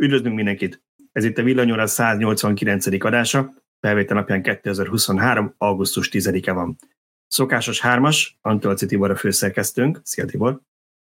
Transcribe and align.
Üdvözlünk 0.00 0.34
mindenkit! 0.34 0.82
Ez 1.12 1.24
itt 1.24 1.38
a 1.38 1.42
Villanyóra 1.42 1.86
189. 1.86 3.04
adása, 3.04 3.54
felvétel 3.80 4.16
napján 4.16 4.42
2023. 4.42 5.54
augusztus 5.58 6.08
10-e 6.12 6.52
van. 6.52 6.76
Szokásos 7.26 7.80
hármas, 7.80 8.38
Antolci 8.40 8.86
Tibor 8.86 9.10
a 9.10 9.16
főszerkesztőnk. 9.16 10.00
Szia 10.02 10.24
Tibor! 10.24 10.60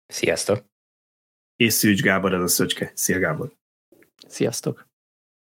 Sziasztok! 0.07 0.65
És 1.57 1.73
Szűcs 1.73 2.03
Gábor 2.03 2.33
az 2.33 2.43
a 2.43 2.47
Szöcske. 2.47 2.93
Szia 2.95 3.19
Gábor! 3.19 3.53
Sziasztok! 4.29 4.89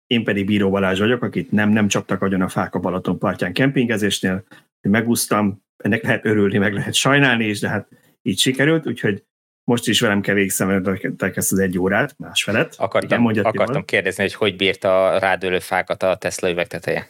Én 0.07 0.23
pedig 0.23 0.45
Bíró 0.45 0.69
Balázs 0.69 0.99
vagyok, 0.99 1.23
akit 1.23 1.51
nem, 1.51 1.69
nem 1.69 1.87
csaptak 1.87 2.21
agyon 2.21 2.41
a 2.41 2.49
fák 2.49 2.75
a 2.75 2.79
Balaton 2.79 3.19
partján 3.19 3.53
kempingezésnél. 3.53 4.43
Megúsztam, 4.81 5.63
ennek 5.77 6.03
lehet 6.03 6.25
örülni, 6.25 6.57
meg 6.57 6.73
lehet 6.73 6.93
sajnálni 6.93 7.45
is, 7.45 7.59
de 7.59 7.69
hát 7.69 7.87
így 8.21 8.39
sikerült, 8.39 8.87
úgyhogy 8.87 9.25
most 9.63 9.87
is 9.87 9.99
velem 9.99 10.21
kell 10.21 10.35
végszemeltek 10.35 11.37
ezt 11.37 11.51
az 11.51 11.59
egy 11.59 11.77
órát, 11.77 12.15
másfelet. 12.17 12.75
Akartam, 12.77 13.29
Igen, 13.29 13.45
akartam 13.45 13.85
kérdezni, 13.85 14.23
hogy 14.23 14.33
hogy 14.33 14.55
bírta 14.55 15.07
a 15.07 15.19
rádőlő 15.19 15.59
fákat 15.59 16.03
a 16.03 16.15
Tesla 16.15 16.49
üvegteteje. 16.49 17.09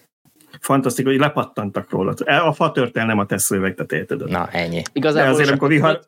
Fantasztikus, 0.59 1.11
hogy 1.11 1.21
lepattantak 1.21 1.89
róla. 1.89 2.13
A 2.25 2.53
fa 2.53 2.71
tört 2.71 2.97
el, 2.97 3.05
nem 3.05 3.19
a 3.19 3.25
Tesla 3.25 3.57
üvegteteje, 3.57 4.05
tudod. 4.05 4.29
Na, 4.29 4.49
ennyi. 4.51 4.81
Igazából 4.93 5.27
De 5.27 5.33
azért, 5.33 5.49
amikor 5.49 5.69
vihar, 5.69 5.99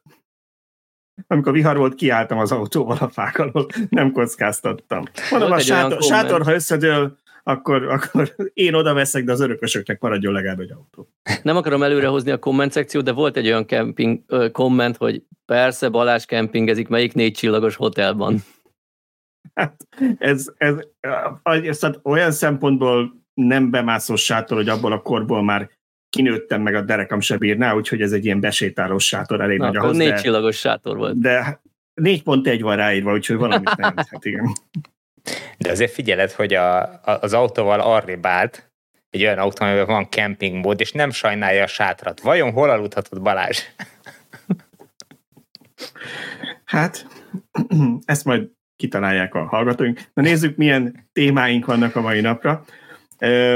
amikor 1.28 1.54
vihar 1.54 1.78
volt, 1.78 1.96
kiálltam 1.96 2.38
az 2.38 2.52
autóval 2.52 2.98
a 3.00 3.10
fák 3.10 3.38
alól, 3.38 3.68
nem 3.90 4.12
kockáztattam. 4.12 5.04
Mondom, 5.32 5.52
a 5.52 5.60
sátor, 5.60 6.02
sátor, 6.02 6.44
ha 6.44 6.54
összedől, 6.54 7.18
akkor, 7.48 7.84
akkor 7.84 8.36
én 8.54 8.74
oda 8.74 8.94
veszek, 8.94 9.24
de 9.24 9.32
az 9.32 9.40
örökösöknek 9.40 10.00
maradjon 10.00 10.34
legalább 10.34 10.60
egy 10.60 10.72
autó. 10.72 11.08
Nem 11.44 11.56
akarom 11.56 11.84
előrehozni 11.84 12.32
a 12.32 12.40
komment 12.40 12.72
szekciót, 12.72 13.04
de 13.04 13.12
volt 13.12 13.38
egy 13.38 13.48
olyan 13.48 13.66
kemping, 13.66 14.24
ö, 14.28 14.50
komment, 14.52 14.98
hogy 14.98 15.24
persze 15.46 15.90
Balázs 15.90 16.26
kempingezik, 16.26 16.88
melyik 16.88 17.14
négy 17.14 17.34
csillagos 17.34 17.76
hotelban. 17.76 18.44
Hát 19.54 19.88
ez, 20.18 20.48
ez, 20.58 20.76
ez, 21.44 21.84
ez 21.84 21.92
olyan 22.04 22.32
szempontból 22.32 23.24
nem 23.34 23.70
bemászós 23.72 24.24
sátor, 24.24 24.58
hogy 24.58 24.70
abból 24.70 24.92
a 24.92 25.02
korból 25.02 25.44
már 25.44 25.70
kinőttem, 26.10 26.62
meg 26.62 26.76
a 26.76 26.82
derekam 26.82 27.20
se 27.20 27.38
bírná, 27.38 27.74
úgyhogy 27.74 28.02
ez 28.02 28.12
egy 28.12 28.26
ilyen 28.26 28.40
besétálós 28.40 29.06
sátor 29.06 29.42
elég 29.42 29.58
Na, 29.58 29.66
nagy 29.66 29.78
ahhoz. 29.78 29.98
négy 29.98 30.10
de, 30.10 30.16
csillagos 30.16 30.58
sátor 30.58 30.98
volt. 30.98 31.20
De 31.20 31.62
négy 31.94 32.24
pont 32.24 32.48
egy 32.48 32.62
van 32.62 32.76
ráírva, 32.76 33.14
úgyhogy 33.14 33.36
valamit 33.36 33.76
nem, 33.78 33.94
hát 33.96 34.26
igen. 34.26 34.46
De 35.58 35.72
azért 35.72 35.92
figyeled, 35.92 36.32
hogy 36.32 36.54
a, 36.54 36.82
a, 36.82 37.18
az 37.22 37.34
autóval 37.34 37.80
arrébb 37.80 38.26
állt, 38.26 38.70
egy 39.10 39.24
olyan 39.24 39.38
autó, 39.38 39.66
amiben 39.66 39.86
van 39.86 40.10
camping 40.10 40.66
mód, 40.66 40.80
és 40.80 40.92
nem 40.92 41.12
sajnálja 41.12 41.64
a 41.64 41.68
sátrat. 41.68 42.20
Vajon 42.20 42.52
hol 42.52 42.70
aludhatod 42.70 43.22
Balázs? 43.22 43.60
Hát, 46.66 47.08
ezt 48.06 48.26
majd 48.26 48.50
kitalálják 48.76 49.34
a 49.34 49.46
hallgatóink. 49.46 50.00
Na 50.14 50.22
nézzük, 50.22 50.58
milyen 50.58 51.10
témáink 51.14 51.66
vannak 51.66 51.96
a 51.96 52.02
mai 52.02 52.22
napra. 52.22 52.66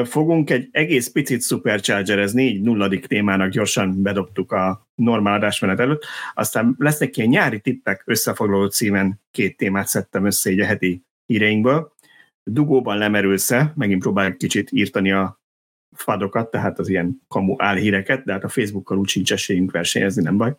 Fogunk 0.04 0.50
egy 0.50 0.68
egész 0.72 1.08
picit 1.12 1.44
superchargerezni, 1.44 2.44
így 2.44 2.62
nulladik 2.62 3.08
témának 3.08 3.50
gyorsan 3.50 4.02
bedobtuk 4.02 4.52
a 4.52 4.88
normál 4.96 5.34
adásmenet 5.34 5.80
előtt. 5.80 6.06
Aztán 6.34 6.76
lesznek 6.78 7.18
ilyen 7.18 7.30
nyári 7.30 7.60
tippek 7.60 8.04
összefoglaló 8.06 8.68
címen 8.68 9.22
két 9.32 9.58
témát 9.58 9.88
szedtem 9.88 10.26
össze 10.26 10.52
így 10.52 10.60
a 10.60 10.66
heti 10.66 11.04
híreinkből. 11.30 11.94
Dugóban 12.44 12.98
lemerülsz-e, 12.98 13.74
megint 13.76 14.02
próbáljuk 14.02 14.38
kicsit 14.38 14.72
írtani 14.72 15.12
a 15.12 15.42
fadokat, 15.96 16.52
tehát 16.52 16.80
az 16.80 16.90
ilyen 16.90 17.22
kamu 17.28 17.56
álhíreket, 17.58 18.24
de 18.24 18.32
hát 18.32 18.44
a 18.44 18.50
Facebookkal 18.50 18.98
úgy 18.98 19.08
sincs 19.08 19.32
esélyünk 19.32 19.72
versenyezni, 19.72 20.24
nem 20.24 20.38
baj. 20.38 20.56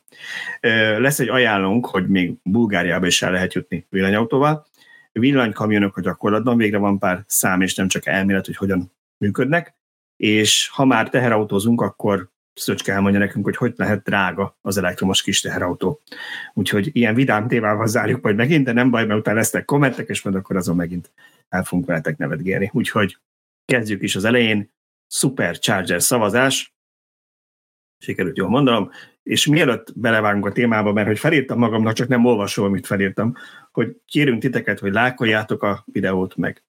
Lesz 0.99 1.21
egy 1.21 1.29
ajánlónk, 1.29 1.87
hogy 1.87 2.09
még 2.09 2.35
Bulgáriába 2.43 3.07
is 3.07 3.23
el 3.23 3.31
lehet 3.31 3.55
jutni 3.55 3.87
villanyautóval. 3.89 4.67
Villanykamionok 5.13 5.97
a 5.97 6.01
gyakorlatban 6.01 6.57
végre 6.57 6.79
van 6.79 6.99
pár 6.99 7.25
szám, 7.27 7.61
és 7.61 7.75
nem 7.75 7.89
csak 7.89 8.07
elmélet, 8.07 8.47
hogy 8.47 8.57
hogyan 8.57 8.93
működnek, 9.19 9.75
és 10.17 10.69
ha 10.69 10.85
már 10.85 11.09
teherautózunk, 11.09 11.81
akkor 11.81 12.30
Szöcske 12.55 12.93
elmondja 12.93 13.21
nekünk, 13.21 13.45
hogy 13.45 13.57
hogy 13.57 13.75
lehet 13.77 14.03
drága 14.03 14.59
az 14.63 14.77
elektromos 14.77 15.23
kis 15.23 15.41
teherautó. 15.41 16.01
Úgyhogy 16.55 16.91
ilyen 16.93 17.15
vidám 17.15 17.49
témával 17.49 17.87
zárjuk 17.87 18.23
majd 18.23 18.37
megint, 18.37 18.65
de 18.65 18.73
nem 18.73 18.91
baj, 18.91 19.07
mert 19.07 19.19
utána 19.19 19.37
lesznek 19.37 19.65
kommentek, 19.65 20.09
és 20.09 20.23
majd 20.23 20.37
akkor 20.37 20.57
azon 20.57 20.77
megint 20.77 21.11
el 21.49 21.65
fogunk 21.65 21.87
veletek 21.87 22.17
nevetgélni. 22.17 22.71
Úgyhogy 22.73 23.19
kezdjük 23.65 24.03
is 24.03 24.17
az 24.17 24.25
elején. 24.25 24.73
Supercharger 25.09 26.03
szavazás. 26.03 26.75
Sikerült 27.99 28.37
jól 28.37 28.49
mondanom. 28.49 28.91
És 29.23 29.47
mielőtt 29.47 29.99
belevágunk 29.99 30.47
a 30.47 30.53
témába, 30.53 30.93
mert 30.93 31.07
hogy 31.07 31.19
felírtam 31.19 31.59
magamnak, 31.59 31.93
csak 31.93 32.09
nem 32.09 32.25
olvasom, 32.25 32.65
amit 32.65 32.87
felírtam, 32.87 33.35
hogy 33.73 33.97
kérünk 34.07 34.41
titeket, 34.41 34.79
hogy 34.79 34.93
lájkoljátok 34.93 35.63
a 35.63 35.85
videót, 35.93 36.37
meg 36.37 36.63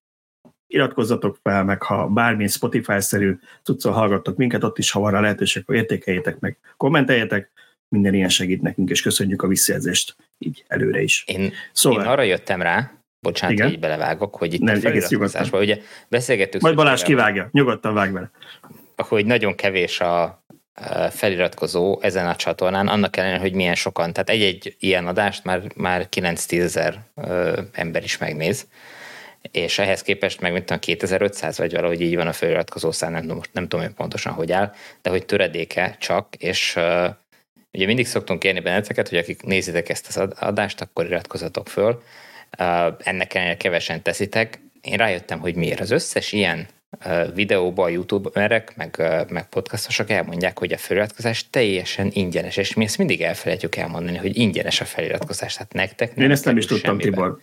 iratkozzatok 0.71 1.37
fel, 1.43 1.63
meg 1.63 1.81
ha 1.81 2.07
bármilyen 2.07 2.49
Spotify-szerű 2.49 3.39
cuccol 3.63 3.91
hallgattok 3.91 4.37
minket, 4.37 4.63
ott 4.63 4.77
is, 4.77 4.91
ha 4.91 4.99
van 4.99 5.21
lehetőség, 5.21 5.61
akkor 5.61 5.75
értékeljétek 5.75 6.39
meg, 6.39 6.57
kommenteljetek, 6.77 7.51
minden 7.87 8.13
ilyen 8.13 8.29
segít 8.29 8.61
nekünk, 8.61 8.89
és 8.89 9.01
köszönjük 9.01 9.41
a 9.41 9.47
visszajelzést 9.47 10.15
így 10.37 10.63
előre 10.67 11.01
is. 11.01 11.23
Én, 11.27 11.53
szóval, 11.71 12.01
én 12.01 12.07
arra 12.07 12.21
jöttem 12.21 12.61
rá, 12.61 12.91
bocsánat, 13.19 13.55
Igen? 13.55 13.69
így 13.69 13.79
belevágok, 13.79 14.35
hogy 14.35 14.53
itt 14.53 14.61
Nem, 14.61 14.75
a 14.75 14.79
feliratkozásban, 14.79 15.61
ugye 15.61 15.77
beszélgettük... 16.07 16.61
Majd 16.61 16.75
Balázs 16.75 17.03
kivágja, 17.03 17.49
nyugodtan 17.51 17.93
vág 17.93 18.13
bele. 18.13 18.31
Hogy 18.95 19.25
nagyon 19.25 19.55
kevés 19.55 19.99
a 19.99 20.43
feliratkozó 21.09 21.99
ezen 22.01 22.27
a 22.27 22.35
csatornán, 22.35 22.87
annak 22.87 23.17
ellenére, 23.17 23.39
hogy 23.39 23.53
milyen 23.53 23.75
sokan, 23.75 24.13
tehát 24.13 24.29
egy-egy 24.29 24.75
ilyen 24.79 25.07
adást 25.07 25.43
már, 25.43 25.61
már 25.75 26.07
9-10 26.15 26.61
ezer 26.61 26.99
ember 27.71 28.03
is 28.03 28.17
megnéz 28.17 28.67
és 29.51 29.79
ehhez 29.79 30.01
képest 30.01 30.41
meg 30.41 30.51
mint 30.51 30.65
tudom, 30.65 30.79
2500 30.79 31.57
vagy 31.57 31.71
valahogy 31.71 32.01
így 32.01 32.15
van 32.15 32.27
a 32.27 32.33
feliratkozó 32.33 32.91
szám, 32.91 33.11
nem, 33.11 33.25
most 33.25 33.49
nem 33.53 33.67
tudom 33.67 33.85
hogy 33.85 33.95
pontosan, 33.95 34.33
hogy 34.33 34.51
áll, 34.51 34.73
de 35.01 35.09
hogy 35.09 35.25
töredéke 35.25 35.95
csak, 35.99 36.35
és 36.37 36.75
uh, 36.75 37.09
ugye 37.71 37.85
mindig 37.85 38.07
szoktunk 38.07 38.39
kérni 38.39 38.59
benneteket, 38.59 39.09
hogy 39.09 39.17
akik 39.17 39.43
nézitek 39.43 39.89
ezt 39.89 40.07
az 40.07 40.17
adást, 40.39 40.81
akkor 40.81 41.05
iratkozatok 41.05 41.69
föl. 41.69 42.03
Uh, 42.59 42.93
ennek 43.03 43.33
ellenére 43.33 43.57
kevesen 43.57 44.01
teszitek. 44.01 44.59
Én 44.81 44.97
rájöttem, 44.97 45.39
hogy 45.39 45.55
miért. 45.55 45.79
Az 45.79 45.91
összes 45.91 46.31
ilyen 46.31 46.67
uh, 47.05 47.33
videóban 47.33 47.85
a 47.85 47.89
youtuberek, 47.89 48.75
meg, 48.75 48.95
uh, 48.99 49.29
meg 49.29 49.49
podcastosok 49.49 50.09
elmondják, 50.09 50.59
hogy 50.59 50.71
a 50.71 50.77
feliratkozás 50.77 51.49
teljesen 51.49 52.09
ingyenes, 52.13 52.57
és 52.57 52.73
mi 52.73 52.83
ezt 52.83 52.97
mindig 52.97 53.21
elfelejtjük 53.21 53.75
elmondani, 53.75 54.17
hogy 54.17 54.37
ingyenes 54.37 54.81
a 54.81 54.85
feliratkozás, 54.85 55.53
tehát 55.53 55.73
nektek 55.73 56.15
nem 56.15 56.25
Én 56.25 56.31
ezt 56.31 56.45
nem 56.45 56.57
is 56.57 56.65
tudtam, 56.65 56.99
semmiben. 56.99 57.11
Tibor. 57.11 57.39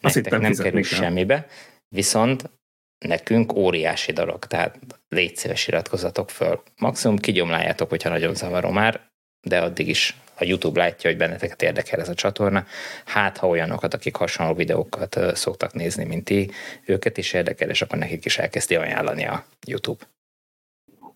Azt 0.00 0.14
hittem, 0.14 0.40
nem 0.40 0.54
kerül 0.54 0.82
semmibe, 0.82 1.46
viszont 1.88 2.50
nekünk 2.98 3.52
óriási 3.52 4.12
dolog, 4.12 4.44
tehát 4.44 4.78
légy 5.08 5.36
szíves 5.36 5.68
iratkozatok 5.68 6.30
föl. 6.30 6.62
Maximum 6.76 7.18
kigyomláljátok, 7.18 7.88
hogyha 7.88 8.08
nagyon 8.08 8.34
zavaró 8.34 8.70
már, 8.70 9.00
de 9.46 9.60
addig 9.60 9.88
is 9.88 10.16
a 10.34 10.44
YouTube 10.44 10.80
látja, 10.80 11.10
hogy 11.10 11.18
benneteket 11.18 11.62
érdekel 11.62 12.00
ez 12.00 12.08
a 12.08 12.14
csatorna. 12.14 12.66
Hát, 13.04 13.36
ha 13.36 13.46
olyanokat, 13.46 13.94
akik 13.94 14.16
hasonló 14.16 14.54
videókat 14.54 15.18
szoktak 15.34 15.72
nézni, 15.72 16.04
mint 16.04 16.24
ti, 16.24 16.50
őket 16.84 17.18
is 17.18 17.32
érdekel, 17.32 17.70
és 17.70 17.82
akkor 17.82 17.98
nekik 17.98 18.24
is 18.24 18.38
elkezdi 18.38 18.74
ajánlani 18.74 19.26
a 19.26 19.44
YouTube. 19.66 20.04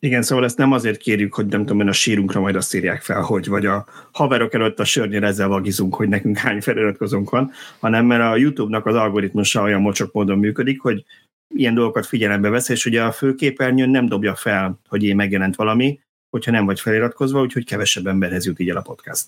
Igen, 0.04 0.22
szóval 0.22 0.44
ezt 0.44 0.56
nem 0.56 0.72
azért 0.72 0.96
kérjük, 0.96 1.34
hogy 1.34 1.46
nem 1.46 1.66
tudom, 1.66 1.88
a 1.88 1.92
sírunkra 1.92 2.40
majd 2.40 2.56
azt 2.56 2.74
írják 2.74 3.02
fel, 3.02 3.20
hogy 3.20 3.48
vagy 3.48 3.66
a 3.66 3.86
haverok 4.12 4.54
előtt 4.54 4.78
a 4.78 4.84
sörnyel 4.84 5.24
ezzel 5.24 5.48
vagizunk, 5.48 5.94
hogy 5.94 6.08
nekünk 6.08 6.36
hány 6.36 6.60
feliratkozónk 6.60 7.30
van, 7.30 7.50
hanem 7.78 8.06
mert 8.06 8.22
a 8.22 8.36
YouTube-nak 8.36 8.86
az 8.86 8.94
algoritmusa 8.94 9.62
olyan 9.62 9.80
mocsok 9.80 10.12
módon 10.12 10.38
működik, 10.38 10.80
hogy 10.80 11.04
ilyen 11.54 11.74
dolgokat 11.74 12.06
figyelembe 12.06 12.48
vesz, 12.48 12.68
és 12.68 12.86
ugye 12.86 13.02
a 13.02 13.12
főképernyőn 13.12 13.90
nem 13.90 14.06
dobja 14.06 14.34
fel, 14.34 14.80
hogy 14.88 15.02
én 15.02 15.16
megjelent 15.16 15.56
valami, 15.56 16.00
hogyha 16.30 16.50
nem 16.50 16.64
vagy 16.64 16.80
feliratkozva, 16.80 17.40
úgyhogy 17.40 17.64
kevesebb 17.64 18.06
emberhez 18.06 18.46
jut 18.46 18.58
így 18.58 18.70
el 18.70 18.76
a 18.76 18.80
podcast. 18.80 19.26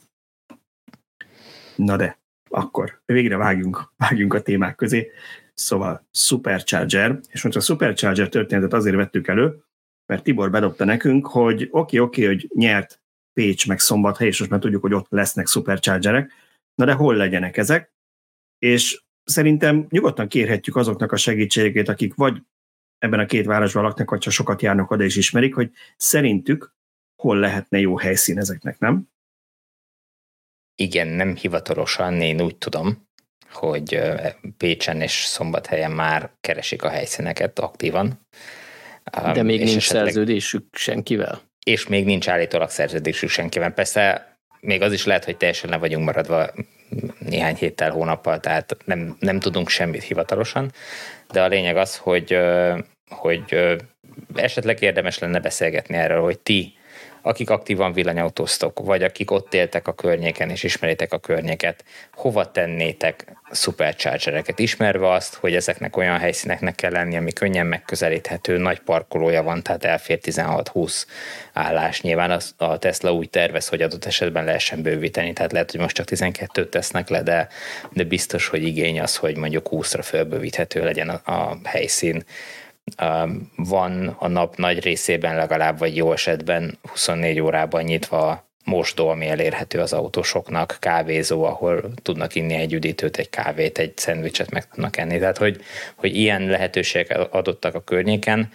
Na 1.76 1.96
de, 1.96 2.18
akkor 2.50 3.00
végre 3.06 3.36
vágjunk, 3.36 3.92
vágjunk 3.96 4.34
a 4.34 4.42
témák 4.42 4.74
közé. 4.74 5.10
Szóval 5.54 6.06
Supercharger, 6.12 7.20
és 7.28 7.42
most 7.42 7.56
a 7.56 7.60
Supercharger 7.60 8.28
történetet 8.28 8.72
azért 8.72 8.96
vettük 8.96 9.28
elő, 9.28 9.62
mert 10.06 10.22
Tibor 10.22 10.50
bedobta 10.50 10.84
nekünk, 10.84 11.26
hogy 11.26 11.68
oké, 11.70 11.98
oké, 11.98 12.24
hogy 12.24 12.50
nyert 12.54 13.00
Pécs 13.32 13.68
meg 13.68 13.78
Szombathely, 13.78 14.26
és 14.26 14.38
most 14.38 14.50
már 14.50 14.60
tudjuk, 14.60 14.82
hogy 14.82 14.94
ott 14.94 15.06
lesznek 15.10 15.46
superchargerek, 15.46 16.32
na 16.74 16.84
de 16.84 16.92
hol 16.92 17.16
legyenek 17.16 17.56
ezek? 17.56 17.92
És 18.58 19.02
szerintem 19.24 19.86
nyugodtan 19.88 20.28
kérhetjük 20.28 20.76
azoknak 20.76 21.12
a 21.12 21.16
segítségét, 21.16 21.88
akik 21.88 22.14
vagy 22.14 22.42
ebben 22.98 23.20
a 23.20 23.26
két 23.26 23.46
városban 23.46 23.82
laknak, 23.82 24.10
vagy 24.10 24.18
csak 24.18 24.32
sokat 24.32 24.62
járnak 24.62 24.90
oda 24.90 25.04
és 25.04 25.16
ismerik, 25.16 25.54
hogy 25.54 25.70
szerintük 25.96 26.74
hol 27.22 27.38
lehetne 27.38 27.78
jó 27.78 27.98
helyszín 27.98 28.38
ezeknek, 28.38 28.78
nem? 28.78 29.08
Igen, 30.74 31.08
nem 31.08 31.34
hivatalosan, 31.34 32.20
én 32.20 32.40
úgy 32.40 32.56
tudom, 32.56 33.08
hogy 33.50 34.00
Pécsen 34.56 35.00
és 35.00 35.12
Szombathelyen 35.12 35.90
már 35.90 36.30
keresik 36.40 36.82
a 36.82 36.88
helyszíneket 36.88 37.58
aktívan. 37.58 38.26
De 39.32 39.42
még 39.42 39.58
nincs 39.58 39.76
esetleg, 39.76 40.04
szerződésük 40.04 40.76
senkivel? 40.76 41.40
És 41.64 41.86
még 41.86 42.04
nincs 42.04 42.28
állítólag 42.28 42.70
szerződésük 42.70 43.28
senkivel. 43.28 43.70
Persze 43.70 44.32
még 44.60 44.82
az 44.82 44.92
is 44.92 45.04
lehet, 45.04 45.24
hogy 45.24 45.36
teljesen 45.36 45.70
le 45.70 45.76
vagyunk 45.76 46.04
maradva 46.04 46.50
néhány 47.18 47.54
héttel, 47.54 47.90
hónappal, 47.90 48.40
tehát 48.40 48.76
nem, 48.84 49.16
nem 49.20 49.40
tudunk 49.40 49.68
semmit 49.68 50.02
hivatalosan, 50.02 50.72
de 51.32 51.42
a 51.42 51.48
lényeg 51.48 51.76
az, 51.76 51.96
hogy, 51.96 52.38
hogy 53.08 53.76
esetleg 54.34 54.82
érdemes 54.82 55.18
lenne 55.18 55.40
beszélgetni 55.40 55.96
erről, 55.96 56.22
hogy 56.22 56.38
ti 56.38 56.74
akik 57.26 57.50
aktívan 57.50 57.92
villanyautóztok, 57.92 58.80
vagy 58.80 59.02
akik 59.02 59.30
ott 59.30 59.54
éltek 59.54 59.88
a 59.88 59.94
környéken 59.94 60.50
és 60.50 60.62
ismeritek 60.62 61.12
a 61.12 61.18
környéket, 61.18 61.84
hova 62.12 62.50
tennétek 62.50 63.24
superchargereket, 63.52 64.58
ismerve 64.58 65.10
azt, 65.10 65.34
hogy 65.34 65.54
ezeknek 65.54 65.96
olyan 65.96 66.18
helyszíneknek 66.18 66.74
kell 66.74 66.90
lenni, 66.90 67.16
ami 67.16 67.32
könnyen 67.32 67.66
megközelíthető, 67.66 68.56
nagy 68.56 68.78
parkolója 68.78 69.42
van, 69.42 69.62
tehát 69.62 69.84
elfér 69.84 70.18
16-20 70.22 71.04
állás. 71.52 72.00
Nyilván 72.00 72.40
a 72.56 72.78
Tesla 72.78 73.12
úgy 73.12 73.30
tervez, 73.30 73.68
hogy 73.68 73.82
adott 73.82 74.04
esetben 74.04 74.44
lehessen 74.44 74.82
bővíteni, 74.82 75.32
tehát 75.32 75.52
lehet, 75.52 75.70
hogy 75.70 75.80
most 75.80 75.94
csak 75.94 76.06
12-t 76.10 76.68
tesznek 76.68 77.08
le, 77.08 77.22
de, 77.22 77.48
de 77.92 78.04
biztos, 78.04 78.48
hogy 78.48 78.62
igény 78.62 79.00
az, 79.00 79.16
hogy 79.16 79.36
mondjuk 79.36 79.68
20-ra 79.70 80.00
fölbővíthető 80.02 80.84
legyen 80.84 81.08
a, 81.08 81.32
a 81.32 81.58
helyszín 81.64 82.24
van 83.56 84.16
a 84.18 84.28
nap 84.28 84.56
nagy 84.56 84.82
részében 84.82 85.36
legalább, 85.36 85.78
vagy 85.78 85.96
jó 85.96 86.12
esetben 86.12 86.78
24 86.82 87.40
órában 87.40 87.82
nyitva 87.82 88.48
mosdó, 88.64 89.08
ami 89.08 89.28
elérhető 89.28 89.80
az 89.80 89.92
autósoknak, 89.92 90.76
kávézó, 90.80 91.44
ahol 91.44 91.92
tudnak 92.02 92.34
inni 92.34 92.54
egy 92.54 92.72
üdítőt, 92.72 93.16
egy 93.16 93.30
kávét, 93.30 93.78
egy 93.78 93.92
szendvicset 93.96 94.50
meg 94.50 94.68
tudnak 94.68 94.96
enni. 94.96 95.18
Tehát, 95.18 95.38
hogy, 95.38 95.60
hogy 95.94 96.16
ilyen 96.16 96.42
lehetőségek 96.46 97.32
adottak 97.34 97.74
a 97.74 97.84
környéken, 97.84 98.52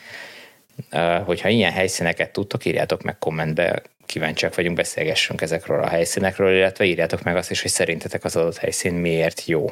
hogyha 1.26 1.50
ilyen 1.50 1.72
helyszíneket 1.72 2.32
tudtok, 2.32 2.66
írjátok 2.66 3.02
meg 3.02 3.18
kommentbe, 3.18 3.82
kíváncsiak 4.06 4.56
vagyunk, 4.56 4.76
beszélgessünk 4.76 5.42
ezekről 5.42 5.84
a 5.84 5.88
helyszínekről, 5.88 6.56
illetve 6.56 6.86
írjátok 6.86 7.24
meg 7.24 7.36
azt 7.36 7.52
is, 7.52 7.62
hogy 7.62 7.72
szerintetek 7.72 8.24
az 8.24 8.36
adott 8.36 8.58
helyszín 8.58 8.94
miért 8.94 9.46
jó. 9.46 9.72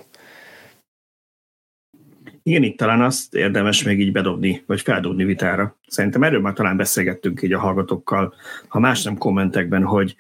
Igen, 2.48 2.64
itt 2.64 2.78
talán 2.78 3.02
azt 3.02 3.34
érdemes 3.34 3.84
még 3.84 4.00
így 4.00 4.12
bedobni, 4.12 4.64
vagy 4.66 4.82
feldobni 4.82 5.24
vitára. 5.24 5.78
Szerintem 5.88 6.24
erről 6.24 6.42
már 6.42 6.54
talán 6.54 6.78
beszélgettünk 6.78 7.42
így 7.42 7.54
a 7.54 7.60
hallgatókkal, 7.60 8.34
ha 8.68 8.80
más 8.80 9.04
nem 9.04 9.18
kommentekben, 9.18 9.84
hogy 9.84 10.16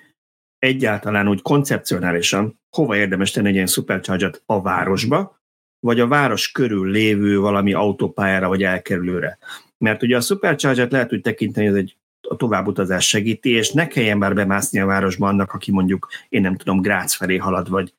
egyáltalán 0.59 1.27
úgy 1.27 1.41
koncepcionálisan 1.41 2.59
hova 2.69 2.95
érdemes 2.95 3.31
tenni 3.31 3.47
egy 3.47 3.53
ilyen 3.53 3.67
supercharger 3.67 4.31
a 4.45 4.61
városba, 4.61 5.39
vagy 5.79 5.99
a 5.99 6.07
város 6.07 6.51
körül 6.51 6.91
lévő 6.91 7.39
valami 7.39 7.73
autópályára 7.73 8.47
vagy 8.47 8.63
elkerülőre. 8.63 9.37
Mert 9.77 10.03
ugye 10.03 10.15
a 10.15 10.21
supercharger 10.21 10.91
lehet 10.91 11.13
úgy 11.13 11.21
tekinteni, 11.21 11.67
hogy 11.67 11.77
egy 11.77 11.97
a 12.29 12.35
továbbutazás 12.35 13.07
segíti, 13.07 13.49
és 13.49 13.71
ne 13.71 13.87
kelljen 13.87 14.17
már 14.17 14.33
bemászni 14.33 14.79
a 14.79 14.85
városba 14.85 15.27
annak, 15.27 15.53
aki 15.53 15.71
mondjuk, 15.71 16.07
én 16.29 16.41
nem 16.41 16.55
tudom, 16.55 16.81
Grác 16.81 17.13
felé 17.13 17.37
halad, 17.37 17.69
vagy 17.69 17.93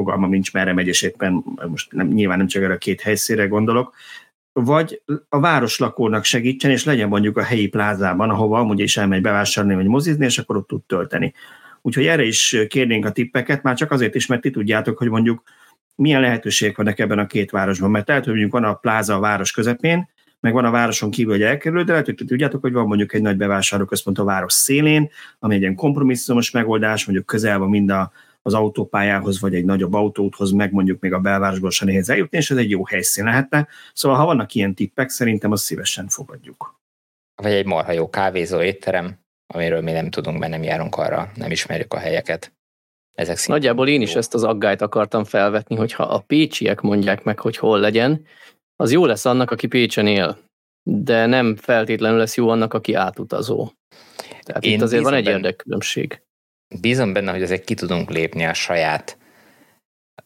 fogalma 0.00 0.26
nincs, 0.26 0.52
merre 0.52 0.72
megy, 0.72 0.86
és 0.86 1.02
éppen 1.02 1.44
most 1.68 1.92
nem, 1.92 2.06
nyilván 2.06 2.38
nem 2.38 2.46
csak 2.46 2.62
erre 2.62 2.72
a 2.72 2.78
két 2.78 3.00
helyszínre 3.00 3.46
gondolok, 3.46 3.94
vagy 4.52 5.02
a 5.28 5.40
városlakónak 5.40 6.24
segítsen, 6.24 6.70
és 6.70 6.84
legyen 6.84 7.08
mondjuk 7.08 7.36
a 7.36 7.42
helyi 7.42 7.68
plázában, 7.68 8.30
ahova 8.30 8.58
amúgy 8.58 8.80
is 8.80 8.96
elmegy 8.96 9.20
bevásárolni, 9.20 9.76
vagy 9.76 9.86
mozizni, 9.86 10.24
és 10.24 10.38
akkor 10.38 10.56
ott 10.56 10.66
tud 10.66 10.82
tölteni. 10.82 11.34
Úgyhogy 11.82 12.06
erre 12.06 12.22
is 12.22 12.56
kérnénk 12.68 13.04
a 13.04 13.12
tippeket, 13.12 13.62
már 13.62 13.76
csak 13.76 13.90
azért 13.90 14.14
is, 14.14 14.26
mert 14.26 14.40
ti 14.40 14.50
tudjátok, 14.50 14.98
hogy 14.98 15.08
mondjuk 15.08 15.42
milyen 15.94 16.20
lehetőségek 16.20 16.76
vannak 16.76 16.98
ebben 16.98 17.18
a 17.18 17.26
két 17.26 17.50
városban. 17.50 17.90
Mert 17.90 18.08
lehet, 18.08 18.24
hogy 18.24 18.32
mondjuk 18.32 18.52
van 18.52 18.64
a 18.64 18.74
pláza 18.74 19.14
a 19.14 19.20
város 19.20 19.52
közepén, 19.52 20.08
meg 20.40 20.52
van 20.52 20.64
a 20.64 20.70
városon 20.70 21.10
kívül 21.10 21.34
egy 21.34 21.42
elkerülő, 21.42 21.82
de 21.82 21.90
lehet, 21.90 22.06
hogy 22.06 22.14
tudjátok, 22.14 22.60
hogy 22.60 22.72
van 22.72 22.86
mondjuk 22.86 23.14
egy 23.14 23.22
nagy 23.22 23.36
bevásárlóközpont 23.36 24.18
a 24.18 24.24
város 24.24 24.52
szélén, 24.52 25.10
ami 25.38 25.54
egy 25.54 25.60
ilyen 25.60 25.74
kompromisszumos 25.74 26.50
megoldás, 26.50 27.04
mondjuk 27.04 27.26
közel 27.26 27.58
van 27.58 27.68
mind 27.68 27.90
a 27.90 28.12
az 28.42 28.54
autópályához, 28.54 29.40
vagy 29.40 29.54
egy 29.54 29.64
nagyobb 29.64 29.94
autóthoz, 29.94 30.50
meg 30.50 30.72
mondjuk 30.72 31.00
még 31.00 31.12
a 31.12 31.18
belvárosból 31.20 31.70
se 31.70 31.84
nehéz 31.84 32.10
eljutni, 32.10 32.38
és 32.38 32.50
ez 32.50 32.56
egy 32.56 32.70
jó 32.70 32.84
helyszín 32.84 33.24
lehetne. 33.24 33.68
Szóval, 33.92 34.18
ha 34.18 34.24
vannak 34.24 34.54
ilyen 34.54 34.74
tippek, 34.74 35.08
szerintem 35.08 35.52
azt 35.52 35.64
szívesen 35.64 36.08
fogadjuk. 36.08 36.78
Vagy 37.42 37.52
egy 37.52 37.66
marha 37.66 37.92
jó 37.92 38.10
kávézó 38.10 38.60
étterem, 38.60 39.18
amiről 39.54 39.80
mi 39.80 39.92
nem 39.92 40.10
tudunk, 40.10 40.38
mert 40.38 40.52
nem 40.52 40.62
járunk 40.62 40.96
arra, 40.96 41.30
nem 41.34 41.50
ismerjük 41.50 41.94
a 41.94 41.98
helyeket. 41.98 42.52
Ezek 43.12 43.46
Nagyjából 43.46 43.88
én 43.88 44.00
is 44.00 44.12
jó. 44.12 44.18
ezt 44.18 44.34
az 44.34 44.42
aggályt 44.42 44.80
akartam 44.80 45.24
felvetni, 45.24 45.76
hogy 45.76 45.92
ha 45.92 46.02
a 46.02 46.20
pécsiek 46.20 46.80
mondják 46.80 47.24
meg, 47.24 47.38
hogy 47.38 47.56
hol 47.56 47.80
legyen, 47.80 48.24
az 48.76 48.92
jó 48.92 49.06
lesz 49.06 49.24
annak, 49.24 49.50
aki 49.50 49.66
Pécsen 49.66 50.06
él, 50.06 50.38
de 50.82 51.26
nem 51.26 51.56
feltétlenül 51.56 52.18
lesz 52.18 52.36
jó 52.36 52.48
annak, 52.48 52.74
aki 52.74 52.94
átutazó. 52.94 53.70
Tehát 54.42 54.64
én 54.64 54.74
itt 54.74 54.82
azért 54.82 55.02
van 55.02 55.14
egy 55.14 55.26
érdekkülönbség 55.26 56.22
bízom 56.80 57.12
benne, 57.12 57.30
hogy 57.30 57.42
azért 57.42 57.64
ki 57.64 57.74
tudunk 57.74 58.10
lépni 58.10 58.46
a 58.46 58.54
saját, 58.54 59.18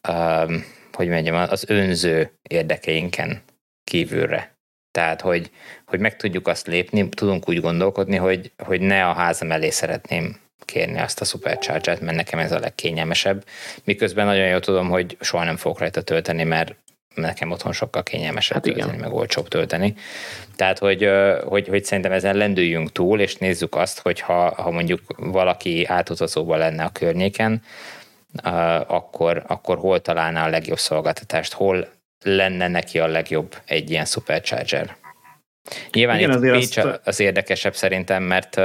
um, 0.09 0.65
hogy 0.91 1.07
mondjam, 1.07 1.35
az 1.35 1.69
önző 1.69 2.31
érdekeinken 2.49 3.41
kívülre. 3.83 4.57
Tehát, 4.91 5.21
hogy, 5.21 5.51
hogy 5.85 5.99
meg 5.99 6.15
tudjuk 6.15 6.47
azt 6.47 6.67
lépni, 6.67 7.09
tudunk 7.09 7.49
úgy 7.49 7.59
gondolkodni, 7.59 8.15
hogy, 8.15 8.51
hogy 8.57 8.81
ne 8.81 9.07
a 9.07 9.13
házam 9.13 9.51
elé 9.51 9.69
szeretném 9.69 10.39
kérni 10.65 10.99
azt 10.99 11.21
a 11.21 11.25
supercharger 11.25 12.01
mert 12.01 12.17
nekem 12.17 12.39
ez 12.39 12.51
a 12.51 12.59
legkényelmesebb. 12.59 13.45
Miközben 13.83 14.25
nagyon 14.25 14.47
jól 14.47 14.59
tudom, 14.59 14.89
hogy 14.89 15.17
soha 15.19 15.43
nem 15.43 15.57
fogok 15.57 15.79
rajta 15.79 16.01
tölteni, 16.01 16.43
mert 16.43 16.75
nekem 17.15 17.51
otthon 17.51 17.73
sokkal 17.73 18.03
kényelmesebb 18.03 18.53
hát 18.53 18.63
tölteni, 18.63 18.87
igen. 18.87 18.99
meg 18.99 19.13
olcsóbb 19.13 19.47
tölteni. 19.47 19.95
Tehát, 20.55 20.79
hogy, 20.79 21.09
hogy, 21.45 21.67
hogy 21.67 21.83
szerintem 21.85 22.11
ezen 22.11 22.35
lendüljünk 22.35 22.91
túl, 22.91 23.19
és 23.19 23.35
nézzük 23.35 23.75
azt, 23.75 23.99
hogy 23.99 24.19
ha, 24.19 24.61
ha 24.61 24.71
mondjuk 24.71 25.01
valaki 25.17 25.85
átutazóban 25.85 26.57
lenne 26.57 26.83
a 26.83 26.89
környéken, 26.89 27.61
akkor, 28.87 29.43
akkor 29.47 29.77
hol 29.77 30.01
találná 30.01 30.45
a 30.45 30.49
legjobb 30.49 30.79
szolgáltatást, 30.79 31.53
hol 31.53 31.87
lenne 32.23 32.67
neki 32.67 32.99
a 32.99 33.07
legjobb 33.07 33.55
egy 33.65 33.89
ilyen 33.89 34.05
supercharger. 34.05 34.95
Nyilván 35.91 36.17
Igen, 36.17 36.43
itt 36.43 36.51
Pécs 36.51 36.77
azt... 36.77 36.99
az 37.03 37.19
érdekesebb 37.19 37.75
szerintem, 37.75 38.23
mert 38.23 38.55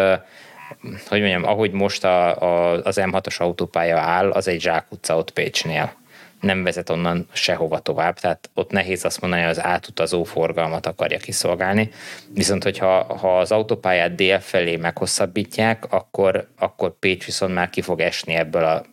hogy 1.09 1.21
mondjam, 1.21 1.45
ahogy 1.45 1.71
most 1.71 2.05
a, 2.05 2.43
a, 2.43 2.83
az 2.83 3.01
M6-os 3.01 3.37
autópálya 3.37 3.99
áll, 3.99 4.31
az 4.31 4.49
egy 4.49 4.61
zsákutca 4.61 5.17
ott 5.17 5.31
Pécsnél 5.31 6.00
nem 6.41 6.63
vezet 6.63 6.91
onnan 6.91 7.27
sehova 7.33 7.79
tovább, 7.79 8.19
tehát 8.19 8.51
ott 8.55 8.71
nehéz 8.71 9.05
azt 9.05 9.21
mondani, 9.21 9.43
hogy 9.43 9.51
az 9.51 9.63
átutazó 9.63 10.25
forgalmat 10.25 10.87
akarja 10.87 11.19
kiszolgálni. 11.19 11.91
Viszont, 12.33 12.63
hogyha 12.63 13.17
ha 13.17 13.39
az 13.39 13.53
autópályát 13.53 14.15
dél 14.15 14.41
felé 14.41 14.77
meghosszabbítják, 14.77 15.93
akkor, 15.93 16.49
akkor 16.59 16.99
Pécs 16.99 17.25
viszont 17.25 17.55
már 17.55 17.71
ki 17.71 17.81
fog 17.81 18.01
esni 18.01 18.35
ebből 18.35 18.65
a 18.65 18.85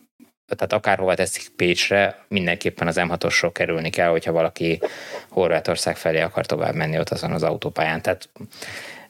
tehát 0.56 0.72
akárhova 0.72 1.14
teszik 1.14 1.48
Pécsre, 1.56 2.24
mindenképpen 2.28 2.86
az 2.86 2.96
M6-osról 2.98 3.50
kerülni 3.52 3.90
kell, 3.90 4.08
hogyha 4.08 4.32
valaki 4.32 4.80
Horvátország 5.30 5.96
felé 5.96 6.20
akar 6.20 6.46
tovább 6.46 6.74
menni 6.74 6.98
ott 6.98 7.08
azon 7.08 7.32
az 7.32 7.42
autópályán. 7.42 8.02
Tehát 8.02 8.28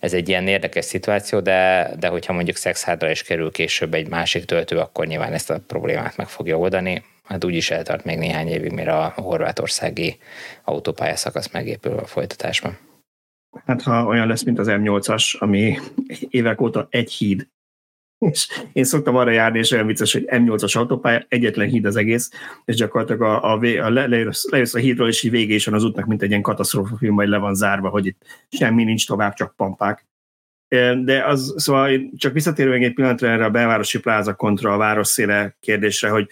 ez 0.01 0.13
egy 0.13 0.29
ilyen 0.29 0.49
érdekes 0.49 0.85
szituáció, 0.85 1.41
de, 1.41 1.91
de 1.99 2.09
hogyha 2.09 2.33
mondjuk 2.33 2.57
Szexhádra 2.57 3.11
is 3.11 3.23
kerül 3.23 3.51
később 3.51 3.95
egy 3.95 4.09
másik 4.09 4.45
töltő, 4.45 4.79
akkor 4.79 5.07
nyilván 5.07 5.33
ezt 5.33 5.51
a 5.51 5.61
problémát 5.67 6.17
meg 6.17 6.29
fogja 6.29 6.59
oldani 6.59 7.05
hát 7.29 7.45
úgyis 7.45 7.71
eltart 7.71 8.05
még 8.05 8.19
néhány 8.19 8.49
évig, 8.49 8.73
mire 8.73 8.97
a 8.97 9.13
horvátországi 9.17 10.19
autópályaszakasz 10.65 11.53
megépül 11.53 11.93
a 11.93 12.07
folytatásban. 12.07 12.79
Hát 13.65 13.83
ha 13.83 14.05
olyan 14.05 14.27
lesz, 14.27 14.43
mint 14.43 14.59
az 14.59 14.67
M8-as, 14.71 15.39
ami 15.39 15.79
évek 16.29 16.61
óta 16.61 16.87
egy 16.91 17.13
híd, 17.13 17.49
és 18.19 18.49
én 18.73 18.85
szoktam 18.85 19.17
arra 19.17 19.31
járni, 19.31 19.59
és 19.59 19.71
olyan 19.71 19.87
vicces, 19.87 20.13
hogy 20.13 20.25
M8-as 20.27 20.77
autópálya, 20.77 21.25
egyetlen 21.29 21.69
híd 21.69 21.85
az 21.85 21.97
egész, 21.97 22.31
és 22.65 22.75
gyakorlatilag 22.75 23.23
a, 23.23 23.53
a, 23.53 23.61
a 23.61 23.91
le, 23.91 24.07
lejössz 24.07 24.75
a 24.75 24.79
hídról, 24.79 25.09
és 25.09 25.23
így 25.23 25.31
végé 25.31 25.55
is 25.55 25.65
van 25.65 25.75
az 25.75 25.85
útnak, 25.85 26.07
mint 26.07 26.23
egy 26.23 26.29
ilyen 26.29 26.43
katasztrófa 26.43 26.97
film, 26.97 27.15
majd 27.15 27.29
le 27.29 27.39
van 27.39 27.55
zárva, 27.55 27.89
hogy 27.89 28.07
itt 28.07 28.23
semmi 28.49 28.85
nincs 28.85 29.07
tovább, 29.07 29.35
csak 29.35 29.57
pampák. 29.57 30.08
De 31.05 31.25
az, 31.27 31.55
szóval 31.57 32.11
csak 32.17 32.33
visszatérve 32.33 32.75
egy 32.75 32.95
pillanatra 32.95 33.29
erre 33.29 33.45
a 33.45 33.51
belvárosi 33.51 34.01
pláza 34.01 34.35
kontra 34.35 34.73
a 34.73 34.77
városszéle 34.77 35.57
kérdésre, 35.61 36.09
hogy 36.09 36.29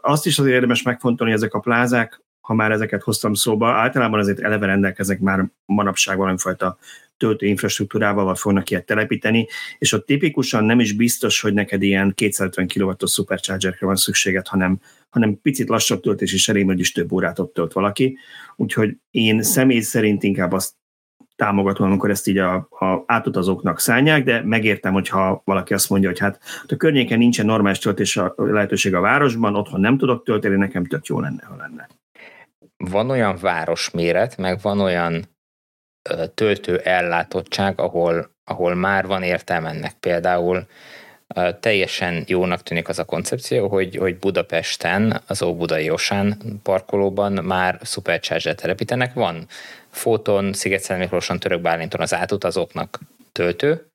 azt 0.00 0.26
is 0.26 0.38
azért 0.38 0.54
érdemes 0.54 0.82
megfontolni, 0.82 1.32
hogy 1.32 1.42
ezek 1.42 1.54
a 1.54 1.60
plázák, 1.60 2.22
ha 2.40 2.54
már 2.54 2.70
ezeket 2.70 3.02
hoztam 3.02 3.34
szóba, 3.34 3.68
általában 3.68 4.18
azért 4.20 4.40
eleve 4.40 4.66
rendelkeznek 4.66 5.20
már 5.20 5.50
manapság 5.64 6.16
valamifajta 6.16 6.78
töltő 7.16 7.46
infrastruktúrával 7.46 8.24
vagy 8.24 8.38
fognak 8.38 8.70
ilyet 8.70 8.86
telepíteni, 8.86 9.46
és 9.78 9.92
ott 9.92 10.06
tipikusan 10.06 10.64
nem 10.64 10.80
is 10.80 10.92
biztos, 10.92 11.40
hogy 11.40 11.54
neked 11.54 11.82
ilyen 11.82 12.12
250 12.14 12.68
kW-os 12.68 13.12
superchargerre 13.12 13.86
van 13.86 13.96
szükséged, 13.96 14.46
hanem, 14.46 14.80
hanem 15.10 15.40
picit 15.42 15.68
lassabb 15.68 16.00
töltés 16.00 16.32
is 16.32 16.48
elég, 16.48 16.64
hogy 16.64 16.78
is 16.78 16.92
több 16.92 17.12
órát 17.12 17.38
ott 17.38 17.54
tölt 17.54 17.72
valaki. 17.72 18.18
Úgyhogy 18.56 18.96
én 19.10 19.42
személy 19.42 19.80
szerint 19.80 20.22
inkább 20.22 20.52
azt 20.52 20.72
támogatom, 21.36 21.86
amikor 21.86 22.10
ezt 22.10 22.28
így 22.28 22.38
a, 22.38 22.54
a 22.54 23.02
átutazóknak 23.06 23.80
szállják, 23.80 24.24
de 24.24 24.42
megértem, 24.44 24.92
hogyha 24.92 25.42
valaki 25.44 25.74
azt 25.74 25.90
mondja, 25.90 26.08
hogy 26.08 26.18
hát 26.18 26.40
a 26.68 26.76
környéken 26.76 27.18
nincsen 27.18 27.46
normális 27.46 27.78
töltés 27.78 28.16
a 28.16 28.34
lehetőség 28.36 28.94
a 28.94 29.00
városban, 29.00 29.56
otthon 29.56 29.80
nem 29.80 29.98
tudok 29.98 30.24
tölteni, 30.24 30.56
nekem 30.56 30.84
tök 30.84 31.06
jó 31.06 31.20
lenne, 31.20 31.44
ha 31.44 31.56
lenne. 31.56 31.88
Van 32.76 33.10
olyan 33.10 33.36
városméret, 33.40 34.36
meg 34.36 34.58
van 34.62 34.80
olyan 34.80 35.24
töltő 36.34 36.78
ellátottság, 36.78 37.80
ahol, 37.80 38.30
ahol 38.44 38.74
már 38.74 39.06
van 39.06 39.22
értelme 39.22 39.68
ennek. 39.68 39.92
Például 40.00 40.66
teljesen 41.60 42.24
jónak 42.26 42.62
tűnik 42.62 42.88
az 42.88 42.98
a 42.98 43.04
koncepció, 43.04 43.68
hogy, 43.68 43.96
hogy 43.96 44.18
Budapesten, 44.18 45.20
az 45.26 45.42
Óbudai 45.42 45.90
Osán 45.90 46.36
parkolóban 46.62 47.32
már 47.32 47.78
Supercharger 47.82 48.54
telepítenek. 48.54 49.14
Van 49.14 49.46
Fóton, 49.94 50.52
Sziget 50.52 50.98
Miklóson, 50.98 51.38
Török 51.38 51.60
Bálinton 51.60 52.00
az 52.00 52.14
átutazóknak 52.14 52.98
töltő, 53.32 53.86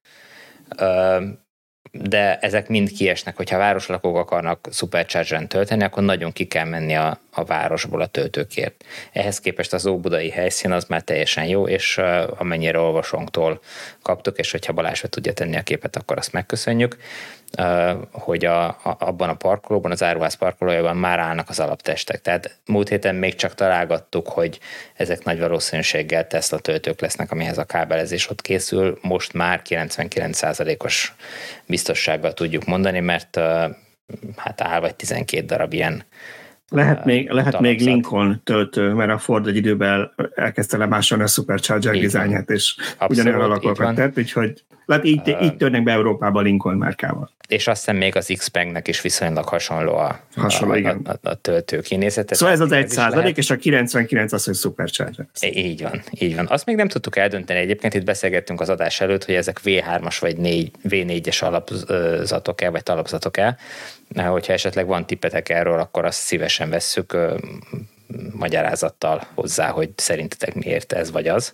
de 1.92 2.38
ezek 2.38 2.68
mind 2.68 2.92
kiesnek, 2.92 3.36
hogyha 3.36 3.58
városlakók 3.58 4.18
akarnak 4.18 4.68
supercharger 4.72 5.48
tölteni, 5.48 5.84
akkor 5.84 6.04
nagyon 6.04 6.32
ki 6.32 6.46
kell 6.46 6.66
menni 6.66 6.96
a, 6.96 7.20
a 7.40 7.44
városból 7.44 8.02
a 8.02 8.06
töltőkért. 8.06 8.84
Ehhez 9.12 9.40
képest 9.40 9.74
az 9.74 9.86
óbudai 9.86 10.30
helyszín 10.30 10.72
az 10.72 10.86
már 10.86 11.02
teljesen 11.02 11.46
jó, 11.46 11.68
és 11.68 11.98
amennyire 12.38 12.80
olvasónktól 12.80 13.62
kaptuk, 14.02 14.38
és 14.38 14.52
hogyha 14.52 14.74
Balázs 14.74 15.04
tudja 15.10 15.34
tenni 15.34 15.58
a 15.58 15.62
képet, 15.62 15.96
akkor 15.96 16.18
azt 16.18 16.34
megköszönjük, 16.34 16.98
hogy 18.12 18.46
a, 18.46 18.68
a, 18.68 18.96
abban 19.00 19.30
a 19.30 19.34
parkolóban, 19.34 19.92
az 19.92 20.04
áruház 20.04 20.34
parkolójában 20.34 20.98
már 20.98 21.20
állnak 21.20 21.50
az 21.50 21.60
alaptestek. 21.60 22.22
Tehát 22.22 22.60
múlt 22.66 22.90
héten 22.90 23.16
még 23.16 23.36
csak 23.36 23.56
találgattuk, 23.56 24.28
hogy 24.28 24.60
ezek 24.96 25.24
nagy 25.24 25.40
valószínűséggel 25.40 26.28
Tesla 26.28 26.60
töltők 26.60 27.02
lesznek, 27.02 27.32
amihez 27.32 27.58
a 27.58 27.64
kábelezés 27.64 28.30
ott 28.30 28.42
készül. 28.42 29.00
Most 29.02 29.34
már 29.34 29.62
99%-os 29.70 31.14
biztossággal 31.66 32.34
tudjuk 32.34 32.66
mondani, 32.66 33.00
mert 33.00 33.40
hát 34.36 34.62
áll 34.62 34.80
vagy 34.80 34.96
12 34.96 35.46
darab 35.46 35.74
ilyen 35.74 36.04
lehet 36.70 37.06
még, 37.06 37.30
lehet 37.30 37.60
még 37.60 37.82
Lincoln 37.82 38.42
töltő, 38.44 38.94
mert 38.94 39.12
a 39.12 39.18
Ford 39.18 39.48
egy 39.48 39.56
időben 39.56 40.12
elkezdte 40.36 40.78
lemásolni 40.78 41.24
a 41.24 41.28
Supercharger 41.28 41.94
dizájnját, 41.94 42.50
és 42.50 42.76
ugyanolyan 43.08 43.42
alakokat 43.42 43.96
tett, 43.96 44.18
úgyhogy 44.18 44.64
lehet 44.90 45.06
így, 45.06 45.22
uh, 45.26 45.44
így 45.44 45.58
törnek 45.58 45.84
be 45.84 45.92
Európába 45.92 46.42
Lincoln 46.42 46.78
márkával. 46.78 47.32
És 47.48 47.68
azt 47.68 47.80
hiszem 47.80 47.96
még 47.96 48.16
az 48.16 48.34
x 48.38 48.52
nek 48.52 48.88
is 48.88 49.02
viszonylag 49.02 49.48
hasonló 49.48 49.96
a, 49.96 50.20
hasonló, 50.36 50.74
a, 50.74 50.78
igen. 50.78 51.02
a, 51.04 51.12
a, 51.12 51.30
a 51.30 51.34
töltő 51.34 51.80
kinézete. 51.80 52.36
Szóval 52.36 52.54
ez 52.54 52.60
az 52.60 52.72
egy 52.72 52.90
százalék, 52.90 53.38
és 53.38 53.50
a 53.50 53.56
99 53.56 54.34
az, 54.34 54.46
hogy 54.46 54.56
Supercharger. 54.56 55.26
Így 55.42 55.82
van, 55.82 56.02
így 56.20 56.36
van. 56.36 56.48
Azt 56.50 56.66
még 56.66 56.76
nem 56.76 56.88
tudtuk 56.88 57.18
eldönteni 57.18 57.60
egyébként, 57.60 57.94
itt 57.94 58.04
beszélgettünk 58.04 58.62
az 58.62 58.70
adás 58.70 59.02
előtt, 59.02 59.26
hogy 59.26 59.36
ezek 59.36 59.60
V3-as 59.64 60.18
vagy 60.20 60.38
4, 60.38 60.72
V4-es 60.90 61.44
alapzatok-e, 61.44 62.70
vagy 62.70 62.84
talapzatok-e, 62.84 63.58
hogyha 64.16 64.54
esetleg 64.54 64.88
van 64.88 65.06
tippetek 65.06 65.50
erről, 65.50 65.80
akkor 65.80 66.06
azt 66.06 66.20
szívesen 66.20 66.70
vesszük 66.70 67.18
magyarázattal 68.32 69.28
hozzá, 69.34 69.70
hogy 69.70 69.90
szerintetek 69.96 70.54
miért 70.54 70.94
ez 70.94 71.12
vagy 71.12 71.28
az. 71.28 71.54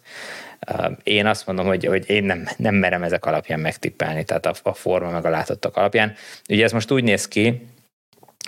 Én 1.03 1.25
azt 1.25 1.45
mondom, 1.45 1.65
hogy, 1.65 1.85
hogy 1.85 2.09
én 2.09 2.23
nem, 2.23 2.47
nem 2.57 2.75
merem 2.75 3.03
ezek 3.03 3.25
alapján 3.25 3.59
megtippelni, 3.59 4.23
tehát 4.23 4.45
a, 4.45 4.53
a 4.63 4.73
forma 4.73 5.09
meg 5.09 5.25
a 5.25 5.29
látottak 5.29 5.77
alapján. 5.77 6.15
Ugye 6.49 6.63
ez 6.63 6.71
most 6.71 6.91
úgy 6.91 7.03
néz 7.03 7.27
ki, 7.27 7.67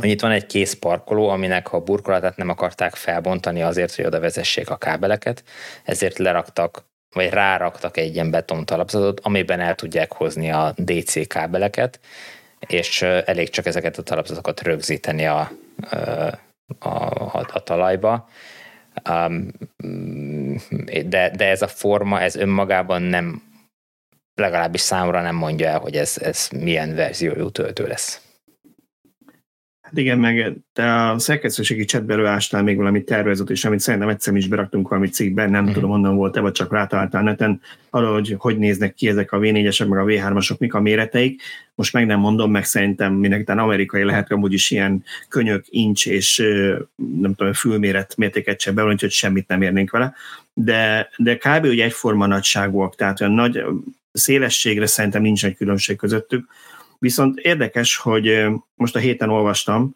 hogy 0.01 0.09
itt 0.09 0.21
van 0.21 0.31
egy 0.31 0.45
kész 0.45 0.73
parkoló, 0.73 1.29
aminek 1.29 1.73
a 1.73 1.79
burkolatát 1.79 2.37
nem 2.37 2.49
akarták 2.49 2.95
felbontani 2.95 3.61
azért, 3.61 3.95
hogy 3.95 4.05
oda 4.05 4.19
vezessék 4.19 4.69
a 4.69 4.75
kábeleket, 4.77 5.43
ezért 5.83 6.17
leraktak 6.17 6.85
vagy 7.15 7.29
ráraktak 7.29 7.97
egy 7.97 8.13
ilyen 8.13 8.31
betontalapzatot, 8.31 9.19
amiben 9.19 9.59
el 9.59 9.75
tudják 9.75 10.13
hozni 10.13 10.51
a 10.51 10.73
DC 10.77 11.27
kábeleket, 11.27 11.99
és 12.67 13.01
elég 13.01 13.49
csak 13.49 13.65
ezeket 13.65 13.97
a 13.97 14.03
talapzatokat 14.03 14.61
rögzíteni 14.61 15.25
a, 15.25 15.51
a, 16.79 16.87
a, 16.89 17.47
a 17.53 17.63
talajba. 17.63 18.29
De, 21.05 21.31
de 21.35 21.49
ez 21.49 21.61
a 21.61 21.67
forma, 21.67 22.21
ez 22.21 22.35
önmagában 22.35 23.01
nem, 23.01 23.41
legalábbis 24.35 24.81
számomra 24.81 25.21
nem 25.21 25.35
mondja 25.35 25.67
el, 25.67 25.79
hogy 25.79 25.95
ez, 25.95 26.17
ez 26.17 26.49
milyen 26.49 26.95
verziójú 26.95 27.49
töltő 27.49 27.87
lesz. 27.87 28.21
Hát 29.87 29.97
igen, 29.97 30.19
meg 30.19 30.57
te 30.73 31.09
a 31.09 31.19
szerkesztőségi 31.19 31.85
csetbe 31.85 32.29
ásnál 32.29 32.63
még 32.63 32.77
valami 32.77 33.03
tervezet, 33.03 33.49
és 33.49 33.65
amit 33.65 33.79
szerintem 33.79 34.09
egyszer 34.09 34.35
is 34.35 34.47
beraktunk 34.47 34.87
valami 34.87 35.09
cikkben, 35.09 35.49
nem 35.49 35.63
mm. 35.63 35.71
tudom, 35.71 35.91
onnan 35.91 36.15
volt-e, 36.15 36.39
vagy 36.39 36.51
csak 36.51 36.71
rátaláltál 36.71 37.23
neten, 37.23 37.61
arra, 37.89 38.11
hogy 38.11 38.35
hogy 38.37 38.57
néznek 38.57 38.93
ki 38.93 39.07
ezek 39.07 39.31
a 39.31 39.37
V4-esek, 39.37 39.87
meg 39.87 39.99
a 39.99 40.03
V3-asok, 40.03 40.57
mik 40.57 40.73
a 40.73 40.81
méreteik. 40.81 41.41
Most 41.77 41.93
meg 41.93 42.05
nem 42.05 42.19
mondom, 42.19 42.51
meg 42.51 42.65
szerintem 42.65 43.13
mindenképpen 43.13 43.59
amerikai 43.59 44.03
lehet, 44.03 44.31
amúgy 44.31 44.53
is 44.53 44.71
ilyen 44.71 45.03
könyök, 45.29 45.65
incs 45.69 46.07
és 46.07 46.37
nem 47.21 47.33
tudom, 47.35 47.53
fülméret 47.53 48.15
mértéket 48.17 48.59
sem 48.59 48.75
bevolni, 48.75 48.97
hogy 48.99 49.11
semmit 49.11 49.47
nem 49.47 49.61
érnénk 49.61 49.91
vele. 49.91 50.13
De, 50.53 51.09
de 51.17 51.37
kb. 51.37 51.65
ugye 51.65 51.83
egyforma 51.83 52.25
nagyságúak, 52.25 52.95
tehát 52.95 53.21
olyan 53.21 53.33
nagy 53.33 53.63
szélességre 54.11 54.85
szerintem 54.85 55.21
nincs 55.21 55.45
egy 55.45 55.55
különbség 55.55 55.97
közöttük 55.97 56.47
Viszont 56.99 57.39
érdekes, 57.39 57.97
hogy 57.97 58.45
most 58.75 58.95
a 58.95 58.99
héten 58.99 59.29
olvastam, 59.29 59.95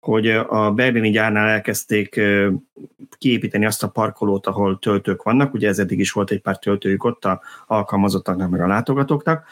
hogy 0.00 0.28
a 0.30 0.72
berlini 0.72 1.10
gyárnál 1.10 1.48
elkezdték 1.48 2.20
kiépíteni 3.18 3.66
azt 3.66 3.82
a 3.82 3.88
parkolót, 3.88 4.46
ahol 4.46 4.78
töltők 4.78 5.22
vannak, 5.22 5.54
ugye 5.54 5.68
ez 5.68 5.78
eddig 5.78 5.98
is 5.98 6.12
volt 6.12 6.30
egy 6.30 6.40
pár 6.40 6.58
töltőjük 6.58 7.04
ott 7.04 7.24
a 7.24 7.42
alkalmazottaknak, 7.66 8.50
meg 8.50 8.60
a 8.60 8.66
látogatóknak, 8.66 9.46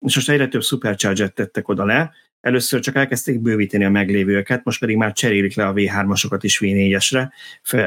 és 0.00 0.14
most 0.14 0.30
egyre 0.30 0.48
több 0.48 0.62
supercharger 0.62 1.28
tettek 1.28 1.68
oda 1.68 1.84
le, 1.84 2.12
először 2.40 2.80
csak 2.80 2.96
elkezdték 2.96 3.40
bővíteni 3.40 3.84
a 3.84 3.90
meglévőket, 3.90 4.64
most 4.64 4.80
pedig 4.80 4.96
már 4.96 5.12
cserélik 5.12 5.54
le 5.54 5.66
a 5.66 5.72
V3-asokat 5.72 6.38
is 6.40 6.58
V4-esre, 6.62 7.28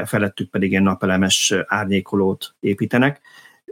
felettük 0.04 0.50
pedig 0.50 0.70
ilyen 0.70 0.82
napelemes 0.82 1.54
árnyékolót 1.66 2.54
építenek, 2.60 3.20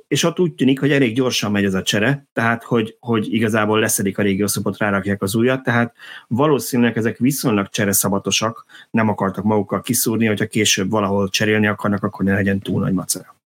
és 0.08 0.24
ott 0.24 0.40
úgy 0.40 0.54
tűnik, 0.54 0.80
hogy 0.80 0.92
elég 0.92 1.14
gyorsan 1.14 1.50
megy 1.50 1.64
ez 1.64 1.74
a 1.74 1.82
csere, 1.82 2.26
tehát 2.32 2.62
hogy, 2.64 2.96
hogy 3.00 3.34
igazából 3.34 3.80
leszedik 3.80 4.18
a 4.18 4.22
régi 4.22 4.42
oszlopot, 4.42 4.78
rárakják 4.78 5.22
az 5.22 5.34
újat, 5.34 5.62
tehát 5.62 5.94
valószínűleg 6.28 6.96
ezek 6.96 7.18
viszonylag 7.18 7.68
csereszabatosak, 7.68 8.64
nem 8.90 9.08
akartak 9.08 9.44
magukkal 9.44 9.80
kiszúrni, 9.80 10.26
hogyha 10.26 10.46
később 10.46 10.90
valahol 10.90 11.28
cserélni 11.28 11.66
akarnak, 11.66 12.02
akkor 12.02 12.24
ne 12.24 12.34
legyen 12.34 12.60
túl 12.60 12.80
nagy 12.80 12.92
macera. 12.92 13.41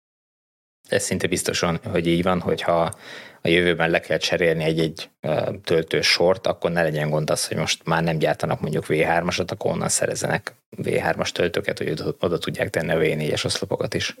Ez 0.88 1.02
szinte 1.02 1.26
biztosan, 1.26 1.78
hogy 1.84 2.06
így 2.06 2.22
van, 2.22 2.40
hogyha 2.40 2.94
a 3.42 3.48
jövőben 3.48 3.90
le 3.90 4.00
kell 4.00 4.18
cserélni 4.18 4.64
egy-egy 4.64 5.10
töltős 5.62 6.06
sort, 6.06 6.46
akkor 6.46 6.70
ne 6.70 6.82
legyen 6.82 7.10
gond 7.10 7.30
az, 7.30 7.48
hogy 7.48 7.56
most 7.56 7.84
már 7.84 8.02
nem 8.02 8.18
gyártanak 8.18 8.60
mondjuk 8.60 8.84
V3-asat, 8.88 9.50
akkor 9.50 9.70
onnan 9.70 9.88
szerezenek 9.88 10.54
V3-as 10.76 11.30
töltőket, 11.30 11.78
hogy 11.78 12.02
oda 12.20 12.38
tudják 12.38 12.70
tenni 12.70 12.92
a 12.92 12.98
V4-es 12.98 13.44
oszlopokat 13.44 13.94
is. 13.94 14.16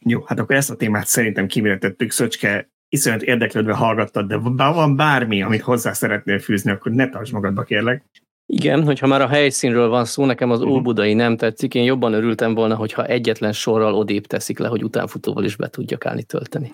Jó, 0.00 0.24
hát 0.24 0.38
akkor 0.38 0.56
ezt 0.56 0.70
a 0.70 0.76
témát 0.76 1.06
szerintem 1.06 1.46
kiméretettük, 1.46 2.10
Szöcske, 2.10 2.68
iszonyat 2.88 3.22
érdeklődve 3.22 3.74
hallgattad, 3.74 4.26
de 4.26 4.36
van 4.36 4.96
bármi, 4.96 5.42
amit 5.42 5.62
hozzá 5.62 5.92
szeretnél 5.92 6.38
fűzni, 6.38 6.70
akkor 6.70 6.92
ne 6.92 7.08
tartsd 7.08 7.32
magadba, 7.32 7.62
kérlek. 7.62 8.04
Igen, 8.46 8.84
hogyha 8.84 9.06
már 9.06 9.20
a 9.20 9.28
helyszínről 9.28 9.88
van 9.88 10.04
szó, 10.04 10.24
nekem 10.24 10.50
az 10.50 10.60
uh-huh. 10.60 10.76
Óbudai 10.76 11.14
nem 11.14 11.36
tetszik, 11.36 11.74
én 11.74 11.84
jobban 11.84 12.12
örültem 12.12 12.54
volna, 12.54 12.74
hogyha 12.74 13.06
egyetlen 13.06 13.52
sorral 13.52 13.94
odébb 13.94 14.26
teszik 14.26 14.58
le, 14.58 14.68
hogy 14.68 14.84
utánfutóval 14.84 15.44
is 15.44 15.56
be 15.56 15.68
tudjak 15.68 16.06
állni 16.06 16.22
tölteni. 16.22 16.72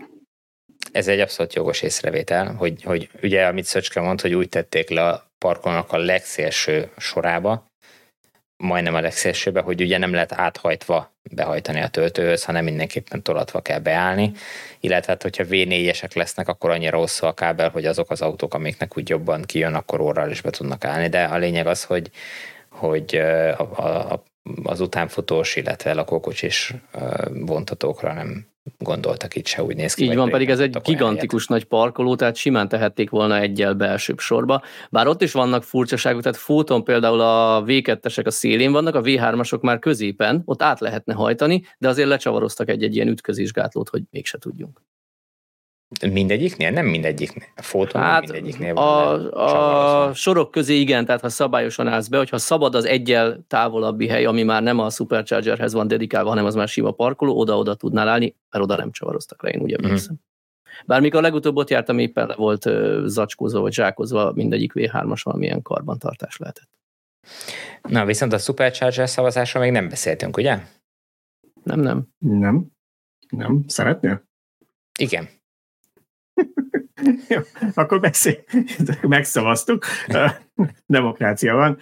Ez 0.93 1.09
egy 1.09 1.21
abszolút 1.21 1.55
jogos 1.55 1.83
észrevétel, 1.83 2.55
hogy, 2.55 2.83
hogy 2.83 3.09
ugye, 3.23 3.47
amit 3.47 3.65
Szöcske 3.65 4.01
mond, 4.01 4.21
hogy 4.21 4.35
úgy 4.35 4.49
tették 4.49 4.91
le 4.91 5.09
a 5.09 5.31
parkolnak 5.39 5.93
a 5.93 5.97
legszélső 5.97 6.91
sorába, 6.97 7.71
majdnem 8.63 8.95
a 8.95 9.01
legszélsőbe, 9.01 9.61
hogy 9.61 9.81
ugye 9.81 9.99
nem 9.99 10.13
lehet 10.13 10.33
áthajtva 10.33 11.13
behajtani 11.23 11.81
a 11.81 11.89
töltőhöz, 11.89 12.45
hanem 12.45 12.65
mindenképpen 12.65 13.23
tolatva 13.23 13.61
kell 13.61 13.79
beállni, 13.79 14.33
illetve 14.81 15.13
hát, 15.13 15.23
hogyha 15.23 15.45
V4-esek 15.45 16.17
lesznek, 16.17 16.49
akkor 16.49 16.71
annyira 16.71 16.99
hosszú 16.99 17.27
a 17.27 17.33
kábel, 17.33 17.69
hogy 17.69 17.87
azok 17.87 18.11
az 18.11 18.23
autók, 18.23 18.55
amiknek 18.55 18.97
úgy 18.97 19.09
jobban 19.09 19.43
kijön, 19.43 19.75
akkor 19.75 20.01
orral 20.01 20.31
is 20.31 20.41
be 20.41 20.51
tudnak 20.51 20.85
állni, 20.85 21.09
de 21.09 21.25
a 21.25 21.37
lényeg 21.37 21.67
az, 21.67 21.85
hogy, 21.85 22.11
hogy 22.69 23.17
a, 23.57 24.11
a, 24.11 24.23
az 24.63 24.81
utánfutós, 24.81 25.57
illetve 25.57 25.93
lakókocsis 25.95 26.75
vontatókra 27.33 28.13
nem 28.13 28.52
gondoltak 28.79 29.37
itt 29.37 29.47
se, 29.47 29.63
úgy 29.63 29.77
néz 29.77 29.95
ki. 29.95 30.05
Így 30.05 30.17
van, 30.17 30.31
pedig 30.31 30.51
ez 30.51 30.61
egy 30.61 30.77
gigantikus 30.83 31.47
helyet. 31.47 31.63
nagy 31.63 31.79
parkoló, 31.79 32.17
tehát 32.17 32.37
simán 32.37 32.69
tehették 32.69 33.11
volna 33.11 33.39
egyel 33.39 33.75
belsőbb 33.75 34.19
sorba. 34.19 34.63
Bár 34.91 35.07
ott 35.07 35.23
is 35.23 35.33
vannak 35.33 35.63
furcsaságok, 35.63 36.23
tehát 36.23 36.39
Fóton 36.39 36.85
például 36.85 37.21
a 37.21 37.65
V2-esek 37.67 38.27
a 38.27 38.31
szélén 38.31 38.73
vannak, 38.73 38.95
a 38.95 39.03
V3-asok 39.03 39.61
már 39.61 39.79
középen, 39.79 40.43
ott 40.45 40.63
át 40.63 40.81
lehetne 40.81 41.15
hajtani, 41.15 41.65
de 41.79 41.89
azért 41.89 42.09
lecsavaroztak 42.09 42.69
egy-egy 42.69 42.95
ilyen 42.95 43.09
ütközésgátlót, 43.09 43.89
hogy 43.89 44.03
mégse 44.11 44.39
tudjunk. 44.39 44.81
Mindegyiknél? 46.13 46.71
Nem 46.71 46.87
mindegyiknél. 46.87 47.47
A 47.57 47.63
fotó 47.63 47.99
hát 47.99 48.21
mindegyiknél 48.21 48.75
van. 48.75 49.27
A, 49.27 50.07
a 50.07 50.15
sorok 50.15 50.51
közé 50.51 50.75
igen, 50.75 51.05
tehát 51.05 51.21
ha 51.21 51.29
szabályosan 51.29 51.89
állsz 51.89 52.09
be, 52.09 52.17
hogyha 52.17 52.39
szabad 52.39 52.75
az 52.75 52.85
egyel 52.85 53.45
távolabbi 53.49 54.09
hely, 54.09 54.25
ami 54.25 54.43
már 54.43 54.63
nem 54.63 54.79
a 54.79 54.91
Superchargerhez 54.91 55.73
van 55.73 55.89
dedikálva, 55.89 56.29
hanem 56.29 56.45
az 56.45 56.55
már 56.55 56.69
sima 56.69 56.91
parkoló, 56.91 57.39
oda-oda 57.39 57.75
tudnál 57.75 58.09
állni, 58.09 58.37
mert 58.51 58.65
oda 58.65 58.77
nem 58.77 58.91
csavaroztak 58.91 59.43
le, 59.43 59.51
én 59.51 59.61
ugye 59.61 59.77
uh-huh. 59.83 60.01
Bár 60.87 61.01
mikor 61.01 61.23
legutóbb 61.23 61.57
ott 61.57 61.71
jártam, 61.71 61.99
éppen 61.99 62.27
le 62.27 62.35
volt 62.35 62.71
zacskózva 63.05 63.61
vagy 63.61 63.73
zsákozva, 63.73 64.33
mindegyik 64.33 64.73
V3-as 64.75 65.21
valamilyen 65.23 65.63
karbantartás 65.63 66.37
lehetett. 66.37 66.69
Na, 67.83 68.05
viszont 68.05 68.33
a 68.33 68.39
Supercharger 68.39 69.09
szavazásról 69.09 69.63
még 69.63 69.73
nem 69.73 69.89
beszéltünk, 69.89 70.37
ugye? 70.37 70.59
Nem, 71.63 71.81
nem. 71.81 72.09
Nem. 72.19 72.67
Nem. 73.29 73.65
Szeretnél? 73.67 74.23
Igen. 74.99 75.29
Jó, 77.29 77.41
akkor 77.75 78.01
beszél, 78.01 78.37
megszavaztuk, 79.01 79.85
demokrácia 80.87 81.55
van, 81.55 81.79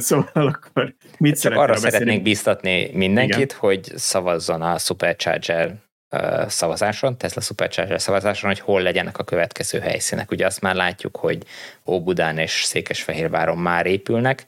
szóval 0.00 0.46
akkor 0.46 0.94
mit 1.18 1.40
Csak 1.40 1.52
arra 1.52 1.72
beszélni? 1.72 1.90
szeretnék 1.96 2.22
biztatni 2.22 2.90
mindenkit, 2.92 3.36
Igen. 3.36 3.56
hogy 3.58 3.92
szavazzon 3.94 4.62
a 4.62 4.78
Supercharger 4.78 5.74
szavazáson, 6.46 7.18
Tesla 7.18 7.40
Supercharger 7.40 8.00
szavazáson, 8.00 8.50
hogy 8.50 8.60
hol 8.60 8.82
legyenek 8.82 9.18
a 9.18 9.24
következő 9.24 9.78
helyszínek. 9.78 10.30
Ugye 10.30 10.46
azt 10.46 10.60
már 10.60 10.74
látjuk, 10.74 11.16
hogy 11.16 11.42
Óbudán 11.86 12.38
és 12.38 12.62
Székesfehérváron 12.64 13.58
már 13.58 13.86
épülnek, 13.86 14.46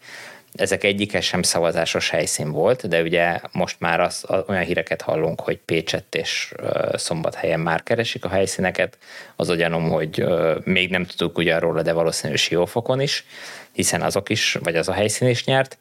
ezek 0.52 0.84
egyike 0.84 1.20
sem 1.20 1.42
szavazásos 1.42 2.10
helyszín 2.10 2.50
volt, 2.50 2.88
de 2.88 3.02
ugye 3.02 3.40
most 3.52 3.80
már 3.80 4.00
az, 4.00 4.24
olyan 4.46 4.62
híreket 4.62 5.02
hallunk, 5.02 5.40
hogy 5.40 5.58
Pécsett 5.58 6.14
és 6.14 6.54
Szombathelyen 6.92 7.60
már 7.60 7.82
keresik 7.82 8.24
a 8.24 8.28
helyszíneket. 8.28 8.98
Az 9.36 9.48
ugyanom, 9.48 9.88
hogy 9.88 10.22
uh, 10.22 10.64
még 10.64 10.90
nem 10.90 11.04
tudjuk 11.04 11.38
ugye 11.38 11.58
róla, 11.58 11.82
de 11.82 11.92
valószínűleg 11.92 12.38
Siófokon 12.38 13.00
is, 13.00 13.24
hiszen 13.72 14.02
azok 14.02 14.28
is, 14.28 14.58
vagy 14.62 14.76
az 14.76 14.88
a 14.88 14.92
helyszín 14.92 15.28
is 15.28 15.44
nyert. 15.44 15.78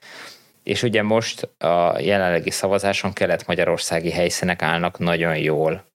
És 0.64 0.84
ugye 0.84 1.04
most 1.04 1.50
a 1.58 2.00
jelenlegi 2.00 2.52
szavazáson 2.52 3.14
kelet-magyarországi 3.14 4.12
helyszínek 4.12 4.62
állnak 4.62 5.00
nagyon 5.00 5.38
jól. 5.38 5.88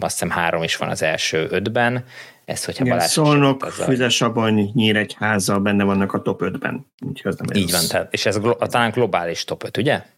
Azt 0.00 0.12
hiszem 0.12 0.30
három 0.30 0.62
is 0.62 0.76
van 0.76 0.88
az 0.88 1.02
első 1.02 1.46
ötben, 1.50 2.04
ezt, 2.44 2.64
hogyha 2.64 2.84
Igen, 2.84 2.96
Balázs 2.96 3.12
Szolnok, 3.12 3.64
Füzesabony, 3.64 4.70
Nyíregyháza 4.74 5.58
benne 5.60 5.84
vannak 5.84 6.12
a 6.12 6.22
top 6.22 6.40
5-ben. 6.44 6.86
Úgyhogy 7.06 7.32
az 7.32 7.38
nem 7.38 7.62
Így 7.62 7.70
van, 7.70 7.80
tehát, 7.88 8.12
és 8.12 8.26
ez 8.26 8.40
glo- 8.40 8.68
talán 8.70 8.90
globális 8.90 9.44
top 9.44 9.64
5, 9.64 9.76
ugye? 9.76 9.92
Hát 9.92 10.12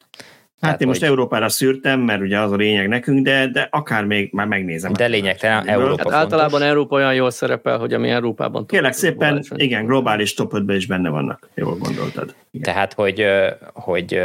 Tehát, 0.61 0.80
én 0.80 0.87
most 0.87 1.00
hogy... 1.00 1.09
Európára 1.09 1.49
szűrtem, 1.49 2.00
mert 2.00 2.21
ugye 2.21 2.40
az 2.40 2.52
a 2.52 2.56
lényeg 2.56 2.88
nekünk, 2.88 3.25
de, 3.25 3.49
de 3.49 3.68
akár 3.71 4.04
még 4.04 4.33
már 4.33 4.47
megnézem. 4.47 4.92
De 4.92 5.06
lényegtelen, 5.06 5.68
Európa 5.68 6.11
hát 6.11 6.21
általában 6.21 6.62
Európa 6.62 6.97
olyan 6.97 7.14
jól 7.14 7.30
szerepel, 7.30 7.78
hogy 7.78 7.95
ami 7.95 8.09
Európában... 8.09 8.66
Kérlek 8.66 8.92
szépen, 8.92 9.16
globális, 9.16 9.49
igen, 9.64 9.87
globális 9.87 10.35
top 10.35 10.54
5 10.54 10.71
is 10.71 10.87
benne 10.87 11.09
vannak, 11.09 11.49
jól 11.54 11.76
gondoltad. 11.76 12.35
Igen. 12.50 12.75
Tehát, 12.75 12.92
hogy, 12.92 13.26
hogy 13.73 14.21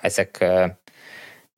ezek, 0.00 0.44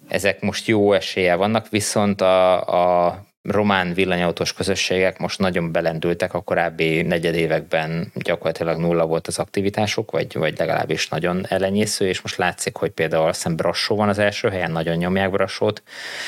ezek 0.08 0.40
most 0.40 0.66
jó 0.66 0.92
esélye 0.92 1.34
vannak, 1.34 1.68
viszont 1.68 2.20
a, 2.20 2.60
a 3.06 3.26
román 3.50 3.94
villanyautós 3.94 4.52
közösségek 4.52 5.18
most 5.18 5.38
nagyon 5.38 5.72
belendültek, 5.72 6.34
a 6.34 6.40
korábbi 6.40 7.02
negyedévekben 7.02 8.12
gyakorlatilag 8.14 8.78
nulla 8.78 9.06
volt 9.06 9.26
az 9.26 9.38
aktivitásuk, 9.38 10.10
vagy, 10.10 10.36
vagy 10.36 10.58
legalábbis 10.58 11.08
nagyon 11.08 11.44
ellenyésző, 11.48 12.08
és 12.08 12.20
most 12.20 12.36
látszik, 12.36 12.76
hogy 12.76 12.90
például 12.90 13.26
azt 13.26 13.36
hiszem 13.36 13.56
Brassó 13.56 13.96
van 13.96 14.08
az 14.08 14.18
első 14.18 14.48
helyen, 14.48 14.70
nagyon 14.70 14.96
nyomják 14.96 15.30
Brassót. 15.30 15.82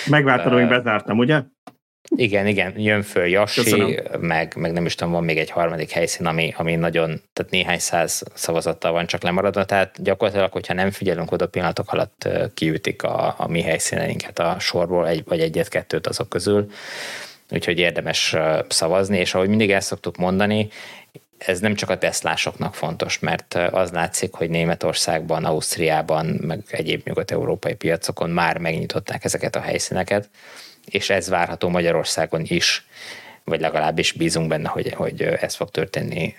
Megvártam, 0.07 0.53
hogy 0.53 0.69
bezártam, 0.69 1.19
ugye? 1.19 1.43
Igen, 2.09 2.47
igen, 2.47 2.79
jön 2.79 3.03
föl 3.03 3.27
Jassi, 3.27 4.01
meg, 4.21 4.55
meg 4.57 4.73
nem 4.73 4.87
is 4.87 4.95
tudom, 4.95 5.13
van 5.13 5.25
még 5.25 5.39
egy 5.39 5.51
harmadik 5.51 5.91
helyszín, 5.91 6.27
ami, 6.27 6.55
ami 6.57 6.75
nagyon, 6.75 7.23
tehát 7.33 7.53
néhány 7.53 7.79
száz 7.79 8.23
szavazattal 8.35 8.93
van 8.93 9.07
csak 9.07 9.23
lemaradva, 9.23 9.65
tehát 9.65 10.03
gyakorlatilag, 10.03 10.53
hogyha 10.53 10.75
nem 10.75 10.91
figyelünk 10.91 11.33
oda 11.33 11.49
pillanatok 11.49 11.93
alatt 11.93 12.29
kiütik 12.55 13.03
a, 13.03 13.35
a 13.39 13.49
mi 13.49 13.63
helyszíneinket 13.63 14.39
a 14.39 14.57
sorból, 14.59 15.09
egy 15.09 15.25
vagy 15.25 15.41
egyet-kettőt 15.41 16.07
azok 16.07 16.29
közül, 16.29 16.71
úgyhogy 17.51 17.79
érdemes 17.79 18.37
szavazni, 18.69 19.19
és 19.19 19.35
ahogy 19.35 19.49
mindig 19.49 19.71
el 19.71 19.81
szoktuk 19.81 20.17
mondani, 20.17 20.69
ez 21.39 21.61
nem 21.61 21.75
csak 21.75 21.91
a 21.91 21.99
teszlásoknak 21.99 22.75
fontos, 22.75 23.19
mert 23.19 23.55
az 23.55 23.91
látszik, 23.91 24.35
hogy 24.35 24.51
Németországban, 24.51 25.45
Ausztriában, 25.45 26.27
meg 26.27 26.63
egyéb 26.71 27.01
nyugat-európai 27.05 27.75
piacokon 27.75 28.31
már 28.31 28.59
megnyitották 28.59 29.25
ezeket 29.25 29.57
a 29.57 29.61
helyszíneket, 29.61 30.29
és 30.91 31.11
ez 31.11 31.29
várható 31.29 31.69
Magyarországon 31.69 32.43
is, 32.45 32.87
vagy 33.45 33.61
legalábbis 33.61 34.13
bízunk 34.13 34.49
benne, 34.49 34.69
hogy, 34.69 34.93
hogy 34.93 35.23
ez 35.23 35.55
fog 35.55 35.71
történni 35.71 36.35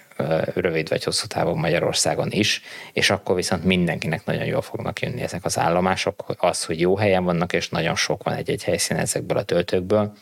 rövid 0.54 0.90
vagy 0.90 1.04
hosszú 1.04 1.28
távon 1.28 1.58
Magyarországon 1.58 2.32
is, 2.32 2.62
és 2.94 3.10
akkor 3.10 3.36
viszont 3.36 3.64
mindenkinek 3.64 4.26
nagyon 4.26 4.46
jól 4.46 4.62
fognak 4.62 5.02
jönni 5.02 5.22
ezek 5.22 5.46
az 5.46 5.58
állomások, 5.58 6.26
az, 6.38 6.66
hogy 6.66 6.80
jó 6.80 6.98
helyen 6.98 7.24
vannak, 7.24 7.54
és 7.54 7.70
nagyon 7.70 7.96
sok 7.96 8.24
van 8.24 8.34
egy-egy 8.34 8.64
helyszín 8.64 8.98
ezekből 8.98 9.38
a 9.38 9.44
töltőkből, 9.44 10.14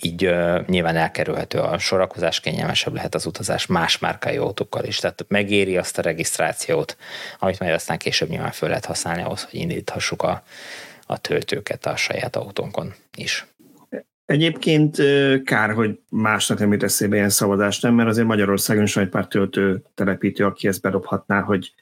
így 0.00 0.26
uh, 0.26 0.66
nyilván 0.66 0.96
elkerülhető 0.96 1.58
a 1.58 1.78
sorakozás, 1.78 2.40
kényelmesebb 2.40 2.94
lehet 2.94 3.14
az 3.14 3.26
utazás 3.26 3.66
más 3.66 3.98
márkájú 3.98 4.42
autókkal 4.42 4.84
is. 4.84 4.98
Tehát 4.98 5.24
megéri 5.28 5.76
azt 5.76 5.98
a 5.98 6.02
regisztrációt, 6.02 6.96
amit 7.38 7.58
majd 7.58 7.72
aztán 7.72 7.98
később 7.98 8.28
nyilván 8.28 8.50
föl 8.50 8.68
lehet 8.68 8.84
használni 8.84 9.22
ahhoz, 9.22 9.42
hogy 9.42 9.60
indíthassuk 9.60 10.22
a, 10.22 10.42
a 11.06 11.18
töltőket 11.18 11.86
a 11.86 11.96
saját 11.96 12.36
autónkon 12.36 12.94
is. 13.16 13.46
Egyébként 14.24 14.96
kár, 15.44 15.72
hogy 15.72 15.98
másnak 16.08 16.58
nem 16.58 16.72
jut 16.72 16.82
eszébe 16.82 17.16
ilyen 17.16 17.28
szavazást 17.28 17.82
nem, 17.82 17.94
mert 17.94 18.08
azért 18.08 18.26
Magyarországon 18.26 18.82
is 18.82 18.96
egy 18.96 19.08
pár 19.08 19.26
töltő 19.26 19.82
telepítő, 19.94 20.44
aki 20.44 20.68
ezt 20.68 20.80
bedobhatná, 20.80 21.40
hogy 21.40 21.72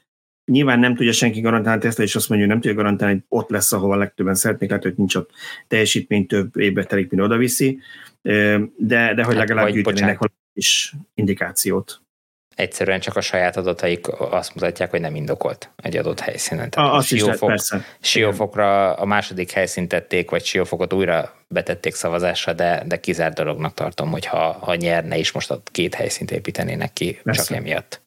nyilván 0.45 0.79
nem 0.79 0.95
tudja 0.95 1.13
senki 1.13 1.41
garantálni 1.41 1.87
ezt, 1.87 1.99
és 1.99 2.15
azt 2.15 2.29
mondja, 2.29 2.47
hogy 2.47 2.57
nem 2.57 2.65
tudja 2.65 2.83
garantálni, 2.83 3.15
hogy 3.15 3.25
ott 3.29 3.51
lesz, 3.51 3.73
ahova 3.73 3.97
legtöbben 3.97 4.35
szeretnék, 4.35 4.69
lehet, 4.69 4.85
hogy 4.85 4.95
nincs 4.97 5.15
ott 5.15 5.31
teljesítmény, 5.69 6.27
több 6.27 6.57
évbe 6.57 6.85
telik, 6.85 7.11
mint 7.11 7.23
oda 7.23 7.37
viszi, 7.37 7.79
de, 8.23 9.15
de 9.15 9.23
hogy 9.23 9.37
hát, 9.37 9.49
legalább 9.49 9.69
gyűjtenének 9.69 10.19
is 10.53 10.95
indikációt 11.15 12.02
egyszerűen 12.63 13.01
csak 13.01 13.17
a 13.17 13.21
saját 13.21 13.57
adataik 13.57 14.07
azt 14.19 14.55
mutatják, 14.55 14.91
hogy 14.91 15.01
nem 15.01 15.15
indokolt 15.15 15.71
egy 15.77 15.97
adott 15.97 16.21
helyszínen. 16.21 16.71
Tehát 16.71 16.91
a, 16.91 16.95
azt 16.95 17.07
Siófok, 17.07 17.49
lehet. 17.49 17.85
Siófokra 18.01 18.95
a 18.95 19.05
második 19.05 19.51
helyszínt 19.51 19.89
tették, 19.89 20.31
vagy 20.31 20.45
Siófokot 20.45 20.93
újra 20.93 21.35
betették 21.49 21.95
szavazásra, 21.95 22.53
de, 22.53 22.83
de 22.87 23.01
kizárt 23.01 23.35
dolognak 23.35 23.75
tartom, 23.75 24.11
hogy 24.11 24.27
ha, 24.27 24.59
ha 24.61 24.75
nyerne 24.75 25.17
is 25.17 25.33
most 25.33 25.51
a 25.51 25.63
két 25.65 25.95
helyszínt 25.95 26.31
építenének 26.31 26.93
ki, 26.93 27.21
persze. 27.23 27.45
csak 27.45 27.57
emiatt. 27.57 28.02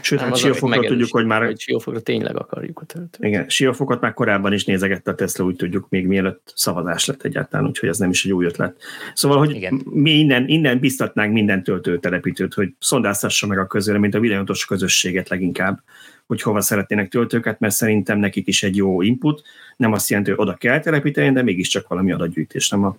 Sőt, 0.00 0.20
hát 0.20 0.36
Siófokra 0.36 0.80
tudjuk, 0.80 1.12
hogy 1.12 1.24
már... 1.24 1.44
Hogy 1.44 1.60
Siófokra 1.60 2.00
tényleg 2.00 2.36
akarjuk 2.36 2.80
a 2.80 2.84
töltőt. 2.84 3.24
Igen, 3.24 3.48
Siófokot 3.48 4.00
már 4.00 4.14
korábban 4.14 4.52
is 4.52 4.64
nézegette 4.64 5.10
a 5.10 5.14
Tesla, 5.14 5.44
úgy 5.44 5.56
tudjuk, 5.56 5.88
még 5.88 6.06
mielőtt 6.06 6.52
szavazás 6.54 7.06
lett 7.06 7.22
egyáltalán, 7.22 7.66
úgyhogy 7.66 7.88
ez 7.88 7.98
nem 7.98 8.10
is 8.10 8.24
egy 8.24 8.32
új 8.32 8.44
ötlet. 8.44 8.82
Szóval, 9.14 9.38
hogy 9.38 9.54
Igen. 9.54 9.82
mi 9.84 10.10
innen, 10.10 10.48
innen 10.48 10.78
biztatnánk 10.78 11.32
minden 11.32 11.62
töltőtelepítőt, 11.62 12.54
hogy 12.54 12.74
szondáztassa 12.78 13.46
meg 13.46 13.58
a 13.58 13.66
közöle, 13.66 13.98
mint 13.98 14.14
a 14.14 14.20
videótos 14.20 14.64
közösséget 14.64 15.28
leginkább, 15.28 15.82
hogy 16.26 16.42
hova 16.42 16.60
szeretnének 16.60 17.08
töltőket, 17.08 17.58
mert 17.60 17.74
szerintem 17.74 18.18
nekik 18.18 18.46
is 18.46 18.62
egy 18.62 18.76
jó 18.76 19.02
input. 19.02 19.42
Nem 19.76 19.92
azt 19.92 20.08
jelenti, 20.08 20.30
hogy 20.30 20.40
oda 20.40 20.54
kell 20.54 20.80
telepíteni, 20.80 21.32
de 21.32 21.42
mégiscsak 21.42 21.88
valami 21.88 22.12
adatgyűjtés, 22.12 22.68
nem 22.68 22.84
a, 22.84 22.96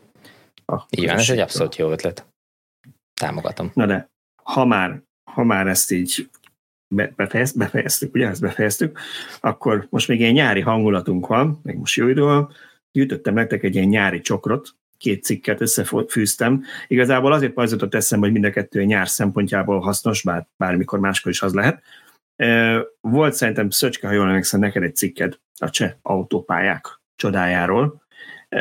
a 0.65 0.85
Igen, 0.89 1.17
ez 1.17 1.29
egy 1.29 1.39
abszolút 1.39 1.75
jó 1.75 1.91
ötlet. 1.91 2.25
Támogatom. 3.13 3.71
Na 3.73 3.85
de, 3.85 4.09
ha 4.43 4.65
már, 4.65 5.01
ha 5.31 5.43
már 5.43 5.67
ezt 5.67 5.91
így 5.91 6.29
befejez, 7.15 7.51
befejeztük, 7.51 8.15
ugye 8.15 8.27
ezt 8.27 8.41
befejeztük, 8.41 8.99
akkor 9.39 9.87
most 9.89 10.07
még 10.07 10.19
ilyen 10.19 10.33
nyári 10.33 10.61
hangulatunk 10.61 11.27
van, 11.27 11.59
még 11.63 11.75
most 11.75 11.95
jó 11.95 12.07
idő 12.07 12.21
van, 12.21 12.51
gyűjtöttem 12.91 13.33
nektek 13.33 13.63
egy 13.63 13.75
ilyen 13.75 13.87
nyári 13.87 14.21
csokrot, 14.21 14.69
két 14.97 15.23
cikket 15.23 15.61
összefűztem. 15.61 16.63
Igazából 16.87 17.31
azért 17.31 17.53
pajzoltott 17.53 17.93
eszembe, 17.93 18.25
hogy 18.25 18.33
mind 18.33 18.45
a 18.45 18.51
kettő 18.51 18.83
nyár 18.83 19.07
szempontjából 19.07 19.79
hasznos, 19.79 20.23
bár 20.23 20.47
bármikor 20.57 20.99
máskor 20.99 21.31
is 21.31 21.41
az 21.41 21.53
lehet. 21.53 21.83
Volt 23.01 23.33
szerintem, 23.33 23.69
Szöcske, 23.69 24.07
ha 24.07 24.13
jól 24.13 24.27
emlékszem, 24.27 24.59
neked 24.59 24.83
egy 24.83 24.95
cikked 24.95 25.37
a 25.57 25.69
cseh 25.69 25.93
autópályák 26.01 26.99
csodájáról, 27.15 28.05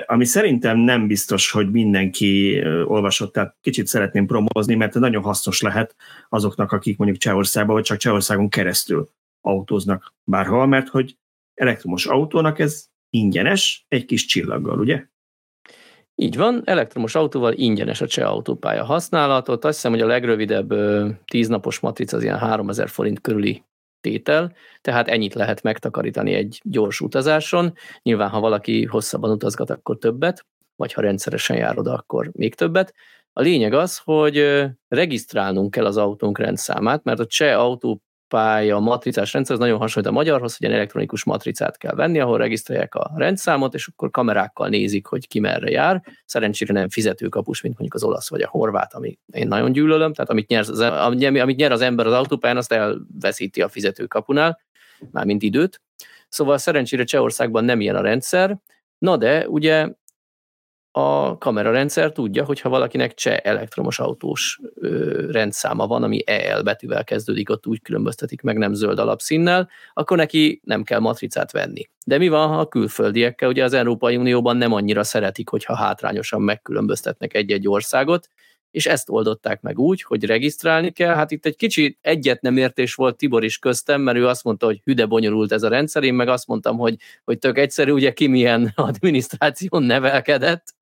ami 0.06 0.24
szerintem 0.24 0.78
nem 0.78 1.06
biztos, 1.06 1.50
hogy 1.50 1.70
mindenki 1.70 2.62
olvasott, 2.84 3.32
tehát 3.32 3.56
kicsit 3.60 3.86
szeretném 3.86 4.26
promózni, 4.26 4.74
mert 4.74 4.94
nagyon 4.94 5.22
hasznos 5.22 5.60
lehet 5.60 5.94
azoknak, 6.28 6.72
akik 6.72 6.96
mondjuk 6.96 7.20
Csehországban, 7.20 7.74
vagy 7.74 7.84
csak 7.84 7.98
Csehországon 7.98 8.48
keresztül 8.48 9.08
autóznak 9.40 10.14
bárhol, 10.24 10.66
mert 10.66 10.88
hogy 10.88 11.16
elektromos 11.54 12.06
autónak 12.06 12.58
ez 12.58 12.86
ingyenes, 13.10 13.84
egy 13.88 14.04
kis 14.04 14.24
csillaggal, 14.24 14.78
ugye? 14.78 15.06
Így 16.14 16.36
van, 16.36 16.62
elektromos 16.64 17.14
autóval 17.14 17.52
ingyenes 17.52 18.00
a 18.00 18.06
cseh 18.06 18.30
autópálya 18.30 18.84
használatot. 18.84 19.64
Azt 19.64 19.74
hiszem, 19.74 19.92
hogy 19.92 20.00
a 20.00 20.06
legrövidebb 20.06 20.74
tíznapos 21.24 21.80
matrica 21.80 22.16
az 22.16 22.22
ilyen 22.22 22.38
3000 22.38 22.88
forint 22.88 23.20
körüli 23.20 23.64
tétel, 24.06 24.52
tehát 24.80 25.08
ennyit 25.08 25.34
lehet 25.34 25.62
megtakarítani 25.62 26.32
egy 26.32 26.60
gyors 26.64 27.00
utazáson. 27.00 27.72
Nyilván, 28.02 28.28
ha 28.28 28.40
valaki 28.40 28.84
hosszabban 28.84 29.30
utazgat, 29.30 29.70
akkor 29.70 29.98
többet, 29.98 30.46
vagy 30.76 30.92
ha 30.92 31.00
rendszeresen 31.00 31.56
jár 31.56 31.78
akkor 31.78 32.30
még 32.32 32.54
többet. 32.54 32.94
A 33.32 33.40
lényeg 33.40 33.72
az, 33.72 33.98
hogy 33.98 34.66
regisztrálnunk 34.88 35.70
kell 35.70 35.84
az 35.84 35.96
autónk 35.96 36.38
rendszámát, 36.38 37.04
mert 37.04 37.20
a 37.20 37.26
cseh 37.26 37.58
autó 37.58 38.02
pálya 38.28 38.78
matricás 38.78 39.32
rendszer 39.32 39.54
az 39.54 39.60
nagyon 39.60 39.78
hasonlít 39.78 40.10
a 40.10 40.14
magyarhoz, 40.14 40.56
hogy 40.56 40.66
egy 40.66 40.72
elektronikus 40.72 41.24
matricát 41.24 41.78
kell 41.78 41.94
venni, 41.94 42.20
ahol 42.20 42.38
regisztrálják 42.38 42.94
a 42.94 43.12
rendszámot, 43.16 43.74
és 43.74 43.86
akkor 43.86 44.10
kamerákkal 44.10 44.68
nézik, 44.68 45.06
hogy 45.06 45.28
ki 45.28 45.40
merre 45.40 45.70
jár. 45.70 46.02
Szerencsére 46.24 46.72
nem 46.72 46.88
fizetőkapus, 46.88 47.60
mint 47.60 47.78
mondjuk 47.78 48.02
az 48.02 48.08
olasz 48.08 48.30
vagy 48.30 48.42
a 48.42 48.48
horvát, 48.48 48.94
ami 48.94 49.18
én 49.32 49.48
nagyon 49.48 49.72
gyűlölöm, 49.72 50.12
tehát 50.12 50.30
amit 50.30 50.48
nyer 50.48 50.60
az, 50.60 50.80
amit 50.80 51.56
nyer 51.56 51.72
az 51.72 51.80
ember 51.80 52.06
az 52.06 52.12
autópályán, 52.12 52.56
azt 52.56 52.72
elveszíti 52.72 53.62
a 53.62 53.68
fizetőkapunál, 53.68 54.60
mármint 55.10 55.42
időt. 55.42 55.80
Szóval 56.28 56.58
szerencsére 56.58 57.04
Csehországban 57.04 57.64
nem 57.64 57.80
ilyen 57.80 57.96
a 57.96 58.00
rendszer, 58.00 58.58
na 58.98 59.16
de 59.16 59.48
ugye 59.48 59.88
a 60.98 61.38
kamerarendszer 61.38 62.12
tudja, 62.12 62.44
hogy 62.44 62.60
ha 62.60 62.68
valakinek 62.68 63.14
cseh 63.14 63.36
elektromos 63.42 63.98
autós 63.98 64.60
ö, 64.74 65.26
rendszáma 65.30 65.86
van, 65.86 66.02
ami 66.02 66.22
EL 66.26 66.62
betűvel 66.62 67.04
kezdődik, 67.04 67.50
ott 67.50 67.66
úgy 67.66 67.82
különböztetik 67.82 68.42
meg 68.42 68.56
nem 68.56 68.74
zöld 68.74 68.98
alapszínnel, 68.98 69.68
akkor 69.92 70.16
neki 70.16 70.60
nem 70.64 70.82
kell 70.82 70.98
matricát 70.98 71.52
venni. 71.52 71.88
De 72.06 72.18
mi 72.18 72.28
van, 72.28 72.48
ha 72.48 72.58
a 72.58 72.68
külföldiekkel, 72.68 73.48
ugye 73.48 73.64
az 73.64 73.72
Európai 73.72 74.16
Unióban 74.16 74.56
nem 74.56 74.72
annyira 74.72 75.04
szeretik, 75.04 75.48
hogyha 75.48 75.76
hátrányosan 75.76 76.42
megkülönböztetnek 76.42 77.34
egy-egy 77.34 77.68
országot, 77.68 78.28
és 78.70 78.86
ezt 78.86 79.10
oldották 79.10 79.60
meg 79.60 79.78
úgy, 79.78 80.02
hogy 80.02 80.24
regisztrálni 80.24 80.90
kell. 80.90 81.14
Hát 81.14 81.30
itt 81.30 81.46
egy 81.46 81.56
kicsi 81.56 81.98
egyet 82.00 82.40
nem 82.40 82.56
értés 82.56 82.94
volt 82.94 83.16
Tibor 83.16 83.44
is 83.44 83.58
köztem, 83.58 84.00
mert 84.00 84.18
ő 84.18 84.26
azt 84.26 84.44
mondta, 84.44 84.66
hogy 84.66 84.80
hüde 84.84 85.06
bonyolult 85.06 85.52
ez 85.52 85.62
a 85.62 85.68
rendszer, 85.68 86.02
én 86.02 86.14
meg 86.14 86.28
azt 86.28 86.46
mondtam, 86.46 86.76
hogy, 86.76 86.96
hogy 87.24 87.38
tök 87.38 87.58
egyszerű, 87.58 87.90
ugye 87.90 88.12
ki 88.12 88.26
milyen 88.26 88.72
adminisztráción 88.76 89.82
nevelkedett, 89.82 90.74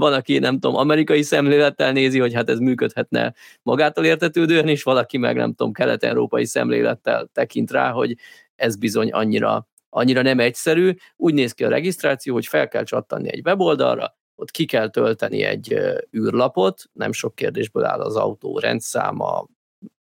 van, 0.00 0.12
aki 0.12 0.38
nem 0.38 0.58
tudom, 0.58 0.76
amerikai 0.76 1.22
szemlélettel 1.22 1.92
nézi, 1.92 2.18
hogy 2.18 2.34
hát 2.34 2.50
ez 2.50 2.58
működhetne 2.58 3.34
magától 3.62 4.04
értetődően, 4.04 4.68
és 4.68 4.82
valaki 4.82 5.18
meg 5.18 5.36
nem 5.36 5.54
tudom, 5.54 5.72
kelet-európai 5.72 6.44
szemlélettel 6.44 7.28
tekint 7.32 7.70
rá, 7.70 7.90
hogy 7.90 8.16
ez 8.56 8.76
bizony 8.76 9.10
annyira, 9.10 9.68
annyira 9.88 10.22
nem 10.22 10.40
egyszerű. 10.40 10.94
Úgy 11.16 11.34
néz 11.34 11.52
ki 11.52 11.64
a 11.64 11.68
regisztráció, 11.68 12.34
hogy 12.34 12.46
fel 12.46 12.68
kell 12.68 12.84
csattanni 12.84 13.32
egy 13.32 13.40
weboldalra, 13.44 14.18
ott 14.34 14.50
ki 14.50 14.64
kell 14.64 14.88
tölteni 14.88 15.42
egy 15.42 15.76
űrlapot, 16.16 16.82
nem 16.92 17.12
sok 17.12 17.34
kérdésből 17.34 17.84
áll 17.84 18.00
az 18.00 18.16
autó 18.16 18.58
rendszáma, 18.58 19.46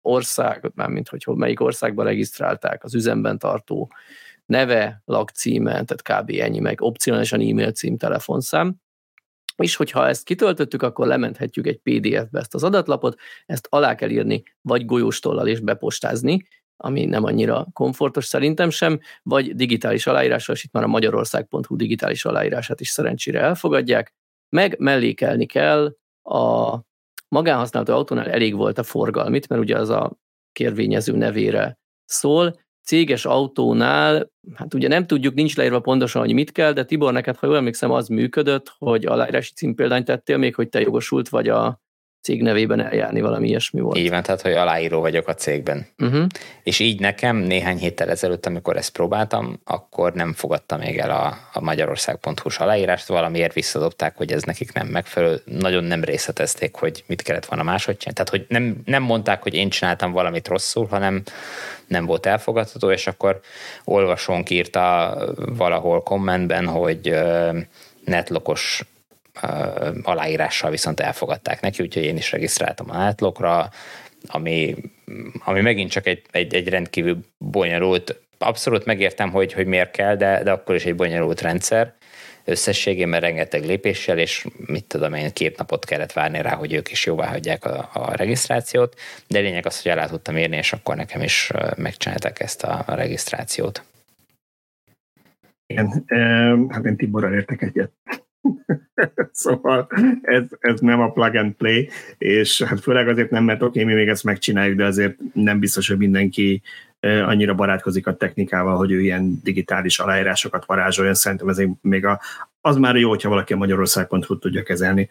ország, 0.03 0.71
mármint 0.75 1.09
hogy 1.09 1.27
melyik 1.27 1.61
országban 1.61 2.05
regisztrálták, 2.05 2.85
az 2.85 2.95
üzemben 2.95 3.39
tartó 3.39 3.91
neve, 4.47 5.03
lakcíme, 5.05 5.85
tehát 5.85 6.03
kb. 6.03 6.31
ennyi, 6.41 6.59
meg 6.59 6.81
opcionálisan 6.81 7.41
e-mail 7.41 7.73
cím, 7.73 7.97
telefonszám, 7.97 8.77
és 9.63 9.77
hogyha 9.77 10.09
ezt 10.09 10.25
kitöltöttük, 10.25 10.83
akkor 10.83 11.07
lementhetjük 11.07 11.67
egy 11.67 11.79
PDF-be 11.79 12.39
ezt 12.39 12.55
az 12.55 12.65
adatlapot, 12.65 13.21
ezt 13.47 13.67
alá 13.71 13.95
kell 13.95 14.11
írni, 14.11 14.43
vagy 14.61 14.85
golyóstollal 14.85 15.49
és 15.49 15.61
bepostázni, 15.61 16.47
ami 16.77 17.05
nem 17.05 17.25
annyira 17.25 17.67
komfortos 17.73 18.25
szerintem 18.25 18.71
sem, 18.71 19.01
vagy 19.23 19.55
digitális 19.55 20.07
aláírással, 20.07 20.55
és 20.55 20.65
itt 20.65 20.73
már 20.73 20.85
a 20.85 20.89
magyarország.hu 20.89 21.77
digitális 21.77 22.25
aláírását 22.25 22.81
is 22.81 22.89
szerencsére 22.89 23.41
elfogadják, 23.41 24.15
meg 24.49 24.79
mellékelni 24.79 25.47
kell 25.47 25.97
a 26.23 26.79
magánhasználatú 27.29 27.93
autónál 27.93 28.31
elég 28.31 28.55
volt 28.55 28.79
a 28.79 28.83
forgalmit, 28.83 29.49
mert 29.49 29.63
ugye 29.63 29.79
az 29.79 29.89
a 29.89 30.13
kérvényező 30.53 31.17
nevére 31.17 31.79
szól, 32.05 32.61
céges 32.89 33.25
autónál, 33.25 34.31
hát 34.55 34.75
ugye 34.75 34.89
nem 34.89 35.07
tudjuk, 35.07 35.35
nincs 35.35 35.57
leírva 35.57 35.81
pontosan, 35.81 36.23
hogy 36.23 36.33
mit 36.33 36.53
kell, 36.53 36.73
de 36.73 36.85
Tibor, 36.85 37.13
neked, 37.13 37.37
ha 37.37 37.47
jól 37.47 37.57
emlékszem, 37.57 37.91
az 37.91 38.09
működött, 38.09 38.73
hogy 38.79 39.07
aláírási 39.07 39.53
címpéldányt 39.53 40.05
tettél 40.05 40.37
még, 40.37 40.55
hogy 40.55 40.69
te 40.69 40.81
jogosult 40.81 41.29
vagy 41.29 41.49
a 41.49 41.81
cég 42.29 42.43
nevében 42.43 42.81
eljárni, 42.81 43.21
valami 43.21 43.49
ilyesmi 43.49 43.81
volt. 43.81 43.97
Így 43.97 44.11
van, 44.11 44.23
tehát 44.23 44.41
hogy 44.41 44.53
aláíró 44.53 45.01
vagyok 45.01 45.29
a 45.29 45.35
cégben. 45.35 45.87
Uh-huh. 45.99 46.27
És 46.63 46.79
így 46.79 47.01
nekem 47.01 47.37
néhány 47.37 47.79
héttel 47.79 48.11
ezelőtt, 48.11 48.47
amikor 48.47 48.77
ezt 48.77 48.91
próbáltam, 48.91 49.61
akkor 49.65 50.13
nem 50.13 50.33
fogadta 50.33 50.77
még 50.77 50.99
el 50.99 51.11
a, 51.11 51.39
a 51.53 51.61
magyarország.hu-s 51.61 52.59
aláírást, 52.59 53.07
valamiért 53.07 53.53
visszadobták, 53.53 54.17
hogy 54.17 54.33
ez 54.33 54.43
nekik 54.43 54.73
nem 54.73 54.87
megfelelő. 54.87 55.41
Nagyon 55.45 55.85
nem 55.85 56.05
részletezték, 56.05 56.75
hogy 56.75 57.05
mit 57.07 57.23
kellett 57.23 57.47
volna 57.47 57.63
máshogy 57.63 57.97
csinálni. 57.97 58.21
Tehát, 58.21 58.31
hogy 58.31 58.57
nem, 58.59 58.83
nem 58.85 59.03
mondták, 59.03 59.43
hogy 59.43 59.55
én 59.55 59.69
csináltam 59.69 60.13
valamit 60.13 60.49
rosszul, 60.49 60.87
hanem 60.87 61.23
nem 61.87 62.05
volt 62.05 62.27
elfogadható, 62.27 62.91
és 62.91 63.07
akkor 63.07 63.41
olvasónk 63.85 64.51
írta 64.51 65.17
valahol 65.37 66.03
kommentben, 66.03 66.67
hogy 66.67 67.15
netlokos 68.05 68.85
aláírással 70.03 70.71
viszont 70.71 71.01
elfogadták 71.01 71.61
neki, 71.61 71.83
úgyhogy 71.83 72.05
én 72.05 72.17
is 72.17 72.33
regisztráltam 72.33 72.91
a 72.91 72.97
átlokra, 72.97 73.71
ami, 74.27 74.77
ami 75.45 75.61
megint 75.61 75.91
csak 75.91 76.07
egy, 76.07 76.23
egy, 76.31 76.55
egy 76.55 76.69
rendkívül 76.69 77.19
bonyolult, 77.39 78.21
abszolút 78.39 78.85
megértem, 78.85 79.31
hogy, 79.31 79.53
hogy 79.53 79.67
miért 79.67 79.91
kell, 79.91 80.17
de, 80.17 80.43
de 80.43 80.51
akkor 80.51 80.75
is 80.75 80.85
egy 80.85 80.95
bonyolult 80.95 81.41
rendszer 81.41 81.95
összességében 82.49 83.21
rengeteg 83.21 83.65
lépéssel, 83.65 84.19
és 84.19 84.47
mit 84.67 84.85
tudom 84.85 85.15
én, 85.15 85.33
két 85.33 85.59
napot 85.59 85.85
kellett 85.85 86.13
várni 86.13 86.43
rá, 86.43 86.55
hogy 86.55 86.73
ők 86.73 86.91
is 86.91 87.07
jóvá 87.07 87.27
hagyják 87.27 87.65
a, 87.65 87.91
a 87.93 88.17
regisztrációt, 88.17 88.95
de 89.27 89.39
lényeg 89.39 89.67
az, 89.67 89.83
hogy 89.83 89.91
el 89.91 90.09
tudtam 90.09 90.37
érni, 90.37 90.57
és 90.57 90.73
akkor 90.73 90.97
nekem 90.97 91.23
is 91.23 91.51
megcsinálták 91.77 92.41
ezt 92.41 92.63
a, 92.63 92.83
a 92.87 92.95
regisztrációt. 92.95 93.83
Igen, 95.67 96.05
hát 96.69 96.85
én 96.85 96.97
Tiborral 96.97 97.35
értek 97.35 97.63
egyet. 97.63 97.93
szóval 99.33 99.89
ez, 100.23 100.45
ez 100.61 100.81
nem 100.81 101.01
a 101.01 101.13
plug 101.13 101.35
and 101.35 101.53
play, 101.53 101.89
és 102.19 102.63
hát 102.63 102.81
főleg 102.81 103.09
azért 103.09 103.31
nem, 103.31 103.45
mert 103.45 103.63
oké, 103.63 103.81
okay, 103.81 103.95
mi 103.95 103.99
még 103.99 104.09
ezt 104.09 104.25
megcsináljuk, 104.25 104.77
de 104.77 104.85
azért 104.85 105.17
nem 105.33 105.59
biztos, 105.59 105.89
hogy 105.89 105.99
mindenki 105.99 106.63
annyira 107.01 107.55
barátkozik 107.55 108.07
a 108.07 108.17
technikával, 108.17 108.77
hogy 108.77 108.91
ő 108.91 109.01
ilyen 109.01 109.41
digitális 109.43 109.99
aláírásokat 109.99 110.65
varázsoljon. 110.65 111.15
Szerintem 111.15 111.49
ez 111.49 111.63
még 111.81 112.07
a, 112.07 112.21
az 112.61 112.77
már 112.77 112.97
jó, 112.97 113.09
hogyha 113.09 113.29
valaki 113.29 113.53
a 113.53 113.57
magyarország.hu 113.57 114.39
tudja 114.39 114.63
kezelni. 114.63 115.11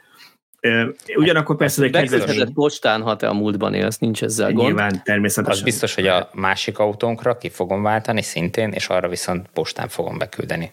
Ugyanakkor 1.15 1.55
persze... 1.55 1.83
egy 1.83 1.91
kedves... 1.91 2.43
postán, 2.53 3.01
ha 3.01 3.15
te 3.15 3.27
a 3.27 3.33
múltban 3.33 3.73
élsz, 3.73 3.97
nincs 3.97 4.23
ezzel 4.23 4.51
gond. 4.51 4.67
Nyilván, 4.67 5.01
természetesen. 5.03 5.57
Az 5.57 5.63
biztos, 5.63 5.95
hogy 5.95 6.07
a 6.07 6.29
másik 6.33 6.79
autónkra 6.79 7.37
ki 7.37 7.49
fogom 7.49 7.83
váltani 7.83 8.21
szintén, 8.21 8.71
és 8.71 8.87
arra 8.87 9.07
viszont 9.07 9.47
postán 9.53 9.87
fogom 9.87 10.17
beküldeni. 10.17 10.71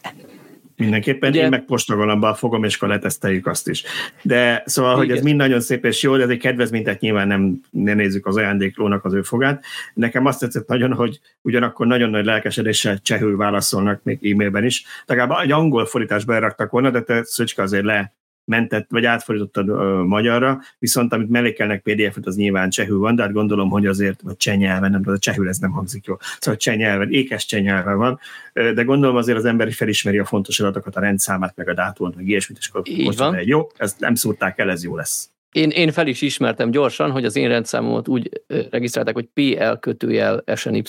Mindenképpen, 0.77 1.31
Ugye? 1.31 1.43
én 1.43 1.49
meg 1.49 1.65
postagalomban 1.65 2.35
fogom, 2.35 2.65
és 2.65 2.77
akkor 2.77 2.89
leteszteljük 2.89 3.47
azt 3.47 3.69
is. 3.69 3.85
De 4.23 4.63
szóval, 4.67 4.93
Igen. 4.93 5.07
hogy 5.07 5.17
ez 5.17 5.23
mind 5.23 5.37
nagyon 5.37 5.61
szép 5.61 5.85
és 5.85 6.03
jó, 6.03 6.17
de 6.17 6.23
ez 6.23 6.29
egy 6.29 6.39
kedvezményet 6.39 7.01
nyilván 7.01 7.27
nem, 7.27 7.61
nem 7.71 7.97
nézzük 7.97 8.27
az 8.27 8.37
ajándéklónak 8.37 9.05
az 9.05 9.15
ő 9.15 9.23
fogát. 9.23 9.65
Nekem 9.95 10.27
azt 10.27 10.41
tetszett 10.41 10.69
nagyon, 10.69 10.93
hogy 10.93 11.21
ugyanakkor 11.43 11.87
nagyon 11.87 12.11
nagy 12.11 12.25
lelkesedéssel 12.25 12.99
csehül 12.99 13.37
válaszolnak 13.37 14.03
még 14.03 14.33
e-mailben 14.33 14.65
is. 14.65 14.85
Legalább 15.07 15.43
egy 15.43 15.53
angol 15.53 15.87
fordításba 15.87 16.35
elraktak 16.35 16.71
volna, 16.71 16.91
de 16.91 17.03
te 17.03 17.25
Szöcske 17.25 17.63
azért 17.63 17.85
le 17.85 18.15
mentett, 18.45 18.87
vagy 18.91 19.05
átfordítottad 19.05 19.71
uh, 19.71 20.05
magyarra, 20.07 20.61
viszont 20.79 21.13
amit 21.13 21.31
mellékelnek 21.31 21.83
PDF-et, 21.83 22.27
az 22.27 22.37
nyilván 22.37 22.71
csehül 22.71 22.99
van, 22.99 23.15
de 23.15 23.23
hát 23.23 23.33
gondolom, 23.33 23.69
hogy 23.69 23.87
azért, 23.87 24.21
vagy 24.23 24.37
cseh 24.37 24.57
nyelven, 24.57 24.91
nem 24.91 25.03
a 25.05 25.19
csehül 25.19 25.49
ez 25.49 25.59
nem 25.59 25.71
hangzik 25.71 26.05
jól. 26.05 26.19
Szóval 26.39 26.61
cseh 26.61 26.77
nyelven, 26.77 27.13
ékes 27.13 27.47
cseh 27.47 27.61
nyelven 27.61 27.97
van, 27.97 28.19
de 28.53 28.83
gondolom 28.83 29.17
azért 29.17 29.39
az 29.39 29.45
ember 29.45 29.73
felismeri 29.73 30.19
a 30.19 30.25
fontos 30.25 30.61
adatokat, 30.61 30.97
a 30.97 31.01
rendszámát, 31.01 31.57
meg 31.57 31.69
a 31.69 31.75
dátumot, 31.75 32.17
meg 32.17 32.29
ilyesmit, 32.29 32.59
és 32.59 32.69
akkor 32.69 32.83
most 33.05 33.19
van. 33.19 33.35
egy 33.35 33.49
jó, 33.49 33.67
ezt 33.77 34.01
nem 34.01 34.15
szúrták 34.15 34.59
el, 34.59 34.71
ez 34.71 34.85
jó 34.85 34.97
lesz. 34.97 35.29
Én, 35.53 35.71
én 35.71 35.93
fel 35.93 36.07
is 36.07 36.23
ismertem 36.23 36.71
gyorsan, 36.71 37.11
hogy 37.11 37.25
az 37.25 37.37
én 37.37 37.49
rendszámomat 37.49 38.09
úgy 38.09 38.43
regisztrálták, 38.71 39.15
hogy 39.15 39.29
PL 39.35 39.73
kötőjel 39.81 40.45
SNY, 40.55 40.83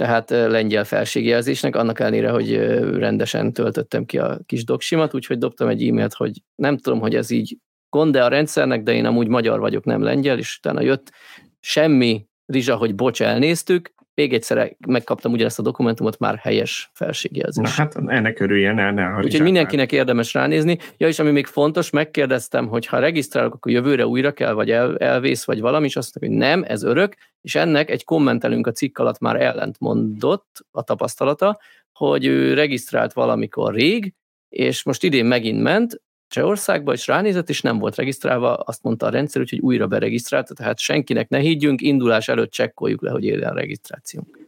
tehát 0.00 0.30
lengyel 0.30 0.84
felségjelzésnek, 0.84 1.76
annak 1.76 2.00
ellenére, 2.00 2.30
hogy 2.30 2.56
rendesen 2.96 3.52
töltöttem 3.52 4.04
ki 4.04 4.18
a 4.18 4.40
kis 4.46 4.64
doksimat, 4.64 5.14
úgyhogy 5.14 5.38
dobtam 5.38 5.68
egy 5.68 5.88
e-mailt, 5.88 6.14
hogy 6.14 6.42
nem 6.54 6.78
tudom, 6.78 7.00
hogy 7.00 7.14
ez 7.14 7.30
így 7.30 7.56
gond 7.88 8.16
a 8.16 8.28
rendszernek, 8.28 8.82
de 8.82 8.92
én 8.92 9.04
amúgy 9.04 9.28
magyar 9.28 9.60
vagyok, 9.60 9.84
nem 9.84 10.02
lengyel, 10.02 10.38
és 10.38 10.56
utána 10.58 10.80
jött 10.80 11.12
semmi 11.60 12.26
rizsa, 12.46 12.76
hogy 12.76 12.94
bocs, 12.94 13.22
elnéztük, 13.22 13.94
még 14.14 14.32
egyszer 14.32 14.76
megkaptam 14.86 15.32
ugyanezt 15.32 15.58
a 15.58 15.62
dokumentumot, 15.62 16.18
már 16.18 16.36
helyes 16.36 16.90
felségjelzés. 16.94 17.76
Na 17.76 17.82
hát 17.82 17.96
ennek 18.06 18.40
örüljen, 18.40 18.74
ne, 18.74 18.90
ne 18.90 19.16
Úgyhogy 19.16 19.42
mindenkinek 19.42 19.92
érdemes 19.92 20.34
ránézni. 20.34 20.78
Ja, 20.96 21.08
és 21.08 21.18
ami 21.18 21.30
még 21.30 21.46
fontos, 21.46 21.90
megkérdeztem, 21.90 22.68
hogy 22.68 22.86
ha 22.86 22.98
regisztrálok, 22.98 23.54
akkor 23.54 23.72
jövőre 23.72 24.06
újra 24.06 24.32
kell, 24.32 24.52
vagy 24.52 24.70
el, 24.70 24.96
elvész, 24.96 25.44
vagy 25.44 25.60
valami, 25.60 25.86
és 25.86 25.96
azt 25.96 26.14
mondta, 26.14 26.44
hogy 26.44 26.50
nem, 26.50 26.64
ez 26.72 26.82
örök, 26.82 27.14
és 27.40 27.54
ennek 27.54 27.90
egy 27.90 28.04
kommentelünk 28.04 28.66
a 28.66 28.72
cikk 28.72 28.98
alatt 28.98 29.18
már 29.18 29.40
ellent 29.40 29.78
mondott 29.78 30.66
a 30.70 30.82
tapasztalata, 30.82 31.60
hogy 31.92 32.26
ő 32.26 32.54
regisztrált 32.54 33.12
valamikor 33.12 33.74
rég, 33.74 34.14
és 34.48 34.82
most 34.82 35.04
idén 35.04 35.24
megint 35.24 35.62
ment, 35.62 36.00
Csehországba, 36.30 36.92
és 36.92 37.06
ránézett, 37.06 37.48
és 37.48 37.60
nem 37.60 37.78
volt 37.78 37.96
regisztrálva, 37.96 38.54
azt 38.54 38.82
mondta 38.82 39.06
a 39.06 39.10
rendszer, 39.10 39.42
hogy 39.48 39.58
újra 39.58 39.86
beregisztrálta, 39.86 40.54
tehát 40.54 40.78
senkinek 40.78 41.28
ne 41.28 41.38
higgyünk, 41.38 41.80
indulás 41.80 42.28
előtt 42.28 42.50
csekkoljuk 42.50 43.02
le, 43.02 43.10
hogy 43.10 43.24
éljen 43.24 43.50
a 43.50 43.54
regisztrációnk. 43.54 44.38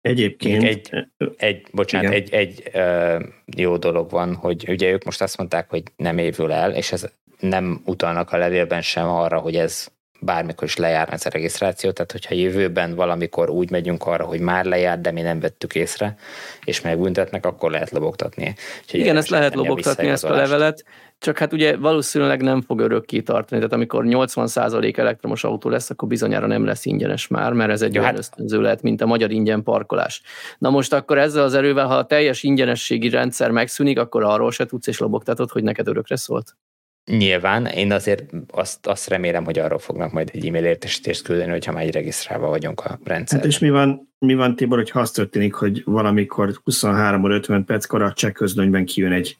Egyébként... 0.00 0.64
Egy, 0.64 0.90
egy 1.36 1.66
bocsánat, 1.72 2.12
igen. 2.12 2.22
egy, 2.22 2.32
egy 2.32 2.70
uh, 2.74 3.22
jó 3.56 3.76
dolog 3.76 4.10
van, 4.10 4.34
hogy 4.34 4.68
ugye 4.68 4.90
ők 4.90 5.04
most 5.04 5.22
azt 5.22 5.36
mondták, 5.36 5.70
hogy 5.70 5.82
nem 5.96 6.18
évül 6.18 6.52
el, 6.52 6.74
és 6.74 6.92
ez 6.92 7.08
nem 7.40 7.80
utalnak 7.84 8.32
a 8.32 8.36
levélben 8.36 8.82
sem 8.82 9.08
arra, 9.08 9.38
hogy 9.38 9.56
ez 9.56 9.88
bármikor 10.20 10.64
is 10.64 10.76
lejár 10.76 11.12
ez 11.12 11.26
a 11.26 11.28
regisztráció, 11.28 11.90
tehát 11.90 12.12
hogyha 12.12 12.34
jövőben 12.34 12.94
valamikor 12.94 13.50
úgy 13.50 13.70
megyünk 13.70 14.06
arra, 14.06 14.24
hogy 14.24 14.40
már 14.40 14.64
lejárt, 14.64 15.00
de 15.00 15.10
mi 15.10 15.20
nem 15.20 15.40
vettük 15.40 15.74
észre, 15.74 16.16
és 16.64 16.80
megbüntetnek, 16.80 17.46
akkor 17.46 17.70
lehet 17.70 17.90
lobogtatni. 17.90 18.54
Úgyhogy 18.82 19.00
Igen, 19.00 19.16
ezt 19.16 19.28
lehet 19.28 19.54
lobogtatni, 19.54 20.08
ezt 20.08 20.24
a 20.24 20.34
levelet, 20.34 20.84
csak 21.20 21.38
hát 21.38 21.52
ugye 21.52 21.76
valószínűleg 21.76 22.42
nem 22.42 22.62
fog 22.62 22.80
örökké 22.80 23.20
tartani, 23.20 23.60
tehát 23.60 23.74
amikor 23.74 24.04
80% 24.06 24.98
elektromos 24.98 25.44
autó 25.44 25.68
lesz, 25.68 25.90
akkor 25.90 26.08
bizonyára 26.08 26.46
nem 26.46 26.64
lesz 26.64 26.84
ingyenes 26.84 27.28
már, 27.28 27.52
mert 27.52 27.70
ez 27.70 27.82
egy 27.82 27.94
ja, 27.94 28.00
olyan 28.00 28.12
hát... 28.12 28.20
ösztönző 28.20 28.60
lehet, 28.60 28.82
mint 28.82 29.00
a 29.00 29.06
magyar 29.06 29.30
ingyen 29.30 29.62
parkolás. 29.62 30.22
Na 30.58 30.70
most 30.70 30.92
akkor 30.92 31.18
ezzel 31.18 31.42
az 31.42 31.54
erővel, 31.54 31.86
ha 31.86 31.94
a 31.94 32.06
teljes 32.06 32.42
ingyenességi 32.42 33.08
rendszer 33.08 33.50
megszűnik, 33.50 33.98
akkor 33.98 34.22
arról 34.22 34.50
se 34.50 34.66
tudsz 34.66 34.86
és 34.86 34.98
lobogtatod, 34.98 35.50
hogy 35.50 35.62
neked 35.62 35.88
örökre 35.88 36.16
szólt. 36.16 36.56
Nyilván, 37.04 37.66
én 37.66 37.92
azért 37.92 38.32
azt, 38.50 38.86
azt 38.86 39.08
remélem, 39.08 39.44
hogy 39.44 39.58
arról 39.58 39.78
fognak 39.78 40.12
majd 40.12 40.30
egy 40.32 40.46
e-mail 40.46 40.64
értesítést 40.64 41.22
küldeni, 41.22 41.50
hogyha 41.50 41.72
már 41.72 41.82
egy 41.82 41.92
regisztrálva 41.92 42.48
vagyunk 42.48 42.80
a 42.80 42.98
rendszerben. 43.04 43.48
Hát 43.48 43.56
és 43.56 43.58
mi 43.58 43.70
van, 43.70 44.14
mi 44.18 44.34
van 44.34 44.56
Tibor, 44.56 44.78
hogy 44.78 44.90
azt 44.94 45.14
történik, 45.14 45.54
hogy 45.54 45.82
valamikor 45.84 46.60
23 46.64 47.24
50 47.30 47.64
perckor 47.64 48.02
a 48.02 48.12
cseh 48.12 48.32
közlönyben 48.32 48.84
kijön 48.84 49.12
egy, 49.12 49.38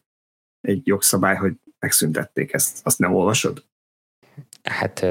egy 0.60 0.86
jogszabály, 0.86 1.36
hogy 1.36 1.52
megszüntették 1.78 2.52
ezt. 2.52 2.80
Azt 2.82 2.98
nem 2.98 3.14
olvasod? 3.14 3.64
Hát 4.62 5.06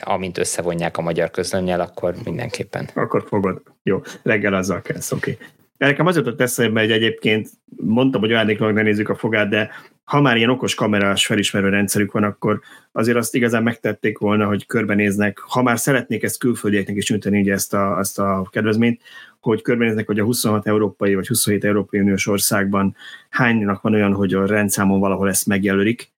amint 0.00 0.38
összevonják 0.38 0.96
a 0.96 1.02
magyar 1.02 1.30
közlönnyel, 1.30 1.80
akkor 1.80 2.14
mindenképpen. 2.24 2.88
Akkor 2.94 3.24
fogod. 3.28 3.62
Jó, 3.82 4.02
reggel 4.22 4.54
azzal 4.54 4.82
kell, 4.82 5.00
oké. 5.10 5.30
Okay. 5.32 5.46
Nekem 5.86 6.06
az 6.06 6.16
jutott 6.16 6.40
eszembe, 6.40 6.80
hogy 6.80 6.90
egyébként 6.90 7.50
mondtam, 7.76 8.20
hogy 8.20 8.32
ajándéknak 8.32 8.72
ne 8.72 8.82
nézzük 8.82 9.08
a 9.08 9.14
fogát, 9.14 9.48
de 9.48 9.70
ha 10.04 10.20
már 10.20 10.36
ilyen 10.36 10.50
okos 10.50 10.74
kamerás 10.74 11.26
felismerő 11.26 11.68
rendszerük 11.68 12.12
van, 12.12 12.22
akkor 12.22 12.60
azért 12.92 13.16
azt 13.16 13.34
igazán 13.34 13.62
megtették 13.62 14.18
volna, 14.18 14.46
hogy 14.46 14.66
körbenéznek, 14.66 15.38
ha 15.38 15.62
már 15.62 15.78
szeretnék 15.78 16.22
ezt 16.22 16.38
külföldieknek 16.38 16.96
is 16.96 17.10
nyújtani 17.10 17.40
ugye 17.40 17.52
ezt 17.52 17.74
a, 17.74 17.98
ezt 17.98 18.18
a 18.18 18.48
kedvezményt, 18.50 19.00
hogy 19.40 19.62
körbenéznek, 19.62 20.06
hogy 20.06 20.18
a 20.18 20.24
26 20.24 20.66
európai 20.66 21.14
vagy 21.14 21.26
27 21.26 21.64
európai 21.64 22.00
uniós 22.00 22.26
országban 22.26 22.96
hánynak 23.30 23.82
van 23.82 23.94
olyan, 23.94 24.12
hogy 24.12 24.34
a 24.34 24.46
rendszámon 24.46 25.00
valahol 25.00 25.28
ezt 25.28 25.46
megjelölik, 25.46 26.12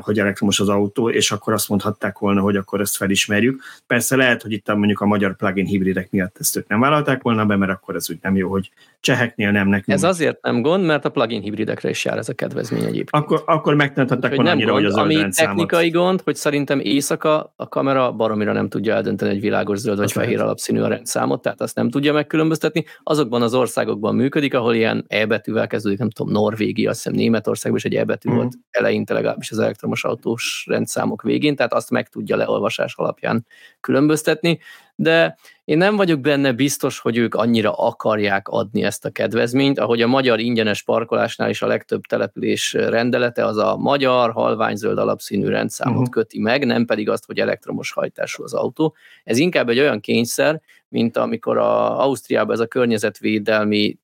hogy 0.00 0.18
elektromos 0.18 0.60
az 0.60 0.68
autó, 0.68 1.10
és 1.10 1.30
akkor 1.30 1.52
azt 1.52 1.68
mondhatták 1.68 2.18
volna, 2.18 2.40
hogy 2.40 2.56
akkor 2.56 2.80
ezt 2.80 2.96
felismerjük. 2.96 3.62
Persze 3.86 4.16
lehet, 4.16 4.42
hogy 4.42 4.52
itt 4.52 4.74
mondjuk 4.74 5.00
a 5.00 5.06
magyar 5.06 5.36
plugin 5.36 5.66
hibridek 5.66 6.10
miatt 6.10 6.36
ezt 6.40 6.56
ők 6.56 6.68
nem 6.68 6.80
vállalták 6.80 7.22
volna 7.22 7.44
be, 7.44 7.56
mert 7.56 7.72
akkor 7.72 7.94
ez 7.94 8.10
úgy 8.10 8.18
nem 8.22 8.36
jó, 8.36 8.50
hogy 8.50 8.70
cseheknél 9.00 9.50
nem 9.50 9.68
nekünk. 9.68 9.96
Ez 9.96 10.02
azért 10.02 10.42
nem 10.42 10.62
gond, 10.62 10.84
mert 10.84 11.04
a 11.04 11.08
plugin 11.08 11.40
hibridekre 11.40 11.88
is 11.88 12.04
jár 12.04 12.18
ez 12.18 12.28
a 12.28 12.34
kedvezmény 12.34 12.82
egyébként. 12.82 13.10
Akkor, 13.10 13.42
akkor 13.46 13.74
megtentettek 13.74 14.34
volna 14.34 14.50
annyira, 14.50 14.72
gond, 14.72 14.82
hogy 14.82 14.92
az 14.92 14.98
Ami 14.98 15.28
technikai 15.28 15.90
gond, 15.90 16.20
hogy 16.20 16.36
szerintem 16.36 16.80
éjszaka 16.80 17.52
a 17.56 17.68
kamera 17.68 18.12
baromira 18.12 18.52
nem 18.52 18.68
tudja 18.68 18.94
eldönteni 18.94 19.30
egy 19.30 19.40
világos 19.40 19.78
zöld 19.78 19.98
vagy 19.98 20.12
fehér 20.12 20.40
alapszínű 20.40 20.80
a 20.80 20.88
rendszámot, 20.88 21.42
tehát 21.42 21.60
azt 21.60 21.76
nem 21.76 21.90
tudja 21.90 22.12
megkülönböztetni. 22.12 22.84
Azokban 23.02 23.42
az 23.42 23.54
országokban 23.54 24.14
működik, 24.14 24.54
ahol 24.54 24.74
ilyen 24.74 25.04
E 25.08 25.26
betűvel 25.26 25.66
kezdődik, 25.66 25.98
nem 25.98 26.10
tudom, 26.10 26.32
Norvégia, 26.32 26.90
azt 26.90 27.02
hiszem 27.02 27.18
Németországban 27.18 27.78
is 27.78 27.84
egy 27.84 27.94
E 27.94 28.04
betű 28.04 28.30
mm. 28.30 28.34
volt 28.34 28.54
eleinte 28.70 29.14
legalábbis 29.14 29.50
az 29.58 29.64
elektromos 29.64 30.04
autós 30.04 30.64
rendszámok 30.68 31.22
végén, 31.22 31.56
tehát 31.56 31.72
azt 31.72 31.90
meg 31.90 32.08
tudja 32.08 32.36
leolvasás 32.36 32.94
alapján 32.96 33.46
különböztetni, 33.80 34.58
de 34.96 35.36
én 35.64 35.78
nem 35.78 35.96
vagyok 35.96 36.20
benne 36.20 36.52
biztos, 36.52 36.98
hogy 36.98 37.16
ők 37.16 37.34
annyira 37.34 37.72
akarják 37.72 38.48
adni 38.48 38.82
ezt 38.82 39.04
a 39.04 39.10
kedvezményt, 39.10 39.78
ahogy 39.78 40.02
a 40.02 40.06
magyar 40.06 40.40
ingyenes 40.40 40.82
parkolásnál 40.82 41.50
is 41.50 41.62
a 41.62 41.66
legtöbb 41.66 42.02
település 42.02 42.72
rendelete 42.72 43.44
az 43.44 43.56
a 43.56 43.76
magyar 43.76 44.32
halványzöld 44.32 44.98
alapszínű 44.98 45.48
rendszámot 45.48 45.98
uh-huh. 45.98 46.12
köti 46.12 46.38
meg, 46.38 46.66
nem 46.66 46.84
pedig 46.84 47.08
azt, 47.08 47.26
hogy 47.26 47.38
elektromos 47.38 47.92
hajtású 47.92 48.42
az 48.42 48.54
autó. 48.54 48.94
Ez 49.24 49.38
inkább 49.38 49.68
egy 49.68 49.78
olyan 49.78 50.00
kényszer, 50.00 50.60
mint 50.88 51.16
amikor 51.16 51.58
a 51.58 52.00
Ausztriában 52.00 52.54
ez 52.54 52.60
a 52.60 52.66
környezetvédelmi 52.66 53.98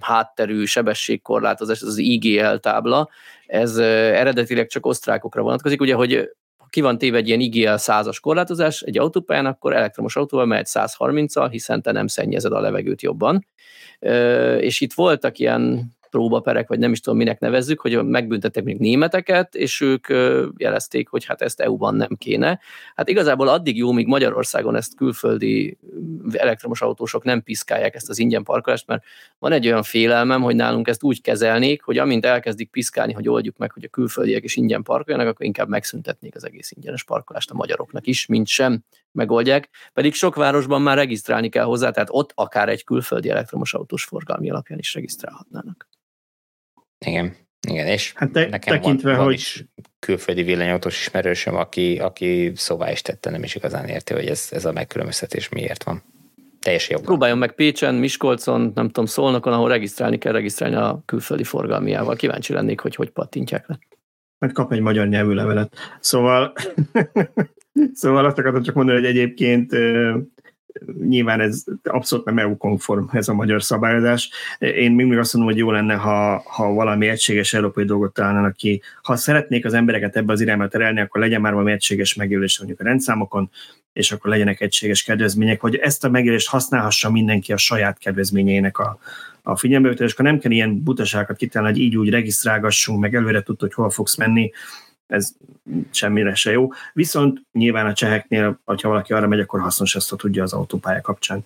hátterű 0.00 0.64
sebességkorlátozás, 0.64 1.82
az 1.82 1.96
IGL 1.98 2.54
tábla, 2.54 3.08
ez 3.46 3.76
eredetileg 3.76 4.68
csak 4.68 4.86
osztrákokra 4.86 5.42
vonatkozik, 5.42 5.80
ugye, 5.80 5.94
hogy 5.94 6.30
ki 6.70 6.80
van 6.80 6.98
téve 6.98 7.16
egy 7.16 7.28
ilyen 7.28 7.40
IGL 7.40 7.74
százas 7.74 8.20
korlátozás 8.20 8.82
egy 8.82 8.98
autópályán, 8.98 9.46
akkor 9.46 9.72
elektromos 9.72 10.16
autóval 10.16 10.46
mehet 10.46 10.68
130-al, 10.70 11.48
hiszen 11.50 11.82
te 11.82 11.92
nem 11.92 12.06
szennyezed 12.06 12.52
a 12.52 12.60
levegőt 12.60 13.02
jobban. 13.02 13.46
És 14.58 14.80
itt 14.80 14.92
voltak 14.92 15.38
ilyen 15.38 15.96
próbaperek, 16.10 16.68
vagy 16.68 16.78
nem 16.78 16.92
is 16.92 17.00
tudom, 17.00 17.18
minek 17.18 17.40
nevezzük, 17.40 17.80
hogy 17.80 18.04
megbüntettek 18.04 18.64
még 18.64 18.78
németeket, 18.78 19.54
és 19.54 19.80
ők 19.80 20.06
jelezték, 20.56 21.08
hogy 21.08 21.24
hát 21.24 21.42
ezt 21.42 21.60
EU-ban 21.60 21.94
nem 21.94 22.16
kéne. 22.18 22.60
Hát 22.94 23.08
igazából 23.08 23.48
addig 23.48 23.76
jó, 23.76 23.92
míg 23.92 24.06
Magyarországon 24.06 24.76
ezt 24.76 24.96
külföldi 24.96 25.78
elektromos 26.32 26.82
autósok 26.82 27.24
nem 27.24 27.42
piszkálják 27.42 27.94
ezt 27.94 28.08
az 28.08 28.18
ingyen 28.18 28.42
parkolást, 28.42 28.86
mert 28.86 29.04
van 29.38 29.52
egy 29.52 29.66
olyan 29.66 29.82
félelmem, 29.82 30.42
hogy 30.42 30.56
nálunk 30.56 30.88
ezt 30.88 31.02
úgy 31.02 31.20
kezelnék, 31.20 31.82
hogy 31.82 31.98
amint 31.98 32.24
elkezdik 32.24 32.70
piszkálni, 32.70 33.12
hogy 33.12 33.28
oldjuk 33.28 33.56
meg, 33.56 33.72
hogy 33.72 33.84
a 33.84 33.88
külföldiek 33.88 34.44
is 34.44 34.56
ingyen 34.56 34.82
parkoljanak, 34.82 35.28
akkor 35.28 35.46
inkább 35.46 35.68
megszüntetnék 35.68 36.34
az 36.36 36.44
egész 36.44 36.70
ingyenes 36.70 37.04
parkolást 37.04 37.50
a 37.50 37.54
magyaroknak 37.54 38.06
is, 38.06 38.26
mint 38.26 38.46
sem 38.46 38.84
megoldják, 39.12 39.68
pedig 39.92 40.14
sok 40.14 40.34
városban 40.34 40.82
már 40.82 40.96
regisztrálni 40.96 41.48
kell 41.48 41.64
hozzá, 41.64 41.90
tehát 41.90 42.08
ott 42.12 42.32
akár 42.34 42.68
egy 42.68 42.84
külföldi 42.84 43.30
elektromos 43.30 43.74
autós 43.74 44.04
forgalmi 44.04 44.50
alapján 44.50 44.78
is 44.78 44.94
regisztrálhatnának. 44.94 45.88
Igen. 47.06 47.36
Igen, 47.68 47.86
és 47.86 48.12
hát 48.14 48.30
te, 48.30 48.48
nekem 48.48 48.74
tekintve, 48.80 49.08
van, 49.08 49.16
van 49.16 49.26
hogy... 49.26 49.34
is 49.34 49.64
külföldi 49.98 50.42
villanyautós 50.42 51.00
ismerősöm, 51.00 51.56
aki, 51.56 51.98
aki 51.98 52.52
szóvá 52.54 52.90
is 52.90 53.02
tette, 53.02 53.30
nem 53.30 53.42
is 53.42 53.54
igazán 53.54 53.88
érti, 53.88 54.14
hogy 54.14 54.26
ez, 54.26 54.48
ez 54.50 54.64
a 54.64 54.72
megkülönböztetés 54.72 55.48
miért 55.48 55.84
van. 55.84 56.02
Teljesen 56.60 56.96
jó. 56.96 57.02
Próbáljon 57.02 57.38
meg 57.38 57.52
Pécsen, 57.52 57.94
Miskolcon, 57.94 58.60
nem 58.74 58.86
tudom, 58.86 59.06
Szolnokon, 59.06 59.52
ahol 59.52 59.68
regisztrálni 59.68 60.18
kell 60.18 60.32
regisztrálni 60.32 60.76
a 60.76 61.02
külföldi 61.04 61.44
forgalmiával. 61.44 62.16
Kíváncsi 62.16 62.52
lennék, 62.52 62.80
hogy 62.80 62.94
hogy 62.94 63.10
pattintják 63.10 63.68
le. 63.68 63.78
Majd 64.38 64.52
kap 64.52 64.72
egy 64.72 64.80
magyar 64.80 65.06
nyelvű 65.06 65.32
levelet. 65.32 65.76
Szóval, 66.00 66.52
szóval 67.94 68.24
azt 68.24 68.38
akartam 68.38 68.62
csak 68.62 68.74
mondani, 68.74 68.98
hogy 68.98 69.08
egyébként 69.08 69.72
nyilván 71.08 71.40
ez 71.40 71.64
abszolút 71.82 72.24
nem 72.24 72.38
EU-konform 72.38 73.04
ez 73.12 73.28
a 73.28 73.34
magyar 73.34 73.62
szabályozás. 73.62 74.30
Én 74.58 74.92
még 74.92 75.18
azt 75.18 75.34
mondom, 75.34 75.52
hogy 75.52 75.60
jó 75.60 75.70
lenne, 75.70 75.94
ha, 75.94 76.42
ha 76.46 76.72
valami 76.72 77.08
egységes 77.08 77.54
európai 77.54 77.84
dolgot 77.84 78.12
találnának 78.12 78.56
ki. 78.56 78.82
Ha 79.02 79.16
szeretnék 79.16 79.64
az 79.64 79.74
embereket 79.74 80.16
ebbe 80.16 80.32
az 80.32 80.40
irányba 80.40 80.68
terelni, 80.68 81.00
akkor 81.00 81.20
legyen 81.20 81.40
már 81.40 81.52
valami 81.52 81.72
egységes 81.72 82.14
megjelölés 82.14 82.58
mondjuk 82.58 82.80
a 82.80 82.84
rendszámokon, 82.84 83.50
és 83.92 84.12
akkor 84.12 84.30
legyenek 84.30 84.60
egységes 84.60 85.02
kedvezmények, 85.02 85.60
hogy 85.60 85.76
ezt 85.76 86.04
a 86.04 86.10
megjelölést 86.10 86.48
használhassa 86.48 87.10
mindenki 87.10 87.52
a 87.52 87.56
saját 87.56 87.98
kedvezményeinek 87.98 88.78
a, 88.78 88.98
a 89.42 89.56
figyelmevétel, 89.56 90.06
és 90.06 90.12
akkor 90.12 90.24
nem 90.24 90.38
kell 90.38 90.50
ilyen 90.50 90.82
butaságokat 90.82 91.36
kitalálni, 91.36 91.76
hogy 91.76 91.86
így 91.86 91.96
úgy 91.96 92.10
regisztrálgassunk, 92.10 93.00
meg 93.00 93.14
előre 93.14 93.42
tudod, 93.42 93.60
hogy 93.60 93.74
hol 93.74 93.90
fogsz 93.90 94.16
menni, 94.16 94.50
ez 95.08 95.30
semmire 95.90 96.34
se 96.34 96.50
jó. 96.50 96.68
Viszont 96.92 97.42
nyilván 97.52 97.86
a 97.86 97.92
cseheknél, 97.92 98.60
ha 98.64 98.76
valaki 98.82 99.12
arra 99.12 99.28
megy, 99.28 99.40
akkor 99.40 99.60
hasznos 99.60 99.94
ezt, 99.94 100.14
tudja 100.16 100.42
az 100.42 100.52
autópálya 100.52 101.00
kapcsán. 101.00 101.44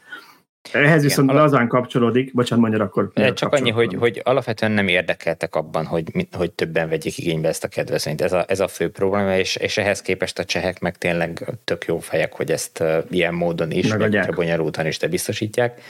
Ehhez 0.72 1.02
viszont 1.02 1.30
Igen, 1.30 1.42
lazán 1.42 1.68
kapcsolódik, 1.68 2.34
bocsánat, 2.34 2.64
mondja 2.64 2.84
akkor. 2.84 3.12
Csak 3.34 3.52
annyi, 3.52 3.70
hogy, 3.70 3.94
hogy 3.94 4.20
alapvetően 4.24 4.72
nem 4.72 4.88
érdekeltek 4.88 5.54
abban, 5.54 5.86
hogy, 5.86 6.26
hogy 6.32 6.50
többen 6.50 6.88
vegyék 6.88 7.18
igénybe 7.18 7.48
ezt 7.48 7.64
a 7.64 7.68
kedvezményt. 7.68 8.20
Ez 8.20 8.32
a, 8.32 8.44
ez 8.48 8.60
a 8.60 8.68
fő 8.68 8.90
probléma, 8.90 9.36
és, 9.36 9.56
és 9.56 9.76
ehhez 9.76 10.02
képest 10.02 10.38
a 10.38 10.44
csehek 10.44 10.80
meg 10.80 10.98
tényleg 10.98 11.58
tök 11.64 11.84
jó 11.84 11.98
fejek, 11.98 12.32
hogy 12.32 12.50
ezt 12.50 12.82
ilyen 13.10 13.34
módon 13.34 13.70
is, 13.70 13.94
meg 13.94 14.34
bonyolultan 14.34 14.86
is 14.86 14.96
te 14.96 15.08
biztosítják. 15.08 15.80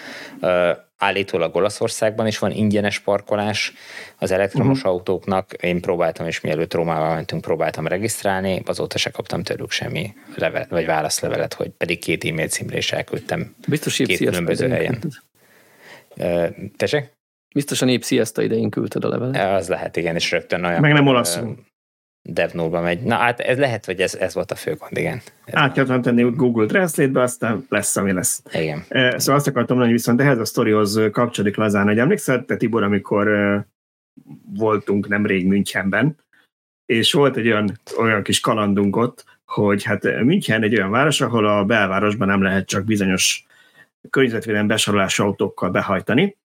Állítólag 1.03 1.55
Olaszországban 1.55 2.27
is 2.27 2.39
van 2.39 2.51
ingyenes 2.51 2.99
parkolás 2.99 3.73
az 4.19 4.31
elektromos 4.31 4.79
uh-huh. 4.79 4.93
autóknak. 4.93 5.53
Én 5.53 5.81
próbáltam, 5.81 6.27
és 6.27 6.41
mielőtt 6.41 6.75
Rómával 6.75 7.15
mentünk, 7.15 7.43
próbáltam 7.43 7.87
regisztrálni, 7.87 8.63
azóta 8.67 8.99
se 8.99 9.11
kaptam 9.11 9.43
tőlük 9.43 9.71
semmi 9.71 10.15
level, 10.37 10.67
vagy 10.71 10.87
válaszlevelet, 10.87 11.55
hogy 11.55 11.69
pedig 11.69 11.99
két 11.99 12.25
e-mail 12.25 12.49
címre 12.49 12.77
is 12.77 12.93
elküldtem. 12.93 13.55
Biztos 13.69 13.97
két 13.97 14.19
különböző 14.19 14.69
helyen. 14.69 14.99
Tessék? 16.77 17.13
Biztos 17.55 17.83
a 17.83 17.85
nép 17.85 18.05
sziaszta 18.05 18.43
idején 18.43 18.71
küldted 18.71 19.05
a 19.05 19.09
levelet. 19.09 19.55
Az 19.55 19.69
lehet, 19.69 19.97
igen, 19.97 20.15
és 20.15 20.31
rögtön 20.31 20.65
olyan. 20.65 20.81
Meg 20.81 20.93
nem 20.93 21.07
olaszul. 21.07 21.57
DevNote-ba 22.23 22.81
megy. 22.81 23.03
Na 23.03 23.15
hát 23.15 23.41
ez 23.41 23.59
lehet, 23.59 23.85
hogy 23.85 24.01
ez, 24.01 24.15
ez 24.15 24.35
volt 24.35 24.51
a 24.51 24.55
fő 24.55 24.75
gond, 24.75 24.97
igen. 24.97 25.21
Át 25.53 25.73
kellett 25.73 26.03
tenni 26.03 26.23
Google 26.23 26.67
Translate-be, 26.67 27.23
aztán 27.23 27.67
lesz, 27.69 27.97
ami 27.97 28.13
lesz. 28.13 28.43
Igen. 28.53 28.85
Szóval 28.89 29.35
azt 29.35 29.47
akartam 29.47 29.77
mondani, 29.77 29.93
viszont 29.97 30.21
ehhez 30.21 30.39
a 30.39 30.45
sztorihoz 30.45 31.01
kapcsolódik 31.13 31.57
lazán, 31.57 31.87
hogy 31.87 31.99
emlékszel, 31.99 32.45
te 32.45 32.57
Tibor, 32.57 32.83
amikor 32.83 33.29
voltunk 34.55 35.09
nemrég 35.09 35.47
Münchenben, 35.47 36.17
és 36.87 37.13
volt 37.13 37.37
egy 37.37 37.47
olyan, 37.47 37.81
olyan 37.99 38.23
kis 38.23 38.41
kalandunk 38.41 38.97
ott, 38.97 39.25
hogy 39.45 39.83
hát 39.83 40.03
München 40.03 40.63
egy 40.63 40.77
olyan 40.77 40.91
város, 40.91 41.21
ahol 41.21 41.47
a 41.47 41.65
belvárosban 41.65 42.29
nem 42.29 42.43
lehet 42.43 42.67
csak 42.67 42.85
bizonyos 42.85 43.47
környezetvédelmi 44.11 44.69
besorolású 44.69 45.25
autókkal 45.25 45.71
behajtani. 45.71 46.37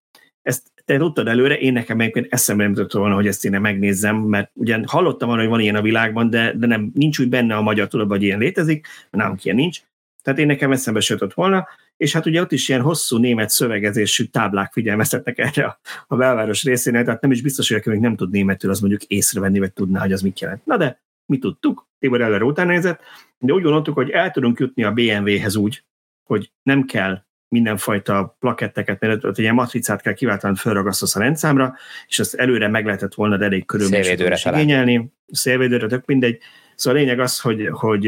Ezt 0.48 0.72
te 0.86 0.98
tudtad 0.98 1.28
előre, 1.28 1.58
én 1.58 1.74
nekem 1.74 2.00
egyébként 2.00 2.34
eszembe 2.34 2.64
nem 2.64 2.72
jutott 2.72 2.92
volna, 2.92 3.16
hogy 3.16 3.28
ezt 3.28 3.46
én 3.46 3.62
megnézzem, 3.62 4.16
mert 4.16 4.52
ugyan 4.54 4.86
hallottam 4.88 5.30
arra, 5.30 5.40
hogy 5.40 5.50
van 5.50 5.60
ilyen 5.60 5.76
a 5.76 5.82
világban, 5.82 6.30
de, 6.30 6.54
de 6.54 6.68
nem, 6.68 6.92
nincs 6.94 7.20
úgy 7.20 7.30
benne 7.30 7.56
a 7.56 7.62
magyar 7.62 7.88
tudatban, 7.88 8.18
hogy 8.18 8.26
ilyen 8.26 8.40
létezik, 8.40 8.88
nálunk 9.10 9.44
ilyen 9.46 9.56
nincs. 9.56 9.82
Tehát 10.22 10.40
én 10.40 10.46
nekem 10.46 10.72
eszembe 10.72 11.00
se 11.00 11.14
jutott 11.14 11.34
volna, 11.34 11.68
és 11.98 12.14
hát 12.14 12.26
ugye 12.26 12.42
ott 12.42 12.52
is 12.52 12.70
ilyen 12.70 12.82
hosszú 12.82 13.18
német 13.18 13.50
szövegezésű 13.50 14.24
táblák 14.24 14.72
figyelmeztetnek 14.72 15.38
erre 15.38 15.66
a, 15.66 15.80
a 16.08 16.16
belváros 16.16 16.64
részénél, 16.64 17.04
tehát 17.04 17.22
nem 17.22 17.32
is 17.32 17.42
biztos, 17.42 17.68
hogy 17.68 17.78
aki 17.78 17.90
még 17.90 18.00
nem 18.00 18.16
tud 18.16 18.32
németül, 18.32 18.70
az 18.70 18.80
mondjuk 18.80 19.04
észrevenni, 19.04 19.60
vagy 19.60 19.74
tudná, 19.74 20.00
hogy 20.02 20.12
az 20.12 20.22
mit 20.22 20.40
jelent. 20.40 20.66
Na 20.66 20.78
de 20.78 21.02
mi 21.26 21.38
tudtuk, 21.38 21.88
Tibor 22.00 22.22
előre 22.22 22.44
után 22.44 22.68
nézett, 22.68 23.00
de 23.38 23.54
úgy 23.54 23.62
gondoltuk, 23.62 23.96
hogy 23.96 24.10
el 24.10 24.32
tudunk 24.32 24.60
jutni 24.60 24.84
a 24.84 24.92
BMW-hez 24.92 25.56
úgy, 25.56 25.84
hogy 26.24 26.52
nem 26.64 26.86
kell 26.86 27.26
mindenfajta 27.50 28.36
plaketteket, 28.40 29.00
mert 29.00 29.24
ott 29.24 29.38
egy 29.38 29.54
matricát 29.54 30.02
kell 30.02 30.14
kiváltani, 30.14 30.56
felragasztasz 30.56 31.16
a 31.16 31.20
rendszámra, 31.20 31.76
és 32.08 32.20
ezt 32.20 32.36
előre 32.36 32.68
meg 32.68 32.86
lehetett 32.86 33.14
volna, 33.14 33.38
de 33.38 33.46
elég 33.46 33.66
körülményes 33.66 34.44
igényelni. 34.46 35.12
Szélvédőre, 35.28 35.88
tök 35.88 36.06
mindegy. 36.06 36.38
Szóval 36.76 37.00
a 37.00 37.02
lényeg 37.02 37.20
az, 37.20 37.40
hogy, 37.40 37.70
hogy 37.72 38.06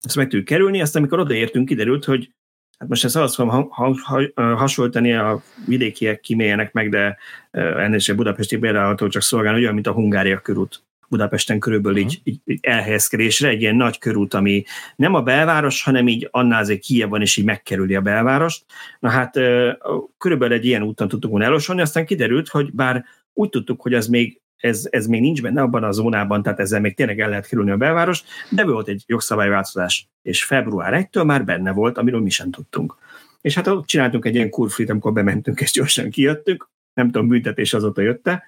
ezt 0.00 0.16
meg 0.16 0.24
tudjuk 0.24 0.44
kerülni, 0.44 0.80
aztán 0.80 1.02
amikor 1.02 1.18
odaértünk, 1.18 1.68
kiderült, 1.68 2.04
hogy 2.04 2.30
hát 2.78 2.88
most 2.88 3.04
ezt 3.04 3.16
azt 3.16 3.34
fogom 3.34 3.68
ha, 3.70 3.96
ha, 4.02 4.56
hasonlítani, 4.56 5.12
a 5.12 5.42
vidékiek 5.66 6.20
kimélyenek 6.20 6.72
meg, 6.72 6.90
de 6.90 7.16
ennél 7.50 7.98
sem 7.98 8.16
budapesti 8.16 8.56
bérálható 8.56 9.08
csak 9.08 9.22
szolgálni, 9.22 9.60
olyan, 9.60 9.74
mint 9.74 9.86
a 9.86 9.92
Hungária 9.92 10.40
körút. 10.40 10.82
Budapesten 11.10 11.58
körülbelül 11.58 11.98
uh-huh. 11.98 12.12
így, 12.12 12.20
így, 12.24 12.40
így 12.44 12.58
elhelyezkedésre, 12.62 13.48
egy 13.48 13.60
ilyen 13.60 13.76
nagy 13.76 13.98
körút, 13.98 14.34
ami 14.34 14.64
nem 14.96 15.14
a 15.14 15.22
belváros, 15.22 15.82
hanem 15.82 16.08
így 16.08 16.28
annál 16.30 16.60
azért 16.60 16.80
Kijevban 16.80 17.22
is 17.22 17.36
így 17.36 17.44
megkerüli 17.44 17.94
a 17.94 18.00
belvárost. 18.00 18.64
Na 18.98 19.08
hát 19.08 19.32
körülbelül 20.18 20.54
egy 20.56 20.66
ilyen 20.66 20.82
úton 20.82 21.08
tudtuk 21.08 21.30
volna 21.30 21.46
elosolni, 21.46 21.80
aztán 21.80 22.06
kiderült, 22.06 22.48
hogy 22.48 22.72
bár 22.72 23.04
úgy 23.32 23.48
tudtuk, 23.48 23.80
hogy 23.80 23.94
ez 23.94 24.06
még 24.06 24.40
ez, 24.60 24.86
ez 24.90 25.06
még 25.06 25.20
nincs 25.20 25.42
benne 25.42 25.62
abban 25.62 25.84
a 25.84 25.92
zónában, 25.92 26.42
tehát 26.42 26.60
ezzel 26.60 26.80
még 26.80 26.94
tényleg 26.94 27.20
el 27.20 27.28
lehet 27.28 27.48
kerülni 27.48 27.70
a 27.70 27.76
belvárost, 27.76 28.26
de 28.50 28.64
volt 28.64 28.88
egy 28.88 29.02
jogszabályváltozás, 29.06 30.08
és 30.22 30.44
február 30.44 31.08
1-től 31.12 31.24
már 31.24 31.44
benne 31.44 31.72
volt, 31.72 31.98
amiről 31.98 32.20
mi 32.20 32.30
sem 32.30 32.50
tudtunk. 32.50 32.96
És 33.40 33.54
hát 33.54 33.66
ott 33.66 33.86
csináltunk 33.86 34.24
egy 34.24 34.34
ilyen 34.34 34.50
kurflit, 34.50 34.90
amikor 34.90 35.12
bementünk, 35.12 35.60
és 35.60 35.70
gyorsan 35.70 36.10
kijöttünk, 36.10 36.68
nem 36.94 37.10
tudom, 37.10 37.28
büntetés 37.28 37.74
azóta 37.74 38.00
jötte, 38.00 38.44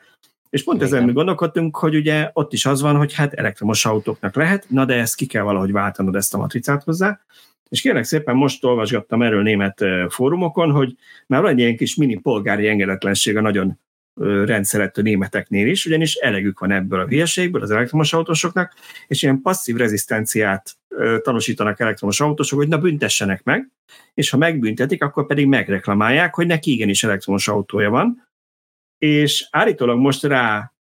és 0.53 0.65
pont 0.65 0.83
Igen. 0.83 0.95
ezen 0.95 1.13
gondolkodtunk, 1.13 1.77
hogy 1.77 1.97
ugye 1.97 2.31
ott 2.33 2.53
is 2.53 2.67
az 2.67 2.81
van, 2.81 2.97
hogy 2.97 3.15
hát 3.15 3.33
elektromos 3.33 3.85
autóknak 3.85 4.35
lehet, 4.35 4.67
na 4.69 4.85
de 4.85 4.95
ezt 4.95 5.15
ki 5.15 5.27
kell 5.27 5.43
valahogy 5.43 5.73
váltanod 5.73 6.15
ezt 6.15 6.35
a 6.35 6.39
matricát 6.39 6.83
hozzá, 6.83 7.21
és 7.69 7.81
kérlek 7.81 8.05
szépen 8.05 8.37
most 8.37 8.65
olvasgattam 8.65 9.23
erről 9.23 9.43
német 9.43 9.85
fórumokon, 10.09 10.71
hogy 10.71 10.97
már 11.27 11.41
van 11.41 11.51
egy 11.51 11.59
ilyen 11.59 11.77
kis 11.77 11.95
mini 11.95 12.19
polgári 12.19 12.69
engedetlenség 12.69 13.37
a 13.37 13.41
nagyon 13.41 13.79
rendszerettő 14.45 15.03
németeknél 15.03 15.67
is, 15.67 15.87
ugyanis 15.87 16.15
elegük 16.15 16.59
van 16.59 16.71
ebből 16.71 17.01
a 17.01 17.07
hülyeségből 17.07 17.63
az 17.63 17.71
elektromos 17.71 18.13
autósoknak, 18.13 18.75
és 19.07 19.23
ilyen 19.23 19.41
passzív 19.41 19.77
rezisztenciát 19.77 20.77
tanúsítanak 21.23 21.81
elektromos 21.81 22.21
autósok, 22.21 22.59
hogy 22.59 22.69
na 22.69 22.79
büntessenek 22.79 23.43
meg, 23.43 23.71
és 24.15 24.31
ha 24.31 24.37
megbüntetik, 24.37 25.03
akkor 25.03 25.27
pedig 25.27 25.47
megreklamálják, 25.47 26.35
hogy 26.35 26.47
neki 26.47 26.73
igenis 26.73 27.05
elektromos 27.05 27.49
autója 27.49 27.91
van, 27.91 28.31
és 29.03 29.49
állítólag 29.51 29.99
most 29.99 30.23
rá 30.23 30.73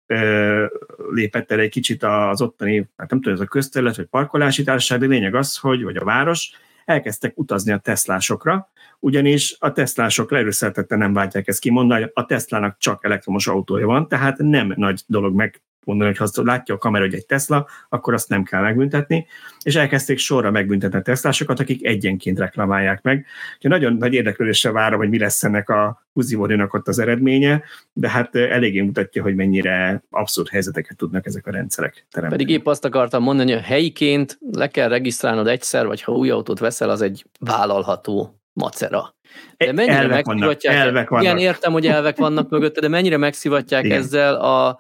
lépett 1.11 1.50
el 1.50 1.59
egy 1.59 1.70
kicsit 1.70 2.02
az 2.02 2.42
ottani, 2.42 2.88
hát 2.96 3.11
nem 3.11 3.20
tudom, 3.20 3.35
ez 3.35 3.40
a 3.40 3.44
közterület, 3.44 3.96
vagy 3.96 4.06
parkolási 4.06 4.62
társaság, 4.62 5.00
de 5.00 5.06
lényeg 5.06 5.35
az, 5.35 5.56
hogy, 5.56 5.83
vagy 5.83 5.96
a 5.96 6.04
város, 6.04 6.52
elkezdtek 6.85 7.38
utazni 7.38 7.72
a 7.72 7.78
Teslásokra, 7.78 8.70
ugyanis 8.98 9.56
a 9.59 9.72
Teslások 9.72 10.30
leerőszeltette 10.30 10.96
nem 10.96 11.12
váltják 11.12 11.48
ezt 11.48 11.61
kimondani, 11.61 12.11
a 12.14 12.26
Teslának 12.26 12.76
csak 12.78 13.04
elektromos 13.04 13.46
autója 13.46 13.87
van, 13.87 14.09
tehát 14.09 14.38
nem 14.38 14.72
nagy 14.76 15.02
dolog 15.06 15.35
meg 15.35 15.62
mondani, 15.84 16.08
hogy 16.08 16.18
ha 16.18 16.24
azt 16.24 16.36
látja 16.36 16.74
a 16.74 16.78
kamera, 16.78 17.04
hogy 17.04 17.14
egy 17.14 17.26
Tesla, 17.26 17.66
akkor 17.88 18.14
azt 18.14 18.28
nem 18.28 18.44
kell 18.44 18.62
megbüntetni, 18.62 19.26
és 19.62 19.76
elkezdték 19.76 20.18
sorra 20.18 20.50
megbüntetni 20.50 20.98
a 20.98 21.02
Teslásokat, 21.02 21.60
akik 21.60 21.86
egyenként 21.86 22.38
reklamálják 22.38 23.02
meg. 23.02 23.26
Úgyhogy 23.54 23.70
nagyon 23.70 23.96
nagy 23.96 24.12
érdeklődéssel 24.12 24.72
várom, 24.72 24.98
hogy 24.98 25.08
mi 25.08 25.18
lesz 25.18 25.44
ennek 25.44 25.68
a 25.68 26.04
Huzivodinak 26.12 26.74
ott 26.74 26.88
az 26.88 26.98
eredménye, 26.98 27.62
de 27.92 28.08
hát 28.08 28.36
eléggé 28.36 28.80
mutatja, 28.80 29.22
hogy 29.22 29.34
mennyire 29.34 30.02
abszurd 30.10 30.48
helyzeteket 30.48 30.96
tudnak 30.96 31.26
ezek 31.26 31.46
a 31.46 31.50
rendszerek 31.50 32.06
teremteni. 32.10 32.42
Pedig 32.42 32.56
épp 32.56 32.66
azt 32.66 32.84
akartam 32.84 33.22
mondani, 33.22 33.52
hogy 33.52 33.62
helyiként 33.62 34.38
le 34.50 34.68
kell 34.68 34.88
regisztrálnod 34.88 35.46
egyszer, 35.46 35.86
vagy 35.86 36.02
ha 36.02 36.12
új 36.12 36.30
autót 36.30 36.58
veszel, 36.58 36.90
az 36.90 37.02
egy 37.02 37.24
vállalható 37.40 38.40
macera. 38.52 39.14
De 39.56 39.72
mennyire 39.72 39.94
elvek 39.94 40.24
vannak, 40.24 40.64
elvek 40.64 41.08
vannak. 41.08 41.24
Igen, 41.24 41.38
értem, 41.38 41.72
hogy 41.72 41.86
elvek 41.86 42.16
vannak 42.16 42.50
mögötte, 42.50 42.80
de 42.80 42.88
mennyire 42.88 43.16
megszivatják 43.16 43.84
Igen. 43.84 43.98
ezzel 43.98 44.34
a 44.34 44.78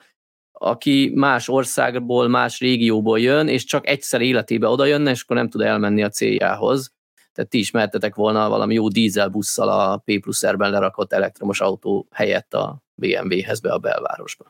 aki 0.62 1.12
más 1.14 1.48
országból, 1.48 2.28
más 2.28 2.60
régióból 2.60 3.20
jön, 3.20 3.48
és 3.48 3.64
csak 3.64 3.86
egyszer 3.88 4.20
életébe 4.20 4.68
oda 4.68 4.84
jönne, 4.84 5.10
és 5.10 5.22
akkor 5.22 5.36
nem 5.36 5.48
tud 5.48 5.60
elmenni 5.60 6.02
a 6.02 6.08
céljához. 6.08 6.92
Tehát 7.32 7.50
ti 7.50 7.58
is 7.58 7.70
mehetetek 7.70 8.14
volna 8.14 8.48
valami 8.48 8.74
jó 8.74 8.88
dízelbusszal 8.88 9.68
a 9.68 9.96
P 9.96 10.20
plusz 10.20 10.46
R-ben 10.46 10.70
lerakott 10.70 11.12
elektromos 11.12 11.60
autó 11.60 12.06
helyett 12.10 12.54
a 12.54 12.82
BMW-hez 12.94 13.60
be 13.60 13.72
a 13.72 13.78
belvárosba. 13.78 14.44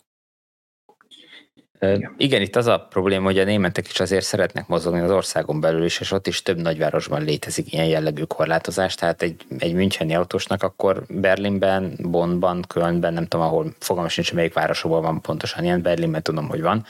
Igen. 1.80 2.14
Igen, 2.16 2.40
itt 2.40 2.56
az 2.56 2.66
a 2.66 2.86
probléma, 2.90 3.24
hogy 3.24 3.38
a 3.38 3.44
németek 3.44 3.88
is 3.88 4.00
azért 4.00 4.24
szeretnek 4.24 4.66
mozogni 4.66 5.00
az 5.00 5.10
országon 5.10 5.60
belül 5.60 5.84
is, 5.84 6.00
és 6.00 6.12
ott 6.12 6.26
is 6.26 6.42
több 6.42 6.60
nagyvárosban 6.60 7.22
létezik 7.22 7.72
ilyen 7.72 7.86
jellegű 7.86 8.22
korlátozás, 8.22 8.94
tehát 8.94 9.22
egy, 9.22 9.44
egy 9.58 9.74
Müncheni 9.74 10.14
autósnak 10.14 10.62
akkor 10.62 11.02
Berlinben, 11.08 11.94
Bonnban, 11.98 12.64
Kölnben, 12.68 13.12
nem 13.12 13.26
tudom, 13.26 13.46
ahol 13.46 13.72
fogalmas 13.78 14.16
nincs, 14.16 14.32
melyik 14.32 14.52
városokban 14.52 15.02
van 15.02 15.20
pontosan 15.20 15.64
ilyen, 15.64 15.82
Berlinben 15.82 16.22
tudom, 16.22 16.48
hogy 16.48 16.62
van, 16.62 16.84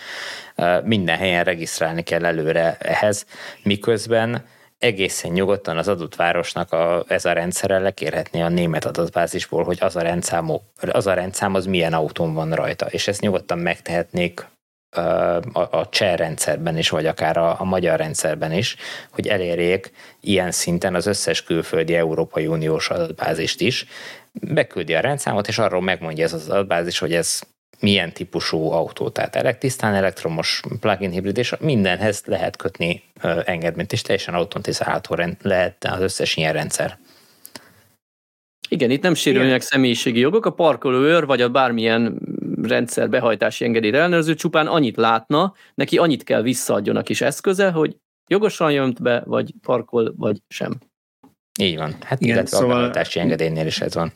minden 0.84 1.16
helyen 1.16 1.44
regisztrálni 1.44 2.02
kell 2.02 2.24
előre 2.24 2.76
ehhez, 2.78 3.26
miközben 3.62 4.44
egészen 4.78 5.32
nyugodtan 5.32 5.76
az 5.76 5.88
adott 5.88 6.16
városnak 6.16 6.72
a, 6.72 7.04
ez 7.08 7.24
a 7.24 7.32
rendszere 7.32 7.78
lekérhetné 7.78 8.40
a 8.40 8.48
német 8.48 8.84
adatbázisból, 8.84 9.64
hogy 9.64 9.78
az 9.80 9.96
a, 9.96 10.00
rendszámú, 10.00 10.60
az 10.90 11.06
a 11.06 11.14
rendszám 11.14 11.54
az 11.54 11.66
milyen 11.66 11.92
autón 11.92 12.34
van 12.34 12.52
rajta, 12.52 12.86
és 12.86 13.08
ezt 13.08 13.20
nyugodtan 13.20 13.58
megtehetnék 13.58 14.46
a, 15.52 15.60
a 15.70 15.88
cseh 15.90 16.16
rendszerben 16.16 16.78
is, 16.78 16.88
vagy 16.88 17.06
akár 17.06 17.36
a, 17.36 17.60
a 17.60 17.64
magyar 17.64 17.98
rendszerben 17.98 18.52
is, 18.52 18.76
hogy 19.10 19.26
elérjék 19.26 19.92
ilyen 20.20 20.50
szinten 20.50 20.94
az 20.94 21.06
összes 21.06 21.42
külföldi 21.42 21.94
Európai 21.94 22.46
Uniós 22.46 22.90
adatbázist 22.90 23.60
is, 23.60 23.86
beküldi 24.32 24.94
a 24.94 25.00
rendszámot, 25.00 25.48
és 25.48 25.58
arról 25.58 25.82
megmondja 25.82 26.24
ez 26.24 26.32
az 26.32 26.48
adatbázis, 26.48 26.98
hogy 26.98 27.14
ez 27.14 27.40
milyen 27.80 28.12
típusú 28.12 28.70
autó, 28.70 29.08
tehát 29.08 29.36
elektisztán, 29.36 29.94
elektromos, 29.94 30.60
plug-in 30.80 31.10
hibrid, 31.10 31.38
és 31.38 31.54
mindenhez 31.60 32.22
lehet 32.26 32.56
kötni 32.56 33.02
engedményt, 33.44 33.92
és 33.92 34.02
teljesen 34.02 34.34
automatizálható 34.34 35.16
lehet 35.42 35.84
az 35.84 36.00
összes 36.00 36.36
ilyen 36.36 36.52
rendszer. 36.52 36.98
Igen, 38.68 38.90
itt 38.90 39.02
nem 39.02 39.14
sérülnek 39.14 39.60
személyiségi 39.60 40.20
jogok, 40.20 40.46
a 40.46 40.50
parkolóőr 40.50 41.26
vagy 41.26 41.40
a 41.40 41.48
bármilyen 41.48 42.20
rendszer 42.62 43.08
behajtási 43.08 43.64
engedélyt 43.64 43.94
ellenőrző 43.94 44.34
csupán 44.34 44.66
annyit 44.66 44.96
látna, 44.96 45.54
neki 45.74 45.98
annyit 45.98 46.22
kell 46.22 46.42
visszaadjon 46.42 46.96
a 46.96 47.02
kis 47.02 47.20
eszköze, 47.20 47.70
hogy 47.70 47.96
jogosan 48.26 48.72
jönt 48.72 49.02
be, 49.02 49.22
vagy 49.26 49.54
parkol, 49.62 50.14
vagy 50.16 50.38
sem. 50.48 50.78
Így 51.60 51.76
van. 51.76 51.94
Hát 52.00 52.20
Igen, 52.20 52.34
illetve 52.34 52.56
szóval 52.56 52.74
a 52.74 52.78
behajtási 52.78 53.20
engedélynél 53.20 53.66
is 53.66 53.80
ez 53.80 53.94
van. 53.94 54.12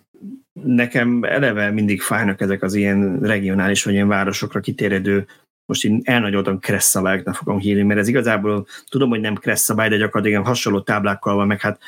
Nekem 0.63 1.25
eleve 1.25 1.71
mindig 1.71 2.01
fájnak 2.01 2.41
ezek 2.41 2.63
az 2.63 2.75
ilyen 2.75 3.19
regionális 3.21 3.85
vagy 3.85 3.95
ilyen 3.95 4.09
városokra 4.09 4.61
kitérjedő 4.61 5.27
most 5.67 5.85
én 5.85 6.01
elnagyoltam 6.05 6.59
kressz 6.59 6.97
fogom 7.33 7.59
hívni, 7.59 7.83
mert 7.83 8.01
ez 8.01 8.09
igazából 8.09 8.67
tudom, 8.89 9.09
hogy 9.09 9.21
nem 9.21 9.35
kressz 9.35 9.75
de 9.75 9.97
gyakorlatilag 9.97 10.47
hasonló 10.47 10.81
táblákkal 10.81 11.35
van, 11.35 11.47
meg 11.47 11.61
hát 11.61 11.79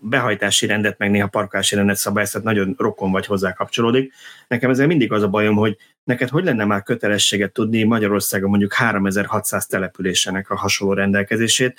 behajtási 0.00 0.66
rendet, 0.66 0.98
meg 0.98 1.10
néha 1.10 1.26
parkási 1.26 1.74
rendet 1.74 1.96
szabály, 1.96 2.24
tehát 2.24 2.46
nagyon 2.46 2.74
rokon 2.78 3.10
vagy 3.10 3.26
hozzá 3.26 3.52
kapcsolódik. 3.52 4.12
Nekem 4.48 4.70
ezzel 4.70 4.86
mindig 4.86 5.12
az 5.12 5.22
a 5.22 5.28
bajom, 5.28 5.56
hogy 5.56 5.76
neked 6.06 6.28
hogy 6.28 6.44
lenne 6.44 6.64
már 6.64 6.82
kötelességet 6.82 7.52
tudni 7.52 7.82
Magyarországon 7.82 8.50
mondjuk 8.50 8.72
3600 8.72 9.66
településenek 9.66 10.50
a 10.50 10.56
hasonló 10.56 10.94
rendelkezését. 10.94 11.78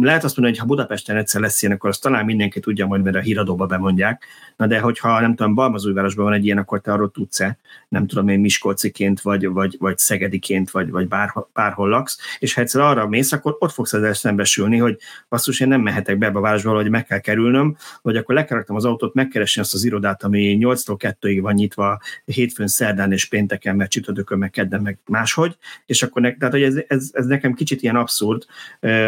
Lehet 0.00 0.24
azt 0.24 0.36
mondani, 0.36 0.58
hogy 0.58 0.58
ha 0.58 0.74
Budapesten 0.74 1.16
egyszer 1.16 1.40
lesz 1.40 1.62
ilyen, 1.62 1.74
akkor 1.74 1.90
azt 1.90 2.02
talán 2.02 2.24
mindenki 2.24 2.60
tudja 2.60 2.86
majd, 2.86 3.02
mert 3.02 3.16
a 3.16 3.20
híradóba 3.20 3.66
bemondják. 3.66 4.24
Na 4.56 4.66
de 4.66 4.78
hogyha 4.78 5.20
nem 5.20 5.34
tudom, 5.34 5.54
Balmazújvárosban 5.54 6.24
van 6.24 6.34
egy 6.34 6.44
ilyen, 6.44 6.58
akkor 6.58 6.80
te 6.80 6.92
arról 6.92 7.10
tudsz-e, 7.10 7.58
nem 7.88 8.06
tudom 8.06 8.28
én 8.28 8.40
Miskolciként, 8.40 9.20
vagy, 9.20 9.48
vagy, 9.48 9.76
vagy 9.78 9.98
Szegediként, 9.98 10.70
vagy, 10.70 10.90
vagy 10.90 11.08
bár, 11.08 11.32
bárhol 11.52 11.88
laksz, 11.88 12.18
és 12.38 12.54
ha 12.54 12.60
egyszer 12.60 12.80
arra 12.80 13.08
mész, 13.08 13.32
akkor 13.32 13.56
ott 13.58 13.72
fogsz 13.72 13.92
ezzel 13.92 14.12
szembesülni, 14.12 14.78
hogy 14.78 14.98
basszus, 15.28 15.60
én 15.60 15.68
nem 15.68 15.80
mehetek 15.80 16.18
be 16.18 16.26
a 16.26 16.40
városba, 16.40 16.74
hogy 16.74 16.90
meg 16.90 17.06
kell 17.06 17.18
kerülnöm, 17.18 17.76
vagy 18.02 18.16
akkor 18.16 18.34
lekeraktam 18.34 18.76
az 18.76 18.84
autót, 18.84 19.14
megkeresni 19.14 19.60
azt 19.60 19.74
az 19.74 19.84
irodát, 19.84 20.22
ami 20.22 20.58
8-tól 20.60 21.16
2-ig 21.20 21.38
van 21.40 21.54
nyitva, 21.54 22.00
hétfőn, 22.24 22.66
szerdán 22.66 23.12
és 23.12 23.24
pénteken, 23.24 23.76
meg 23.76 23.88
csütörtökön, 23.88 24.38
meg 24.38 24.50
kedden, 24.50 24.82
meg 24.82 24.98
máshogy, 25.06 25.56
és 25.86 26.02
akkor 26.02 26.22
ne, 26.22 26.34
tehát, 26.34 26.54
hogy 26.54 26.62
ez, 26.62 26.76
ez, 26.88 27.10
ez, 27.12 27.26
nekem 27.26 27.54
kicsit 27.54 27.82
ilyen 27.82 27.96
abszurd, 27.96 28.44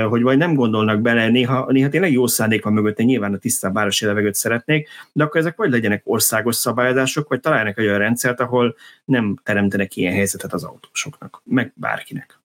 hogy 0.09 0.23
vagy 0.23 0.39
nem 0.39 0.55
gondolnak 0.55 1.01
bele, 1.01 1.29
néha, 1.29 1.67
néha 1.69 1.89
tényleg 1.89 2.13
jó 2.13 2.27
szándék 2.27 2.65
van 2.65 2.73
mögött, 2.73 2.97
nyilván 2.97 3.35
a 3.35 3.39
tisztább 3.39 3.75
városi 3.75 4.05
levegőt 4.05 4.35
szeretnék, 4.35 4.89
de 5.13 5.25
akkor 5.25 5.41
ezek 5.41 5.57
vagy 5.57 5.71
legyenek 5.71 6.03
országos 6.05 6.57
szabályozások, 6.57 7.29
vagy 7.29 7.41
találnak 7.41 7.79
egy 7.79 7.87
olyan 7.87 7.99
rendszert, 7.99 8.41
ahol 8.41 8.70
nem 9.05 9.41
teremtenek 9.43 9.97
ilyen 9.97 10.13
helyzetet 10.13 10.53
az 10.53 10.65
autósoknak, 10.65 11.43
meg 11.45 11.73
bárkinek. 11.75 12.41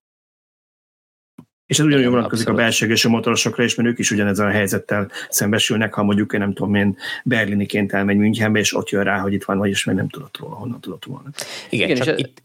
És 1.65 1.79
ez 1.79 1.85
ugyanúgy 1.85 2.07
vonatkozik 2.07 2.47
a 2.47 2.53
belső 2.53 2.89
és 2.89 3.05
a 3.05 3.09
motorosokra 3.09 3.63
is, 3.63 3.75
mert 3.75 3.89
ők 3.89 3.99
is 3.99 4.11
ugyanezen 4.11 4.47
a 4.47 4.51
helyzettel 4.51 5.11
szembesülnek, 5.29 5.93
ha 5.93 6.03
mondjuk 6.03 6.33
én 6.33 6.39
nem 6.39 6.53
tudom 6.53 6.75
én 6.75 6.97
berliniként 7.23 7.93
elmegy 7.93 8.17
Münchenbe, 8.17 8.59
és 8.59 8.75
ott 8.75 8.89
jön 8.89 9.03
rá, 9.03 9.19
hogy 9.19 9.33
itt 9.33 9.43
van, 9.43 9.57
vagyis 9.57 9.83
meg 9.83 9.95
nem 9.95 10.09
tudott 10.09 10.37
róla, 10.37 10.55
honnan 10.55 10.81
tudott 10.81 11.05
volna. 11.05 11.29
Igen, 11.69 11.89
Igen 11.89 12.05
csak 12.05 12.19
itt 12.19 12.41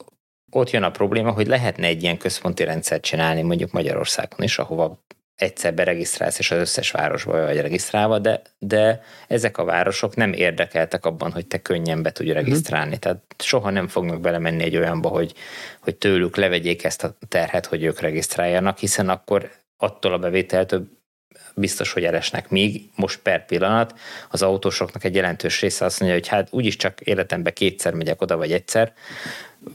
ott 0.51 0.71
jön 0.71 0.83
a 0.83 0.91
probléma, 0.91 1.31
hogy 1.31 1.47
lehetne 1.47 1.87
egy 1.87 2.03
ilyen 2.03 2.19
központi 2.19 2.65
rendszert 2.65 3.03
csinálni 3.03 3.43
mondjuk 3.43 3.73
Magyarországon 3.73 4.43
is, 4.43 4.59
ahova 4.59 5.03
egyszer 5.41 5.75
beregisztrálsz, 5.75 6.39
és 6.39 6.51
az 6.51 6.59
összes 6.59 6.91
városba 6.91 7.45
vagy 7.45 7.61
regisztrálva, 7.61 8.19
de, 8.19 8.43
de 8.59 9.03
ezek 9.29 9.59
a 9.59 9.65
városok 9.65 10.17
nem 10.17 10.33
érdekeltek 10.33 11.05
abban, 11.05 11.33
hogy 11.33 11.47
te 11.47 11.59
könnyen 11.59 12.03
be 12.03 12.13
tudj 12.13 12.33
regisztrálni. 12.33 12.95
Mm. 12.95 12.99
Tehát 12.99 13.23
soha 13.39 13.71
nem 13.71 13.89
fognak 13.89 14.21
belemenni 14.21 14.63
egy 14.63 14.77
olyanba, 14.77 15.09
hogy, 15.09 15.35
hogy 15.81 15.97
tőlük 15.97 16.37
levegyék 16.37 16.85
ezt 16.85 17.05
a 17.05 17.17
terhet, 17.29 17.67
hogy 17.67 17.83
ők 17.83 18.01
regisztráljanak, 18.01 18.79
hiszen 18.79 19.09
akkor 19.09 19.51
attól 19.77 20.13
a 20.13 20.19
bevételtől 20.19 20.87
biztos, 21.55 21.93
hogy 21.93 22.05
elesnek. 22.05 22.49
Míg 22.49 22.91
most 22.95 23.19
per 23.19 23.47
pillanat 23.47 23.95
az 24.31 24.43
autósoknak 24.43 25.05
egy 25.05 25.15
jelentős 25.15 25.61
része 25.61 25.85
azt 25.85 26.01
mondja, 26.01 26.19
hogy 26.19 26.29
hát 26.29 26.49
úgyis 26.51 26.77
csak 26.77 27.01
életemben 27.01 27.53
kétszer 27.53 27.95
megyek 27.95 28.23
oda, 28.23 28.37
vagy 28.37 28.53
egyszer, 28.53 28.93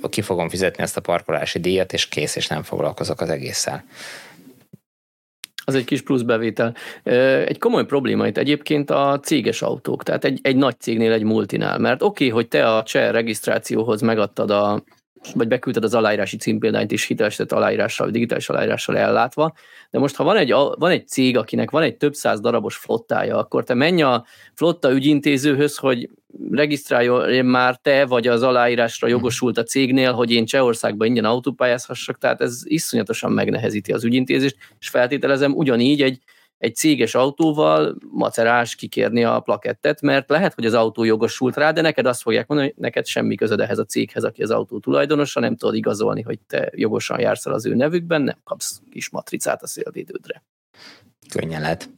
ki 0.09 0.21
fogom 0.21 0.49
fizetni 0.49 0.83
ezt 0.83 0.97
a 0.97 1.01
parkolási 1.01 1.59
díjat, 1.59 1.93
és 1.93 2.07
kész, 2.07 2.35
és 2.35 2.47
nem 2.47 2.63
foglalkozok 2.63 3.21
az 3.21 3.29
egésszel. 3.29 3.83
Az 5.65 5.75
egy 5.75 5.83
kis 5.83 6.01
plusz 6.01 6.21
bevétel. 6.21 6.75
Egy 7.45 7.59
komoly 7.59 7.85
probléma 7.85 8.27
itt 8.27 8.37
egyébként 8.37 8.89
a 8.89 9.19
céges 9.23 9.61
autók, 9.61 10.03
tehát 10.03 10.25
egy, 10.25 10.39
egy 10.41 10.55
nagy 10.55 10.79
cégnél, 10.79 11.11
egy 11.11 11.23
multinál, 11.23 11.77
mert 11.77 12.01
oké, 12.01 12.25
okay, 12.25 12.29
hogy 12.29 12.47
te 12.47 12.75
a 12.75 12.83
cseh 12.83 13.11
regisztrációhoz 13.11 14.01
megadtad 14.01 14.51
a 14.51 14.83
vagy 15.33 15.47
beküldted 15.47 15.83
az 15.83 15.93
aláírási 15.93 16.37
címpéldányt 16.37 16.91
is 16.91 17.05
hitelesített 17.05 17.51
aláírással, 17.51 18.09
digitális 18.09 18.49
aláírással 18.49 18.97
ellátva, 18.97 19.53
de 19.89 19.99
most 19.99 20.15
ha 20.15 20.23
van 20.23 20.37
egy, 20.37 20.51
van 20.51 20.89
egy 20.89 21.07
cég, 21.07 21.37
akinek 21.37 21.71
van 21.71 21.83
egy 21.83 21.97
több 21.97 22.13
száz 22.13 22.39
darabos 22.39 22.75
flottája, 22.75 23.37
akkor 23.37 23.63
te 23.63 23.73
menj 23.73 24.01
a 24.01 24.25
flotta 24.53 24.91
ügyintézőhöz, 24.91 25.77
hogy 25.77 26.09
regisztráljon 26.51 27.45
már 27.45 27.77
te, 27.77 28.05
vagy 28.05 28.27
az 28.27 28.43
aláírásra 28.43 29.07
jogosult 29.07 29.57
a 29.57 29.63
cégnél, 29.63 30.13
hogy 30.13 30.31
én 30.31 30.45
Csehországban 30.45 31.07
ingyen 31.07 31.25
autópályázhassak, 31.25 32.17
tehát 32.17 32.41
ez 32.41 32.61
iszonyatosan 32.63 33.31
megnehezíti 33.31 33.91
az 33.91 34.03
ügyintézést, 34.03 34.57
és 34.79 34.89
feltételezem 34.89 35.53
ugyanígy 35.53 36.01
egy 36.01 36.19
egy 36.57 36.75
céges 36.75 37.15
autóval 37.15 37.95
macerás 38.11 38.75
kikérni 38.75 39.23
a 39.23 39.39
plakettet, 39.39 40.01
mert 40.01 40.29
lehet, 40.29 40.53
hogy 40.53 40.65
az 40.65 40.73
autó 40.73 41.03
jogosult 41.03 41.55
rá, 41.55 41.71
de 41.71 41.81
neked 41.81 42.05
azt 42.05 42.21
fogják 42.21 42.47
mondani, 42.47 42.71
hogy 42.73 42.83
neked 42.83 43.05
semmi 43.05 43.35
közöd 43.35 43.59
ehhez 43.59 43.77
a 43.77 43.85
céghez, 43.85 44.23
aki 44.23 44.43
az 44.43 44.51
autó 44.51 44.79
tulajdonosa, 44.79 45.39
nem 45.39 45.55
tudod 45.55 45.75
igazolni, 45.75 46.21
hogy 46.21 46.39
te 46.47 46.71
jogosan 46.75 47.19
jársz 47.19 47.45
el 47.45 47.53
az 47.53 47.65
ő 47.65 47.75
nevükben, 47.75 48.21
nem 48.21 48.37
kapsz 48.43 48.81
kis 48.91 49.09
matricát 49.09 49.63
a 49.63 49.67
szélvédődre. 49.67 50.43
Könnyen 51.29 51.61
lehet. 51.61 51.89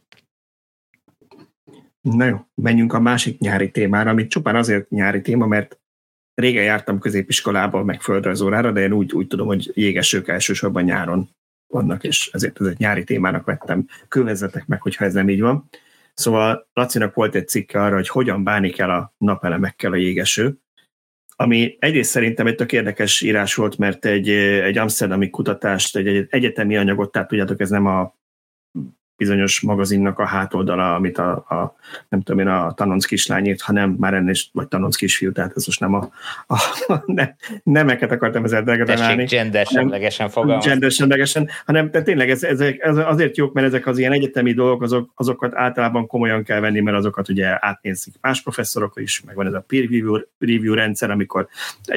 Na 2.11 2.25
jó, 2.25 2.45
menjünk 2.55 2.93
a 2.93 2.99
másik 2.99 3.39
nyári 3.39 3.71
témára, 3.71 4.09
amit 4.09 4.29
csupán 4.29 4.55
azért 4.55 4.89
nyári 4.89 5.21
téma, 5.21 5.47
mert 5.47 5.79
régen 6.33 6.63
jártam 6.63 6.99
középiskolába, 6.99 7.83
meg 7.83 8.01
földrajzórára, 8.01 8.71
de 8.71 8.81
én 8.81 8.91
úgy, 8.91 9.13
úgy 9.13 9.27
tudom, 9.27 9.47
hogy 9.47 9.71
jégesők 9.73 10.27
elsősorban 10.27 10.83
nyáron 10.83 11.29
vannak, 11.67 12.03
és 12.03 12.29
ezért 12.33 12.61
ez 12.61 12.67
egy 12.67 12.77
nyári 12.77 13.03
témának 13.03 13.45
vettem. 13.45 13.87
Kövezzetek 14.07 14.65
meg, 14.65 14.81
hogyha 14.81 15.05
ez 15.05 15.13
nem 15.13 15.29
így 15.29 15.41
van. 15.41 15.69
Szóval 16.13 16.67
Lacinak 16.73 17.13
volt 17.13 17.35
egy 17.35 17.47
cikke 17.47 17.81
arra, 17.81 17.95
hogy 17.95 18.07
hogyan 18.07 18.43
bánik 18.43 18.79
el 18.79 18.89
a 18.89 19.13
napelemekkel 19.17 19.91
a 19.91 19.95
jégeső, 19.95 20.57
ami 21.35 21.77
egyrészt 21.79 22.09
szerintem 22.09 22.47
egy 22.47 22.55
tök 22.55 22.71
érdekes 22.71 23.21
írás 23.21 23.55
volt, 23.55 23.77
mert 23.77 24.05
egy, 24.05 24.29
egy 24.29 24.77
amsterdami 24.77 25.29
kutatást, 25.29 25.95
egy, 25.95 26.07
egy 26.07 26.27
egyetemi 26.29 26.77
anyagot, 26.77 27.11
tehát 27.11 27.27
tudjátok, 27.27 27.59
ez 27.59 27.69
nem 27.69 27.85
a 27.85 28.16
bizonyos 29.17 29.61
magazinnak 29.61 30.19
a 30.19 30.25
hátoldala, 30.25 30.95
amit 30.95 31.17
a, 31.17 31.31
a 31.31 31.75
nem 32.09 32.21
tudom 32.21 32.39
én, 32.39 32.47
a 32.47 32.73
tanonc 32.73 33.05
kislány 33.05 33.45
írt, 33.45 33.61
hanem 33.61 33.95
már 33.99 34.13
ennél 34.13 34.29
is, 34.29 34.49
vagy 34.53 34.67
tanonc 34.67 34.95
kisfiú, 34.95 35.31
tehát 35.31 35.51
ez 35.55 35.65
most 35.65 35.79
nem 35.79 35.93
a, 35.93 36.09
a, 36.47 36.55
a 36.87 37.03
ne, 37.05 37.29
nemeket 37.63 38.11
akartam 38.11 38.43
ezzel. 38.43 38.63
Tessék 38.63 39.29
gendersemlegesen 39.29 40.29
fogalmazni. 40.29 40.69
Gendersemlegesen, 40.69 41.49
hanem 41.65 41.91
tehát 41.91 42.07
tényleg 42.07 42.29
ez, 42.29 42.43
ez, 42.43 42.59
ez, 42.59 42.97
azért 42.97 43.37
jók, 43.37 43.53
mert 43.53 43.67
ezek 43.67 43.87
az 43.87 43.97
ilyen 43.97 44.11
egyetemi 44.11 44.53
dolgok, 44.53 44.81
azok, 44.81 45.11
azokat 45.15 45.55
általában 45.55 46.07
komolyan 46.07 46.43
kell 46.43 46.59
venni, 46.59 46.79
mert 46.79 46.97
azokat 46.97 47.29
ugye 47.29 47.57
átnézik 47.59 48.13
más 48.21 48.41
professzorok 48.41 48.93
is, 48.95 49.21
meg 49.25 49.35
van 49.35 49.47
ez 49.47 49.53
a 49.53 49.63
peer 49.67 49.83
review, 49.83 50.19
review 50.39 50.73
rendszer, 50.73 51.09
amikor 51.09 51.47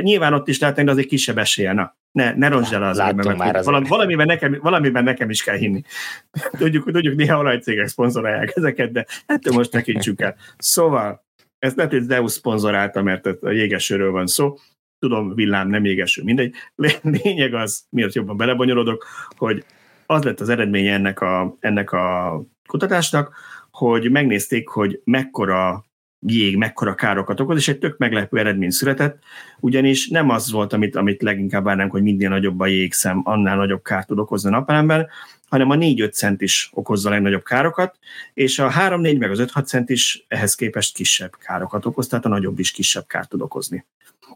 nyilván 0.00 0.34
ott 0.34 0.48
is 0.48 0.58
lehet, 0.58 0.84
de 0.84 0.90
az 0.90 0.98
egy 0.98 1.06
kisebb 1.06 1.38
esélye, 1.38 1.72
na, 1.72 1.98
ne, 2.12 2.34
ne 2.34 2.48
roncsd 2.48 2.72
el 2.72 2.82
az 2.82 2.98
mert 2.98 3.36
már 3.36 3.56
az 3.56 3.64
valami, 3.64 3.88
valamiben, 3.88 4.26
nekem, 4.26 4.58
valamiben 4.62 5.04
nekem 5.04 5.30
is 5.30 5.42
kell 5.42 5.56
hinni. 5.56 5.82
Tudjuk, 6.58 6.90
tudjuk 6.90 7.16
néha 7.16 7.38
olajcégek 7.38 7.86
szponzorálják 7.86 8.56
ezeket, 8.56 8.92
de 8.92 9.06
ettől 9.26 9.54
most 9.54 9.70
tekintsük 9.70 10.20
el. 10.20 10.36
Szóval, 10.58 11.24
ez 11.58 11.74
lehet, 11.74 11.92
hogy 11.92 12.02
Zeus 12.02 12.32
szponzorálta, 12.32 13.02
mert 13.02 13.26
a 13.26 13.50
jégesőről 13.50 14.10
van 14.10 14.26
szó. 14.26 14.54
Tudom, 14.98 15.34
villám, 15.34 15.68
nem 15.68 15.84
jégeső, 15.84 16.22
mindegy. 16.22 16.54
Lényeg 17.22 17.54
az, 17.54 17.84
miért 17.90 18.14
jobban 18.14 18.36
belebonyolodok, 18.36 19.06
hogy 19.36 19.64
az 20.06 20.22
lett 20.22 20.40
az 20.40 20.48
eredménye 20.48 20.92
ennek 20.92 21.20
a, 21.20 21.56
ennek 21.60 21.92
a 21.92 22.40
kutatásnak, 22.68 23.34
hogy 23.70 24.10
megnézték, 24.10 24.68
hogy 24.68 25.00
mekkora 25.04 25.84
jég 26.26 26.56
mekkora 26.56 26.94
károkat 26.94 27.40
okoz, 27.40 27.56
és 27.56 27.68
egy 27.68 27.78
tök 27.78 27.98
meglepő 27.98 28.38
eredmény 28.38 28.70
született, 28.70 29.18
ugyanis 29.60 30.08
nem 30.08 30.30
az 30.30 30.50
volt, 30.50 30.72
amit, 30.72 30.96
amit 30.96 31.22
leginkább 31.22 31.64
várnánk, 31.64 31.90
hogy 31.90 32.02
minél 32.02 32.28
nagyobb 32.28 32.60
a 32.60 32.66
jégszem, 32.66 33.20
annál 33.24 33.56
nagyobb 33.56 33.82
kárt 33.82 34.06
tud 34.06 34.18
okozni 34.18 34.48
a 34.48 34.52
napelemben, 34.52 35.08
hanem 35.48 35.70
a 35.70 35.74
4-5 35.74 36.12
cent 36.12 36.40
is 36.40 36.70
okozza 36.74 37.08
a 37.08 37.12
legnagyobb 37.12 37.42
károkat, 37.42 37.98
és 38.34 38.58
a 38.58 38.70
3-4 38.70 39.18
meg 39.18 39.30
az 39.30 39.44
5-6 39.54 39.66
cent 39.66 39.90
is 39.90 40.24
ehhez 40.28 40.54
képest 40.54 40.94
kisebb 40.94 41.36
károkat 41.38 41.86
okoz, 41.86 42.06
tehát 42.06 42.24
a 42.24 42.28
nagyobb 42.28 42.58
is 42.58 42.70
kisebb 42.70 43.06
kárt 43.06 43.28
tud 43.28 43.40
okozni. 43.40 43.86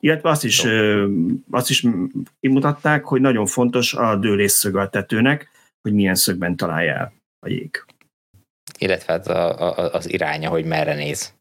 Illetve 0.01 0.29
azt 0.29 0.45
is, 0.45 0.67
azt 1.51 1.71
is 1.71 1.87
kimutatták, 2.41 3.05
hogy 3.05 3.21
nagyon 3.21 3.47
fontos 3.47 3.95
a 3.95 4.17
dőlésszög 4.17 4.77
a 4.77 4.89
tetőnek, 4.89 5.51
hogy 5.83 5.93
milyen 5.93 6.15
szögben 6.15 6.57
találja 6.57 6.93
el 6.93 7.13
a 7.47 7.49
jég. 7.49 7.85
Illetve 8.79 9.13
az, 9.13 9.29
a, 9.29 9.61
a, 9.61 9.93
az 9.93 10.13
iránya, 10.13 10.49
hogy 10.49 10.65
merre 10.65 10.95
néz 10.95 11.35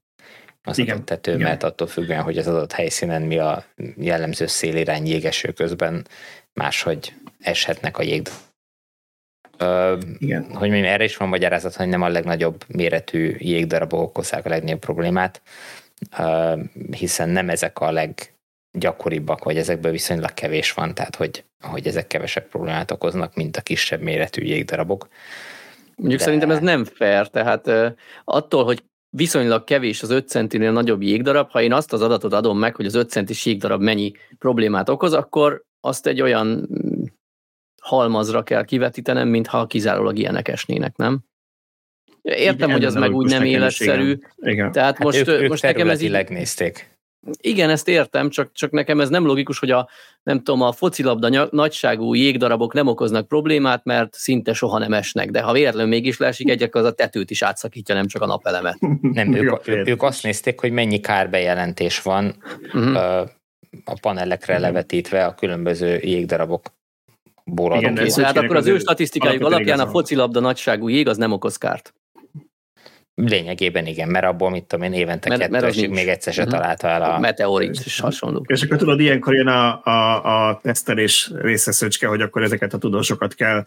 az 0.63 0.77
Igen. 0.77 0.95
adott 0.95 1.05
tető, 1.05 1.31
Igen. 1.31 1.43
mert 1.43 1.63
attól 1.63 1.87
függően, 1.87 2.21
hogy 2.21 2.37
az 2.37 2.47
adott 2.47 2.71
helyszínen 2.71 3.21
mi 3.21 3.37
a 3.37 3.65
jellemző 3.97 4.47
szélirány 4.47 5.07
jégeső 5.07 5.51
közben 5.51 6.07
máshogy 6.53 7.13
eshetnek 7.39 7.97
a 7.97 8.03
jég. 8.03 8.27
Igen. 10.17 10.43
Hogy 10.43 10.69
mondjam, 10.69 10.91
erre 10.91 11.03
is 11.03 11.17
van 11.17 11.27
magyarázat, 11.27 11.75
hogy 11.75 11.87
nem 11.87 12.01
a 12.01 12.07
legnagyobb 12.07 12.63
méretű 12.67 13.35
jégdarabok 13.39 14.01
okozzák 14.01 14.45
a 14.45 14.49
legnagyobb 14.49 14.79
problémát, 14.79 15.41
hiszen 16.91 17.29
nem 17.29 17.49
ezek 17.49 17.79
a 17.79 17.91
leggyakoribbak, 17.91 19.43
vagy 19.43 19.57
ezekből 19.57 19.91
viszonylag 19.91 20.33
kevés 20.33 20.73
van, 20.73 20.93
tehát 20.93 21.15
hogy, 21.15 21.43
hogy 21.61 21.87
ezek 21.87 22.07
kevesebb 22.07 22.47
problémát 22.47 22.91
okoznak, 22.91 23.35
mint 23.35 23.57
a 23.57 23.61
kisebb 23.61 24.01
méretű 24.01 24.43
jégdarabok. 24.43 25.07
Mondjuk 25.95 26.19
De... 26.19 26.25
szerintem 26.25 26.51
ez 26.51 26.59
nem 26.59 26.85
fair, 26.85 27.27
tehát 27.27 27.69
attól, 28.23 28.63
hogy 28.63 28.83
viszonylag 29.15 29.63
kevés 29.63 30.01
az 30.01 30.09
5 30.09 30.27
centinél 30.27 30.71
nagyobb 30.71 31.01
jégdarab, 31.01 31.49
ha 31.49 31.61
én 31.61 31.73
azt 31.73 31.93
az 31.93 32.01
adatot 32.01 32.33
adom 32.33 32.59
meg, 32.59 32.75
hogy 32.75 32.85
az 32.85 32.95
5 32.95 33.09
centis 33.09 33.45
jégdarab 33.45 33.81
mennyi 33.81 34.11
problémát 34.37 34.89
okoz, 34.89 35.13
akkor 35.13 35.63
azt 35.79 36.07
egy 36.07 36.21
olyan 36.21 36.47
mm, 36.47 37.03
halmazra 37.81 38.43
kell 38.43 38.65
kivetítenem, 38.65 39.27
mintha 39.27 39.65
kizárólag 39.65 40.17
ilyenek 40.17 40.47
esnének, 40.47 40.95
nem? 40.95 41.19
Értem, 42.21 42.55
igen, 42.55 42.71
hogy 42.71 42.85
az 42.85 42.93
meg 42.93 43.13
úgy 43.13 43.29
nem 43.29 43.43
életszerű. 43.43 44.17
Igen. 44.35 44.71
Tehát 44.71 44.95
hát 44.95 45.03
most, 45.03 45.27
ők, 45.27 45.49
most 45.49 45.63
nekem 45.63 45.89
ez 45.89 46.01
így... 46.01 46.29
nézték. 46.29 46.92
Igen, 47.41 47.69
ezt 47.69 47.87
értem, 47.87 48.29
csak, 48.29 48.51
csak 48.53 48.71
nekem 48.71 48.99
ez 48.99 49.09
nem 49.09 49.25
logikus, 49.25 49.59
hogy 49.59 49.71
a, 49.71 49.89
nem 50.23 50.37
tudom, 50.37 50.61
a 50.61 50.71
focilabda 50.71 51.47
nagyságú 51.51 52.13
jégdarabok 52.13 52.73
nem 52.73 52.87
okoznak 52.87 53.27
problémát, 53.27 53.83
mert 53.83 54.13
szinte 54.13 54.53
soha 54.53 54.77
nem 54.77 54.93
esnek, 54.93 55.29
de 55.29 55.41
ha 55.41 55.53
véletlenül 55.53 55.89
mégis 55.89 56.17
leesik 56.17 56.49
egyek, 56.49 56.75
az 56.75 56.85
a 56.85 56.91
tetőt 56.91 57.29
is 57.29 57.41
átszakítja, 57.41 57.95
nem 57.95 58.07
csak 58.07 58.21
a 58.21 58.25
napelemet. 58.25 58.77
Nem, 59.01 59.33
ők, 59.33 59.67
ők 59.67 60.03
azt 60.03 60.23
nézték, 60.23 60.59
hogy 60.59 60.71
mennyi 60.71 60.99
kárbejelentés 60.99 62.01
van 62.01 62.35
uh-huh. 62.73 62.95
a 63.85 63.97
panelekre 64.01 64.53
uh-huh. 64.53 64.67
levetítve 64.67 65.25
a 65.25 65.33
különböző 65.33 65.99
jégdarabok 66.01 66.61
Igen, 67.45 67.97
hát 68.23 68.37
akkor 68.37 68.55
az 68.55 68.67
ő 68.67 68.77
statisztikájuk 68.79 69.43
alapján 69.43 69.79
a 69.79 69.87
focilabda 69.87 70.39
nagyságú 70.39 70.87
jég 70.87 71.07
az 71.07 71.17
nem 71.17 71.31
okoz 71.31 71.57
kárt. 71.57 71.93
Lényegében 73.15 73.85
igen, 73.85 74.09
mert 74.09 74.25
abból 74.25 74.49
mit 74.49 74.63
tudom 74.63 74.85
én 74.85 74.93
évente 74.93 75.29
mert, 75.29 75.41
kettő 75.41 75.65
esik, 75.65 75.89
még 75.89 76.07
egyszer 76.07 76.33
se 76.33 76.43
uh-huh. 76.43 76.57
találta 76.57 76.87
el 76.87 77.01
a... 77.01 77.19
Meteorit 77.19 77.81
is 77.85 77.99
hasonló. 77.99 78.43
És 78.47 78.61
akkor 78.61 78.77
tudod, 78.77 78.99
ilyenkor 78.99 79.35
jön 79.35 79.47
a, 79.47 79.83
a, 79.83 80.49
a 80.49 80.59
tesztelés 80.61 81.31
részeszöcske, 81.41 82.07
hogy 82.07 82.21
akkor 82.21 82.43
ezeket 82.43 82.73
a 82.73 82.77
tudósokat 82.77 83.33
kell 83.33 83.63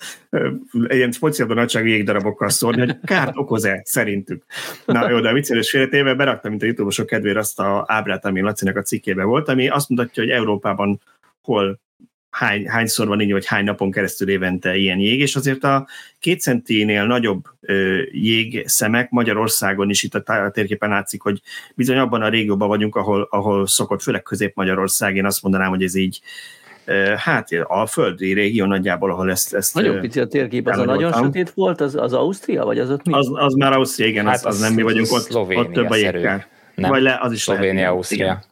ilyen 0.71 1.13
fociabda 1.13 1.55
nagyságú 1.55 1.87
jégdarabokkal 1.87 2.49
szórni, 2.49 2.81
hogy 2.81 2.97
kárt 3.05 3.37
okoz-e 3.37 3.81
szerintük. 3.85 4.45
Na 4.85 5.11
jó, 5.11 5.21
de 5.21 5.29
a 5.29 5.33
viccelés 5.33 5.71
félretéve 5.71 6.15
beraktam, 6.15 6.51
mint 6.51 6.63
a 6.63 6.67
youtube 6.67 7.05
kedvére 7.05 7.39
azt 7.39 7.61
a 7.61 7.85
ábrát, 7.87 8.25
ami 8.25 8.41
Lacinak 8.41 8.77
a 8.77 8.83
cikkébe 8.83 9.23
volt, 9.23 9.49
ami 9.49 9.69
azt 9.69 9.89
mutatja, 9.89 10.23
hogy 10.23 10.33
Európában 10.33 11.01
hol 11.43 11.81
hány, 12.37 12.69
hányszor 12.69 13.07
van 13.07 13.21
így, 13.21 13.33
vagy 13.33 13.47
hány 13.47 13.65
napon 13.65 13.91
keresztül 13.91 14.29
évente 14.29 14.77
ilyen 14.77 14.99
jég, 14.99 15.21
és 15.21 15.37
azért 15.37 15.65
a 15.65 15.87
két 16.19 16.41
centinél 16.41 17.07
nagyobb 17.07 17.45
ö, 17.61 17.99
jégszemek 18.11 19.11
Magyarországon 19.11 19.91
is 19.91 20.03
itt 20.03 20.15
a, 20.15 20.51
térképen 20.51 20.89
látszik, 20.89 21.23
hogy 21.23 21.41
bizony 21.75 21.99
abban 21.99 22.23
a 22.23 22.29
régióban 22.29 22.69
vagyunk, 22.69 22.97
ahol, 22.97 23.29
ahol 23.31 23.67
szokott, 23.67 24.03
főleg 24.03 24.23
Közép-Magyarország, 24.23 25.17
én 25.17 25.25
azt 25.25 25.43
mondanám, 25.43 25.69
hogy 25.69 25.83
ez 25.83 25.95
így 25.95 26.21
hát 27.17 27.49
a 27.63 27.87
földi 27.87 28.33
régió 28.33 28.67
nagyjából, 28.67 29.11
ahol 29.11 29.31
ezt... 29.31 29.55
ezt 29.55 29.75
nagyon 29.75 30.01
pici 30.01 30.21
a 30.21 30.27
térkép, 30.27 30.67
az 30.67 30.79
a 30.79 30.85
nagyon 30.85 31.13
sötét 31.13 31.51
volt, 31.51 31.81
az, 31.81 31.95
az 31.95 32.13
Ausztria, 32.13 32.65
vagy 32.65 32.79
az 32.79 32.91
ott 32.91 33.05
mi? 33.05 33.13
Az, 33.13 33.31
az 33.33 33.55
már 33.55 33.73
Ausztria, 33.73 34.07
igen, 34.07 34.27
hát 34.27 34.35
az, 34.35 34.45
az, 34.45 34.55
az 34.55 34.61
nem 34.61 34.75
mi 34.75 34.83
vagyunk 34.83 35.13
ott, 35.13 35.35
ott 35.35 35.73
több 35.73 35.91
a 35.91 35.97
jégkár. 35.97 36.47
Vagy 36.75 37.03
le, 37.03 37.19
az 37.21 37.33
is 37.33 37.41
Szlovénia, 37.41 37.91
Ausztria. 37.91 38.45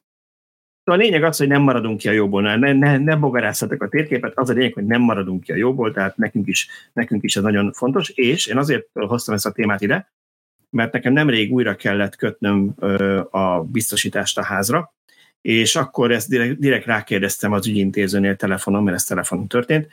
Szóval 0.84 1.00
a 1.00 1.04
lényeg 1.04 1.22
az, 1.22 1.36
hogy 1.36 1.48
nem 1.48 1.62
maradunk 1.62 1.98
ki 1.98 2.08
a 2.08 2.12
jóból, 2.12 2.42
ne, 2.42 2.72
ne, 2.72 2.98
ne 2.98 3.16
bogarázhatok 3.16 3.82
a 3.82 3.88
térképet, 3.88 4.32
az 4.34 4.50
a 4.50 4.52
lényeg, 4.52 4.72
hogy 4.72 4.84
nem 4.84 5.00
maradunk 5.00 5.42
ki 5.42 5.52
a 5.52 5.56
jóból, 5.56 5.92
tehát 5.92 6.16
nekünk 6.16 6.48
is, 6.48 6.68
nekünk 6.92 7.22
is 7.22 7.36
ez 7.36 7.42
nagyon 7.42 7.72
fontos, 7.72 8.08
és 8.08 8.46
én 8.46 8.56
azért 8.56 8.86
hoztam 8.92 9.34
ezt 9.34 9.46
a 9.46 9.52
témát 9.52 9.80
ide, 9.80 10.12
mert 10.70 10.92
nekem 10.92 11.12
nemrég 11.12 11.52
újra 11.52 11.74
kellett 11.74 12.16
kötnöm 12.16 12.74
a 13.30 13.62
biztosítást 13.62 14.38
a 14.38 14.42
házra, 14.42 14.94
és 15.40 15.76
akkor 15.76 16.12
ezt 16.12 16.28
direkt, 16.28 16.58
direkt 16.58 16.86
rákérdeztem 16.86 17.52
az 17.52 17.66
ügyintézőnél 17.66 18.36
telefonon, 18.36 18.82
mert 18.82 18.96
ez 18.96 19.04
telefonon 19.04 19.46
történt, 19.46 19.88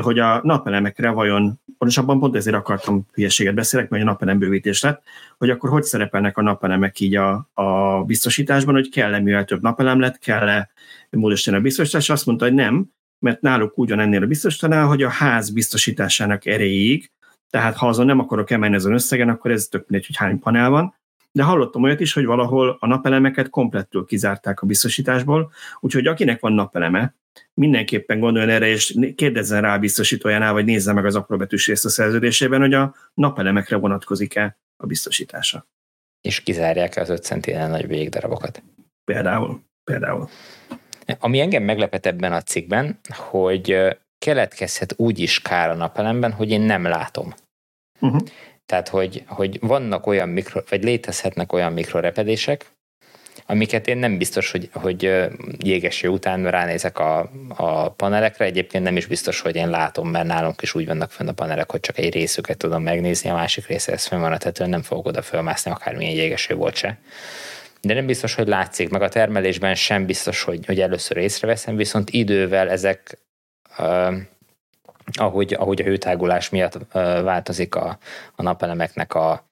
hogy 0.00 0.18
a 0.18 0.40
napelemekre 0.42 1.10
vajon, 1.10 1.60
pontosabban 1.78 2.18
pont 2.18 2.36
ezért 2.36 2.56
akartam 2.56 3.06
hülyeséget 3.12 3.54
beszélek, 3.54 3.88
mert 3.88 4.02
a 4.02 4.06
napelem 4.06 4.38
bővítés 4.38 4.82
lett, 4.82 5.02
hogy 5.38 5.50
akkor 5.50 5.70
hogy 5.70 5.82
szerepelnek 5.82 6.36
a 6.36 6.42
napelemek 6.42 7.00
így 7.00 7.16
a, 7.16 7.48
a 7.54 8.02
biztosításban, 8.04 8.74
hogy 8.74 8.88
kell-e 8.88 9.20
mivel 9.20 9.44
több 9.44 9.62
napelem 9.62 10.00
lett, 10.00 10.18
kell-e 10.18 10.70
módosítani 11.10 11.56
a 11.56 11.60
biztosítás, 11.60 12.10
azt 12.10 12.26
mondta, 12.26 12.44
hogy 12.44 12.54
nem, 12.54 12.90
mert 13.18 13.40
náluk 13.40 13.78
ugyan 13.78 14.00
ennél 14.00 14.22
a 14.22 14.26
biztosítanál, 14.26 14.86
hogy 14.86 15.02
a 15.02 15.08
ház 15.08 15.50
biztosításának 15.50 16.46
erejéig, 16.46 17.10
tehát 17.50 17.76
ha 17.76 17.88
azon 17.88 18.06
nem 18.06 18.18
akarok 18.18 18.50
emelni 18.50 18.74
ezen 18.74 18.92
összegen, 18.92 19.28
akkor 19.28 19.50
ez 19.50 19.66
tök 19.66 19.88
mindegy, 19.88 20.06
hogy 20.06 20.16
hány 20.16 20.38
panel 20.38 20.70
van, 20.70 20.94
de 21.32 21.42
hallottam 21.42 21.82
olyat 21.82 22.00
is, 22.00 22.12
hogy 22.12 22.24
valahol 22.24 22.76
a 22.80 22.86
napelemeket 22.86 23.50
komplettől 23.50 24.04
kizárták 24.04 24.60
a 24.62 24.66
biztosításból, 24.66 25.52
úgyhogy 25.80 26.06
akinek 26.06 26.40
van 26.40 26.52
napeleme, 26.52 27.14
mindenképpen 27.54 28.20
gondoljon 28.20 28.50
erre, 28.50 28.66
és 28.66 28.98
kérdezzen 29.14 29.62
rá 29.62 29.74
a 29.74 29.78
biztosítójánál, 29.78 30.52
vagy 30.52 30.64
nézze 30.64 30.92
meg 30.92 31.04
az 31.04 31.14
apróbetűs 31.14 31.66
részt 31.66 31.84
a 31.84 31.88
szerződésében, 31.88 32.60
hogy 32.60 32.74
a 32.74 32.94
napelemekre 33.14 33.76
vonatkozik-e 33.76 34.58
a 34.76 34.86
biztosítása. 34.86 35.66
És 36.20 36.40
kizárják 36.40 36.96
az 36.96 37.08
5 37.08 37.22
centénél 37.22 37.68
nagy 37.68 37.86
végdarabokat. 37.86 38.62
Például. 39.04 39.62
Például. 39.84 40.28
Ami 41.18 41.40
engem 41.40 41.62
meglepett 41.62 42.06
ebben 42.06 42.32
a 42.32 42.42
cikkben, 42.42 43.00
hogy 43.14 43.96
keletkezhet 44.18 44.94
úgy 44.96 45.18
is 45.18 45.42
kár 45.42 45.70
a 45.70 45.74
napelemben, 45.74 46.32
hogy 46.32 46.50
én 46.50 46.60
nem 46.60 46.82
látom. 46.82 47.34
Uh-huh. 48.00 48.20
Tehát, 48.66 48.88
hogy, 48.88 49.24
hogy 49.26 49.58
vannak 49.60 50.06
olyan 50.06 50.28
mikro, 50.28 50.60
vagy 50.68 50.84
létezhetnek 50.84 51.52
olyan 51.52 51.72
mikrorepedések, 51.72 52.66
amiket 53.50 53.86
én 53.86 53.96
nem 53.96 54.18
biztos, 54.18 54.50
hogy, 54.50 54.68
hogy 54.72 55.28
jégeső 55.58 56.08
után 56.08 56.50
ránézek 56.50 56.98
a, 56.98 57.30
a 57.48 57.90
panelekre, 57.90 58.44
egyébként 58.44 58.84
nem 58.84 58.96
is 58.96 59.06
biztos, 59.06 59.40
hogy 59.40 59.56
én 59.56 59.70
látom, 59.70 60.08
mert 60.08 60.26
nálunk 60.26 60.62
is 60.62 60.74
úgy 60.74 60.86
vannak 60.86 61.10
fenn 61.10 61.28
a 61.28 61.32
panelek, 61.32 61.70
hogy 61.70 61.80
csak 61.80 61.98
egy 61.98 62.12
részüket 62.12 62.56
tudom 62.56 62.82
megnézni, 62.82 63.30
a 63.30 63.34
másik 63.34 63.66
része 63.66 63.92
ez 63.92 64.06
fenn 64.06 64.20
van 64.20 64.32
a 64.32 64.38
tetőn, 64.38 64.68
nem 64.68 64.82
fogok 64.82 65.06
oda 65.06 65.22
fölmászni, 65.22 65.70
akármilyen 65.70 66.14
jégeső 66.14 66.54
volt 66.54 66.74
se. 66.74 66.98
De 67.80 67.94
nem 67.94 68.06
biztos, 68.06 68.34
hogy 68.34 68.48
látszik, 68.48 68.88
meg 68.88 69.02
a 69.02 69.08
termelésben 69.08 69.74
sem 69.74 70.06
biztos, 70.06 70.42
hogy, 70.42 70.66
hogy 70.66 70.80
először 70.80 71.16
észreveszem, 71.16 71.76
viszont 71.76 72.10
idővel 72.10 72.70
ezek 72.70 73.18
ahogy, 75.12 75.54
ahogy 75.54 75.80
a 75.80 75.84
hőtágulás 75.84 76.48
miatt 76.48 76.78
változik 77.22 77.74
a, 77.74 77.98
a 78.36 78.42
napelemeknek 78.42 79.14
a, 79.14 79.46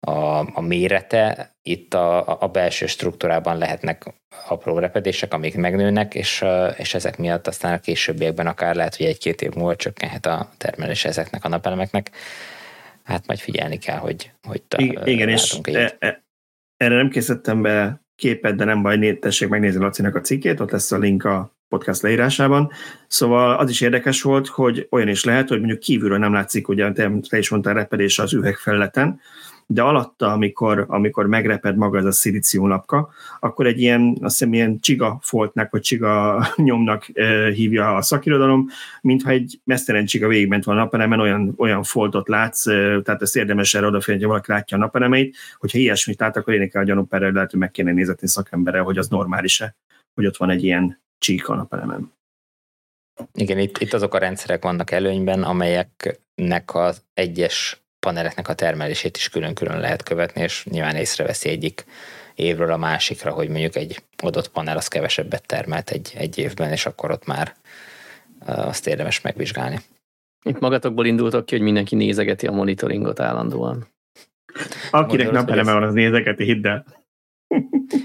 a, 0.00 0.38
a 0.38 0.60
mérete, 0.60 1.56
itt 1.62 1.94
a, 1.94 2.40
a 2.42 2.46
belső 2.46 2.86
struktúrában 2.86 3.58
lehetnek 3.58 4.14
apró 4.48 4.78
repedések, 4.78 5.32
amik 5.34 5.56
megnőnek, 5.56 6.14
és, 6.14 6.44
és 6.76 6.94
ezek 6.94 7.18
miatt 7.18 7.46
aztán 7.46 7.72
a 7.72 7.80
későbbiekben 7.80 8.46
akár 8.46 8.74
lehet, 8.74 8.96
hogy 8.96 9.06
egy-két 9.06 9.42
év 9.42 9.52
múlva 9.54 9.76
csökkenhet 9.76 10.26
a 10.26 10.50
termelés 10.56 11.04
ezeknek 11.04 11.44
a 11.44 11.48
napelemeknek. 11.48 12.10
Hát 13.02 13.26
majd 13.26 13.38
figyelni 13.38 13.78
kell, 13.78 13.98
hogy, 13.98 14.32
hogy 14.42 14.62
ta, 14.62 14.82
Igen, 15.04 15.28
és 15.28 15.58
e, 15.62 15.96
e, 15.98 16.24
erre 16.76 16.94
nem 16.94 17.08
készítettem 17.08 17.62
be 17.62 18.02
képet, 18.16 18.54
de 18.54 18.64
nem 18.64 18.82
baj, 18.82 19.18
tessék 19.18 19.48
megnézni 19.48 19.80
Lacinak 19.80 20.14
a 20.14 20.20
cikkét, 20.20 20.60
ott 20.60 20.70
lesz 20.70 20.92
a 20.92 20.98
link 20.98 21.24
a 21.24 21.56
podcast 21.68 22.02
leírásában. 22.02 22.70
Szóval 23.06 23.56
az 23.56 23.70
is 23.70 23.80
érdekes 23.80 24.22
volt, 24.22 24.46
hogy 24.46 24.86
olyan 24.90 25.08
is 25.08 25.24
lehet, 25.24 25.48
hogy 25.48 25.58
mondjuk 25.58 25.78
kívülről 25.78 26.18
nem 26.18 26.32
látszik, 26.32 26.68
ugye 26.68 26.92
te, 26.92 27.10
te 27.28 27.38
is 27.38 27.48
mondtál 27.48 27.74
repedés 27.74 28.18
az 28.18 28.32
üvegfelületen, 28.32 29.20
de 29.70 29.82
alatta, 29.82 30.32
amikor, 30.32 30.84
amikor 30.88 31.26
megreped 31.26 31.76
maga 31.76 31.98
ez 31.98 32.04
a 32.04 32.12
szilíciumlapka, 32.12 33.08
akkor 33.40 33.66
egy 33.66 33.80
ilyen, 33.80 34.16
azt 34.20 34.38
hiszem, 34.38 34.52
ilyen 34.52 34.80
csiga 34.80 35.18
foltnak, 35.22 35.70
vagy 35.70 35.80
csiga 35.80 36.42
nyomnak 36.56 37.04
hívja 37.54 37.96
a 37.96 38.02
szakirodalom, 38.02 38.68
mintha 39.00 39.30
egy 39.30 39.60
mesztelen 39.64 40.04
csiga 40.04 40.28
végigment 40.28 40.64
volna 40.64 40.80
a 40.80 40.84
napelemen, 40.84 41.20
olyan, 41.20 41.54
olyan 41.56 41.82
foltot 41.82 42.28
látsz, 42.28 42.62
tehát 43.02 43.22
ezt 43.22 43.36
érdemes 43.36 43.74
erre 43.74 43.86
odafigyelni, 43.86 44.20
hogy 44.20 44.30
valaki 44.30 44.52
látja 44.52 44.76
a 44.76 44.80
napelemeit, 44.80 45.36
hogyha 45.58 45.78
ilyesmit 45.78 46.20
lát, 46.20 46.36
akkor 46.36 46.54
én 46.54 46.70
kell 46.70 46.82
a 46.82 46.84
gyanúperrel, 46.84 47.30
lehet, 47.30 47.50
hogy 47.50 47.60
meg 47.60 47.70
kéne 47.70 47.92
nézetni 47.92 48.28
szakemberrel, 48.28 48.82
hogy 48.82 48.98
az 48.98 49.08
normális-e, 49.08 49.74
hogy 50.14 50.26
ott 50.26 50.36
van 50.36 50.50
egy 50.50 50.64
ilyen 50.64 51.00
csík 51.18 51.48
a 51.48 51.54
napelemen. 51.54 52.12
Igen, 53.34 53.58
itt, 53.58 53.78
itt 53.78 53.92
azok 53.92 54.14
a 54.14 54.18
rendszerek 54.18 54.62
vannak 54.62 54.90
előnyben, 54.90 55.42
amelyeknek 55.42 56.74
az 56.74 57.02
egyes 57.14 57.82
paneleknek 58.00 58.48
a 58.48 58.54
termelését 58.54 59.16
is 59.16 59.28
külön-külön 59.28 59.80
lehet 59.80 60.02
követni, 60.02 60.42
és 60.42 60.64
nyilván 60.64 60.96
észreveszi 60.96 61.48
egyik 61.48 61.84
évről 62.34 62.72
a 62.72 62.76
másikra, 62.76 63.30
hogy 63.30 63.48
mondjuk 63.48 63.76
egy 63.76 64.02
adott 64.16 64.48
panel 64.48 64.76
az 64.76 64.88
kevesebbet 64.88 65.46
termelt 65.46 65.90
egy, 65.90 66.12
egy 66.16 66.38
évben, 66.38 66.72
és 66.72 66.86
akkor 66.86 67.10
ott 67.10 67.26
már 67.26 67.54
azt 68.46 68.86
érdemes 68.86 69.20
megvizsgálni. 69.20 69.80
Itt 70.44 70.58
magatokból 70.58 71.06
indultak 71.06 71.46
ki, 71.46 71.54
hogy 71.54 71.64
mindenki 71.64 71.94
nézegeti 71.94 72.46
a 72.46 72.52
monitoringot 72.52 73.20
állandóan. 73.20 73.86
Akinek 74.90 75.30
napeleme 75.30 75.72
van, 75.72 75.82
az 75.82 75.94
nézegeti, 75.94 76.44
hidd 76.44 76.66
el. 76.66 76.84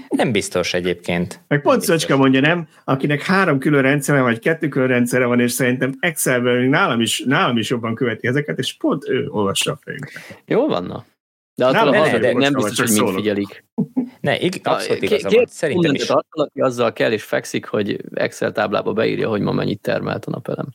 Nem 0.08 0.32
biztos 0.32 0.74
egyébként. 0.74 1.40
Meg 1.48 1.62
pont 1.62 1.82
Szöcske 1.82 2.14
mondja, 2.14 2.40
nem? 2.40 2.68
Akinek 2.84 3.22
három 3.22 3.58
külön 3.58 3.82
rendszere, 3.82 4.20
vagy 4.20 4.38
kettő 4.38 4.68
külön 4.68 4.88
rendszere 4.88 5.26
van, 5.26 5.40
és 5.40 5.52
szerintem 5.52 5.94
Excelben 6.00 6.68
nálam 6.68 7.00
is, 7.00 7.22
nálam 7.26 7.56
is 7.56 7.70
jobban 7.70 7.94
követi 7.94 8.26
ezeket, 8.26 8.58
és 8.58 8.76
pont 8.76 9.08
ő 9.08 9.28
olvassa 9.28 9.72
a 9.72 9.78
fejünkre. 9.84 10.20
Jó 10.46 10.66
vanna. 10.66 11.04
De 11.54 11.66
attól 11.66 11.90
ne, 11.90 12.10
ne, 12.10 12.18
de 12.18 12.32
nem 12.32 12.52
biztos, 12.52 12.78
hogy 12.80 13.02
mind 13.02 13.14
figyelik. 13.14 13.64
Ne, 14.24 14.40
ig, 14.40 14.60
abszolút 14.62 15.02
igazam 15.02 15.32
van. 15.34 15.44
Szerintem 15.46 15.94
is. 15.94 16.08
Aki 16.08 16.60
azzal 16.60 16.92
kell 16.92 17.12
és 17.12 17.22
fekszik, 17.22 17.66
hogy 17.66 18.00
Excel 18.14 18.52
táblába 18.52 18.92
beírja, 18.92 19.28
hogy 19.28 19.40
ma 19.40 19.52
mennyit 19.52 19.80
termelt 19.80 20.24
a 20.24 20.30
napelem. 20.30 20.66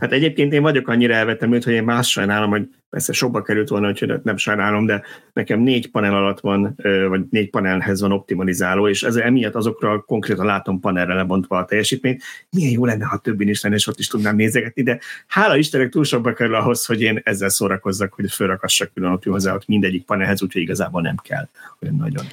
hát 0.00 0.12
egyébként 0.12 0.52
én 0.52 0.62
vagyok 0.62 0.88
annyira 0.88 1.14
elvetemült, 1.14 1.64
hogy 1.64 1.72
én 1.72 1.84
más 1.84 2.10
sajnálom, 2.10 2.50
hogy 2.50 2.68
persze 2.90 3.12
sokba 3.12 3.42
került 3.42 3.68
volna, 3.68 3.86
hogy 3.86 4.12
nem 4.22 4.36
sajnálom, 4.36 4.86
de 4.86 5.02
nekem 5.32 5.60
négy 5.60 5.90
panel 5.90 6.14
alatt 6.14 6.40
van, 6.40 6.76
vagy 7.08 7.20
négy 7.30 7.50
panelhez 7.50 8.00
van 8.00 8.12
optimalizáló, 8.12 8.88
és 8.88 9.02
ez 9.02 9.16
emiatt 9.16 9.54
azokra 9.54 10.00
konkrétan 10.00 10.46
látom 10.46 10.80
panelre 10.80 11.14
lebontva 11.14 11.56
a 11.56 11.64
teljesítményt. 11.64 12.22
Milyen 12.50 12.72
jó 12.72 12.84
lenne, 12.84 13.04
ha 13.04 13.18
többin 13.18 13.48
is 13.48 13.62
lenne, 13.62 13.74
és 13.74 13.86
ott 13.86 13.98
is 13.98 14.06
tudnám 14.06 14.36
nézegetni, 14.36 14.82
de 14.82 14.98
hála 15.26 15.56
Istennek 15.56 15.88
túl 15.88 16.04
sokba 16.04 16.32
kerül 16.32 16.54
ahhoz, 16.54 16.86
hogy 16.86 17.02
én 17.02 17.20
ezzel 17.24 17.48
szórakozzak, 17.48 18.12
hogy 18.12 18.30
fölrakassak 18.30 18.90
külön 18.94 19.12
optimalizálót 19.12 19.66
mindegyik 19.66 20.04
panelhez, 20.04 20.42
úgyhogy 20.42 20.62
igazából 20.62 21.02
nem 21.02 21.16
kell 21.22 21.48
olyan 21.82 21.96
nagyon. 21.96 22.24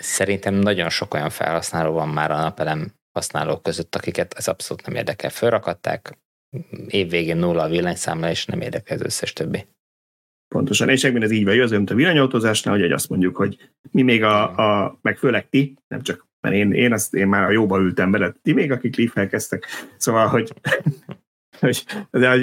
Szerintem 0.00 0.54
nagyon 0.54 0.88
sok 0.88 1.14
olyan 1.14 1.30
felhasználó 1.30 1.92
van 1.92 2.08
már 2.08 2.30
a 2.30 2.40
napelem 2.40 2.92
használók 3.12 3.62
között, 3.62 3.94
akiket 3.94 4.34
ez 4.34 4.48
abszolút 4.48 4.86
nem 4.86 4.94
érdekel. 4.94 5.30
Fölrakadták, 5.30 6.18
évvégén 6.86 7.36
nulla 7.36 7.62
a 7.62 7.68
villanyszámla, 7.68 8.30
és 8.30 8.46
nem 8.46 8.60
érdekel 8.60 8.96
az 8.96 9.04
összes 9.04 9.32
többi. 9.32 9.66
Pontosan, 10.54 10.88
és 10.88 11.04
ez 11.04 11.30
így 11.30 11.44
van, 11.44 11.60
az 11.60 11.70
mint 11.70 11.90
a 11.90 11.94
villanyautózásnál, 11.94 12.78
hogy 12.78 12.92
azt 12.92 13.08
mondjuk, 13.08 13.36
hogy 13.36 13.70
mi 13.90 14.02
még 14.02 14.22
a, 14.22 14.56
a 14.84 14.98
meg 15.02 15.16
főleg 15.16 15.48
ti, 15.48 15.74
nem 15.88 16.02
csak, 16.02 16.26
mert 16.40 16.54
én, 16.54 16.72
én, 16.72 16.92
azt, 16.92 17.14
én 17.14 17.28
már 17.28 17.42
a 17.42 17.50
jóba 17.50 17.78
ültem 17.78 18.10
bele, 18.10 18.34
ti 18.42 18.52
még, 18.52 18.72
akik 18.72 18.96
leaf 18.96 19.44
szóval, 19.96 20.26
hogy, 20.26 20.52
hogy 21.60 21.84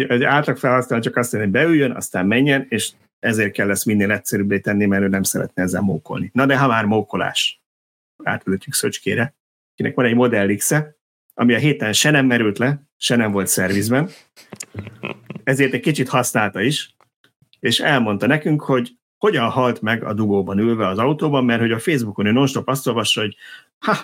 egy 0.07 0.23
átlag 0.23 0.57
felhasználó 0.57 1.01
csak 1.01 1.15
azt 1.15 1.33
mondja, 1.33 1.51
hogy 1.51 1.61
beüljön, 1.61 1.91
aztán 1.91 2.25
menjen, 2.25 2.65
és 2.69 2.91
ezért 3.19 3.51
kell 3.51 3.69
ezt 3.69 3.85
minél 3.85 4.11
egyszerűbbé 4.11 4.59
tenni, 4.59 4.85
mert 4.85 5.03
ő 5.03 5.07
nem 5.07 5.23
szeretne 5.23 5.63
ezzel 5.63 5.81
mókolni. 5.81 6.29
Na 6.33 6.45
de 6.45 6.57
ha 6.57 6.67
már 6.67 6.85
mókolás, 6.85 7.61
átültjük 8.23 8.73
Szöcskére, 8.73 9.35
kinek 9.75 9.95
van 9.95 10.05
egy 10.05 10.15
Model 10.15 10.55
x 10.55 10.71
ami 11.39 11.53
a 11.53 11.57
héten 11.57 11.93
se 11.93 12.09
nem 12.09 12.25
merült 12.25 12.57
le, 12.57 12.81
se 12.97 13.15
nem 13.15 13.31
volt 13.31 13.47
szervizben, 13.47 14.09
ezért 15.43 15.73
egy 15.73 15.81
kicsit 15.81 16.09
használta 16.09 16.61
is, 16.61 16.95
és 17.59 17.79
elmondta 17.79 18.27
nekünk, 18.27 18.61
hogy 18.61 18.97
hogyan 19.17 19.49
halt 19.49 19.81
meg 19.81 20.03
a 20.03 20.13
dugóban 20.13 20.59
ülve 20.59 20.87
az 20.87 20.97
autóban, 20.97 21.45
mert 21.45 21.59
hogy 21.59 21.71
a 21.71 21.79
Facebookon 21.79 22.25
ő 22.25 22.31
non-stop 22.31 22.67
azt 22.67 22.87
olvassa, 22.87 23.21
hogy 23.21 23.35
ha, 23.79 23.95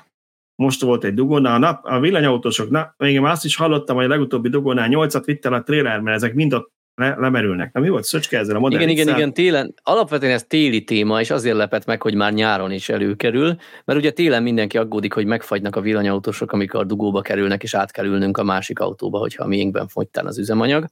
most 0.55 0.81
volt 0.81 1.03
egy 1.03 1.13
dugónál, 1.13 1.55
a, 1.55 1.57
nap, 1.57 1.85
a 1.85 1.99
villanyautósok, 1.99 2.69
na, 2.69 2.93
még 2.97 3.13
én 3.13 3.25
azt 3.25 3.45
is 3.45 3.55
hallottam, 3.55 3.95
hogy 3.95 4.05
a 4.05 4.07
legutóbbi 4.07 4.49
dugónál 4.49 4.87
nyolcat 4.87 5.25
vitt 5.25 5.45
el 5.45 5.53
a 5.53 5.63
trailer, 5.63 5.99
mert 5.99 6.15
ezek 6.15 6.33
mind 6.33 6.53
ott 6.53 6.71
le, 6.95 7.15
lemerülnek. 7.17 7.73
Na 7.73 7.79
mi 7.79 7.89
volt 7.89 8.03
Szöcske 8.03 8.37
ezzel 8.37 8.55
a 8.55 8.59
modell 8.59 8.79
Igen, 8.79 8.91
igen, 8.91 9.07
igen, 9.07 9.33
télen. 9.33 9.73
Alapvetően 9.83 10.31
ez 10.31 10.43
téli 10.43 10.83
téma, 10.83 11.19
és 11.19 11.29
azért 11.29 11.55
lepett 11.55 11.85
meg, 11.85 12.01
hogy 12.01 12.15
már 12.15 12.33
nyáron 12.33 12.71
is 12.71 12.89
előkerül, 12.89 13.55
mert 13.85 13.99
ugye 13.99 14.11
télen 14.11 14.43
mindenki 14.43 14.77
aggódik, 14.77 15.13
hogy 15.13 15.25
megfagynak 15.25 15.75
a 15.75 15.81
villanyautósok, 15.81 16.51
amikor 16.51 16.85
dugóba 16.85 17.21
kerülnek, 17.21 17.63
és 17.63 17.73
át 17.73 17.91
kell 17.91 18.05
ülnünk 18.05 18.37
a 18.37 18.43
másik 18.43 18.79
autóba, 18.79 19.17
hogyha 19.17 19.43
a 19.43 19.47
miénkben 19.47 19.87
fogytán 19.87 20.25
az 20.25 20.37
üzemanyag. 20.37 20.85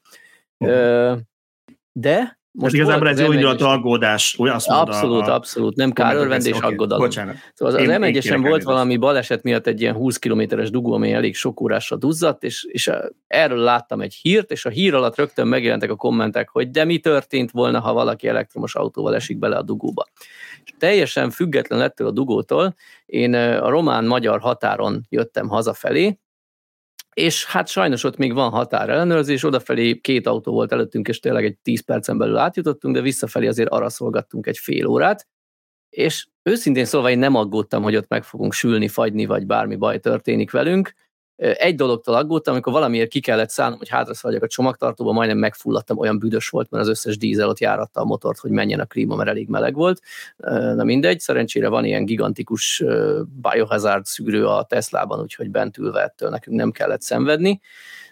Uh-huh. 0.58 1.20
De 1.91 2.41
most 2.54 2.74
igazából 2.74 3.08
ez 3.08 3.20
jó 3.20 3.32
indulatú 3.32 3.66
aggódás, 3.66 4.36
úgy 4.38 4.49
azt 4.49 4.68
mondta 4.68 4.91
Abszolút, 4.91 5.28
a, 5.28 5.34
abszolút, 5.34 5.76
nem 5.76 5.91
kárörvendés, 5.91 6.56
okay, 6.56 6.72
aggodalom. 6.72 7.06
Bocsánat. 7.06 7.36
Szóval 7.54 7.76
az, 7.76 7.82
az 7.82 7.97
m 7.97 8.04
1 8.04 8.36
volt 8.41 8.64
valami 8.64 8.97
baleset 8.97 9.43
miatt 9.43 9.68
egy 9.68 9.82
ilyen 9.82 9.93
20 9.93 10.18
kilométeres 10.18 10.70
dugó, 10.70 10.93
ami 10.93 11.14
elég 11.14 11.36
sok 11.36 11.62
órásra 11.62 11.95
duzzadt, 11.95 12.43
és, 12.43 12.64
és 12.64 12.91
erről 13.28 13.58
láttam 13.58 14.02
egy 14.02 14.14
hírt, 14.14 14.52
és 14.52 14.66
a 14.66 14.70
hír 14.70 14.93
alatt 14.93 15.16
rögtön 15.16 15.47
megjelentek 15.47 15.91
a 15.91 15.95
kommentek, 15.95 16.49
hogy 16.49 16.72
de 16.72 16.86
mi 16.86 16.99
történt 16.99 17.52
volna, 17.52 17.80
ha 17.80 17.93
valaki 17.93 18.28
elektromos 18.28 18.76
autóval 18.76 19.16
esik 19.16 19.39
bele 19.39 19.58
a 19.58 19.62
dugóba. 19.62 20.06
És 20.64 20.74
teljesen 20.80 21.30
független 21.30 21.80
lettől 21.80 22.08
a 22.08 22.12
dugótól, 22.12 22.76
én 23.06 23.34
a 23.34 23.70
román-magyar 23.70 24.39
határon 24.39 25.06
jöttem 25.10 25.47
hazafelé, 25.47 26.20
és 27.14 27.45
hát 27.45 27.68
sajnos 27.68 28.03
ott 28.03 28.18
még 28.18 28.34
van 28.34 28.49
határellenőrzés, 28.49 29.43
odafelé 29.43 29.99
két 29.99 30.28
autó 30.28 30.51
volt 30.51 30.72
előttünk, 30.72 31.07
és 31.07 31.20
tényleg 31.20 31.45
egy 31.45 31.57
10 31.57 31.86
percen 31.86 32.18
belül 32.18 32.38
átjutottunk, 32.38 32.95
de 32.95 33.01
visszafelé 33.01 33.47
azért 33.47 33.70
arra 33.70 33.89
szolgattunk 33.89 34.47
egy 34.47 34.57
fél 34.57 34.86
órát, 34.86 35.28
és 35.89 36.28
őszintén 36.43 36.86
szólva 36.86 37.09
én 37.09 37.20
nem 37.20 37.36
aggódtam, 37.36 37.84
hogy 37.84 37.95
ott 37.95 38.07
meg 38.07 38.24
fogunk 38.24 38.53
sülni, 38.53 38.88
fagyni, 38.88 39.26
vagy 39.26 39.45
bármi 39.45 39.76
baj 39.76 39.99
történik 39.99 40.51
velünk, 40.51 40.93
egy 41.42 41.76
dologtól 41.76 42.16
aggódtam, 42.16 42.54
amikor 42.54 42.74
valamiért 42.74 43.10
ki 43.10 43.20
kellett 43.20 43.50
szállnom, 43.50 43.78
hogy 43.78 43.89
hátra 43.89 44.14
szaladjak 44.14 44.44
a 44.44 44.48
csomagtartóba, 44.48 45.12
majdnem 45.12 45.38
megfulladtam, 45.38 45.98
olyan 45.98 46.20
büdös 46.20 46.50
volt, 46.50 46.72
mert 46.72 46.84
az 46.84 46.89
összes 46.89 47.18
dízel 47.18 47.50
ott 47.50 47.60
járatta 47.60 48.02
a 48.02 48.06
motort, 48.06 48.39
hogy 48.39 48.52
menjen 48.52 48.80
a 48.80 48.86
klíma, 48.86 49.16
mert 49.16 49.30
elég 49.30 49.48
meleg 49.48 49.76
volt. 49.76 50.02
Na 50.76 50.84
mindegy, 50.84 51.20
szerencsére 51.20 51.68
van 51.68 51.86
ilyen 51.86 52.06
gigantikus 52.06 52.84
biohazard 53.42 54.06
szűrő 54.06 54.46
a 54.46 54.64
Teslában, 54.64 55.20
úgyhogy 55.20 55.50
bent 55.50 55.78
ülve 55.78 56.02
ettől 56.02 56.30
nekünk 56.30 56.58
nem 56.58 56.72
kellett 56.72 57.02
szenvedni. 57.02 57.62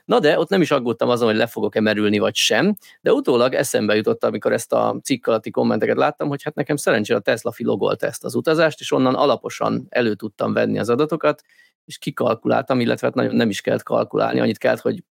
Na 0.06 0.20
de 0.20 0.40
ott 0.40 0.50
nem 0.50 0.62
is 0.62 0.72
aggódtam 0.72 1.10
azon, 1.10 1.28
hogy 1.28 1.38
le 1.38 1.48
fogok-e 1.48 1.82
merülni, 1.82 2.20
vagy 2.20 2.36
sem, 2.36 2.76
de 3.02 3.14
utólag 3.14 3.54
eszembe 3.54 3.96
jutott, 3.96 4.24
amikor 4.24 4.52
ezt 4.54 4.74
a 4.74 5.00
cikk 5.04 5.28
alatti 5.28 5.52
kommenteket 5.52 5.98
láttam, 5.98 6.28
hogy 6.28 6.44
hát 6.44 6.56
nekem 6.56 6.76
szerencsére 6.76 7.20
a 7.20 7.22
Tesla 7.22 7.52
filogolt 7.52 8.04
ezt 8.04 8.24
az 8.24 8.36
utazást, 8.36 8.80
és 8.80 8.92
onnan 8.92 9.16
alaposan 9.16 9.86
elő 9.90 10.14
tudtam 10.14 10.54
venni 10.54 10.80
az 10.80 10.90
adatokat, 10.90 11.44
és 11.90 11.98
kikalkuláltam, 11.98 12.80
illetve 12.80 13.08
hát 13.08 13.16
nagyon 13.16 13.36
nem 13.36 13.50
is 13.50 13.62
kellett 13.62 13.84
kalkulálni, 13.84 14.40
annyit 14.40 14.58
kellett, 14.58 14.80
hogy 14.80 15.04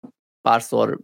párszor, 0.43 0.99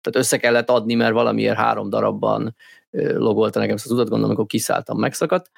tehát 0.00 0.18
össze 0.18 0.36
kellett 0.36 0.70
adni, 0.70 0.94
mert 0.94 1.12
valamiért 1.12 1.56
három 1.56 1.90
darabban 1.90 2.56
logolta 2.90 3.58
nekem 3.58 3.74
ezt 3.74 3.84
az 3.84 3.90
utat, 3.90 4.02
gondolom, 4.08 4.30
amikor 4.30 4.46
kiszálltam, 4.46 4.98
megszakadt. 4.98 5.50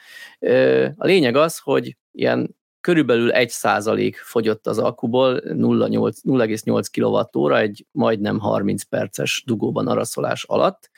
A 0.97 1.07
lényeg 1.07 1.37
az, 1.37 1.59
hogy 1.59 1.97
ilyen 2.13 2.57
körülbelül 2.81 3.33
1 3.33 3.49
százalék 3.49 4.17
fogyott 4.17 4.67
az 4.67 4.79
akkuból, 4.79 5.41
0,8 5.41 7.29
kWh 7.33 7.59
egy 7.59 7.87
majdnem 7.93 8.39
30 8.39 8.83
perces 8.83 9.43
dugóban 9.47 9.89
araszolás 9.89 10.45
alatt, 10.45 10.91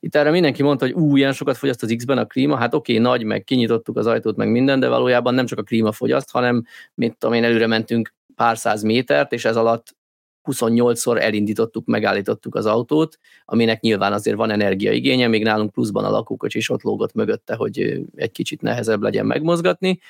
itt 0.00 0.16
erre 0.16 0.30
mindenki 0.30 0.62
mondta, 0.62 0.84
hogy 0.84 0.94
ú, 0.94 1.16
ilyen 1.16 1.32
sokat 1.32 1.56
fogyaszt 1.56 1.82
az 1.82 1.94
X-ben 1.96 2.18
a 2.18 2.26
klíma, 2.26 2.56
hát 2.56 2.74
oké, 2.74 2.92
okay, 2.92 3.04
nagy, 3.04 3.24
meg 3.24 3.44
kinyitottuk 3.44 3.96
az 3.96 4.06
ajtót, 4.06 4.36
meg 4.36 4.50
minden, 4.50 4.80
de 4.80 4.88
valójában 4.88 5.34
nem 5.34 5.46
csak 5.46 5.58
a 5.58 5.62
klíma 5.62 5.92
fogyaszt, 5.92 6.30
hanem, 6.30 6.64
mint 6.94 7.16
tudom 7.16 7.34
én, 7.34 7.44
előre 7.44 7.66
mentünk 7.66 8.14
pár 8.34 8.58
száz 8.58 8.82
métert, 8.82 9.32
és 9.32 9.44
ez 9.44 9.56
alatt 9.56 9.96
28-szor 10.44 11.20
elindítottuk, 11.20 11.86
megállítottuk 11.86 12.54
az 12.54 12.66
autót, 12.66 13.18
aminek 13.44 13.80
nyilván 13.80 14.12
azért 14.12 14.36
van 14.36 14.50
energiaigénye, 14.50 15.28
még 15.28 15.42
nálunk 15.42 15.72
pluszban 15.72 16.04
a 16.04 16.10
lakókocsi 16.10 16.58
is 16.58 16.70
ott 16.70 16.82
lógott 16.82 17.12
mögötte, 17.14 17.54
hogy 17.54 18.02
egy 18.14 18.30
kicsit 18.30 18.60
nehezebb 18.60 19.02
legyen 19.02 19.26
megmozgatni. 19.26 20.00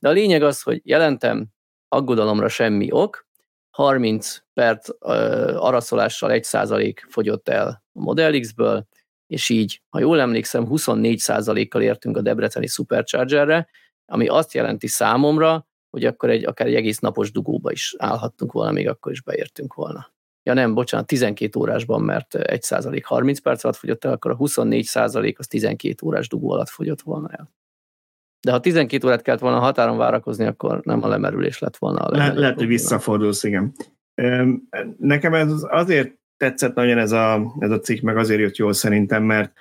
De 0.00 0.08
a 0.08 0.12
lényeg 0.12 0.42
az, 0.42 0.62
hogy 0.62 0.80
jelentem, 0.84 1.46
aggodalomra 1.88 2.48
semmi 2.48 2.88
ok, 2.90 3.26
30 3.70 4.42
perc 4.54 4.88
araszolással 5.56 6.30
1% 6.32 6.94
fogyott 7.08 7.48
el 7.48 7.82
a 7.92 8.00
Model 8.00 8.40
X-ből, 8.40 8.86
és 9.26 9.48
így, 9.48 9.82
ha 9.88 10.00
jól 10.00 10.20
emlékszem, 10.20 10.66
24%-kal 10.70 11.82
értünk 11.82 12.16
a 12.16 12.20
Debreceni 12.20 12.66
Superchargerre, 12.66 13.68
ami 14.06 14.28
azt 14.28 14.54
jelenti 14.54 14.86
számomra, 14.86 15.66
hogy 15.90 16.04
akkor 16.04 16.30
egy, 16.30 16.44
akár 16.44 16.66
egy 16.66 16.74
egész 16.74 16.98
napos 16.98 17.32
dugóba 17.32 17.70
is 17.70 17.94
állhattunk 17.98 18.52
volna, 18.52 18.70
még 18.70 18.88
akkor 18.88 19.12
is 19.12 19.22
beértünk 19.22 19.74
volna. 19.74 20.14
Ja 20.42 20.52
nem, 20.52 20.74
bocsánat, 20.74 21.06
12 21.06 21.58
órásban, 21.60 22.02
mert 22.02 22.34
1 22.34 22.62
százalék 22.62 23.04
30 23.04 23.38
perc 23.38 23.64
alatt 23.64 23.76
fogyott 23.76 24.04
el, 24.04 24.12
akkor 24.12 24.30
a 24.30 24.36
24 24.36 24.84
százalék 24.84 25.38
az 25.38 25.46
12 25.46 26.06
órás 26.06 26.28
dugó 26.28 26.50
alatt 26.50 26.68
fogyott 26.68 27.00
volna 27.00 27.28
el. 27.30 27.54
De 28.40 28.52
ha 28.52 28.60
12 28.60 29.06
órát 29.06 29.22
kellett 29.22 29.40
volna 29.40 29.58
határon 29.58 29.96
várakozni, 29.96 30.44
akkor 30.44 30.80
nem 30.82 31.02
a 31.02 31.08
lemerülés 31.08 31.58
lett 31.58 31.76
volna 31.76 31.98
a 31.98 32.16
Le, 32.16 32.32
Lehet, 32.32 32.56
hogy 32.56 32.66
visszafordulsz, 32.66 33.44
igen. 33.44 33.74
Nekem 34.98 35.34
ez 35.34 35.52
azért 35.62 36.18
tetszett 36.36 36.74
nagyon 36.74 36.98
ez 36.98 37.12
a, 37.12 37.54
ez 37.58 37.70
a 37.70 37.80
cikk, 37.80 38.02
meg 38.02 38.16
azért 38.16 38.40
jött 38.40 38.56
jól 38.56 38.72
szerintem, 38.72 39.22
mert 39.22 39.52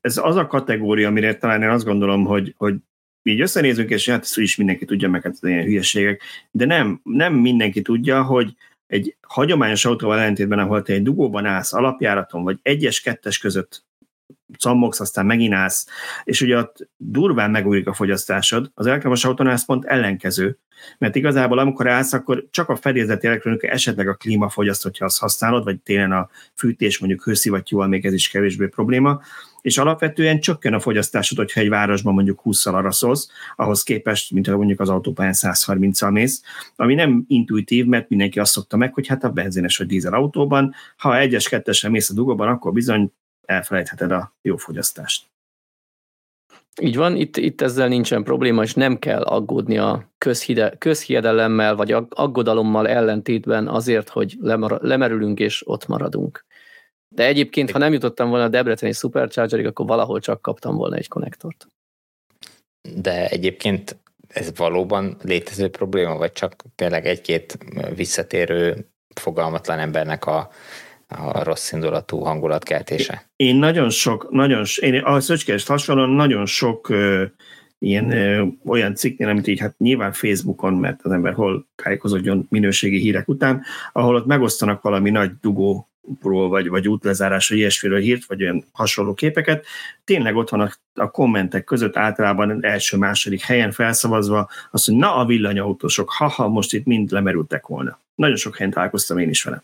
ez 0.00 0.18
az 0.18 0.36
a 0.36 0.46
kategória, 0.46 1.08
amire 1.08 1.36
talán 1.36 1.62
én 1.62 1.68
azt 1.68 1.84
gondolom, 1.84 2.24
hogy, 2.24 2.54
hogy 2.56 2.74
így 3.22 3.40
összenézünk, 3.40 3.90
és 3.90 4.08
hát 4.08 4.22
ezt 4.22 4.38
is 4.38 4.56
mindenki 4.56 4.84
tudja, 4.84 5.08
meg 5.08 5.22
hát 5.22 5.36
ilyen 5.40 5.64
hülyeségek, 5.64 6.22
de 6.50 6.64
nem, 6.64 7.00
nem 7.02 7.34
mindenki 7.34 7.82
tudja, 7.82 8.22
hogy 8.22 8.56
egy 8.86 9.16
hagyományos 9.20 9.84
autóval 9.84 10.18
ellentétben, 10.18 10.58
ahol 10.58 10.82
te 10.82 10.92
egy 10.92 11.02
dugóban 11.02 11.46
állsz 11.46 11.72
alapjáraton, 11.72 12.42
vagy 12.42 12.58
egyes, 12.62 13.00
kettes 13.00 13.38
között 13.38 13.84
cammogsz, 14.58 15.00
aztán 15.00 15.26
megint 15.26 15.54
állsz, 15.54 15.86
és 16.24 16.40
ugye 16.40 16.58
ott 16.58 16.88
durván 16.96 17.50
megújik 17.50 17.86
a 17.86 17.92
fogyasztásod. 17.92 18.70
Az 18.74 18.86
elektromos 18.86 19.24
autónál 19.24 19.52
ez 19.52 19.64
pont 19.64 19.84
ellenkező, 19.84 20.58
mert 20.98 21.16
igazából 21.16 21.58
amikor 21.58 21.88
állsz, 21.88 22.12
akkor 22.12 22.46
csak 22.50 22.68
a 22.68 22.76
fedélzeti 22.76 23.26
elektronika, 23.26 23.68
esetleg 23.68 24.08
a 24.08 24.14
klímafogyaszt, 24.14 24.82
hogyha 24.82 25.04
azt 25.04 25.18
használod, 25.18 25.64
vagy 25.64 25.80
télen 25.80 26.12
a 26.12 26.28
fűtés 26.54 26.98
mondjuk 26.98 27.24
hőszivattyúval 27.24 27.86
még 27.86 28.06
ez 28.06 28.12
is 28.12 28.28
kevésbé 28.28 28.66
probléma, 28.66 29.20
és 29.60 29.78
alapvetően 29.78 30.40
csökken 30.40 30.74
a 30.74 30.80
fogyasztásod, 30.80 31.38
hogyha 31.38 31.60
egy 31.60 31.68
városban 31.68 32.14
mondjuk 32.14 32.40
20-szal 32.44 32.72
arra 32.72 32.90
szólsz, 32.90 33.28
ahhoz 33.56 33.82
képest, 33.82 34.30
mint 34.30 34.46
ha 34.46 34.56
mondjuk 34.56 34.80
az 34.80 34.88
autópályán 34.88 35.34
130-al 35.36 36.12
mész, 36.12 36.42
ami 36.76 36.94
nem 36.94 37.24
intuitív, 37.28 37.86
mert 37.86 38.08
mindenki 38.08 38.40
azt 38.40 38.52
szokta 38.52 38.76
meg, 38.76 38.94
hogy 38.94 39.06
hát 39.06 39.24
a 39.24 39.30
benzines 39.30 39.76
vagy 39.76 39.86
dízel 39.86 40.14
autóban, 40.14 40.74
ha 40.96 41.18
egyes 41.18 41.48
kettesen 41.48 41.90
mész 41.90 42.10
a 42.10 42.14
dugóban, 42.14 42.48
akkor 42.48 42.72
bizony 42.72 43.12
elfelejtheted 43.46 44.10
a 44.10 44.32
jó 44.42 44.56
fogyasztást. 44.56 45.28
Így 46.80 46.96
van, 46.96 47.16
itt, 47.16 47.36
itt 47.36 47.60
ezzel 47.60 47.88
nincsen 47.88 48.22
probléma, 48.22 48.62
és 48.62 48.74
nem 48.74 48.98
kell 48.98 49.22
aggódni 49.22 49.78
a 49.78 50.08
közhide, 50.18 50.76
közhiedelemmel 50.78 51.76
vagy 51.76 51.92
aggodalommal 52.08 52.88
ellentétben 52.88 53.68
azért, 53.68 54.08
hogy 54.08 54.36
lemar, 54.40 54.78
lemerülünk 54.82 55.38
és 55.38 55.68
ott 55.68 55.86
maradunk. 55.86 56.44
De 57.14 57.26
egyébként, 57.26 57.70
ha 57.70 57.78
nem 57.78 57.92
jutottam 57.92 58.28
volna 58.28 58.44
a 58.44 58.48
Debreceni 58.48 58.92
Superchargerig, 58.92 59.66
akkor 59.66 59.86
valahol 59.86 60.20
csak 60.20 60.42
kaptam 60.42 60.76
volna 60.76 60.96
egy 60.96 61.08
konnektort. 61.08 61.66
De 62.96 63.28
egyébként 63.28 63.96
ez 64.28 64.56
valóban 64.56 65.16
létező 65.22 65.68
probléma, 65.68 66.16
vagy 66.16 66.32
csak 66.32 66.54
tényleg 66.74 67.06
egy-két 67.06 67.58
visszatérő 67.94 68.86
fogalmatlan 69.14 69.78
embernek 69.78 70.26
a 70.26 70.50
a 71.10 71.42
rossz 71.42 71.72
indulatú 71.72 72.18
hangulatkeltése. 72.18 73.30
Én 73.36 73.56
nagyon 73.56 73.90
sok, 73.90 74.30
nagyon, 74.30 74.64
én 74.80 74.94
a 74.94 75.20
Szöcskést 75.20 75.68
hasonlóan 75.68 76.10
nagyon 76.10 76.46
sok 76.46 76.88
ö, 76.88 77.24
ilyen 77.78 78.10
ö, 78.10 78.46
olyan 78.66 78.94
cikknél, 78.94 79.28
amit 79.28 79.46
így 79.46 79.60
hát 79.60 79.78
nyilván 79.78 80.12
Facebookon, 80.12 80.74
mert 80.74 81.00
az 81.02 81.12
ember 81.12 81.32
hol 81.32 81.66
tájékozódjon 81.74 82.46
minőségi 82.50 82.98
hírek 82.98 83.28
után, 83.28 83.62
ahol 83.92 84.14
ott 84.14 84.26
megosztanak 84.26 84.82
valami 84.82 85.10
nagy 85.10 85.30
dugó 85.40 85.88
ról 86.22 86.48
vagy, 86.48 86.68
vagy 86.68 86.88
útlezárásra 86.88 87.56
ilyesmiről 87.56 88.00
hírt, 88.00 88.24
vagy 88.24 88.42
olyan 88.42 88.64
hasonló 88.72 89.14
képeket, 89.14 89.66
tényleg 90.04 90.36
ott 90.36 90.48
van 90.48 90.60
a, 90.60 90.70
a 90.94 91.10
kommentek 91.10 91.64
között 91.64 91.96
általában 91.96 92.64
első-második 92.64 93.40
helyen 93.40 93.72
felszavazva 93.72 94.48
azt, 94.70 94.86
hogy 94.86 94.96
na 94.96 95.16
a 95.16 95.24
villanyautósok, 95.24 96.10
haha, 96.10 96.48
most 96.48 96.72
itt 96.72 96.84
mind 96.84 97.10
lemerültek 97.10 97.66
volna. 97.66 97.98
Nagyon 98.14 98.36
sok 98.36 98.56
helyen 98.56 98.72
találkoztam 98.72 99.18
én 99.18 99.28
is 99.28 99.42
vele 99.42 99.62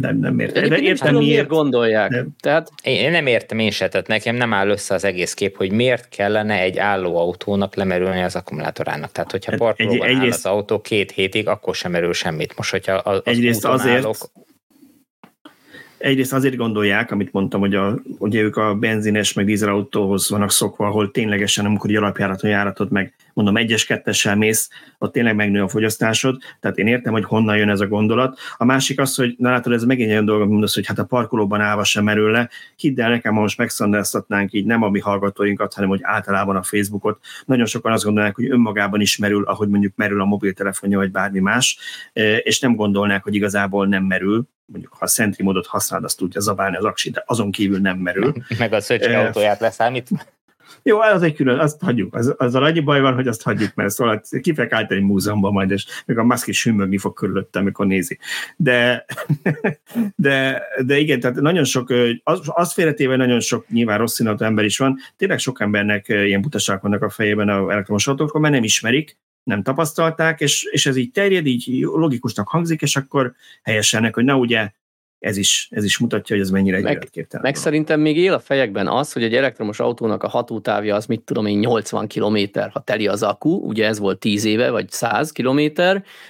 nem, 0.00 0.18
nem 0.18 0.38
értem. 0.38 0.68
De 0.68 0.78
értem, 0.78 1.14
miért, 1.14 1.26
miért 1.26 1.48
gondolják. 1.48 2.10
Nem. 2.10 2.28
Tehát... 2.40 2.70
Én 2.82 3.10
nem 3.10 3.26
értem 3.26 3.58
én 3.58 3.70
se, 3.70 3.88
tehát 3.88 4.06
nekem 4.06 4.36
nem 4.36 4.52
áll 4.52 4.68
össze 4.68 4.94
az 4.94 5.04
egész 5.04 5.34
kép, 5.34 5.56
hogy 5.56 5.72
miért 5.72 6.08
kellene 6.08 6.60
egy 6.60 6.78
álló 6.78 7.16
autónak 7.16 7.74
lemerülni 7.74 8.22
az 8.22 8.36
akkumulátorának. 8.36 9.12
Tehát, 9.12 9.30
hogyha 9.30 9.50
hát 9.50 9.60
parkolóban 9.60 10.08
egy, 10.08 10.16
áll 10.16 10.28
az 10.28 10.46
autó 10.46 10.80
két 10.80 11.10
hétig, 11.10 11.48
akkor 11.48 11.74
sem 11.74 11.90
merül 11.90 12.12
semmit. 12.12 12.56
Most, 12.56 12.70
hogyha 12.70 12.92
az 12.92 13.20
egyrészt 13.24 13.64
azért, 13.64 13.96
állok... 13.96 14.16
egyrészt 15.98 16.32
azért 16.32 16.56
gondolják, 16.56 17.10
amit 17.10 17.32
mondtam, 17.32 17.60
hogy 17.60 17.74
a, 17.74 17.98
ugye 18.18 18.40
ők 18.40 18.56
a 18.56 18.74
benzines 18.74 19.32
meg 19.32 19.44
dízelautóhoz 19.44 20.30
vannak 20.30 20.50
szokva, 20.50 20.86
ahol 20.86 21.10
ténylegesen, 21.10 21.64
amikor 21.64 21.90
egy 21.90 21.96
alapjáraton 21.96 22.50
járatod 22.50 22.90
meg, 22.90 23.14
mondom, 23.32 23.56
egyes 23.56 23.84
kettessel 23.84 24.36
mész, 24.36 24.68
ott 24.98 25.12
tényleg 25.12 25.34
megnő 25.34 25.62
a 25.62 25.68
fogyasztásod, 25.68 26.38
tehát 26.60 26.78
én 26.78 26.86
értem, 26.86 27.12
hogy 27.12 27.24
honnan 27.24 27.56
jön 27.56 27.68
ez 27.68 27.80
a 27.80 27.86
gondolat. 27.86 28.38
A 28.56 28.64
másik 28.64 29.00
az, 29.00 29.14
hogy 29.14 29.34
na 29.38 29.50
látod, 29.50 29.72
ez 29.72 29.84
megint 29.84 30.10
olyan 30.10 30.24
dolog, 30.24 30.50
mondasz, 30.50 30.74
hogy 30.74 30.86
hát 30.86 30.98
a 30.98 31.04
parkolóban 31.04 31.60
állva 31.60 31.84
sem 31.84 32.04
merül 32.04 32.30
le. 32.30 32.48
Hidd 32.76 33.00
el 33.00 33.10
nekem, 33.10 33.34
ha 33.34 33.40
most 33.40 33.58
megszandáztatnánk 33.58 34.52
így 34.52 34.64
nem 34.64 34.82
a 34.82 34.88
mi 34.88 35.00
hallgatóinkat, 35.00 35.74
hanem 35.74 35.88
hogy 35.88 36.00
általában 36.02 36.56
a 36.56 36.62
Facebookot. 36.62 37.18
Nagyon 37.44 37.66
sokan 37.66 37.92
azt 37.92 38.04
gondolják, 38.04 38.34
hogy 38.34 38.50
önmagában 38.50 39.00
is 39.00 39.16
merül, 39.16 39.44
ahogy 39.44 39.68
mondjuk 39.68 39.92
merül 39.96 40.20
a 40.20 40.24
mobiltelefonja, 40.24 40.98
vagy 40.98 41.10
bármi 41.10 41.38
más, 41.38 41.78
és 42.42 42.60
nem 42.60 42.74
gondolnák, 42.74 43.22
hogy 43.22 43.34
igazából 43.34 43.86
nem 43.86 44.04
merül, 44.04 44.48
mondjuk 44.72 44.92
ha 44.92 45.04
a 45.04 45.08
Sentry 45.08 45.42
módot 45.44 45.66
használod, 45.66 46.04
azt 46.04 46.18
tudja 46.18 46.40
zabálni 46.40 46.76
az 46.76 46.84
aksi, 46.84 47.10
de 47.10 47.22
azon 47.26 47.50
kívül 47.50 47.78
nem 47.78 47.98
merül. 47.98 48.32
Meg 48.58 48.72
a 48.72 48.80
szöcske 48.80 49.18
autóját 49.18 49.60
leszámít. 49.60 50.08
Jó, 50.82 51.00
az 51.00 51.22
egy 51.22 51.34
külön, 51.34 51.58
azt 51.58 51.80
hagyjuk. 51.80 52.14
Az, 52.14 52.34
azzal 52.36 52.64
annyi 52.64 52.80
baj 52.80 53.00
van, 53.00 53.14
hogy 53.14 53.28
azt 53.28 53.42
hagyjuk, 53.42 53.74
mert 53.74 53.90
szóval 53.90 54.22
kifek 54.40 54.72
állt 54.72 54.92
egy 54.92 55.02
múzeumban 55.02 55.52
majd, 55.52 55.70
és 55.70 55.86
még 56.06 56.18
a 56.18 56.24
Musk 56.24 56.46
is 56.46 56.64
hümmögni 56.64 56.98
fog 56.98 57.14
körülöttem, 57.14 57.62
amikor 57.62 57.86
nézi. 57.86 58.18
De, 58.56 59.04
de, 60.16 60.62
de 60.86 60.98
igen, 60.98 61.20
tehát 61.20 61.36
nagyon 61.36 61.64
sok, 61.64 61.92
az, 62.22 62.40
azt 62.44 62.72
félretéve 62.72 63.16
nagyon 63.16 63.40
sok 63.40 63.68
nyilván 63.68 63.98
rossz 63.98 64.14
színatú 64.14 64.44
ember 64.44 64.64
is 64.64 64.78
van, 64.78 64.98
tényleg 65.16 65.38
sok 65.38 65.60
embernek 65.60 66.08
ilyen 66.08 66.40
butaság 66.40 66.82
vannak 66.82 67.02
a 67.02 67.10
fejében 67.10 67.48
a 67.48 67.70
elektromos 67.70 68.06
autókról, 68.06 68.42
mert 68.42 68.54
nem 68.54 68.64
ismerik, 68.64 69.18
nem 69.48 69.62
tapasztalták, 69.62 70.40
és, 70.40 70.68
és 70.70 70.86
ez 70.86 70.96
így 70.96 71.10
terjed, 71.10 71.46
így 71.46 71.80
logikusnak 71.80 72.48
hangzik, 72.48 72.82
és 72.82 72.96
akkor 72.96 73.34
helyesenek, 73.62 74.14
hogy 74.14 74.24
na 74.24 74.36
ugye 74.36 74.70
ez 75.18 75.36
is, 75.36 75.68
ez 75.70 75.84
is 75.84 75.98
mutatja, 75.98 76.36
hogy 76.36 76.44
ez 76.44 76.50
mennyire 76.50 76.76
egy 76.76 76.82
meg, 76.82 77.10
meg 77.40 77.54
szerintem 77.54 78.00
még 78.00 78.16
él 78.16 78.32
a 78.32 78.38
fejekben 78.38 78.88
az, 78.88 79.12
hogy 79.12 79.22
egy 79.22 79.34
elektromos 79.34 79.80
autónak 79.80 80.22
a 80.22 80.28
hatótávja 80.28 80.94
az 80.94 81.06
mit 81.06 81.20
tudom 81.20 81.46
én 81.46 81.58
80 81.58 82.08
km, 82.08 82.38
ha 82.72 82.80
teli 82.80 83.06
az 83.06 83.22
akku, 83.22 83.50
ugye 83.50 83.86
ez 83.86 83.98
volt 83.98 84.18
10 84.18 84.44
éve, 84.44 84.70
vagy 84.70 84.90
100 84.90 85.32
km. 85.32 85.60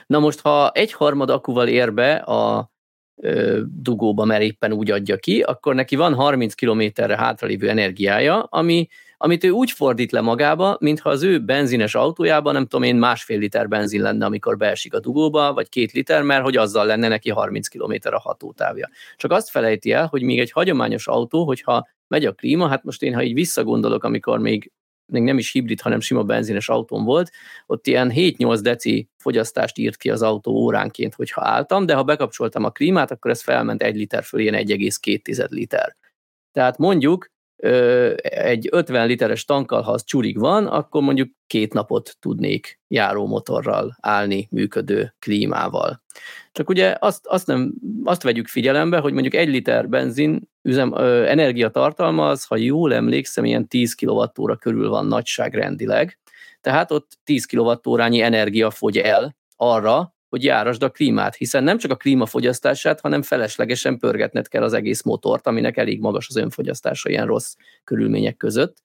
Na 0.06 0.18
most, 0.18 0.40
ha 0.40 0.70
egy 0.70 0.92
harmad 0.92 1.30
akkuval 1.30 1.68
ér 1.68 1.94
be 1.94 2.14
a 2.14 2.70
ö, 3.16 3.60
dugóba, 3.66 4.24
mert 4.24 4.42
éppen 4.42 4.72
úgy 4.72 4.90
adja 4.90 5.16
ki, 5.16 5.40
akkor 5.40 5.74
neki 5.74 5.96
van 5.96 6.14
30 6.14 6.54
kilométerre 6.54 7.16
hátralévő 7.16 7.68
energiája, 7.68 8.42
ami 8.42 8.88
amit 9.20 9.44
ő 9.44 9.50
úgy 9.50 9.70
fordít 9.70 10.12
le 10.12 10.20
magába, 10.20 10.76
mintha 10.80 11.10
az 11.10 11.22
ő 11.22 11.40
benzines 11.40 11.94
autójában, 11.94 12.52
nem 12.52 12.66
tudom 12.66 12.82
én, 12.82 12.96
másfél 12.96 13.38
liter 13.38 13.68
benzin 13.68 14.02
lenne, 14.02 14.24
amikor 14.24 14.56
beesik 14.56 14.94
a 14.94 15.00
dugóba, 15.00 15.52
vagy 15.52 15.68
két 15.68 15.92
liter, 15.92 16.22
mert 16.22 16.42
hogy 16.42 16.56
azzal 16.56 16.86
lenne 16.86 17.08
neki 17.08 17.30
30 17.30 17.68
km 17.68 17.94
a 18.02 18.18
hatótávja. 18.18 18.88
Csak 19.16 19.32
azt 19.32 19.50
felejti 19.50 19.92
el, 19.92 20.06
hogy 20.06 20.22
még 20.22 20.38
egy 20.38 20.50
hagyományos 20.50 21.06
autó, 21.06 21.44
hogyha 21.44 21.88
megy 22.08 22.24
a 22.24 22.32
klíma, 22.32 22.68
hát 22.68 22.84
most 22.84 23.02
én, 23.02 23.14
ha 23.14 23.22
így 23.22 23.34
visszagondolok, 23.34 24.04
amikor 24.04 24.38
még 24.38 24.72
még 25.12 25.22
nem 25.22 25.38
is 25.38 25.52
hibrid, 25.52 25.80
hanem 25.80 26.00
sima 26.00 26.22
benzines 26.22 26.68
autón 26.68 27.04
volt, 27.04 27.30
ott 27.66 27.86
ilyen 27.86 28.12
7-8 28.14 28.58
deci 28.62 29.08
fogyasztást 29.16 29.78
írt 29.78 29.96
ki 29.96 30.10
az 30.10 30.22
autó 30.22 30.52
óránként, 30.52 31.14
hogyha 31.14 31.40
álltam, 31.44 31.86
de 31.86 31.94
ha 31.94 32.02
bekapcsoltam 32.02 32.64
a 32.64 32.70
klímát, 32.70 33.10
akkor 33.10 33.30
ez 33.30 33.42
felment 33.42 33.82
1 33.82 33.96
liter 33.96 34.24
föl, 34.24 34.40
ilyen 34.40 34.54
1,2 34.54 35.48
liter. 35.48 35.96
Tehát 36.52 36.78
mondjuk 36.78 37.30
egy 38.22 38.68
50 38.70 39.06
literes 39.06 39.44
tankkal, 39.44 39.82
ha 39.82 39.92
az 39.92 40.04
csurig 40.04 40.38
van, 40.38 40.66
akkor 40.66 41.02
mondjuk 41.02 41.28
két 41.46 41.72
napot 41.72 42.16
tudnék 42.20 42.80
járómotorral 42.88 43.96
állni, 44.00 44.48
működő 44.50 45.14
klímával. 45.18 46.02
Csak 46.52 46.68
ugye 46.68 46.96
azt, 46.98 47.26
azt, 47.26 47.46
nem, 47.46 47.72
azt 48.04 48.22
vegyük 48.22 48.48
figyelembe, 48.48 48.98
hogy 48.98 49.12
mondjuk 49.12 49.34
egy 49.34 49.48
liter 49.48 49.88
benzin 49.88 50.48
üzem, 50.62 50.92
ö, 50.96 51.26
energiatartalma 51.26 52.28
az, 52.28 52.44
ha 52.44 52.56
jól 52.56 52.94
emlékszem, 52.94 53.44
ilyen 53.44 53.68
10 53.68 53.94
kWh 53.94 54.58
körül 54.58 54.88
van 54.88 55.06
nagyságrendileg, 55.06 56.18
tehát 56.60 56.90
ott 56.90 57.18
10 57.24 57.46
kWh 57.46 58.20
energia 58.20 58.70
fogy 58.70 58.98
el 58.98 59.36
arra, 59.56 60.14
hogy 60.28 60.44
járasd 60.44 60.82
a 60.82 60.90
klímát, 60.90 61.34
hiszen 61.34 61.64
nem 61.64 61.78
csak 61.78 61.90
a 61.90 61.96
klímafogyasztását, 61.96 63.00
hanem 63.00 63.22
feleslegesen 63.22 63.98
pörgetned 63.98 64.48
kell 64.48 64.62
az 64.62 64.72
egész 64.72 65.02
motort, 65.02 65.46
aminek 65.46 65.76
elég 65.76 66.00
magas 66.00 66.26
az 66.28 66.36
önfogyasztása 66.36 67.08
ilyen 67.08 67.26
rossz 67.26 67.54
körülmények 67.84 68.36
között. 68.36 68.76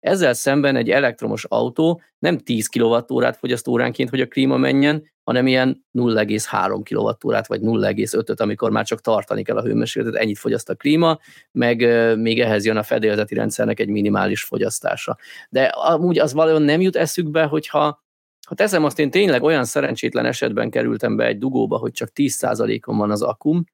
Ezzel 0.00 0.32
szemben 0.32 0.76
egy 0.76 0.90
elektromos 0.90 1.44
autó 1.44 2.02
nem 2.18 2.38
10 2.38 2.66
kWh 2.66 3.32
fogyaszt 3.32 3.68
óránként, 3.68 4.10
hogy 4.10 4.20
a 4.20 4.26
klíma 4.26 4.56
menjen, 4.56 5.10
hanem 5.24 5.46
ilyen 5.46 5.86
0,3 5.98 6.80
kWh 6.90 7.46
vagy 7.46 7.60
0,5-öt, 7.60 8.40
amikor 8.40 8.70
már 8.70 8.84
csak 8.84 9.00
tartani 9.00 9.42
kell 9.42 9.56
a 9.56 9.62
hőmérsékletet, 9.62 10.20
ennyit 10.20 10.38
fogyaszt 10.38 10.68
a 10.68 10.74
klíma, 10.74 11.18
meg 11.52 11.78
még 12.18 12.40
ehhez 12.40 12.64
jön 12.64 12.76
a 12.76 12.82
fedélzeti 12.82 13.34
rendszernek 13.34 13.80
egy 13.80 13.88
minimális 13.88 14.42
fogyasztása. 14.42 15.18
De 15.48 15.64
amúgy 15.64 16.18
az 16.18 16.32
valójában 16.32 16.62
nem 16.62 16.80
jut 16.80 16.96
eszükbe, 16.96 17.42
hogyha 17.42 18.02
ha 18.46 18.54
teszem 18.54 18.84
azt, 18.84 18.98
én 18.98 19.10
tényleg 19.10 19.42
olyan 19.42 19.64
szerencsétlen 19.64 20.26
esetben 20.26 20.70
kerültem 20.70 21.16
be 21.16 21.26
egy 21.26 21.38
dugóba, 21.38 21.76
hogy 21.76 21.92
csak 21.92 22.10
10%-on 22.14 22.96
van 22.96 23.10
az 23.10 23.22
akum, 23.22 23.64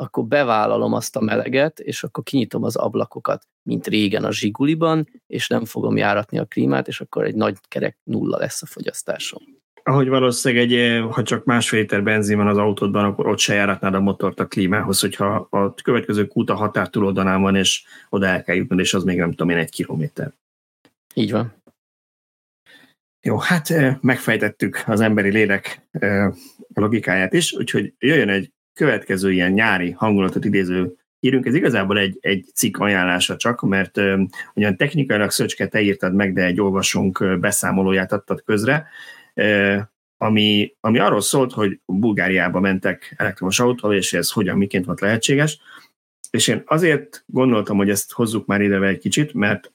akkor 0.00 0.24
bevállalom 0.24 0.92
azt 0.92 1.16
a 1.16 1.20
meleget, 1.20 1.80
és 1.80 2.02
akkor 2.02 2.24
kinyitom 2.24 2.64
az 2.64 2.76
ablakokat, 2.76 3.46
mint 3.62 3.86
régen 3.86 4.24
a 4.24 4.32
zsiguliban, 4.32 5.08
és 5.26 5.48
nem 5.48 5.64
fogom 5.64 5.96
járatni 5.96 6.38
a 6.38 6.44
klímát, 6.44 6.88
és 6.88 7.00
akkor 7.00 7.24
egy 7.24 7.34
nagy 7.34 7.56
kerek 7.68 7.98
nulla 8.04 8.38
lesz 8.38 8.62
a 8.62 8.66
fogyasztásom. 8.66 9.42
Ahogy 9.82 10.08
valószínűleg 10.08 10.70
egy, 10.70 11.02
ha 11.10 11.22
csak 11.22 11.44
másfél 11.44 11.80
liter 11.80 12.02
benzin 12.02 12.36
van 12.36 12.46
az 12.46 12.56
autódban, 12.56 13.04
akkor 13.04 13.26
ott 13.26 13.38
se 13.38 13.54
járatnád 13.54 13.94
a 13.94 14.00
motort 14.00 14.40
a 14.40 14.46
klímához, 14.46 15.00
hogyha 15.00 15.46
a 15.50 15.74
következő 15.74 16.26
kút 16.26 16.50
a 16.50 16.54
határ 16.54 16.88
túloldalán 16.88 17.42
van, 17.42 17.56
és 17.56 17.84
oda 18.08 18.26
el 18.26 18.42
kell 18.42 18.56
jutnod, 18.56 18.78
és 18.78 18.94
az 18.94 19.04
még 19.04 19.18
nem 19.18 19.30
tudom 19.30 19.48
én, 19.48 19.56
egy 19.56 19.70
kilométer. 19.70 20.32
Így 21.14 21.32
van. 21.32 21.52
Jó, 23.22 23.38
hát 23.38 23.74
megfejtettük 24.00 24.82
az 24.86 25.00
emberi 25.00 25.30
lélek 25.30 25.88
logikáját 26.74 27.32
is, 27.32 27.52
úgyhogy 27.52 27.94
jöjjön 27.98 28.28
egy 28.28 28.52
következő 28.74 29.32
ilyen 29.32 29.52
nyári 29.52 29.90
hangulatot 29.90 30.44
idéző 30.44 30.96
írunk. 31.20 31.46
Ez 31.46 31.54
igazából 31.54 31.98
egy, 31.98 32.18
egy 32.20 32.44
cikk 32.54 32.78
ajánlása 32.78 33.36
csak, 33.36 33.60
mert 33.60 34.00
ugyan 34.54 34.76
technikailag 34.76 35.30
Szöcske, 35.30 35.66
te 35.66 35.80
írtad 35.80 36.14
meg, 36.14 36.32
de 36.32 36.44
egy 36.44 36.60
olvasónk 36.60 37.38
beszámolóját 37.40 38.12
adtad 38.12 38.42
közre, 38.42 38.86
ami, 40.16 40.74
ami 40.80 40.98
arról 40.98 41.20
szólt, 41.20 41.52
hogy 41.52 41.80
Bulgáriába 41.86 42.60
mentek 42.60 43.14
elektromos 43.16 43.60
autóval, 43.60 43.96
és 43.96 44.12
ez 44.12 44.30
hogyan, 44.30 44.56
miként 44.56 44.84
volt 44.84 45.00
lehetséges. 45.00 45.60
És 46.30 46.48
én 46.48 46.62
azért 46.66 47.24
gondoltam, 47.26 47.76
hogy 47.76 47.90
ezt 47.90 48.12
hozzuk 48.12 48.46
már 48.46 48.60
ide 48.60 48.80
egy 48.80 48.98
kicsit, 48.98 49.34
mert 49.34 49.72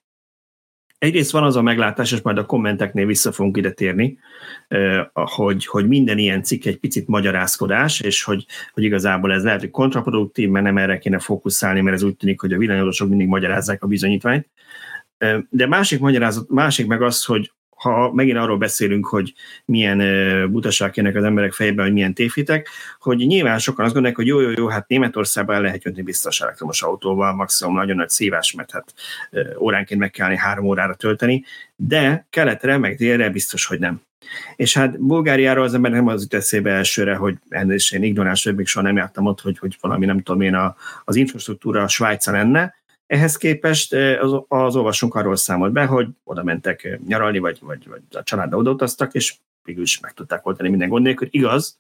egyrészt 1.04 1.32
van 1.32 1.43
az 1.43 1.56
a 1.56 1.62
meglátás, 1.62 2.12
és 2.12 2.22
majd 2.22 2.38
a 2.38 2.45
kommenteknél 2.45 3.06
vissza 3.06 3.32
fogunk 3.32 3.58
ide 3.58 3.72
térni, 3.72 4.18
hogy, 5.14 5.66
hogy 5.66 5.88
minden 5.88 6.18
ilyen 6.18 6.43
cikk 6.43 6.66
egy 6.66 6.78
picit 6.78 7.08
magyarázkodás, 7.08 7.99
és 8.01 8.24
hogy, 8.24 8.45
hogy 8.74 8.84
igazából 8.84 9.34
ez 9.34 9.43
lehet, 9.43 9.60
hogy 9.60 9.70
kontraproduktív, 9.70 10.49
mert 10.49 10.66
nem 10.66 10.78
erre 10.78 10.97
kéne 10.97 11.20
fókuszálni, 11.20 11.82
mert 11.82 11.95
ez 11.95 12.04
úgy 12.04 12.16
tűnik, 12.16 12.41
hogy 12.41 12.54
a 12.54 12.58
villanyosok 12.58 13.10
mindig 13.10 13.28
magyarázzák 13.28 13.84
a 13.84 13.88
bizonyítványt. 13.88 14.49
De 15.49 15.68
másik 15.68 15.99
magyarázat, 15.99 16.49
másik 16.49 16.88
meg 16.88 17.01
az, 17.01 17.26
hogy 17.26 17.51
ha 17.84 18.14
megint 18.14 18.38
arról 18.38 18.58
beszélünk, 18.58 19.06
hogy 19.06 19.34
milyen 19.66 20.02
butaság 20.52 20.96
jönnek 20.96 21.16
az 21.16 21.24
emberek 21.24 21.54
fejében, 21.54 21.86
hogy 21.86 21.94
milyen 21.94 22.14
tévhitek, 22.14 22.70
hogy 23.00 23.18
nyilván 23.18 23.60
sokan 23.60 23.86
azt 23.86 23.94
gondolják, 23.94 24.20
hogy 24.20 24.28
jó, 24.28 24.40
jó, 24.40 24.50
jó, 24.50 24.68
hát 24.68 24.88
Németországban 24.88 25.62
lehet 25.62 25.84
jönni 25.84 26.02
biztos 26.02 26.42
elektromos 26.42 26.82
autóval, 26.82 27.34
maximum 27.34 27.76
nagyon 27.76 27.96
nagy 27.96 28.10
szívás, 28.10 28.54
mert 28.54 28.72
hát 28.72 28.94
óránként 29.58 30.00
meg 30.00 30.12
kell 30.12 30.36
három 30.36 30.66
órára 30.66 30.94
tölteni, 30.94 31.44
de 31.76 32.28
keletre, 32.30 32.78
meg 32.78 32.96
délre 32.96 33.30
biztos, 33.30 33.66
hogy 33.66 33.80
nem. 33.80 34.02
És 34.56 34.74
hát 34.74 35.00
Bulgáriáról 35.00 35.64
az 35.64 35.74
ember 35.74 35.92
nem 35.92 36.08
az 36.08 36.22
jut 36.22 36.34
eszébe 36.34 36.72
elsőre, 36.72 37.16
hogy 37.16 37.36
ennél 37.50 37.78
én 37.90 38.04
ignoráns, 38.04 38.44
hogy 38.44 38.56
még 38.56 38.68
soha 38.68 38.86
nem 38.86 38.96
jártam 38.96 39.26
ott, 39.26 39.42
hogy, 39.42 39.58
hogy 39.58 39.78
valami 39.82 40.06
nem 40.06 40.22
tudom 40.22 40.42
én 40.42 40.56
a, 40.56 40.76
az 41.04 41.16
infrastruktúra 41.16 41.84
a 41.84 41.88
Svájca 41.88 42.32
lenne, 42.32 42.74
ehhez 43.08 43.38
képest 43.38 43.93
az, 43.93 44.43
az 44.47 44.76
olvasónk 44.76 45.16
arról 45.16 45.36
számolt 45.36 45.72
be, 45.72 45.86
hogy 45.86 46.08
oda 46.24 46.43
mentek 46.43 46.99
nyaralni, 47.08 47.39
vagy, 47.39 47.60
vagy, 47.62 47.88
vagy 47.88 48.01
a 48.12 48.24
családdal 48.24 48.60
odautaztak, 48.60 49.14
és 49.14 49.36
végül 49.64 49.84
is 49.84 49.99
meg 49.99 50.14
tudták 50.14 50.45
oldani 50.45 50.70
minden 50.70 50.89
gond 50.89 51.04
nélkül. 51.04 51.28
Igaz, 51.32 51.78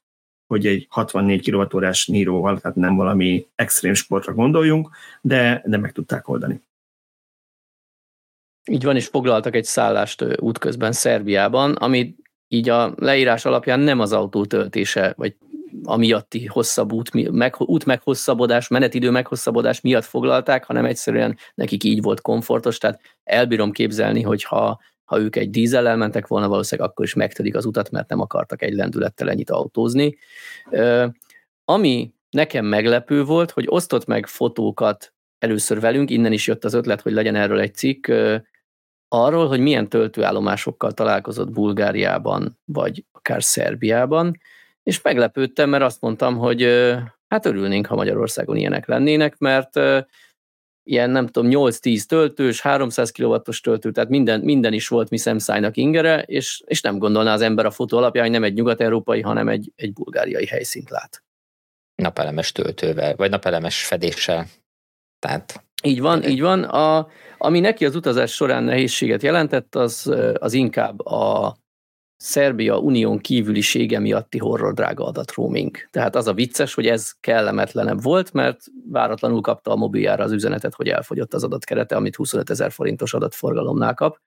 hogy 0.47 0.67
egy 0.67 0.87
64 0.89 1.51
kWh-órás 1.51 2.07
níróval, 2.07 2.59
tehát 2.59 2.77
nem 2.77 2.95
valami 2.95 3.47
extrém 3.55 3.93
sportra 3.93 4.33
gondoljunk, 4.33 4.89
de, 5.21 5.63
de 5.65 5.77
meg 5.77 5.91
tudták 5.91 6.27
oldani. 6.27 6.61
Így 8.65 8.83
van, 8.83 8.95
és 8.95 9.07
foglaltak 9.07 9.55
egy 9.55 9.63
szállást 9.63 10.39
útközben 10.39 10.91
Szerbiában, 10.91 11.73
ami 11.73 12.15
így 12.47 12.69
a 12.69 12.93
leírás 12.97 13.45
alapján 13.45 13.79
nem 13.79 13.99
az 13.99 14.13
autó 14.13 14.45
töltése, 14.45 15.13
vagy 15.17 15.35
amiatti 15.83 16.45
hosszabb 16.45 16.91
út, 16.91 17.31
meg, 17.31 17.55
út 17.57 17.85
meghosszabbodás, 17.85 18.67
menetidő 18.67 19.09
meghosszabbodás 19.09 19.81
miatt 19.81 20.03
foglalták, 20.03 20.63
hanem 20.65 20.85
egyszerűen 20.85 21.37
nekik 21.55 21.83
így 21.83 22.01
volt 22.01 22.21
komfortos, 22.21 22.77
tehát 22.77 23.01
elbírom 23.23 23.71
képzelni, 23.71 24.21
hogy 24.21 24.43
ha, 24.43 24.79
ők 25.15 25.35
egy 25.35 25.49
dízellel 25.49 25.95
mentek 25.95 26.27
volna, 26.27 26.47
valószínűleg 26.47 26.89
akkor 26.89 27.05
is 27.05 27.13
megtödik 27.13 27.55
az 27.55 27.65
utat, 27.65 27.91
mert 27.91 28.09
nem 28.09 28.19
akartak 28.19 28.61
egy 28.61 28.73
lendülettel 28.73 29.29
ennyit 29.29 29.49
autózni. 29.49 30.17
Ami 31.65 32.13
nekem 32.29 32.65
meglepő 32.65 33.23
volt, 33.23 33.51
hogy 33.51 33.65
osztott 33.67 34.05
meg 34.05 34.27
fotókat 34.27 35.13
először 35.39 35.79
velünk, 35.79 36.09
innen 36.09 36.31
is 36.31 36.47
jött 36.47 36.63
az 36.63 36.73
ötlet, 36.73 37.01
hogy 37.01 37.11
legyen 37.11 37.35
erről 37.35 37.59
egy 37.59 37.75
cikk, 37.75 38.11
arról, 39.07 39.47
hogy 39.47 39.59
milyen 39.59 39.89
töltőállomásokkal 39.89 40.91
találkozott 40.91 41.49
Bulgáriában, 41.49 42.59
vagy 42.65 43.05
akár 43.11 43.43
Szerbiában, 43.43 44.39
és 44.83 45.01
meglepődtem, 45.01 45.69
mert 45.69 45.83
azt 45.83 46.01
mondtam, 46.01 46.37
hogy 46.37 46.63
hát 47.27 47.45
örülnénk, 47.45 47.85
ha 47.85 47.95
Magyarországon 47.95 48.55
ilyenek 48.55 48.87
lennének, 48.87 49.37
mert 49.37 49.79
ilyen 50.83 51.09
nem 51.09 51.27
tudom, 51.27 51.51
8-10 51.53 52.03
töltős, 52.03 52.61
300 52.61 53.11
kW-os 53.11 53.61
töltő, 53.61 53.91
tehát 53.91 54.09
minden, 54.09 54.39
minden 54.39 54.73
is 54.73 54.87
volt 54.87 55.09
mi 55.09 55.17
szemszájnak 55.17 55.77
ingere, 55.77 56.21
és, 56.21 56.63
és 56.65 56.81
nem 56.81 56.97
gondolná 56.97 57.33
az 57.33 57.41
ember 57.41 57.65
a 57.65 57.71
fotó 57.71 57.97
alapján, 57.97 58.23
hogy 58.23 58.33
nem 58.33 58.43
egy 58.43 58.53
nyugat-európai, 58.53 59.21
hanem 59.21 59.47
egy, 59.47 59.71
egy 59.75 59.93
bulgáriai 59.93 60.45
helyszínt 60.45 60.89
lát. 60.89 61.23
Napelemes 61.95 62.51
töltővel, 62.51 63.15
vagy 63.15 63.29
napelemes 63.29 63.85
fedéssel. 63.85 64.45
Tehát 65.19 65.63
így 65.83 66.01
van, 66.01 66.23
így 66.23 66.41
van. 66.41 66.63
A, 66.63 67.07
ami 67.37 67.59
neki 67.59 67.85
az 67.85 67.95
utazás 67.95 68.31
során 68.31 68.63
nehézséget 68.63 69.21
jelentett, 69.21 69.75
az, 69.75 70.13
az 70.33 70.53
inkább 70.53 71.05
a 71.05 71.55
Szerbia 72.25 72.77
unión 72.77 73.17
kívülisége 73.17 73.99
miatti 73.99 74.37
horror 74.37 74.73
drága 74.73 75.05
adat 75.05 75.33
roaming. 75.33 75.77
Tehát 75.91 76.15
az 76.15 76.27
a 76.27 76.33
vicces, 76.33 76.73
hogy 76.73 76.87
ez 76.87 77.11
kellemetlenebb 77.19 78.03
volt, 78.03 78.33
mert 78.33 78.65
váratlanul 78.89 79.41
kapta 79.41 79.71
a 79.71 79.75
mobiljára 79.75 80.23
az 80.23 80.31
üzenetet, 80.31 80.73
hogy 80.73 80.87
elfogyott 80.87 81.33
az 81.33 81.43
adatkerete, 81.43 81.95
amit 81.95 82.15
25 82.15 82.49
ezer 82.49 82.71
forintos 82.71 83.13
adatforgalomnál 83.13 83.93
kap. 83.93 84.19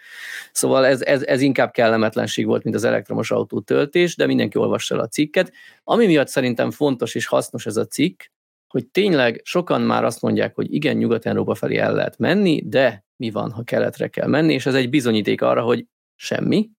Szóval 0.53 0.87
ez, 0.87 1.03
ez, 1.03 1.23
ez 1.23 1.41
inkább 1.41 1.71
kellemetlenség 1.71 2.47
volt, 2.47 2.63
mint 2.63 2.77
az 2.77 2.85
elektromos 2.85 3.31
autó 3.31 3.61
töltés, 3.61 4.17
de 4.17 4.27
mindenki 4.27 4.59
olvassa 4.59 4.95
el 4.95 5.01
a 5.01 5.09
cikket. 5.09 5.53
Ami 5.85 6.07
miatt 6.07 6.29
szerintem 6.29 6.71
fontos 6.71 7.15
és 7.15 7.27
hasznos 7.27 7.67
ez 7.67 7.77
a 7.77 7.87
cikk, 7.87 8.23
hogy 8.69 8.87
tényleg 8.87 9.41
sokan 9.45 9.81
már 9.81 10.05
azt 10.05 10.23
mondják, 10.23 10.55
hogy 10.55 10.75
igen, 10.75 10.97
Nyugat-Európa 10.97 11.55
felé 11.55 11.77
el 11.77 11.95
lehet 11.95 12.19
menni, 12.19 12.63
de 12.67 13.05
mi 13.17 13.31
van, 13.31 13.51
ha 13.51 13.63
keletre 13.63 14.09
kell 14.09 14.29
menni, 14.29 14.53
és 14.53 14.67
ez 14.67 14.75
egy 14.75 14.91
bizonyíték 14.91 15.43
arra, 15.43 15.63
hogy 15.63 15.87
semmi, 16.15 16.71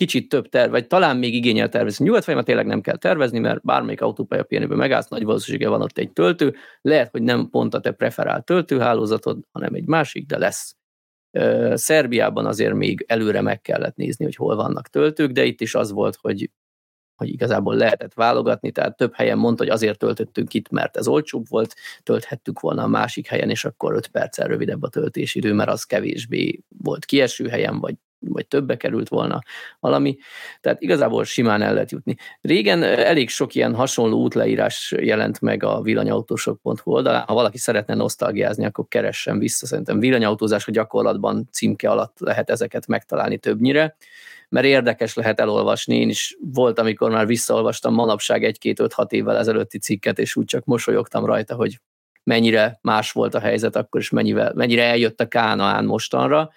kicsit 0.00 0.28
több 0.28 0.48
terv, 0.48 0.70
vagy 0.70 0.86
talán 0.86 1.16
még 1.16 1.34
igényel 1.34 1.68
tervezni. 1.68 2.04
Nyugat 2.04 2.24
felé 2.24 2.42
tényleg 2.42 2.66
nem 2.66 2.80
kell 2.80 2.96
tervezni, 2.96 3.38
mert 3.38 3.64
bármelyik 3.64 4.00
autópálya 4.00 4.42
pihenőben 4.42 4.78
megállsz, 4.78 5.08
nagy 5.08 5.24
valószínűsége 5.24 5.68
van 5.68 5.82
ott 5.82 5.98
egy 5.98 6.12
töltő, 6.12 6.54
lehet, 6.80 7.10
hogy 7.10 7.22
nem 7.22 7.48
pont 7.50 7.74
a 7.74 7.80
te 7.80 7.90
preferált 7.90 8.44
töltőhálózatod, 8.44 9.38
hanem 9.52 9.74
egy 9.74 9.86
másik, 9.86 10.26
de 10.26 10.38
lesz. 10.38 10.76
Szerbiában 11.74 12.46
azért 12.46 12.74
még 12.74 13.04
előre 13.08 13.40
meg 13.40 13.60
kellett 13.60 13.96
nézni, 13.96 14.24
hogy 14.24 14.34
hol 14.34 14.56
vannak 14.56 14.88
töltők, 14.88 15.30
de 15.30 15.44
itt 15.44 15.60
is 15.60 15.74
az 15.74 15.90
volt, 15.92 16.16
hogy 16.20 16.50
hogy 17.16 17.28
igazából 17.28 17.74
lehetett 17.74 18.14
válogatni, 18.14 18.70
tehát 18.70 18.96
több 18.96 19.14
helyen 19.14 19.38
mondta, 19.38 19.62
hogy 19.62 19.72
azért 19.72 19.98
töltöttünk 19.98 20.54
itt, 20.54 20.68
mert 20.68 20.96
ez 20.96 21.08
olcsóbb 21.08 21.48
volt, 21.48 21.74
tölthettük 22.02 22.60
volna 22.60 22.82
a 22.82 22.86
másik 22.86 23.26
helyen, 23.26 23.50
és 23.50 23.64
akkor 23.64 23.94
5 23.94 24.08
perccel 24.08 24.46
rövidebb 24.46 24.82
a 24.82 24.88
töltési 24.88 25.38
idő, 25.38 25.52
mert 25.52 25.70
az 25.70 25.84
kevésbé 25.84 26.60
volt 26.68 27.04
kieső 27.04 27.48
helyen, 27.48 27.80
vagy 27.80 27.94
vagy 28.20 28.46
többe 28.46 28.76
került 28.76 29.08
volna 29.08 29.38
valami. 29.80 30.16
Tehát 30.60 30.80
igazából 30.80 31.24
simán 31.24 31.62
el 31.62 31.72
lehet 31.72 31.90
jutni. 31.90 32.16
Régen 32.40 32.82
elég 32.82 33.28
sok 33.28 33.54
ilyen 33.54 33.74
hasonló 33.74 34.22
útleírás 34.22 34.94
jelent 34.98 35.40
meg 35.40 35.62
a 35.62 35.80
villanyautósok.hu 35.80 36.92
oldalán. 36.92 37.24
Ha 37.26 37.34
valaki 37.34 37.58
szeretne 37.58 37.94
nosztalgiázni, 37.94 38.64
akkor 38.64 38.84
keressen 38.88 39.38
vissza. 39.38 39.66
Szerintem 39.66 39.98
villanyautózás 39.98 40.68
a 40.68 40.70
gyakorlatban 40.70 41.48
címke 41.52 41.90
alatt 41.90 42.16
lehet 42.18 42.50
ezeket 42.50 42.86
megtalálni 42.86 43.38
többnyire 43.38 43.96
mert 44.50 44.66
érdekes 44.66 45.14
lehet 45.14 45.40
elolvasni. 45.40 45.96
Én 45.96 46.08
is 46.08 46.36
volt, 46.40 46.78
amikor 46.78 47.10
már 47.10 47.26
visszaolvastam 47.26 47.94
manapság 47.94 48.44
egy-két-öt-hat 48.44 49.12
évvel 49.12 49.36
ezelőtti 49.36 49.78
cikket, 49.78 50.18
és 50.18 50.36
úgy 50.36 50.44
csak 50.44 50.64
mosolyogtam 50.64 51.24
rajta, 51.24 51.54
hogy 51.54 51.80
mennyire 52.24 52.78
más 52.82 53.12
volt 53.12 53.34
a 53.34 53.40
helyzet 53.40 53.76
akkor, 53.76 54.00
és 54.00 54.10
mennyivel, 54.10 54.52
mennyire 54.54 54.84
eljött 54.84 55.20
a 55.20 55.28
Kánaán 55.28 55.84
mostanra. 55.84 56.50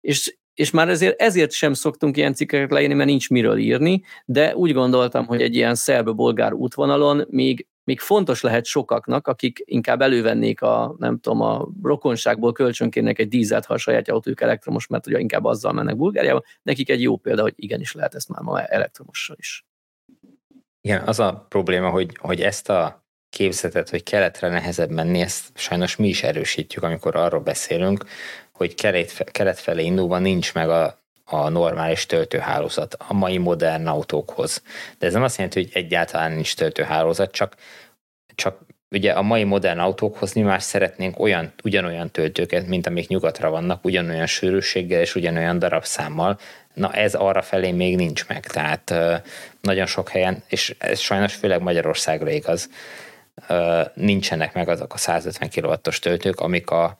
És, 0.00 0.36
és 0.54 0.70
már 0.70 0.88
ezért, 0.88 1.20
ezért 1.20 1.52
sem 1.52 1.72
szoktunk 1.72 2.16
ilyen 2.16 2.34
cikkeket 2.34 2.70
leírni, 2.70 2.94
mert 2.94 3.08
nincs 3.08 3.30
miről 3.30 3.56
írni, 3.56 4.02
de 4.24 4.56
úgy 4.56 4.72
gondoltam, 4.72 5.26
hogy 5.26 5.42
egy 5.42 5.54
ilyen 5.54 5.74
szerb-bolgár 5.74 6.52
útvonalon 6.52 7.26
még 7.30 7.66
még 7.88 8.00
fontos 8.00 8.40
lehet 8.40 8.64
sokaknak, 8.64 9.26
akik 9.26 9.62
inkább 9.64 10.00
elővennék 10.00 10.62
a, 10.62 10.94
nem 10.98 11.18
tudom, 11.18 11.40
a 11.40 11.68
rokonságból 11.82 12.52
kölcsönkének 12.52 13.18
egy 13.18 13.28
dízelt, 13.28 13.64
ha 13.64 13.74
a 13.74 13.78
saját 13.78 14.08
autójuk 14.08 14.40
elektromos, 14.40 14.86
mert 14.86 15.06
ugye 15.06 15.18
inkább 15.18 15.44
azzal 15.44 15.72
mennek 15.72 15.96
Bulgáriába, 15.96 16.42
nekik 16.62 16.90
egy 16.90 17.02
jó 17.02 17.16
példa, 17.16 17.42
hogy 17.42 17.52
igenis 17.56 17.92
lehet 17.92 18.14
ezt 18.14 18.28
már 18.28 18.42
ma 18.42 18.62
elektromossal 18.62 19.36
is. 19.38 19.66
Igen, 20.80 21.02
az 21.06 21.20
a 21.20 21.46
probléma, 21.48 21.90
hogy, 21.90 22.16
hogy 22.20 22.40
ezt 22.40 22.68
a 22.68 23.06
képzetet, 23.30 23.90
hogy 23.90 24.02
keletre 24.02 24.48
nehezebb 24.48 24.90
menni, 24.90 25.20
ezt 25.20 25.50
sajnos 25.54 25.96
mi 25.96 26.08
is 26.08 26.22
erősítjük, 26.22 26.82
amikor 26.82 27.16
arról 27.16 27.40
beszélünk, 27.40 28.04
hogy 28.58 28.74
kelet, 28.74 29.30
kelet 29.30 29.58
felé 29.58 29.84
indulva 29.84 30.18
nincs 30.18 30.54
meg 30.54 30.70
a, 30.70 30.98
a 31.24 31.48
normális 31.48 32.06
töltőhálózat 32.06 32.96
a 33.08 33.14
mai 33.14 33.38
modern 33.38 33.86
autókhoz. 33.86 34.62
De 34.98 35.06
ez 35.06 35.12
nem 35.12 35.22
azt 35.22 35.36
jelenti, 35.36 35.62
hogy 35.62 35.70
egyáltalán 35.72 36.32
nincs 36.32 36.54
töltőhálózat, 36.54 37.30
csak, 37.32 37.54
csak 38.34 38.58
ugye 38.90 39.12
a 39.12 39.22
mai 39.22 39.44
modern 39.44 39.78
autókhoz 39.78 40.32
mi 40.32 40.40
már 40.40 40.62
szeretnénk 40.62 41.18
olyan, 41.18 41.52
ugyanolyan 41.62 42.10
töltőket, 42.10 42.66
mint 42.66 42.86
amik 42.86 43.08
nyugatra 43.08 43.50
vannak, 43.50 43.84
ugyanolyan 43.84 44.26
sűrűséggel 44.26 45.00
és 45.00 45.14
ugyanolyan 45.14 45.58
darabszámmal. 45.58 46.38
Na 46.74 46.92
ez 46.92 47.14
arra 47.14 47.42
felé 47.42 47.70
még 47.70 47.96
nincs 47.96 48.26
meg, 48.26 48.46
tehát 48.46 48.94
nagyon 49.60 49.86
sok 49.86 50.08
helyen, 50.08 50.42
és 50.48 50.74
ez 50.78 50.98
sajnos 50.98 51.34
főleg 51.34 51.62
Magyarországra 51.62 52.30
igaz, 52.30 52.68
nincsenek 53.94 54.54
meg 54.54 54.68
azok 54.68 54.94
a 54.94 54.96
150 54.96 55.50
kW-os 55.50 55.98
töltők, 55.98 56.40
amik 56.40 56.70
a 56.70 56.98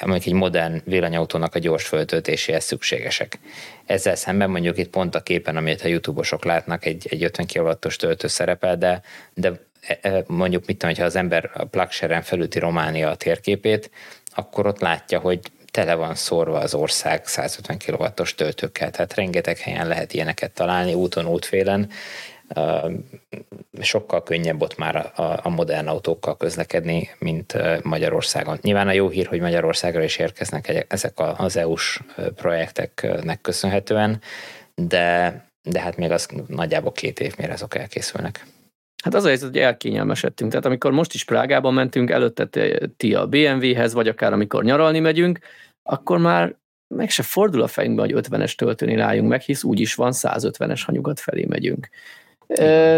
amik 0.00 0.26
egy 0.26 0.32
modern 0.32 0.82
villanyautónak 0.84 1.54
a 1.54 1.58
gyors 1.58 1.86
föltöltéséhez 1.86 2.64
szükségesek. 2.64 3.38
Ezzel 3.86 4.14
szemben 4.14 4.50
mondjuk 4.50 4.78
itt 4.78 4.90
pont 4.90 5.14
a 5.14 5.20
képen, 5.20 5.56
amit 5.56 5.82
a 5.82 5.88
YouTube-osok 5.88 6.44
látnak, 6.44 6.84
egy, 6.84 7.06
egy 7.10 7.22
50 7.22 7.46
kW-os 7.46 7.96
töltő 7.96 8.26
szerepel, 8.26 8.76
de, 8.76 9.02
de 9.34 9.52
e, 9.80 9.98
e, 10.00 10.24
mondjuk 10.26 10.66
mit 10.66 10.78
tudom, 10.78 10.94
ha 10.96 11.04
az 11.04 11.16
ember 11.16 11.50
a 11.54 11.64
Plugshare-en 11.64 12.22
felüti 12.22 12.58
Románia 12.58 13.10
a 13.10 13.16
térképét, 13.16 13.90
akkor 14.34 14.66
ott 14.66 14.80
látja, 14.80 15.18
hogy 15.18 15.40
tele 15.70 15.94
van 15.94 16.14
szórva 16.14 16.58
az 16.58 16.74
ország 16.74 17.26
150 17.26 17.78
kW-os 17.78 18.34
töltőkkel, 18.34 18.90
tehát 18.90 19.14
rengeteg 19.14 19.58
helyen 19.58 19.86
lehet 19.88 20.12
ilyeneket 20.12 20.50
találni, 20.50 20.94
úton, 20.94 21.26
útfélen, 21.26 21.90
sokkal 23.80 24.22
könnyebb 24.22 24.62
ott 24.62 24.76
már 24.76 24.96
a, 24.96 25.40
a 25.42 25.48
modern 25.48 25.86
autókkal 25.86 26.36
közlekedni, 26.36 27.10
mint 27.18 27.54
Magyarországon. 27.82 28.58
Nyilván 28.62 28.88
a 28.88 28.92
jó 28.92 29.08
hír, 29.08 29.26
hogy 29.26 29.40
Magyarországra 29.40 30.02
is 30.02 30.16
érkeznek 30.16 30.84
ezek 30.88 31.12
az 31.36 31.56
EU-s 31.56 32.00
projekteknek 32.34 33.40
köszönhetően, 33.40 34.20
de, 34.74 35.44
de 35.62 35.80
hát 35.80 35.96
még 35.96 36.10
az 36.10 36.28
nagyjából 36.46 36.92
két 36.92 37.20
év, 37.20 37.34
mire 37.38 37.52
azok 37.52 37.74
elkészülnek. 37.74 38.46
Hát 39.02 39.14
az 39.14 39.24
a 39.24 39.26
helyzet, 39.26 39.48
hogy 39.48 39.58
elkényelmesedtünk. 39.58 40.50
Tehát 40.50 40.66
amikor 40.66 40.92
most 40.92 41.14
is 41.14 41.24
Prágában 41.24 41.74
mentünk, 41.74 42.10
előtte 42.10 42.48
ti 42.96 43.14
a 43.14 43.26
BMW-hez, 43.26 43.92
vagy 43.92 44.08
akár 44.08 44.32
amikor 44.32 44.64
nyaralni 44.64 44.98
megyünk, 44.98 45.38
akkor 45.82 46.18
már 46.18 46.54
meg 46.94 47.10
se 47.10 47.22
fordul 47.22 47.62
a 47.62 47.66
fejünkbe, 47.66 48.02
hogy 48.02 48.14
50-es 48.14 48.54
töltőnél 48.54 49.00
álljunk 49.00 49.28
meg, 49.28 49.40
hisz 49.40 49.64
úgyis 49.64 49.94
van 49.94 50.12
150-es, 50.14 50.82
ha 50.84 50.92
nyugat 50.92 51.20
felé 51.20 51.44
megyünk 51.44 51.88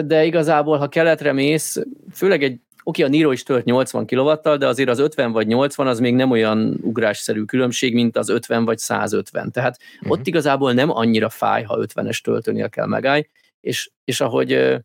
de 0.05 0.25
igazából, 0.25 0.79
ha 0.79 0.89
keletre 0.89 1.33
mész, 1.33 1.83
főleg 2.13 2.43
egy 2.43 2.61
Oké, 2.83 3.03
a 3.03 3.09
Niro 3.09 3.33
is 3.33 3.43
tölt 3.43 3.65
80 3.65 4.07
kw 4.07 4.57
de 4.59 4.67
azért 4.67 4.89
az 4.89 4.99
50 4.99 5.33
vagy 5.33 5.47
80 5.47 5.87
az 5.87 6.01
még 6.01 6.15
nem 6.15 6.31
olyan 6.31 6.79
ugrásszerű 6.83 7.43
különbség, 7.43 7.95
mint 7.95 8.17
az 8.17 8.29
50 8.29 8.65
vagy 8.65 8.79
150. 8.79 9.51
Tehát 9.51 9.79
uh-huh. 9.97 10.11
ott 10.13 10.27
igazából 10.27 10.73
nem 10.73 10.91
annyira 10.91 11.29
fáj, 11.29 11.63
ha 11.63 11.79
50-es 11.81 12.21
töltőnél 12.21 12.69
kell 12.69 12.87
megállj, 12.87 13.27
és, 13.61 13.91
és 14.05 14.21
ahogy 14.21 14.81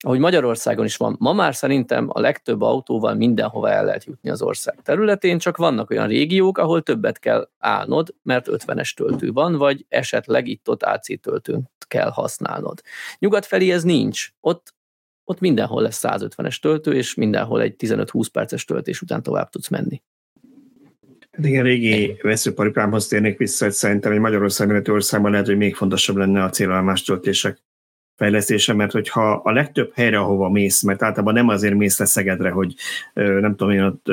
ahogy 0.00 0.18
Magyarországon 0.18 0.84
is 0.84 0.96
van, 0.96 1.16
ma 1.18 1.32
már 1.32 1.54
szerintem 1.54 2.08
a 2.12 2.20
legtöbb 2.20 2.62
autóval 2.62 3.14
mindenhova 3.14 3.70
el 3.70 3.84
lehet 3.84 4.04
jutni 4.04 4.30
az 4.30 4.42
ország 4.42 4.78
területén, 4.82 5.38
csak 5.38 5.56
vannak 5.56 5.90
olyan 5.90 6.08
régiók, 6.08 6.58
ahol 6.58 6.82
többet 6.82 7.18
kell 7.18 7.48
állnod, 7.58 8.14
mert 8.22 8.46
50-es 8.50 8.94
töltő 8.94 9.32
van, 9.32 9.56
vagy 9.56 9.84
esetleg 9.88 10.46
itt-ott 10.46 10.82
AC 10.82 11.20
töltőt 11.20 11.62
kell 11.88 12.10
használnod. 12.10 12.80
Nyugat 13.18 13.46
felé 13.46 13.70
ez 13.70 13.82
nincs. 13.82 14.28
Ott, 14.40 14.74
ott 15.24 15.40
mindenhol 15.40 15.82
lesz 15.82 16.00
150-es 16.02 16.60
töltő, 16.60 16.94
és 16.94 17.14
mindenhol 17.14 17.60
egy 17.60 17.74
15-20 17.78 18.26
perces 18.32 18.64
töltés 18.64 19.02
után 19.02 19.22
tovább 19.22 19.50
tudsz 19.50 19.68
menni. 19.68 20.02
Hát 21.30 21.46
igen, 21.46 21.62
régi 21.62 22.18
veszőparipámhoz 22.22 23.06
térnék 23.06 23.38
vissza, 23.38 23.64
hogy 23.64 23.74
szerintem 23.74 24.12
egy 24.12 24.18
Magyarország 24.18 24.88
országban 24.88 25.30
lehet, 25.30 25.46
hogy 25.46 25.56
még 25.56 25.74
fontosabb 25.74 26.16
lenne 26.16 26.42
a 26.42 26.50
célállomás 26.50 27.02
töltések 27.02 27.62
fejlesztése, 28.18 28.72
mert 28.72 28.92
hogyha 28.92 29.30
a 29.30 29.50
legtöbb 29.52 29.92
helyre, 29.94 30.18
ahova 30.18 30.48
mész, 30.48 30.82
mert 30.82 31.02
általában 31.02 31.34
nem 31.34 31.48
azért 31.48 31.74
mész 31.74 31.98
le 31.98 32.04
Szegedre, 32.04 32.50
hogy 32.50 32.74
nem 33.14 33.56
tudom 33.56 33.70
én 33.70 33.82
ott 33.82 34.06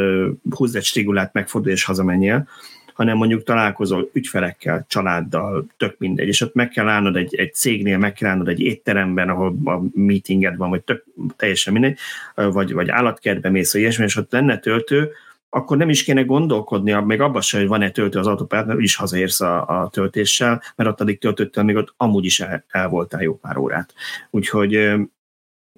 húzz 0.49 0.75
egy 0.75 0.83
stigulát, 0.83 1.33
megfordul 1.33 1.71
és 1.71 1.83
hazamenjél, 1.83 2.47
hanem 2.93 3.17
mondjuk 3.17 3.43
találkozol 3.43 4.09
ügyfelekkel, 4.13 4.85
családdal, 4.87 5.65
tök 5.77 5.95
mindegy, 5.97 6.27
és 6.27 6.41
ott 6.41 6.53
meg 6.53 6.69
kell 6.69 6.87
állnod 6.87 7.15
egy, 7.15 7.35
egy 7.35 7.53
cégnél, 7.53 7.97
meg 7.97 8.13
kell 8.13 8.29
állnod 8.29 8.47
egy 8.47 8.59
étteremben, 8.59 9.29
ahol 9.29 9.55
a 9.65 9.81
meetinged 9.93 10.57
van, 10.57 10.69
vagy 10.69 10.81
tök, 10.81 11.03
teljesen 11.35 11.73
mindegy, 11.73 11.97
vagy, 12.35 12.73
vagy 12.73 12.89
állatkertbe 12.89 13.49
mész, 13.49 13.71
vagy 13.73 13.81
ilyesmi, 13.81 14.03
és 14.03 14.15
ott 14.15 14.31
lenne 14.31 14.59
töltő, 14.59 15.11
akkor 15.55 15.77
nem 15.77 15.89
is 15.89 16.03
kéne 16.03 16.21
gondolkodni, 16.21 16.91
még 16.91 17.21
abban 17.21 17.41
sem, 17.41 17.59
hogy 17.59 17.69
van-e 17.69 17.91
töltő 17.91 18.19
az 18.19 18.27
autópályán, 18.27 18.67
mert 18.67 18.79
is 18.79 18.95
hazaérsz 18.95 19.41
a, 19.41 19.81
a 19.81 19.89
töltéssel, 19.89 20.61
mert 20.75 20.89
ott 20.89 21.01
addig 21.01 21.19
töltöttél, 21.19 21.63
még 21.63 21.75
ott 21.75 21.93
amúgy 21.97 22.25
is 22.25 22.39
el, 22.39 22.65
el 22.67 22.89
voltál 22.89 23.21
jó 23.21 23.37
pár 23.37 23.57
órát. 23.57 23.93
Úgyhogy 24.29 24.69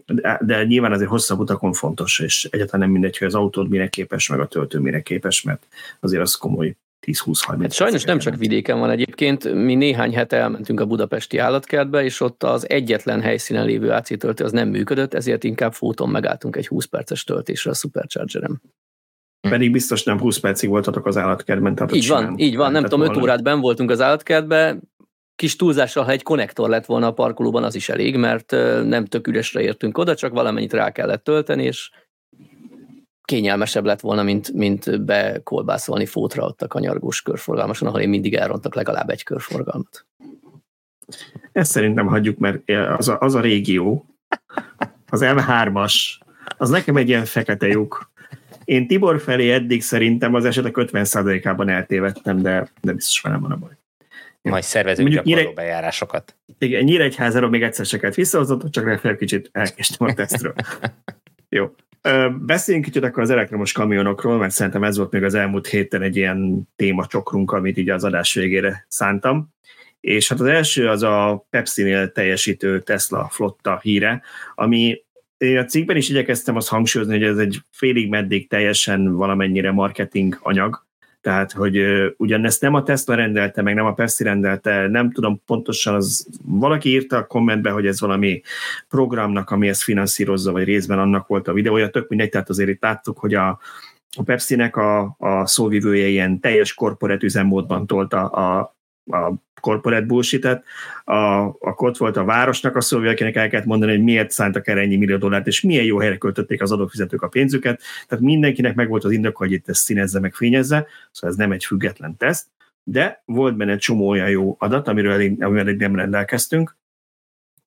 de, 0.06 0.40
de 0.46 0.64
nyilván 0.64 0.92
azért 0.92 1.10
hosszabb 1.10 1.40
utakon 1.40 1.74
fontos, 1.74 2.20
és 2.20 2.48
egyáltalán 2.52 2.82
nem 2.82 2.92
mindegy, 2.92 3.18
hogy 3.18 3.28
az 3.28 3.36
autód 3.36 3.70
mire 3.70 3.88
képes, 3.88 4.30
meg 4.30 4.40
a 4.40 4.48
töltő 4.48 4.80
mire 4.80 5.02
képes, 5.02 5.42
mert 5.42 5.68
azért 6.00 6.22
az 6.22 6.36
komoly 6.36 6.76
10-20-30. 7.08 7.58
Hát 7.62 7.74
sajnos 7.74 8.04
nem 8.04 8.20
csak 8.20 8.36
vidéken 8.36 8.80
van 8.80 8.90
egyébként, 8.90 9.54
mi 9.54 9.76
néhány 9.76 10.16
hete 10.16 10.38
elmentünk 10.38 10.80
a 10.80 10.86
budapesti 10.86 11.38
állatkertbe, 11.38 12.04
és 12.04 12.22
ott 12.22 12.44
az 12.44 12.70
egyetlen 12.70 13.22
helyszínen 13.22 13.66
lévő 13.66 13.90
AC 13.90 14.18
töltő 14.18 14.44
az 14.44 14.52
nem 14.52 14.70
működött, 14.70 15.14
ezért 15.14 15.44
inkább 15.44 15.74
fóton 15.74 16.10
megálltunk 16.10 16.56
egy 16.56 16.68
20 16.68 16.86
perces 16.86 17.24
töltésre 17.24 17.72
a 17.72 17.74
Superchargerem. 17.74 18.62
Hm. 19.42 19.50
Pedig 19.50 19.72
biztos 19.72 20.04
nem 20.04 20.20
20 20.20 20.38
percig 20.38 20.70
voltatok 20.70 21.06
az 21.06 21.18
állatkertben. 21.18 21.76
Tehát 21.76 21.96
így 21.96 22.08
van, 22.08 22.38
így 22.38 22.56
van, 22.56 22.72
nem 22.72 22.84
tudom, 22.84 23.02
5 23.02 23.18
órát 23.18 23.44
ben 23.44 23.60
voltunk 23.60 23.92
az 23.92 24.02
állatkertben, 24.02 24.82
kis 25.36 25.56
túlzással, 25.56 26.04
ha 26.04 26.12
egy 26.12 26.24
konnektor 26.24 26.70
lett 26.70 26.86
volna 26.86 27.08
a 27.08 27.14
parkolóban, 27.14 27.64
az 27.64 27.76
is 27.76 27.90
elég, 27.90 28.16
mert 28.16 28.52
nem 28.84 29.06
tök 29.06 29.28
üresre 29.28 29.62
értünk 29.62 29.98
oda, 29.98 30.16
csak 30.16 30.32
valamennyit 30.32 30.74
rá 30.74 30.92
kellett 30.92 31.24
tölteni, 31.24 31.64
és 31.64 31.90
kényelmesebb 33.22 33.86
lett 33.86 34.00
volna, 34.00 34.24
mint, 34.24 34.54
mint 34.54 35.04
bekolbászolni 35.06 36.06
fótra 36.06 36.46
ott 36.46 36.62
a 36.62 36.68
kanyargós 36.68 37.22
körforgalmason, 37.22 37.88
ahol 37.88 38.00
én 38.00 38.10
mindig 38.10 38.34
elrontok 38.34 38.76
legalább 38.76 39.10
egy 39.10 39.24
körforgalmat. 39.24 40.06
Ezt 41.52 41.72
szerintem 41.72 42.08
hagyjuk, 42.08 42.38
mert 42.38 42.70
az 42.98 43.08
a, 43.08 43.20
az 43.20 43.36
a 43.36 43.40
régió, 43.40 44.06
az 45.10 45.22
M3-as, 45.24 45.94
az 46.58 46.70
nekem 46.70 46.98
egy 46.98 47.08
ilyen 47.08 47.26
fekete 47.26 47.68
lyuk. 47.68 48.12
Én 48.68 48.88
Tibor 48.88 49.22
felé 49.22 49.52
eddig 49.52 49.82
szerintem 49.82 50.34
az 50.34 50.46
esetek 50.46 50.74
50%-ában 50.78 51.70
eltévedtem, 51.70 52.42
de, 52.42 52.68
de 52.82 52.94
biztos 52.94 53.22
velem 53.22 53.42
van 53.42 53.52
a 53.52 53.56
baj. 53.56 53.72
Majd 54.42 54.64
szervezünk 54.64 55.08
Mondjuk 55.08 55.26
nyire... 55.26 55.52
bejárásokat. 55.54 56.36
Igen, 56.60 56.84
Nyíregyházáról 56.84 57.50
még 57.50 57.64
egyszer 57.64 57.86
se 57.86 57.98
kellett 58.00 58.16
visszahozott, 58.16 58.72
csak 58.72 58.86
legfeljebb 58.86 59.20
kicsit 59.20 59.50
elkéstem 59.52 60.08
a 60.08 60.14
tesztről. 60.14 60.54
Jó. 61.50 61.76
Beszéljünk 62.46 62.86
kicsit 62.86 63.04
akkor 63.04 63.24
az 63.24 63.30
elektromos 63.30 63.72
kamionokról, 63.72 64.38
mert 64.38 64.54
szerintem 64.54 64.84
ez 64.84 64.98
volt 64.98 65.12
még 65.12 65.24
az 65.24 65.34
elmúlt 65.34 65.68
héten 65.68 66.02
egy 66.02 66.16
ilyen 66.16 66.70
témacsokrunk, 66.76 67.52
amit 67.52 67.78
így 67.78 67.90
az 67.90 68.04
adás 68.04 68.34
végére 68.34 68.86
szántam. 68.88 69.54
És 70.00 70.30
hát 70.30 70.40
az 70.40 70.48
első 70.48 70.88
az 70.88 71.04
a 71.04 71.46
Pepsi-nél 71.50 72.12
teljesítő 72.12 72.82
Tesla 72.82 73.28
flotta 73.32 73.80
híre, 73.82 74.22
ami 74.56 75.06
én 75.38 75.58
a 75.58 75.66
cikkben 75.66 75.98
is 75.98 76.10
igyekeztem 76.10 76.56
azt 76.56 76.68
hangsúlyozni, 76.68 77.14
hogy 77.14 77.28
ez 77.28 77.38
egy 77.38 77.62
félig 77.72 78.10
meddig 78.10 78.50
teljesen 78.50 79.16
valamennyire 79.16 79.72
marketing 79.72 80.40
anyag, 80.42 80.86
tehát, 81.22 81.52
hogy 81.52 81.84
ugyanezt 82.18 82.62
nem 82.62 82.74
a 82.74 82.84
Tesla 82.84 83.16
rendelte, 83.16 83.62
meg 83.62 83.76
nem 83.76 83.86
a 83.86 83.94
Pepsi 83.94 84.24
rendelte, 84.24 84.88
nem 84.88 85.12
tudom 85.12 85.42
pontosan, 85.46 85.94
az 85.94 86.28
valaki 86.44 86.90
írta 86.90 87.18
a 87.18 87.26
kommentbe, 87.26 87.70
hogy 87.70 87.86
ez 87.86 88.00
valami 88.00 88.42
programnak, 88.90 89.50
ami 89.50 89.68
ezt 89.68 89.84
finanszírozza, 89.84 90.52
vagy 90.52 90.64
részben 90.64 91.00
annak 91.00 91.28
volt 91.28 91.48
a 91.48 91.54
videója, 91.54 91.90
tök 91.90 92.08
mindegy, 92.08 92.30
tehát 92.30 92.50
azért 92.50 92.70
itt 92.70 92.82
láttuk, 92.82 93.18
hogy 93.18 93.34
a, 93.34 93.60
a 94.18 94.24
Pepsi-nek 94.24 94.76
a, 94.76 95.16
a 95.18 95.46
szóvivője 95.46 96.08
ilyen 96.08 96.40
teljes 96.40 96.74
korporát 96.74 97.24
üzemmódban 97.24 97.88
tolta 97.88 98.28
a, 98.28 98.77
a 99.10 99.34
corporate 99.62 100.06
bullshit 100.06 100.46
a, 100.46 100.64
akkor 101.60 101.90
ott 101.90 101.98
volt 101.98 102.18
a 102.18 102.24
városnak 102.24 102.76
a 102.76 102.82
szó, 102.82 102.98
akinek 102.98 103.36
el 103.36 103.50
kellett 103.50 103.66
mondani, 103.66 103.92
hogy 103.92 104.04
miért 104.04 104.32
szántak 104.32 104.68
erre 104.68 104.82
ennyi 104.82 104.96
millió 104.96 105.18
dollárt, 105.18 105.48
és 105.48 105.62
milyen 105.62 105.86
jó 105.86 106.00
helyre 106.00 106.18
költötték 106.18 106.62
az 106.62 106.72
adófizetők 106.72 107.22
a 107.22 107.28
pénzüket. 107.28 107.82
Tehát 108.08 108.24
mindenkinek 108.24 108.76
meg 108.76 108.90
volt 108.90 109.04
az 109.04 109.12
indok, 109.12 109.38
hogy 109.38 109.52
itt 109.52 109.70
ezt 109.70 109.84
színezze, 109.84 110.20
meg 110.20 110.34
fényezze, 110.34 110.88
szóval 111.12 111.30
ez 111.30 111.36
nem 111.36 111.52
egy 111.52 111.66
független 111.66 112.18
teszt, 112.18 112.48
de 112.84 113.22
volt 113.26 113.58
benne 113.58 113.72
egy 113.72 113.80
csomó 113.80 114.08
olyan 114.08 114.30
jó 114.30 114.56
adat, 114.60 114.88
amiről 114.88 115.12
eddig, 115.12 115.44
amiről 115.44 115.68
eddig 115.68 115.80
nem 115.80 115.96
rendelkeztünk, 115.96 116.78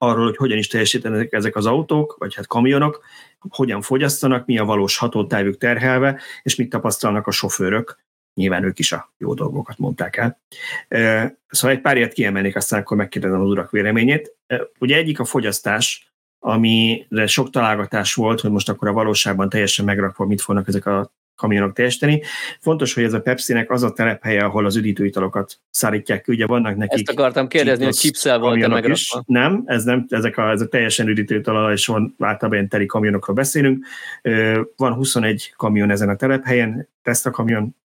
arról, 0.02 0.24
hogy 0.24 0.36
hogyan 0.36 0.58
is 0.58 0.66
teljesítenek 0.66 1.32
ezek 1.32 1.56
az 1.56 1.66
autók, 1.66 2.16
vagy 2.18 2.34
hát 2.34 2.46
kamionok, 2.46 3.04
hogyan 3.48 3.80
fogyasztanak, 3.80 4.46
mi 4.46 4.58
a 4.58 4.64
valós 4.64 4.96
hatótávük 4.96 5.58
terhelve, 5.58 6.20
és 6.42 6.56
mit 6.56 6.70
tapasztalnak 6.70 7.26
a 7.26 7.30
sofőrök, 7.30 7.98
nyilván 8.34 8.64
ők 8.64 8.78
is 8.78 8.92
a 8.92 9.12
jó 9.18 9.34
dolgokat 9.34 9.78
mondták 9.78 10.16
el. 10.16 10.40
Szóval 11.48 11.76
egy 11.76 11.82
pár 11.82 11.96
ilyet 11.96 12.12
kiemelnék, 12.12 12.56
aztán 12.56 12.80
akkor 12.80 12.96
megkérdezem 12.96 13.40
az 13.40 13.48
urak 13.48 13.70
véleményét. 13.70 14.36
Ugye 14.78 14.96
egyik 14.96 15.20
a 15.20 15.24
fogyasztás, 15.24 16.12
amire 16.38 17.26
sok 17.26 17.50
találgatás 17.50 18.14
volt, 18.14 18.40
hogy 18.40 18.50
most 18.50 18.68
akkor 18.68 18.88
a 18.88 18.92
valóságban 18.92 19.48
teljesen 19.48 19.84
megrakva 19.84 20.26
mit 20.26 20.40
fognak 20.40 20.68
ezek 20.68 20.86
a 20.86 21.12
kamionok 21.40 21.72
teljesíteni. 21.72 22.22
Fontos, 22.60 22.94
hogy 22.94 23.04
ez 23.04 23.12
a 23.12 23.20
Pepsi-nek 23.20 23.70
az 23.70 23.82
a 23.82 23.92
telephelye, 23.92 24.44
ahol 24.44 24.66
az 24.66 24.76
üdítőitalokat 24.76 25.60
szállítják 25.70 26.22
ki. 26.22 26.32
Ugye 26.32 26.46
vannak 26.46 26.76
nekik... 26.76 27.08
Ezt 27.08 27.18
akartam 27.18 27.48
kérdezni, 27.48 27.84
hogy 27.84 27.94
chipszel 27.94 28.38
volt. 28.38 28.86
Is. 28.86 29.16
Nem, 29.26 29.62
ez 29.66 29.84
nem, 29.84 30.06
ezek 30.08 30.36
a, 30.36 30.50
ez 30.50 30.60
a 30.60 30.68
teljesen 30.68 31.08
üdítőital, 31.08 31.72
és 31.72 31.86
van 31.86 32.14
általában 32.18 32.52
ilyen 32.52 32.68
teli 32.68 32.86
kamionokról 32.86 33.36
beszélünk. 33.36 33.86
Van 34.76 34.94
21 34.94 35.52
kamion 35.56 35.90
ezen 35.90 36.08
a 36.08 36.16
telephelyen, 36.16 36.88
Tesla 37.02 37.30
kamion, 37.30 37.76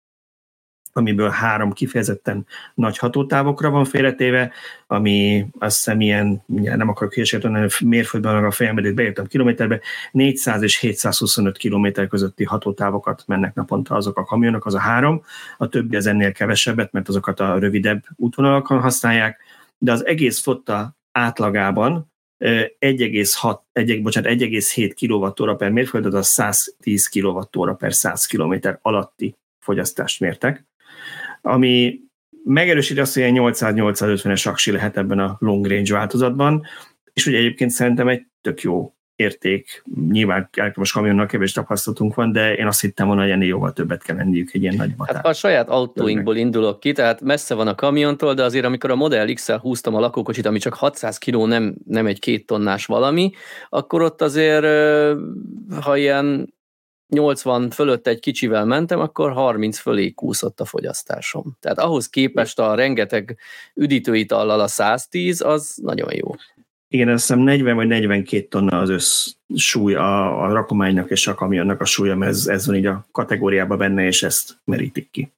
amiből 0.96 1.28
három 1.28 1.72
kifejezetten 1.72 2.46
nagy 2.74 2.98
hatótávokra 2.98 3.70
van 3.70 3.84
félretéve, 3.84 4.52
ami 4.86 5.46
azt 5.58 5.76
hiszem 5.76 6.00
ilyen, 6.00 6.42
nem 6.46 6.88
akarok 6.88 7.14
hülyeséget 7.14 7.80
mérföldben 7.80 8.44
a 8.44 8.50
fejembe, 8.50 8.92
beértem 8.92 9.26
kilométerbe, 9.26 9.80
400 10.12 10.62
és 10.62 10.78
725 10.78 11.56
kilométer 11.56 12.06
közötti 12.06 12.44
hatótávokat 12.44 13.24
mennek 13.26 13.54
naponta 13.54 13.94
azok 13.94 14.18
a 14.18 14.24
kamionok, 14.24 14.66
az 14.66 14.74
a 14.74 14.78
három, 14.78 15.22
a 15.58 15.68
többi 15.68 15.96
az 15.96 16.06
ennél 16.06 16.32
kevesebbet, 16.32 16.92
mert 16.92 17.08
azokat 17.08 17.40
a 17.40 17.58
rövidebb 17.58 18.04
útvonalakon 18.16 18.80
használják, 18.80 19.38
de 19.78 19.92
az 19.92 20.06
egész 20.06 20.42
flotta 20.42 20.96
átlagában 21.12 22.12
1,6, 22.38 23.58
1, 23.72 24.02
bocsánat, 24.02 24.30
1,7 24.30 25.34
kWh 25.38 25.56
per 25.56 25.70
mérföld, 25.70 26.14
az 26.14 26.26
110 26.26 27.06
kWh 27.06 27.76
per 27.76 27.94
100 27.94 28.26
km 28.26 28.54
alatti 28.82 29.36
fogyasztást 29.58 30.20
mértek 30.20 30.64
ami 31.46 32.00
megerősíti 32.44 33.00
azt, 33.00 33.14
hogy 33.14 33.22
ilyen 33.22 33.34
800-850-es 33.38 34.48
aksi 34.48 34.70
lehet 34.70 34.96
ebben 34.96 35.18
a 35.18 35.36
long 35.38 35.66
range 35.66 35.92
változatban, 35.92 36.62
és 37.12 37.26
ugye 37.26 37.38
egyébként 37.38 37.70
szerintem 37.70 38.08
egy 38.08 38.26
tök 38.40 38.60
jó 38.60 38.94
érték. 39.16 39.82
Nyilván 40.10 40.48
elektromos 40.52 40.92
kamionnal 40.92 41.26
kevés 41.26 41.52
tapasztalatunk 41.52 42.14
van, 42.14 42.32
de 42.32 42.54
én 42.54 42.66
azt 42.66 42.80
hittem 42.80 43.06
volna, 43.06 43.22
hogy 43.22 43.30
ennél 43.30 43.48
jóval 43.48 43.72
többet 43.72 44.02
kell 44.02 44.16
lenniük 44.16 44.50
egy 44.52 44.62
ilyen 44.62 44.74
nagy 44.74 44.96
batár. 44.96 45.14
Hát 45.14 45.26
a 45.26 45.32
saját 45.32 45.68
autóinkból 45.68 46.36
indulok 46.36 46.80
ki, 46.80 46.92
tehát 46.92 47.20
messze 47.20 47.54
van 47.54 47.66
a 47.66 47.74
kamiontól, 47.74 48.34
de 48.34 48.42
azért 48.42 48.64
amikor 48.64 48.90
a 48.90 48.96
Model 48.96 49.32
X-el 49.32 49.58
húztam 49.58 49.94
a 49.94 50.00
lakókocsit, 50.00 50.46
ami 50.46 50.58
csak 50.58 50.74
600 50.74 51.18
kg, 51.18 51.46
nem, 51.46 51.74
nem 51.86 52.06
egy 52.06 52.18
két 52.18 52.46
tonnás 52.46 52.86
valami, 52.86 53.30
akkor 53.68 54.02
ott 54.02 54.22
azért, 54.22 54.66
ha 55.80 55.96
ilyen 55.96 56.53
80 57.14 57.70
fölött 57.70 58.06
egy 58.06 58.20
kicsivel 58.20 58.64
mentem, 58.64 59.00
akkor 59.00 59.32
30 59.32 59.78
fölé 59.78 60.10
kúszott 60.10 60.60
a 60.60 60.64
fogyasztásom. 60.64 61.56
Tehát 61.60 61.78
ahhoz 61.78 62.08
képest 62.08 62.58
a 62.58 62.74
rengeteg 62.74 63.38
üdítőitallal 63.74 64.60
a 64.60 64.66
110, 64.66 65.40
az 65.40 65.78
nagyon 65.82 66.08
jó. 66.12 66.34
Igen, 66.88 67.08
azt 67.08 67.26
hiszem 67.26 67.42
40 67.42 67.76
vagy 67.76 67.86
42 67.86 68.46
tonna 68.48 68.78
az 68.78 68.88
össz 68.88 69.30
súly 69.56 69.94
a, 69.94 70.42
a 70.44 70.52
rakománynak 70.52 71.10
és 71.10 71.26
a 71.26 71.34
kamionnak 71.34 71.80
a 71.80 71.84
súlya, 71.84 72.16
mert 72.16 72.32
ez, 72.32 72.46
ez 72.46 72.66
van 72.66 72.76
így 72.76 72.86
a 72.86 73.06
kategóriában 73.12 73.78
benne, 73.78 74.06
és 74.06 74.22
ezt 74.22 74.56
merítik 74.64 75.10
ki. 75.10 75.32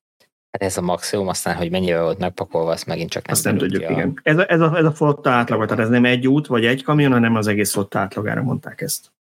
Hát 0.51 0.63
ez 0.63 0.77
a 0.77 0.81
maximum, 0.81 1.29
aztán, 1.29 1.57
hogy 1.57 1.71
mennyivel 1.71 2.03
volt 2.03 2.19
megpakolva, 2.19 2.71
azt 2.71 2.87
megint 2.87 3.11
csak 3.11 3.27
nem 3.27 3.35
Azt 3.35 3.45
nem 3.45 3.57
tudjuk, 3.57 3.83
a... 3.83 3.91
igen. 3.91 4.21
Ez 4.23 4.39
a, 4.39 4.51
ez, 4.51 4.61
a, 4.61 4.77
ez 4.77 4.85
a 4.85 4.93
flotta 4.93 5.31
átlaga, 5.31 5.65
tehát 5.65 5.85
ez 5.85 5.89
nem 5.89 6.05
egy 6.05 6.27
út 6.27 6.47
vagy 6.47 6.65
egy 6.65 6.83
kamion, 6.83 7.13
hanem 7.13 7.35
az 7.35 7.47
egész 7.47 7.73
flotta 7.73 7.99
átlagára 7.99 8.43
mondták 8.43 8.81
ezt. 8.81 9.13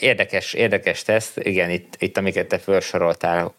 Érdekes, 0.00 0.52
érdekes 0.52 1.02
teszt, 1.02 1.38
igen, 1.38 1.70
itt, 1.70 1.94
itt 1.98 2.16
amiket 2.16 2.46
te 2.46 2.58
felsoroltál, 2.58 3.54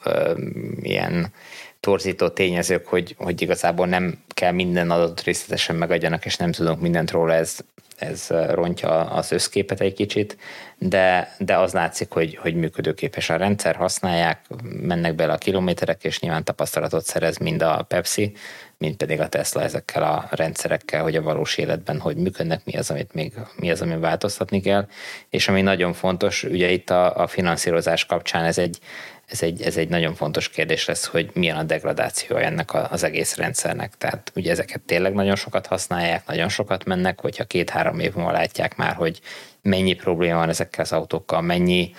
ilyen 0.81 1.33
torzító 1.79 2.27
tényezők, 2.27 2.87
hogy, 2.87 3.15
hogy 3.17 3.41
igazából 3.41 3.87
nem 3.87 4.23
kell 4.27 4.51
minden 4.51 4.91
adatot 4.91 5.23
részletesen 5.23 5.75
megadjanak, 5.75 6.25
és 6.25 6.35
nem 6.35 6.51
tudunk 6.51 6.81
mindent 6.81 7.11
róla, 7.11 7.33
ez, 7.33 7.57
ez 7.97 8.27
rontja 8.29 8.89
az 8.89 9.31
összképet 9.31 9.81
egy 9.81 9.93
kicsit, 9.93 10.37
de, 10.77 11.35
de 11.37 11.57
az 11.57 11.73
látszik, 11.73 12.11
hogy, 12.11 12.35
hogy 12.35 12.55
működőképes 12.55 13.29
a 13.29 13.35
rendszer, 13.35 13.75
használják, 13.75 14.45
mennek 14.63 15.15
bele 15.15 15.33
a 15.33 15.37
kilométerek, 15.37 16.03
és 16.03 16.19
nyilván 16.19 16.43
tapasztalatot 16.43 17.05
szerez 17.05 17.37
mind 17.37 17.61
a 17.61 17.85
Pepsi, 17.87 18.33
mint 18.79 18.97
pedig 18.97 19.19
a 19.19 19.27
Tesla 19.27 19.61
ezekkel 19.61 20.03
a 20.03 20.27
rendszerekkel, 20.31 21.01
hogy 21.01 21.15
a 21.15 21.21
valós 21.21 21.57
életben 21.57 21.99
hogy 21.99 22.15
működnek, 22.15 22.65
mi 22.65 22.77
az, 22.77 22.89
amit 22.89 23.13
még, 23.13 23.33
mi 23.55 23.71
az, 23.71 23.81
ami 23.81 23.97
változtatni 23.97 24.61
kell. 24.61 24.87
És 25.29 25.47
ami 25.47 25.61
nagyon 25.61 25.93
fontos, 25.93 26.43
ugye 26.43 26.69
itt 26.69 26.89
a, 26.89 27.15
a 27.15 27.27
finanszírozás 27.27 28.05
kapcsán 28.05 28.43
ez 28.43 28.57
egy, 28.57 28.79
ez 29.25 29.41
egy, 29.41 29.61
ez 29.61 29.77
egy 29.77 29.89
nagyon 29.89 30.15
fontos 30.15 30.49
kérdés 30.49 30.85
lesz, 30.85 31.05
hogy 31.05 31.29
milyen 31.33 31.57
a 31.57 31.63
degradáció 31.63 32.35
ennek 32.35 32.91
az 32.91 33.03
egész 33.03 33.35
rendszernek. 33.35 33.97
Tehát 33.97 34.31
ugye 34.35 34.51
ezeket 34.51 34.81
tényleg 34.81 35.13
nagyon 35.13 35.35
sokat 35.35 35.67
használják, 35.67 36.27
nagyon 36.27 36.49
sokat 36.49 36.85
mennek, 36.85 37.21
hogyha 37.21 37.43
két-három 37.43 37.99
év 37.99 38.13
múlva 38.13 38.31
látják 38.31 38.75
már, 38.75 38.95
hogy 38.95 39.19
mennyi 39.61 39.93
probléma 39.93 40.37
van 40.37 40.49
ezekkel 40.49 40.83
az 40.83 40.91
autókkal, 40.91 41.41
mennyi 41.41 41.91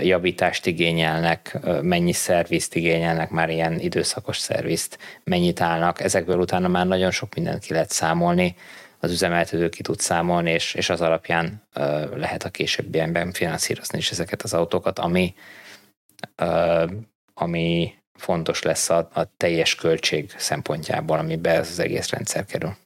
javítást 0.00 0.66
igényelnek, 0.66 1.58
mennyi 1.82 2.12
szervizt 2.12 2.74
igényelnek, 2.74 3.30
már 3.30 3.50
ilyen 3.50 3.80
időszakos 3.80 4.38
szervizt, 4.38 4.98
mennyit 5.24 5.60
állnak. 5.60 6.00
Ezekből 6.00 6.38
utána 6.38 6.68
már 6.68 6.86
nagyon 6.86 7.10
sok 7.10 7.34
mindent 7.34 7.64
ki 7.64 7.72
lehet 7.72 7.90
számolni, 7.90 8.56
az 8.98 9.10
üzemeltető 9.10 9.68
ki 9.68 9.82
tud 9.82 10.00
számolni, 10.00 10.50
és, 10.50 10.74
és 10.74 10.90
az 10.90 11.00
alapján 11.00 11.62
lehet 12.14 12.44
a 12.44 12.50
későbbiekben 12.50 13.32
finanszírozni 13.32 13.98
is 13.98 14.10
ezeket 14.10 14.42
az 14.42 14.54
autókat, 14.54 14.98
ami, 14.98 15.34
ami 17.34 17.94
fontos 18.14 18.62
lesz 18.62 18.90
a, 18.90 19.08
a 19.12 19.36
teljes 19.36 19.74
költség 19.74 20.34
szempontjából, 20.36 21.18
amiben 21.18 21.54
ez 21.60 21.68
az 21.70 21.78
egész 21.78 22.10
rendszer 22.10 22.44
kerül. 22.44 22.76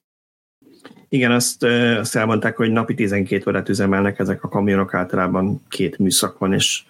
Igen, 1.12 1.30
azt, 1.30 1.62
azt 1.98 2.16
elmondták, 2.16 2.56
hogy 2.56 2.70
napi 2.70 2.94
12 2.94 3.50
órát 3.50 3.68
üzemelnek 3.68 4.18
ezek 4.18 4.44
a 4.44 4.48
kamionok, 4.48 4.94
általában 4.94 5.62
két 5.68 5.98
műszak 5.98 6.38
van, 6.38 6.52
és 6.52 6.82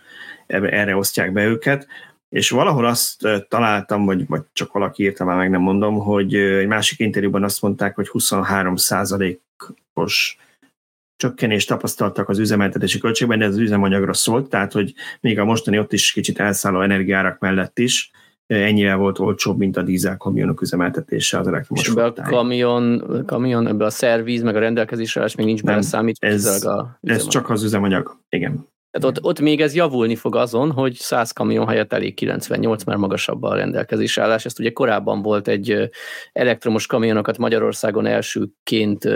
erre 0.47 0.97
osztják 0.97 1.33
be 1.33 1.45
őket. 1.45 1.87
És 2.29 2.51
valahol 2.51 2.87
azt 2.87 3.29
találtam, 3.49 4.05
vagy, 4.05 4.27
vagy 4.27 4.43
csak 4.53 4.73
valaki 4.73 5.03
írta, 5.03 5.25
már 5.25 5.37
meg 5.37 5.51
nem 5.51 5.61
mondom, 5.61 5.99
hogy 5.99 6.35
egy 6.35 6.66
másik 6.66 6.99
interjúban 6.99 7.45
azt 7.45 7.62
mondták, 7.62 7.95
hogy 7.95 8.09
23 8.09 8.75
os 9.95 10.39
csökkenést 11.16 11.68
tapasztaltak 11.68 12.29
az 12.29 12.39
üzemeltetési 12.39 12.99
költségben, 12.99 13.39
de 13.39 13.45
ez 13.45 13.51
az 13.51 13.59
üzemanyagra 13.59 14.12
szólt, 14.12 14.49
tehát 14.49 14.73
hogy 14.73 14.95
még 15.21 15.39
a 15.39 15.45
mostani 15.45 15.79
ott 15.79 15.93
is 15.93 16.12
kicsit 16.12 16.39
elszálló 16.39 16.81
energiárak 16.81 17.39
mellett 17.39 17.79
is 17.79 18.11
ennyivel 18.59 18.96
volt 18.96 19.18
olcsóbb, 19.18 19.59
mint 19.59 19.76
a 19.76 19.82
dízel 19.82 20.16
kamionok 20.16 20.61
üzemeltetése 20.61 21.38
az 21.38 21.46
elektromos 21.46 21.88
És 21.88 21.94
a 21.94 22.12
kamion, 22.12 23.22
kamion, 23.26 23.66
ebbe 23.66 23.84
a 23.84 23.90
szervíz, 23.90 24.42
meg 24.42 24.57
a 24.57 24.59
rendelkezésre 24.59 25.28
még 25.36 25.46
nincs 25.46 25.62
benne 25.62 25.82
számít. 25.82 26.16
Ez, 26.20 26.68
ez 27.01 27.26
csak 27.26 27.51
az 27.51 27.62
üzemanyag, 27.62 28.16
igen. 28.28 28.68
Tehát 28.90 29.16
ott, 29.16 29.24
ott 29.24 29.40
még 29.40 29.61
ez 29.61 29.74
javulni 29.74 30.14
fog 30.14 30.36
azon, 30.36 30.70
hogy 30.70 30.94
100 30.94 31.30
kamion 31.30 31.66
helyett 31.66 31.92
elég 31.92 32.14
98, 32.14 32.84
mert 32.84 32.98
magasabb 32.98 33.42
a 33.42 33.55
rendelkezésre 33.55 34.22
állás. 34.22 34.44
Ezt 34.44 34.59
ugye 34.59 34.72
korábban 34.72 35.22
volt 35.22 35.48
egy 35.48 35.90
elektromos 36.32 36.86
kamionokat 36.86 37.38
Magyarországon 37.38 38.07
elsőként 38.07 39.09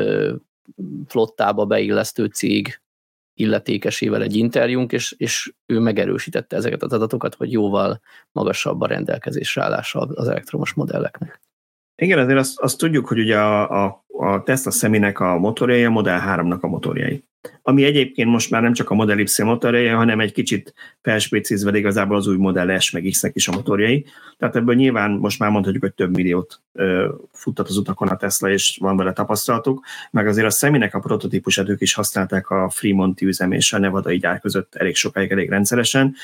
flottába 1.06 1.64
beillesztő 1.64 2.24
cég 2.24 2.80
illetékesével 3.34 4.22
egy 4.22 4.36
interjúnk, 4.36 4.92
és, 4.92 5.14
és 5.18 5.52
ő 5.66 5.78
megerősítette 5.78 6.56
ezeket 6.56 6.82
az 6.82 6.92
adatokat, 6.92 7.34
hogy 7.34 7.52
jóval 7.52 8.00
magasabb 8.32 8.80
a 8.80 8.86
rendelkezésre 8.86 9.62
állása 9.62 10.00
az 10.00 10.28
elektromos 10.28 10.72
modelleknek. 10.72 11.40
Igen, 11.96 12.18
azért 12.18 12.38
azt, 12.38 12.60
azt 12.60 12.78
tudjuk, 12.78 13.06
hogy 13.06 13.18
ugye 13.18 13.38
a, 13.38 13.84
a, 13.84 14.04
a 14.18 14.42
Tesla 14.42 14.70
Seminek 14.70 15.20
a 15.20 15.38
motorjai 15.38 15.84
a 15.84 15.90
Model 15.90 16.22
3-nak 16.26 16.60
a 16.60 16.66
motorjai. 16.66 17.24
Ami 17.62 17.84
egyébként 17.84 18.30
most 18.30 18.50
már 18.50 18.62
nem 18.62 18.72
csak 18.72 18.90
a 18.90 18.94
Model 18.94 19.18
Y 19.18 19.42
motorjai, 19.42 19.86
hanem 19.86 20.20
egy 20.20 20.32
kicsit 20.32 20.74
felspécizve 21.02 21.76
igazából 21.78 22.16
az 22.16 22.26
új 22.26 22.36
Model 22.36 22.78
S 22.78 22.90
meg 22.90 23.02
X-nek 23.10 23.34
is 23.34 23.48
a 23.48 23.52
motorjai. 23.52 24.06
Tehát 24.38 24.56
ebből 24.56 24.74
nyilván 24.74 25.10
most 25.10 25.38
már 25.38 25.50
mondhatjuk, 25.50 25.82
hogy 25.82 25.94
több 25.94 26.16
milliót 26.16 26.60
ö, 26.72 27.08
futtat 27.32 27.68
az 27.68 27.76
utakon 27.76 28.08
a 28.08 28.16
Tesla, 28.16 28.50
és 28.50 28.78
van 28.80 28.96
vele 28.96 29.12
tapasztalatuk, 29.12 29.84
meg 30.10 30.26
azért 30.26 30.46
a 30.46 30.50
Seminek 30.50 30.94
a 30.94 30.98
prototípusát 30.98 31.68
ők 31.68 31.80
is 31.80 31.94
használták 31.94 32.50
a 32.50 32.68
Fremonti 32.68 33.26
üzem 33.26 33.52
és 33.52 33.72
a 33.72 33.78
Nevadai 33.78 34.18
gyár 34.18 34.40
között 34.40 34.74
elég 34.74 34.94
sokáig, 34.94 35.30
elég 35.30 35.48
rendszeresen, 35.48 36.14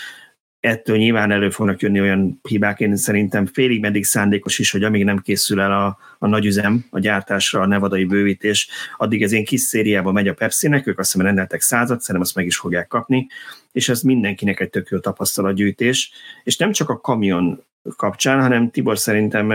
ettől 0.60 0.96
nyilván 0.96 1.30
elő 1.30 1.50
fognak 1.50 1.80
jönni 1.80 2.00
olyan 2.00 2.40
hibák, 2.48 2.80
én 2.80 2.96
szerintem 2.96 3.46
félig 3.46 3.80
meddig 3.80 4.04
szándékos 4.04 4.58
is, 4.58 4.70
hogy 4.70 4.82
amíg 4.82 5.04
nem 5.04 5.18
készül 5.18 5.60
el 5.60 5.72
a, 5.72 5.98
a 6.18 6.26
nagyüzem, 6.26 6.84
a 6.90 6.98
gyártásra, 6.98 7.60
a 7.60 7.66
nevadai 7.66 8.04
bővítés, 8.04 8.68
addig 8.96 9.22
ez 9.22 9.32
én 9.32 9.44
kis 9.44 9.60
szériában 9.60 10.12
megy 10.12 10.28
a 10.28 10.34
Pepsi-nek, 10.34 10.86
ők 10.86 10.98
azt 10.98 11.12
hiszem 11.12 11.26
rendeltek 11.26 11.60
százat, 11.60 12.00
szerintem 12.00 12.20
azt 12.20 12.34
meg 12.34 12.46
is 12.46 12.56
fogják 12.56 12.86
kapni, 12.86 13.26
és 13.72 13.88
ez 13.88 14.00
mindenkinek 14.00 14.60
egy 14.60 14.70
tök 14.70 14.88
jó 14.88 14.98
tapasztalatgyűjtés, 14.98 16.12
és 16.44 16.56
nem 16.56 16.72
csak 16.72 16.88
a 16.88 17.00
kamion 17.00 17.64
kapcsán, 17.96 18.40
hanem 18.40 18.70
Tibor 18.70 18.98
szerintem 18.98 19.48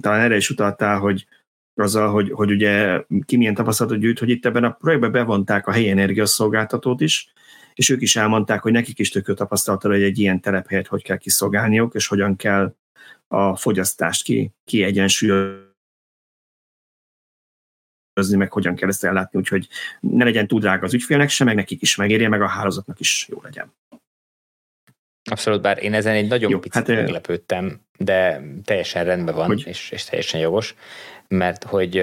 talán 0.00 0.20
erre 0.20 0.36
is 0.36 0.50
utaltál, 0.50 0.98
hogy 0.98 1.26
azzal, 1.74 2.10
hogy, 2.10 2.30
hogy 2.32 2.50
ugye 2.50 3.02
ki 3.24 3.36
milyen 3.36 3.54
tapasztalatot 3.54 4.00
gyűjt, 4.00 4.18
hogy 4.18 4.30
itt 4.30 4.46
ebben 4.46 4.64
a 4.64 4.70
projektben 4.70 5.12
bevonták 5.12 5.66
a 5.66 5.72
helyi 5.72 5.88
energiaszolgáltatót 5.88 7.00
is, 7.00 7.32
és 7.80 7.88
ők 7.88 8.00
is 8.00 8.16
elmondták, 8.16 8.62
hogy 8.62 8.72
nekik 8.72 8.98
is 8.98 9.10
tök 9.10 9.26
jó 9.26 9.34
tapasztalata, 9.34 9.88
hogy 9.88 10.02
egy 10.02 10.18
ilyen 10.18 10.40
telephelyet 10.40 10.86
hogy 10.86 11.02
kell 11.02 11.16
kiszolgálniuk, 11.16 11.94
és 11.94 12.06
hogyan 12.06 12.36
kell 12.36 12.74
a 13.28 13.56
fogyasztást 13.56 14.22
ki, 14.22 14.50
kiegyensúlyozni, 14.64 15.66
meg 18.30 18.52
hogyan 18.52 18.74
kell 18.74 18.88
ezt 18.88 19.04
ellátni, 19.04 19.38
úgyhogy 19.38 19.68
ne 20.00 20.24
legyen 20.24 20.46
túl 20.46 20.60
drága 20.60 20.84
az 20.84 20.94
ügyfélnek 20.94 21.28
sem, 21.28 21.46
meg 21.46 21.56
nekik 21.56 21.82
is 21.82 21.96
megérje, 21.96 22.28
meg 22.28 22.42
a 22.42 22.46
hálózatnak 22.46 23.00
is 23.00 23.26
jó 23.28 23.40
legyen. 23.42 23.74
Abszolút, 25.30 25.62
bár 25.62 25.82
én 25.82 25.94
ezen 25.94 26.14
egy 26.14 26.28
nagyon 26.28 26.50
Jó, 26.50 26.58
picit 26.58 26.86
hát, 26.86 26.96
meglepődtem, 26.96 27.80
de 27.98 28.42
teljesen 28.64 29.04
rendben 29.04 29.34
van, 29.34 29.46
hogy? 29.46 29.66
És, 29.66 29.90
és 29.90 30.04
teljesen 30.04 30.40
jogos, 30.40 30.74
mert 31.28 31.64
hogy 31.64 31.96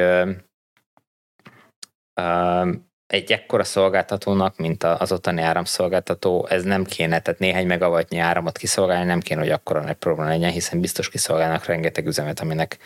egy 3.07 3.31
ekkora 3.31 3.63
szolgáltatónak, 3.63 4.57
mint 4.57 4.83
az 4.83 5.11
ottani 5.11 5.41
áramszolgáltató, 5.41 6.47
ez 6.49 6.63
nem 6.63 6.83
kéne, 6.83 7.19
tehát 7.19 7.39
néhány 7.39 7.67
megawattnyi 7.67 8.17
áramot 8.17 8.57
kiszolgálni, 8.57 9.05
nem 9.05 9.19
kéne, 9.19 9.39
hogy 9.39 9.49
akkora 9.49 9.81
nagy 9.81 9.95
probléma 9.95 10.29
legyen, 10.29 10.51
hiszen 10.51 10.79
biztos 10.81 11.09
kiszolgálnak 11.09 11.65
rengeteg 11.65 12.07
üzemet, 12.07 12.39
aminek 12.39 12.77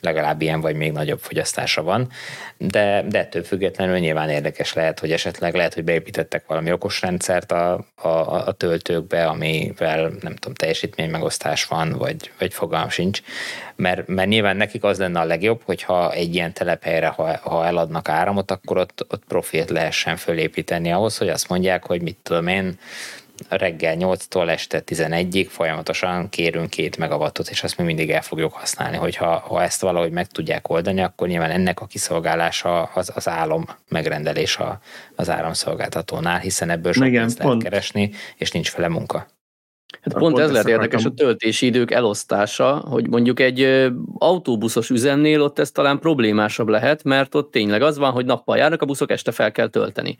legalább 0.00 0.42
ilyen 0.42 0.60
vagy 0.60 0.76
még 0.76 0.92
nagyobb 0.92 1.18
fogyasztása 1.20 1.82
van, 1.82 2.08
de, 2.56 3.04
de 3.08 3.18
ettől 3.18 3.42
függetlenül 3.42 3.98
nyilván 3.98 4.28
érdekes 4.28 4.72
lehet, 4.72 5.00
hogy 5.00 5.12
esetleg 5.12 5.54
lehet, 5.54 5.74
hogy 5.74 5.84
beépítettek 5.84 6.46
valami 6.46 6.72
okos 6.72 7.00
rendszert 7.00 7.52
a, 7.52 7.86
a, 7.94 8.08
a 8.46 8.52
töltőkbe, 8.52 9.26
amivel 9.26 10.00
nem 10.20 10.34
tudom, 10.34 10.54
teljesítmény 10.54 11.10
megosztás 11.10 11.64
van, 11.64 11.92
vagy, 11.92 12.30
vagy 12.38 12.54
fogalm 12.54 12.88
sincs, 12.88 13.20
mert, 13.76 14.06
mert 14.06 14.28
nyilván 14.28 14.56
nekik 14.56 14.84
az 14.84 14.98
lenne 14.98 15.20
a 15.20 15.24
legjobb, 15.24 15.60
hogyha 15.64 16.12
egy 16.12 16.34
ilyen 16.34 16.52
telephelyre, 16.52 17.06
ha, 17.06 17.38
ha 17.42 17.66
eladnak 17.66 18.08
áramot, 18.08 18.50
akkor 18.50 18.76
ott, 18.78 19.06
ott 19.08 19.22
profilt 19.28 19.70
lehessen 19.70 20.16
fölépíteni 20.16 20.92
ahhoz, 20.92 21.18
hogy 21.18 21.28
azt 21.28 21.48
mondják, 21.48 21.84
hogy 21.84 22.02
mit 22.02 22.18
tudom 22.22 22.46
én, 22.46 22.78
reggel 23.48 23.96
8-tól 23.98 24.48
este 24.48 24.82
11-ig 24.86 25.46
folyamatosan 25.48 26.28
kérünk 26.28 26.70
két 26.70 26.96
megawattot, 26.96 27.48
és 27.48 27.62
azt 27.62 27.78
mi 27.78 27.84
mindig 27.84 28.10
el 28.10 28.22
fogjuk 28.22 28.52
használni, 28.52 28.96
hogyha 28.96 29.38
ha 29.38 29.62
ezt 29.62 29.80
valahogy 29.80 30.10
meg 30.10 30.26
tudják 30.26 30.68
oldani, 30.68 31.00
akkor 31.00 31.28
nyilván 31.28 31.50
ennek 31.50 31.80
a 31.80 31.86
kiszolgálása 31.86 32.82
az, 32.82 33.12
az 33.14 33.28
álom 33.28 33.64
megrendelés 33.88 34.56
a, 34.56 34.80
az 35.14 35.30
áramszolgáltatónál, 35.30 36.38
hiszen 36.38 36.70
ebből 36.70 36.92
sok 36.92 37.06
Igen, 37.06 37.22
lehet 37.22 37.38
pont. 37.38 37.62
keresni, 37.62 38.10
és 38.36 38.50
nincs 38.50 38.70
fele 38.70 38.88
munka. 38.88 39.26
Hát 40.00 40.14
pont, 40.14 40.34
pont 40.34 40.38
ez 40.38 40.50
lehet 40.50 40.68
érdekes 40.68 41.04
a 41.04 41.10
töltési 41.10 41.66
idők 41.66 41.90
elosztása, 41.90 42.76
hogy 42.76 43.08
mondjuk 43.08 43.40
egy 43.40 43.88
autóbuszos 44.18 44.90
üzemnél 44.90 45.42
ott 45.42 45.58
ez 45.58 45.70
talán 45.70 45.98
problémásabb 45.98 46.68
lehet, 46.68 47.04
mert 47.04 47.34
ott 47.34 47.50
tényleg 47.50 47.82
az 47.82 47.98
van, 47.98 48.10
hogy 48.12 48.24
nappal 48.24 48.56
járnak 48.56 48.82
a 48.82 48.86
buszok, 48.86 49.10
este 49.10 49.32
fel 49.32 49.52
kell 49.52 49.68
tölteni 49.68 50.16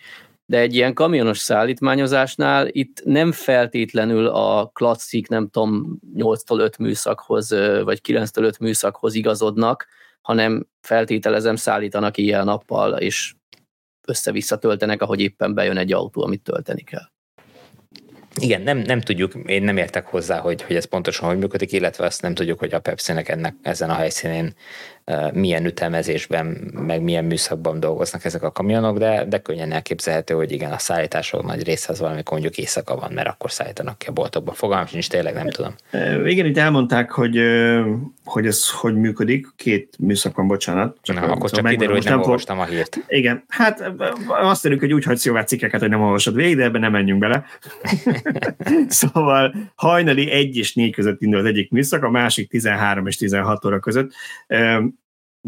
de 0.47 0.59
egy 0.59 0.75
ilyen 0.75 0.95
kamionos 0.95 1.39
szállítmányozásnál 1.39 2.69
itt 2.71 3.05
nem 3.05 3.33
feltétlenül 3.33 4.27
a 4.27 4.67
klasszik, 4.67 5.29
nem 5.29 5.49
tudom, 5.49 5.99
8-tól 6.17 6.59
5 6.59 6.79
műszakhoz, 6.79 7.51
vagy 7.83 8.01
9-től 8.09 8.43
5 8.43 8.59
műszakhoz 8.59 9.15
igazodnak, 9.15 9.87
hanem 10.21 10.67
feltételezem 10.81 11.57
szállítanak 11.57 12.17
ilyen 12.17 12.45
nappal, 12.45 12.93
és 12.93 13.35
össze-vissza 14.07 14.59
töltenek, 14.59 15.03
ahogy 15.03 15.21
éppen 15.21 15.55
bejön 15.55 15.77
egy 15.77 15.93
autó, 15.93 16.23
amit 16.23 16.43
tölteni 16.43 16.83
kell. 16.83 17.15
Igen, 18.41 18.63
nem, 18.63 18.79
nem 18.79 19.01
tudjuk, 19.01 19.33
én 19.47 19.63
nem 19.63 19.77
értek 19.77 20.07
hozzá, 20.07 20.39
hogy, 20.39 20.63
hogy 20.63 20.77
ez 20.77 20.85
pontosan 20.85 21.29
hogy 21.29 21.39
működik, 21.39 21.73
illetve 21.73 22.05
azt 22.05 22.23
nem 22.23 22.35
tudjuk, 22.35 22.59
hogy 22.59 22.75
a 22.75 22.81
Pepsi-nek 22.81 23.29
ennek 23.29 23.55
ezen 23.63 23.91
a 23.91 23.95
helyszínén 23.95 24.55
milyen 25.33 25.65
ütemezésben, 25.65 26.47
meg 26.87 27.03
milyen 27.03 27.25
műszakban 27.25 27.81
dolgoznak 27.81 28.25
ezek 28.25 28.43
a 28.43 28.51
kamionok, 28.51 28.99
de, 28.99 29.25
de 29.25 29.39
könnyen 29.39 29.73
elképzelhető, 29.73 30.35
hogy 30.35 30.53
igen, 30.53 30.73
a 30.73 30.79
szállítások 30.79 31.47
nagy 31.47 31.65
része 31.65 31.93
az 31.93 32.01
valamikor 32.01 32.33
mondjuk 32.33 32.59
éjszaka 32.59 32.97
van, 32.97 33.13
mert 33.13 33.29
akkor 33.29 33.51
szállítanak 33.51 33.99
ki 33.99 34.07
a 34.07 34.13
boltokba. 34.13 34.53
Fogalmam 34.53 34.87
sincs, 34.87 35.09
tényleg 35.09 35.35
nem 35.35 35.49
tudom. 35.49 35.75
Igen, 36.25 36.47
itt 36.47 36.57
elmondták, 36.57 37.11
hogy, 37.11 37.41
hogy 38.25 38.47
ez 38.47 38.71
hogy 38.71 38.95
működik. 38.95 39.47
Két 39.57 39.95
műszak 39.99 40.37
van, 40.37 40.47
bocsánat. 40.47 40.99
Csak 41.03 41.17
Na, 41.17 41.23
akkor 41.23 41.51
csak 41.51 41.67
kiderül, 41.67 41.95
hogy 41.95 42.05
nem, 42.05 42.13
nem 42.13 42.23
olvastam 42.23 42.59
a 42.59 42.65
hírt. 42.65 42.99
Igen, 43.09 43.45
hát 43.49 43.93
azt 44.29 44.65
mondjuk, 44.65 44.81
hogy 44.81 44.93
úgy 44.93 45.05
hagysz 45.05 45.25
jóvá 45.25 45.45
cikkeket, 45.45 45.81
hogy 45.81 45.91
nem 45.91 46.03
olvasod 46.03 46.35
végig, 46.35 46.57
de 46.57 46.65
ebben 46.65 46.81
nem 46.81 46.93
menjünk 46.93 47.21
bele. 47.21 47.45
szóval 48.89 49.55
hajnali 49.75 50.31
1 50.31 50.57
és 50.57 50.75
4 50.75 50.95
között 50.95 51.23
indul 51.23 51.39
az 51.39 51.45
egyik 51.45 51.71
műszak, 51.71 52.03
a 52.03 52.11
másik 52.11 52.49
13 52.51 53.07
és 53.07 53.17
16 53.17 53.65
óra 53.65 53.81
között 53.81 54.13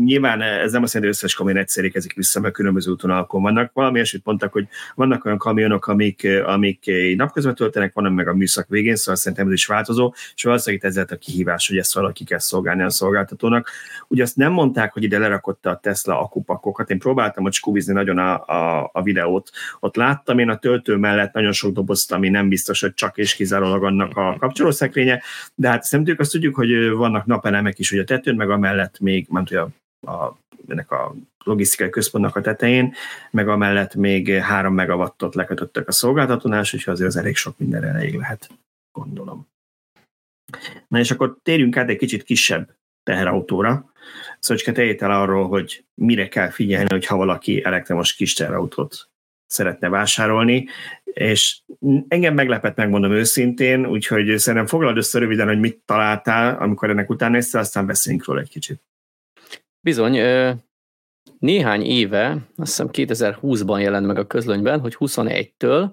nyilván 0.05 0.43
ez 0.43 0.73
nem 0.73 0.83
azt 0.83 0.95
jelenti, 0.95 0.99
hogy 0.99 1.07
összes 1.07 1.35
kamion 1.35 1.57
egyszerékezik 1.57 2.15
vissza, 2.15 2.41
mert 2.41 2.55
különböző 2.55 2.91
útonalakon 2.91 3.43
vannak. 3.43 3.73
Valami 3.73 4.01
eset 4.01 4.21
mondtak, 4.25 4.53
hogy 4.53 4.69
vannak 4.95 5.25
olyan 5.25 5.39
kamionok, 5.39 5.87
amik, 5.87 6.29
amik 6.45 6.91
napközben 7.17 7.55
töltenek, 7.55 7.95
vannak 7.95 8.15
meg 8.15 8.29
a 8.29 8.35
műszak 8.35 8.69
végén, 8.69 8.97
szóval 8.97 9.15
szerintem 9.15 9.47
ez 9.47 9.53
is 9.53 9.67
változó, 9.67 10.15
és 10.35 10.43
valószínűleg 10.43 10.85
ez 10.85 10.97
a 10.97 11.17
kihívás, 11.17 11.69
hogy 11.69 11.77
ezt 11.77 11.95
valaki 11.95 12.25
kell 12.25 12.39
szolgálni 12.39 12.83
a 12.83 12.91
szolgáltatónak. 12.91 13.71
Ugye 14.09 14.23
azt 14.23 14.37
nem 14.37 14.53
mondták, 14.53 14.93
hogy 14.93 15.03
ide 15.03 15.19
lerakotta 15.19 15.71
a 15.71 15.79
Tesla 15.79 16.21
akupakokat. 16.21 16.91
Én 16.91 16.99
próbáltam 16.99 17.45
ott 17.45 17.53
skubizni 17.53 17.93
nagyon 17.93 18.19
a, 18.19 18.45
a, 18.47 18.91
a 18.93 19.03
videót. 19.03 19.51
Ott 19.81 19.97
láttam 19.97 20.39
én 20.39 20.49
a 20.49 20.59
töltő 20.59 20.97
mellett 20.97 21.33
nagyon 21.33 21.53
sok 21.53 21.73
dobozt, 21.73 22.13
ami 22.13 22.29
nem 22.29 22.49
biztos, 22.49 22.81
hogy 22.81 22.95
csak 22.95 23.19
és 23.19 23.35
kizárólag 23.35 23.85
annak 23.85 24.17
a 24.17 24.37
kapcsolószekrénye, 24.39 25.23
de 25.55 25.69
hát 25.69 25.83
szerintem 25.83 26.17
azt 26.19 26.33
tudjuk, 26.33 26.55
hogy 26.55 26.91
vannak 26.91 27.27
napelemek 27.27 27.79
is, 27.79 27.91
hogy 27.91 27.99
a 27.99 28.05
tetőn, 28.05 28.37
meg 28.37 28.51
amellett 28.51 28.99
még, 29.01 29.27
nem 29.31 29.45
tudja, 29.45 29.69
a, 30.07 30.33
ennek 30.69 30.91
a 30.91 31.15
logisztikai 31.45 31.91
központnak 31.91 32.37
a 32.37 32.41
tetején, 32.41 32.95
meg 33.31 33.49
amellett 33.49 33.95
még 33.95 34.33
3 34.33 34.75
megawattot 34.75 35.35
lekötöttek 35.35 35.89
a 35.89 35.93
szolgáltatónál, 35.93 36.63
és 36.73 36.87
azért 36.87 37.09
az 37.09 37.17
elég 37.17 37.37
sok 37.37 37.59
mindenre 37.59 37.89
elég 37.89 38.15
lehet, 38.15 38.51
gondolom. 38.93 39.49
Na 40.89 40.99
és 40.99 41.11
akkor 41.11 41.37
térjünk 41.43 41.77
át 41.77 41.89
egy 41.89 41.97
kicsit 41.97 42.23
kisebb 42.23 42.75
teherautóra. 43.03 43.93
Szóval 44.39 44.65
csak 44.65 45.01
el 45.01 45.11
arról, 45.11 45.49
hogy 45.49 45.85
mire 45.95 46.29
kell 46.29 46.51
figyelni, 46.51 46.89
hogyha 46.91 47.17
valaki 47.17 47.65
elektromos 47.65 48.15
kis 48.15 48.33
teherautót 48.33 49.09
szeretne 49.47 49.89
vásárolni, 49.89 50.67
és 51.05 51.59
engem 52.09 52.35
meglepett, 52.35 52.77
megmondom 52.77 53.13
őszintén, 53.13 53.87
úgyhogy 53.87 54.39
szerintem 54.39 54.67
foglald 54.67 54.97
össze 54.97 55.19
röviden, 55.19 55.47
hogy 55.47 55.59
mit 55.59 55.83
találtál, 55.85 56.57
amikor 56.57 56.91
ennek 56.91 57.11
utána 57.11 57.33
néztél, 57.33 57.61
aztán 57.61 57.87
beszéljünk 57.87 58.25
róla 58.25 58.41
egy 58.41 58.49
kicsit. 58.49 58.81
Bizony, 59.81 60.21
néhány 61.39 61.83
éve, 61.83 62.31
azt 62.31 62.47
hiszem 62.57 62.89
2020-ban 62.93 63.81
jelent 63.81 64.07
meg 64.07 64.19
a 64.19 64.27
közlönyben, 64.27 64.81
hogy 64.81 64.97
21-től 64.99 65.91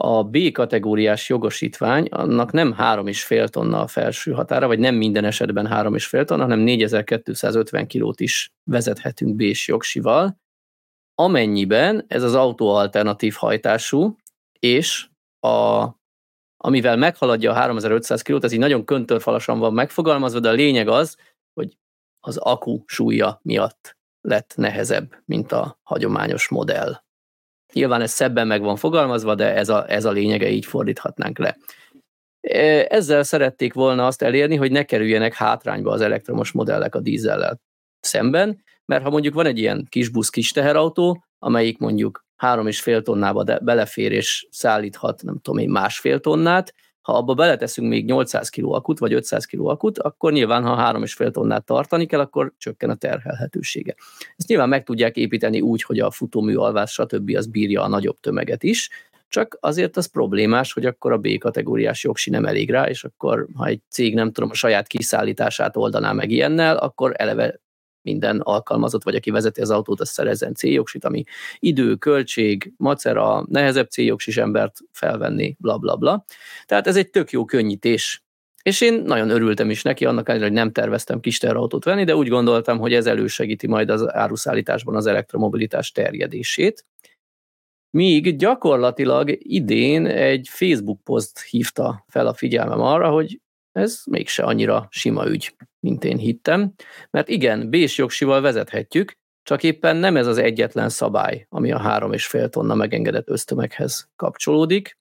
a 0.00 0.24
B 0.24 0.52
kategóriás 0.52 1.28
jogosítvány, 1.28 2.06
annak 2.06 2.52
nem 2.52 2.74
3,5 2.78 3.48
tonna 3.48 3.80
a 3.80 3.86
felső 3.86 4.32
határa, 4.32 4.66
vagy 4.66 4.78
nem 4.78 4.94
minden 4.94 5.24
esetben 5.24 5.66
3,5 5.70 6.24
tonna, 6.24 6.42
hanem 6.42 6.58
4250 6.58 7.86
kilót 7.86 8.20
is 8.20 8.52
vezethetünk 8.64 9.36
B-s 9.36 9.68
jogsival, 9.68 10.40
amennyiben 11.14 12.04
ez 12.08 12.22
az 12.22 12.34
autó 12.34 12.74
alternatív 12.74 13.34
hajtású, 13.34 14.16
és 14.58 15.06
a, 15.40 15.88
amivel 16.56 16.96
meghaladja 16.96 17.50
a 17.50 17.54
3500 17.54 18.22
kilót, 18.22 18.44
ez 18.44 18.52
így 18.52 18.58
nagyon 18.58 18.84
köntörfalasan 18.84 19.58
van 19.58 19.72
megfogalmazva, 19.72 20.40
de 20.40 20.48
a 20.48 20.52
lényeg 20.52 20.88
az, 20.88 21.16
hogy 21.52 21.76
az 22.26 22.36
akku 22.36 22.82
súlya 22.86 23.40
miatt 23.42 23.96
lett 24.20 24.52
nehezebb, 24.56 25.14
mint 25.24 25.52
a 25.52 25.78
hagyományos 25.82 26.48
modell. 26.48 27.02
Nyilván 27.72 28.00
ez 28.00 28.10
szebben 28.10 28.46
meg 28.46 28.60
van 28.60 28.76
fogalmazva, 28.76 29.34
de 29.34 29.54
ez 29.54 29.68
a, 29.68 29.90
ez 29.90 30.04
a 30.04 30.10
lényege, 30.10 30.50
így 30.50 30.66
fordíthatnánk 30.66 31.38
le. 31.38 31.56
E, 32.40 32.86
ezzel 32.88 33.22
szerették 33.22 33.72
volna 33.74 34.06
azt 34.06 34.22
elérni, 34.22 34.56
hogy 34.56 34.70
ne 34.70 34.82
kerüljenek 34.82 35.34
hátrányba 35.34 35.90
az 35.90 36.00
elektromos 36.00 36.52
modellek 36.52 36.94
a 36.94 37.00
dízellel 37.00 37.60
szemben, 38.00 38.62
mert 38.84 39.02
ha 39.02 39.10
mondjuk 39.10 39.34
van 39.34 39.46
egy 39.46 39.58
ilyen 39.58 39.86
kis 39.88 40.08
busz, 40.08 40.30
kis 40.30 40.50
teherautó, 40.50 41.24
amelyik 41.38 41.78
mondjuk 41.78 42.24
három 42.36 42.66
és 42.66 42.80
fél 42.80 43.02
tonnába 43.02 43.44
belefér 43.62 44.12
és 44.12 44.46
szállíthat, 44.50 45.22
nem 45.22 45.38
tudom 45.40 45.60
én, 45.60 45.68
másfél 45.68 46.20
tonnát, 46.20 46.74
ha 47.06 47.12
abba 47.12 47.34
beleteszünk 47.34 47.88
még 47.88 48.04
800 48.04 48.48
kg 48.48 48.64
akut, 48.64 48.98
vagy 48.98 49.12
500 49.12 49.44
kg 49.44 49.66
akut, 49.66 49.98
akkor 49.98 50.32
nyilván, 50.32 50.64
ha 50.64 50.92
3,5 50.92 51.30
tonnát 51.30 51.64
tartani 51.64 52.06
kell, 52.06 52.20
akkor 52.20 52.52
csökken 52.58 52.90
a 52.90 52.94
terhelhetősége. 52.94 53.94
Ezt 54.36 54.48
nyilván 54.48 54.68
meg 54.68 54.84
tudják 54.84 55.16
építeni 55.16 55.60
úgy, 55.60 55.82
hogy 55.82 55.98
a 55.98 56.10
futómű 56.10 56.54
alvás, 56.54 56.92
stb. 56.92 57.32
az 57.36 57.46
bírja 57.46 57.82
a 57.82 57.88
nagyobb 57.88 58.20
tömeget 58.20 58.62
is, 58.62 58.90
csak 59.28 59.56
azért 59.60 59.96
az 59.96 60.06
problémás, 60.06 60.72
hogy 60.72 60.86
akkor 60.86 61.12
a 61.12 61.18
B 61.18 61.38
kategóriás 61.38 62.04
jogsi 62.04 62.30
nem 62.30 62.44
elég 62.44 62.70
rá, 62.70 62.88
és 62.88 63.04
akkor 63.04 63.46
ha 63.54 63.66
egy 63.66 63.80
cég 63.88 64.14
nem 64.14 64.32
tudom 64.32 64.50
a 64.50 64.54
saját 64.54 64.86
kiszállítását 64.86 65.76
oldaná 65.76 66.12
meg 66.12 66.30
ilyennel, 66.30 66.76
akkor 66.76 67.12
eleve 67.16 67.60
minden 68.06 68.40
alkalmazott, 68.40 69.02
vagy 69.02 69.14
aki 69.14 69.30
vezeti 69.30 69.60
az 69.60 69.70
autót, 69.70 70.00
az 70.00 70.08
szerezzen 70.08 70.54
céljogsit, 70.54 71.04
ami 71.04 71.24
idő, 71.58 71.94
költség, 71.94 72.72
macera, 72.76 73.44
nehezebb 73.48 73.88
céljogsis 73.88 74.36
embert 74.36 74.78
felvenni, 74.92 75.56
bla 75.58 75.78
bla 75.78 75.96
bla. 75.96 76.24
Tehát 76.66 76.86
ez 76.86 76.96
egy 76.96 77.10
tök 77.10 77.30
jó 77.30 77.44
könnyítés. 77.44 78.24
És 78.62 78.80
én 78.80 79.02
nagyon 79.02 79.30
örültem 79.30 79.70
is 79.70 79.82
neki, 79.82 80.04
annak 80.04 80.28
ellenére, 80.28 80.48
hogy 80.48 80.58
nem 80.58 80.72
terveztem 80.72 81.20
kis 81.20 81.42
autót 81.42 81.84
venni, 81.84 82.04
de 82.04 82.16
úgy 82.16 82.28
gondoltam, 82.28 82.78
hogy 82.78 82.94
ez 82.94 83.06
elősegíti 83.06 83.66
majd 83.66 83.90
az 83.90 84.14
áruszállításban 84.14 84.96
az 84.96 85.06
elektromobilitás 85.06 85.92
terjedését. 85.92 86.84
Míg 87.90 88.36
gyakorlatilag 88.36 89.36
idén 89.38 90.06
egy 90.06 90.48
Facebook 90.50 91.02
poszt 91.04 91.42
hívta 91.42 92.04
fel 92.08 92.26
a 92.26 92.34
figyelmem 92.34 92.80
arra, 92.80 93.10
hogy 93.10 93.40
ez 93.76 94.02
mégse 94.10 94.42
annyira 94.42 94.86
sima 94.90 95.26
ügy, 95.26 95.56
mint 95.80 96.04
én 96.04 96.16
hittem, 96.16 96.72
mert 97.10 97.28
igen, 97.28 97.70
B-s 97.70 97.98
jogsival 97.98 98.40
vezethetjük, 98.40 99.12
csak 99.42 99.62
éppen 99.62 99.96
nem 99.96 100.16
ez 100.16 100.26
az 100.26 100.38
egyetlen 100.38 100.88
szabály, 100.88 101.46
ami 101.48 101.72
a 101.72 101.78
három 101.78 102.12
és 102.12 102.26
fél 102.26 102.48
tonna 102.48 102.74
megengedett 102.74 103.28
ösztömeghez 103.28 104.08
kapcsolódik, 104.16 104.98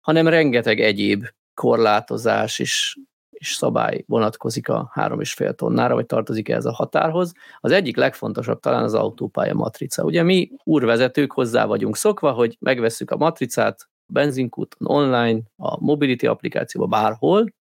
hanem 0.00 0.28
rengeteg 0.28 0.80
egyéb 0.80 1.26
korlátozás 1.54 2.58
és, 2.58 2.98
és 3.30 3.52
szabály 3.52 4.04
vonatkozik 4.06 4.68
a 4.68 4.90
három 4.92 5.20
és 5.20 5.32
fél 5.32 5.54
tonnára, 5.54 5.94
vagy 5.94 6.06
tartozik 6.06 6.48
ez 6.48 6.64
a 6.64 6.72
határhoz. 6.72 7.32
Az 7.58 7.72
egyik 7.72 7.96
legfontosabb 7.96 8.60
talán 8.60 8.82
az 8.82 8.94
autópálya 8.94 9.54
matrica. 9.54 10.02
Ugye 10.02 10.22
mi 10.22 10.50
úrvezetők 10.64 11.32
hozzá 11.32 11.64
vagyunk 11.64 11.96
szokva, 11.96 12.32
hogy 12.32 12.56
megvesszük 12.60 13.10
a 13.10 13.16
matricát 13.16 13.88
benzinkúton, 14.06 14.96
online, 14.96 15.40
a 15.56 15.84
mobility 15.84 16.26
applikációba, 16.26 16.86
bárhol, 16.86 17.56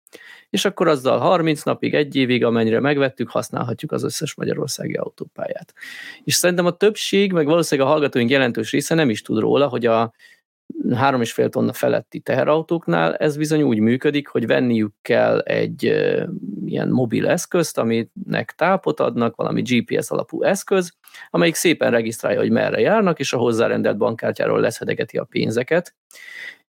és 0.49 0.65
akkor 0.65 0.87
azzal 0.87 1.19
30 1.19 1.63
napig, 1.63 1.93
egy 1.93 2.15
évig, 2.15 2.43
amennyire 2.43 2.79
megvettük, 2.79 3.29
használhatjuk 3.29 3.91
az 3.91 4.03
összes 4.03 4.35
magyarországi 4.35 4.93
autópályát. 4.93 5.73
És 6.23 6.35
szerintem 6.35 6.65
a 6.65 6.77
többség, 6.77 7.31
meg 7.31 7.45
valószínűleg 7.45 7.89
a 7.89 7.93
hallgatóink 7.93 8.29
jelentős 8.29 8.71
része 8.71 8.95
nem 8.95 9.09
is 9.09 9.21
tud 9.21 9.39
róla, 9.39 9.67
hogy 9.67 9.85
a 9.85 10.13
3,5 10.89 11.49
tonna 11.49 11.73
feletti 11.73 12.19
teherautóknál 12.19 13.15
ez 13.15 13.37
bizony 13.37 13.61
úgy 13.61 13.79
működik, 13.79 14.27
hogy 14.27 14.47
venniük 14.47 14.93
kell 15.01 15.39
egy 15.39 15.85
e, 15.85 16.29
ilyen 16.65 16.89
mobil 16.89 17.27
eszközt, 17.27 17.77
aminek 17.77 18.53
tápot 18.55 18.99
adnak, 18.99 19.35
valami 19.35 19.61
GPS 19.61 20.09
alapú 20.09 20.43
eszköz, 20.43 20.93
amelyik 21.29 21.55
szépen 21.55 21.91
regisztrálja, 21.91 22.39
hogy 22.39 22.51
merre 22.51 22.79
járnak, 22.79 23.19
és 23.19 23.33
a 23.33 23.37
hozzárendelt 23.37 23.97
bankkártyáról 23.97 24.59
leszedegeti 24.59 25.17
a 25.17 25.23
pénzeket 25.23 25.95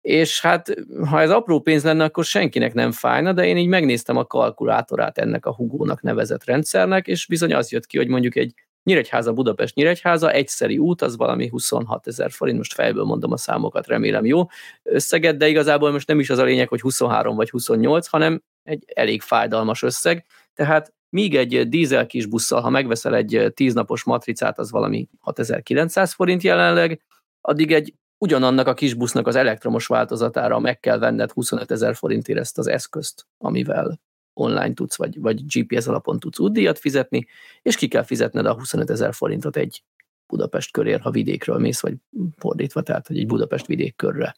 és 0.02 0.40
hát 0.40 0.74
ha 1.08 1.20
ez 1.20 1.30
apró 1.30 1.60
pénz 1.60 1.84
lenne, 1.84 2.04
akkor 2.04 2.24
senkinek 2.24 2.74
nem 2.74 2.92
fájna, 2.92 3.32
de 3.32 3.46
én 3.46 3.56
így 3.56 3.66
megnéztem 3.66 4.16
a 4.16 4.24
kalkulátorát 4.24 5.18
ennek 5.18 5.46
a 5.46 5.54
Hugónak 5.54 6.02
nevezett 6.02 6.44
rendszernek, 6.44 7.06
és 7.06 7.26
bizony 7.26 7.54
az 7.54 7.70
jött 7.70 7.86
ki, 7.86 7.96
hogy 7.96 8.08
mondjuk 8.08 8.36
egy 8.36 8.54
Nyíregyháza, 8.82 9.32
Budapest 9.32 9.74
Nyíregyháza, 9.74 10.30
egyszeri 10.30 10.78
út, 10.78 11.02
az 11.02 11.16
valami 11.16 11.48
26 11.48 12.06
ezer 12.06 12.30
forint, 12.30 12.56
most 12.56 12.72
fejből 12.72 13.04
mondom 13.04 13.32
a 13.32 13.36
számokat, 13.36 13.86
remélem 13.86 14.24
jó? 14.24 14.46
Összeget, 14.82 15.36
de 15.36 15.48
igazából 15.48 15.90
most 15.90 16.08
nem 16.08 16.20
is 16.20 16.30
az 16.30 16.38
a 16.38 16.44
lényeg, 16.44 16.68
hogy 16.68 16.80
23 16.80 17.36
vagy 17.36 17.50
28, 17.50 18.06
hanem 18.06 18.42
egy 18.62 18.84
elég 18.94 19.20
fájdalmas 19.20 19.82
összeg, 19.82 20.24
tehát 20.54 20.92
míg 21.08 21.36
egy 21.36 21.68
dízel 21.68 22.06
kis 22.06 22.26
busszal, 22.26 22.60
ha 22.60 22.70
megveszel 22.70 23.16
egy 23.16 23.52
tíznapos 23.54 24.04
matricát, 24.04 24.58
az 24.58 24.70
valami 24.70 25.08
6900 25.20 26.12
forint 26.12 26.42
jelenleg, 26.42 27.00
addig 27.40 27.72
egy 27.72 27.94
ugyanannak 28.22 28.66
a 28.66 28.74
kis 28.74 28.94
busznak 28.94 29.26
az 29.26 29.36
elektromos 29.36 29.86
változatára 29.86 30.58
meg 30.58 30.80
kell 30.80 30.98
venned 30.98 31.30
25 31.30 31.70
ezer 31.70 31.94
forintért 31.94 32.38
ezt 32.38 32.58
az 32.58 32.66
eszközt, 32.66 33.26
amivel 33.38 34.00
online 34.34 34.74
tudsz, 34.74 34.96
vagy, 34.96 35.20
vagy 35.20 35.44
GPS 35.46 35.86
alapon 35.86 36.18
tudsz 36.18 36.38
útdíjat 36.38 36.78
fizetni, 36.78 37.26
és 37.62 37.76
ki 37.76 37.88
kell 37.88 38.02
fizetned 38.02 38.46
a 38.46 38.54
25 38.54 38.90
ezer 38.90 39.14
forintot 39.14 39.56
egy 39.56 39.84
Budapest 40.26 40.72
körér, 40.72 41.00
ha 41.00 41.10
vidékről 41.10 41.58
mész, 41.58 41.80
vagy 41.80 41.94
fordítva, 42.38 42.82
tehát 42.82 43.06
hogy 43.06 43.18
egy 43.18 43.26
Budapest 43.26 43.66
vidék 43.66 43.96
körre. 43.96 44.36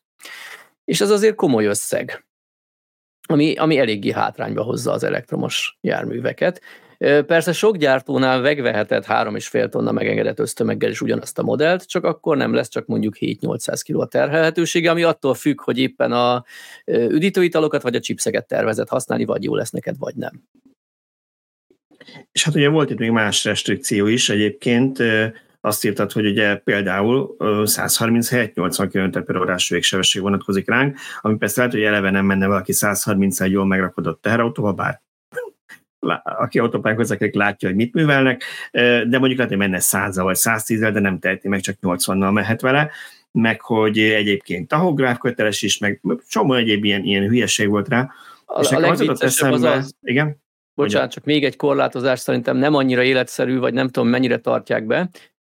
És 0.84 1.00
ez 1.00 1.10
azért 1.10 1.34
komoly 1.34 1.64
összeg, 1.64 2.26
ami, 3.26 3.54
ami 3.54 3.78
eléggé 3.78 4.10
hátrányba 4.10 4.62
hozza 4.62 4.92
az 4.92 5.04
elektromos 5.04 5.78
járműveket. 5.80 6.60
Persze 7.04 7.52
sok 7.52 7.76
gyártónál 7.76 8.40
megveheted 8.40 9.04
3,5 9.04 9.68
tonna 9.68 9.92
megengedett 9.92 10.38
ösztömeggel 10.38 10.90
is 10.90 11.00
ugyanazt 11.00 11.38
a 11.38 11.42
modellt, 11.42 11.88
csak 11.88 12.04
akkor 12.04 12.36
nem 12.36 12.54
lesz 12.54 12.68
csak 12.68 12.86
mondjuk 12.86 13.14
7-800 13.20 13.80
kg 13.86 14.00
a 14.00 14.06
terhelhetősége, 14.06 14.90
ami 14.90 15.02
attól 15.02 15.34
függ, 15.34 15.60
hogy 15.60 15.78
éppen 15.78 16.12
a 16.12 16.44
üdítőitalokat 16.86 17.82
vagy 17.82 17.94
a 17.94 18.00
chipseket 18.00 18.46
tervezett 18.46 18.88
használni, 18.88 19.24
vagy 19.24 19.44
jó 19.44 19.54
lesz 19.54 19.70
neked, 19.70 19.98
vagy 19.98 20.14
nem. 20.14 20.42
És 22.32 22.44
hát 22.44 22.54
ugye 22.54 22.68
volt 22.68 22.90
itt 22.90 22.98
még 22.98 23.10
más 23.10 23.44
restrikció 23.44 24.06
is 24.06 24.28
egyébként, 24.28 24.98
azt 25.60 25.84
írtad, 25.84 26.12
hogy 26.12 26.26
ugye 26.26 26.56
például 26.56 27.36
130 27.66 28.30
helyett 28.30 28.54
80 28.54 28.88
km 28.88 29.24
per 29.24 29.36
órás 29.36 29.68
végsebesség 29.68 30.22
vonatkozik 30.22 30.68
ránk, 30.68 30.98
ami 31.20 31.36
persze 31.36 31.60
lehet, 31.60 31.74
hogy 31.74 31.84
eleve 31.84 32.10
nem 32.10 32.26
menne 32.26 32.46
valaki 32.46 32.72
130 32.72 33.40
egy 33.40 33.50
jól 33.50 33.66
megrakodott 33.66 34.22
teherautóval, 34.22 34.72
bár 34.72 35.02
aki 36.24 36.58
autópályán 36.58 36.98
közlekedik, 36.98 37.34
látja, 37.34 37.68
hogy 37.68 37.76
mit 37.76 37.94
művelnek, 37.94 38.42
de 38.72 39.18
mondjuk 39.18 39.36
lehet, 39.36 39.48
hogy 39.48 39.56
menne 39.56 39.80
100 39.80 40.18
vagy 40.18 40.36
110 40.36 40.80
de 40.80 41.00
nem 41.00 41.18
teheti 41.18 41.48
meg, 41.48 41.60
csak 41.60 41.76
80-nal 41.82 42.32
mehet 42.32 42.60
vele, 42.60 42.90
meg 43.32 43.60
hogy 43.60 43.98
egyébként 43.98 44.68
tahográf 44.68 45.18
köteles 45.18 45.62
is, 45.62 45.78
meg 45.78 46.00
csomó 46.28 46.54
egyéb 46.54 46.84
ilyen, 46.84 47.04
ilyen 47.04 47.28
hülyeség 47.28 47.68
volt 47.68 47.88
rá. 47.88 48.10
A, 48.44 48.60
és 48.60 48.70
a 48.70 48.78
legviccesebb 48.78 49.52
az 49.52 49.62
az, 49.62 49.94
igen? 50.02 50.42
Bocsánat, 50.74 51.10
csak 51.10 51.24
még 51.24 51.44
egy 51.44 51.56
korlátozás 51.56 52.20
szerintem 52.20 52.56
nem 52.56 52.74
annyira 52.74 53.02
életszerű, 53.02 53.58
vagy 53.58 53.72
nem 53.74 53.88
tudom 53.88 54.08
mennyire 54.08 54.38
tartják 54.38 54.86
be, 54.86 55.10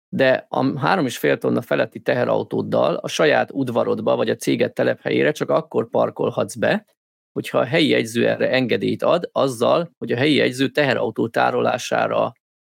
de 0.08 0.46
a 0.48 0.78
három 0.78 1.06
és 1.06 1.18
fél 1.18 1.38
tonna 1.38 1.62
feletti 1.62 2.00
teherautóddal 2.00 2.94
a 2.94 3.08
saját 3.08 3.50
udvarodba, 3.52 4.16
vagy 4.16 4.30
a 4.30 4.36
céget 4.36 4.74
telephelyére 4.74 5.32
csak 5.32 5.50
akkor 5.50 5.88
parkolhatsz 5.88 6.54
be, 6.54 6.86
hogyha 7.32 7.58
a 7.58 7.64
helyi 7.64 7.88
jegyző 7.88 8.28
erre 8.28 8.50
engedélyt 8.50 9.02
ad, 9.02 9.28
azzal, 9.32 9.90
hogy 9.98 10.12
a 10.12 10.16
helyi 10.16 10.34
jegyző 10.34 10.68
teherautó 10.68 11.28
tárolására 11.28 12.32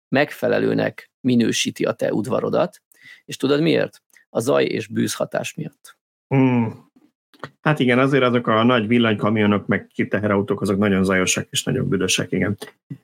megfelelőnek 0.09 1.11
minősíti 1.21 1.85
a 1.85 1.91
te 1.91 2.13
udvarodat. 2.13 2.81
És 3.25 3.37
tudod 3.37 3.61
miért? 3.61 4.01
A 4.29 4.39
zaj 4.39 4.65
és 4.65 4.87
bűzhatás 4.87 5.53
miatt. 5.53 5.97
Hmm. 6.27 6.91
Hát 7.61 7.79
igen, 7.79 7.99
azért 7.99 8.23
azok 8.23 8.47
a 8.47 8.63
nagy 8.63 8.87
villanykamionok, 8.87 9.67
meg 9.67 9.91
teherautók, 10.09 10.61
azok 10.61 10.77
nagyon 10.77 11.03
zajosak 11.03 11.47
és 11.49 11.63
nagyon 11.63 11.89
büdösek, 11.89 12.31
igen. 12.31 12.57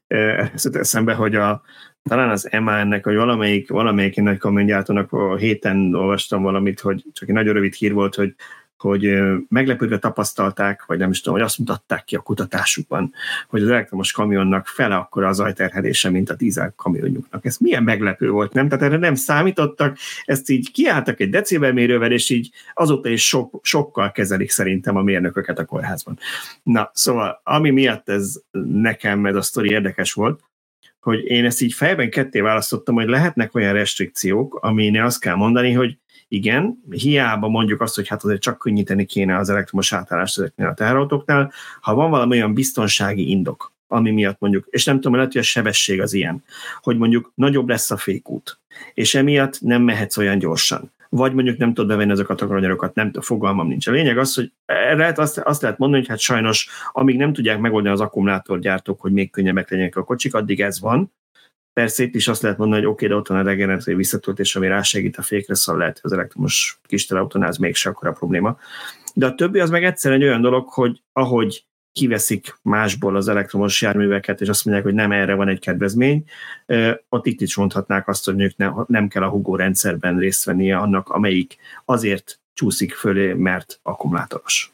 Ez 0.08 0.66
eszembe, 0.66 1.14
hogy 1.14 1.36
a, 1.36 1.62
talán 2.04 2.30
az 2.30 2.50
MAN-nek, 2.52 3.04
hogy 3.04 3.16
valamelyik, 3.16 3.70
valamelyik 3.70 4.16
nagy 4.16 4.38
kamiongyártónak 4.38 5.12
a 5.12 5.36
héten 5.36 5.96
olvastam 5.96 6.42
valamit, 6.42 6.80
hogy 6.80 7.06
csak 7.14 7.30
egy 7.30 7.36
nagyon 7.36 7.54
rövid 7.54 7.74
hír 7.74 7.94
volt, 7.94 8.16
hogy 8.16 8.36
hogy 8.82 9.20
meglepődve 9.50 10.00
tapasztalták, 10.00 10.86
vagy 10.86 10.98
nem 10.98 11.10
is 11.10 11.22
tudom, 11.22 11.38
hogy 11.38 11.48
azt 11.48 11.58
mutatták 11.58 12.04
ki 12.04 12.16
a 12.16 12.20
kutatásukban, 12.20 13.14
hogy 13.48 13.62
az 13.62 13.70
elektromos 13.70 14.12
kamionnak 14.12 14.68
fele 14.68 14.96
akkora 14.96 15.28
az 15.28 15.40
ajterhelése, 15.40 16.10
mint 16.10 16.30
a 16.30 16.36
dízel 16.36 16.74
kamionjuknak. 16.76 17.46
Ez 17.46 17.58
milyen 17.58 17.84
meglepő 17.84 18.30
volt, 18.30 18.54
nem? 18.54 18.70
Tehát 18.70 18.86
erre 18.86 18.98
nem 18.98 19.16
számítottak, 19.16 19.98
ezt 20.26 20.50
így 20.50 20.72
kiálltak 20.72 21.20
egy 21.20 21.30
decibelmérővel, 21.30 22.12
és 22.12 22.30
így 22.30 22.50
azóta 22.74 23.10
is 23.10 23.28
sok, 23.28 23.60
sokkal 23.62 24.12
kezelik 24.12 24.50
szerintem 24.50 24.96
a 24.96 25.02
mérnököket 25.02 25.60
a 25.60 25.66
kórházban. 25.66 26.20
Na, 26.64 26.92
szóval, 26.94 27.42
ami 27.44 27.70
miatt 27.70 28.10
ez 28.10 28.34
nekem 28.72 29.26
ez 29.26 29.36
a 29.36 29.42
sztori 29.42 29.70
érdekes 29.70 30.14
volt, 30.14 30.40
hogy 31.00 31.26
én 31.26 31.46
ezt 31.46 31.62
így 31.62 31.74
fejben 31.74 32.10
ketté 32.10 32.40
választottam, 32.40 32.96
hogy 32.96 33.08
lehetnek 33.08 33.56
olyan 33.56 33.74
restrikciók, 33.74 34.56
aminél 34.56 35.04
azt 35.04 35.20
kell 35.20 35.36
mondani, 35.36 35.72
hogy 35.72 35.98
igen, 36.28 36.84
hiába 36.90 37.48
mondjuk 37.48 37.82
azt, 37.82 37.96
hogy 37.96 38.08
hát 38.08 38.24
azért 38.24 38.42
csak 38.42 38.58
könnyíteni 38.58 39.06
kéne 39.06 39.38
az 39.38 39.50
elektromos 39.50 39.94
átállást 39.94 40.38
ezeknél 40.38 40.68
a 40.68 40.74
teherautóknál, 40.74 41.52
ha 41.82 41.94
van 41.94 42.10
valami 42.10 42.38
olyan 42.38 42.54
biztonsági 42.54 43.30
indok, 43.30 43.74
ami 43.88 44.12
miatt 44.12 44.40
mondjuk, 44.40 44.68
és 44.70 44.86
nem 44.86 44.96
tudom, 44.96 45.16
lehet, 45.16 45.32
hogy 45.32 45.42
a 45.42 45.44
sebesség 45.44 46.02
az 46.02 46.14
ilyen, 46.14 46.44
hogy 46.82 46.98
mondjuk 46.98 47.32
nagyobb 47.36 47.70
lesz 47.70 47.92
a 47.92 47.98
fékút, 47.98 48.60
és 48.94 49.16
emiatt 49.16 49.62
nem 49.62 49.82
mehetsz 49.82 50.18
olyan 50.18 50.38
gyorsan, 50.38 50.92
vagy 51.10 51.34
mondjuk 51.34 51.58
nem 51.58 51.74
tudod 51.74 51.90
bevenni 51.90 52.12
ezeket 52.12 52.32
a 52.32 52.36
takarányarokat, 52.36 52.96
nem 52.96 53.12
fogalmam 53.20 53.68
nincs. 53.68 53.88
A 53.88 53.92
lényeg 53.92 54.18
az, 54.18 54.36
hogy 54.36 54.52
lehet, 54.66 55.20
azt, 55.20 55.38
azt 55.38 55.62
lehet 55.62 55.78
mondani, 55.78 56.02
hogy 56.02 56.12
hát 56.12 56.20
sajnos, 56.20 56.70
amíg 56.92 57.18
nem 57.18 57.34
tudják 57.34 57.60
megoldani 57.60 57.94
az 57.94 58.02
akkumulátorgyártók, 58.02 59.02
hogy 59.02 59.12
még 59.12 59.32
könnyebbek 59.32 59.70
legyenek 59.70 59.96
a 59.96 60.04
kocsik, 60.04 60.34
addig 60.34 60.62
ez 60.62 60.80
van, 60.80 61.12
Persze 61.74 62.04
itt 62.04 62.16
is 62.16 62.28
azt 62.28 62.42
lehet 62.42 62.58
mondani, 62.58 62.82
hogy 62.82 62.92
oké, 62.92 63.08
de 63.08 63.16
ott 63.16 63.28
van 63.28 63.38
a 63.38 63.42
regeneratív 63.42 63.96
visszatöltés, 63.96 64.56
ami 64.56 64.68
rásegít 64.68 65.18
a 65.18 65.22
fékre, 65.22 65.56
szóval 65.56 65.82
lehet, 65.82 66.00
hogy 66.00 66.12
az 66.12 66.18
elektromos 66.18 66.80
kis 66.84 67.06
teleautónál 67.06 67.50
ez 67.50 67.58
mégse 67.58 67.90
akkora 67.90 68.12
probléma. 68.12 68.58
De 69.14 69.26
a 69.26 69.36
többi 69.36 69.60
az 69.60 69.70
meg 69.70 69.84
egyszer 69.84 70.12
egy 70.12 70.24
olyan 70.24 70.42
dolog, 70.42 70.68
hogy 70.68 71.02
ahogy 71.14 71.66
kiveszik 71.92 72.58
másból 72.62 73.16
az 73.16 73.28
elektromos 73.28 73.82
járműveket, 73.82 74.42
és 74.42 74.50
azt 74.50 74.66
mondják, 74.66 74.86
hogy 74.86 74.96
nem 74.96 75.12
erre 75.12 75.34
van 75.34 75.48
egy 75.48 75.60
kedvezmény, 75.60 76.24
ott 77.10 77.26
itt 77.26 77.42
is 77.42 77.56
mondhatnák 77.56 78.08
azt, 78.08 78.26
hogy 78.26 78.42
ők 78.42 78.58
ne, 78.58 78.72
nem 78.88 79.08
kell 79.08 79.24
a 79.24 79.30
Hugo 79.30 79.56
rendszerben 79.56 80.18
részt 80.18 80.44
vennie 80.44 80.78
annak, 80.78 81.10
amelyik 81.10 81.58
azért 81.86 82.40
csúszik 82.54 82.94
fölé, 82.94 83.34
mert 83.34 83.80
akkumulátoros. 83.84 84.74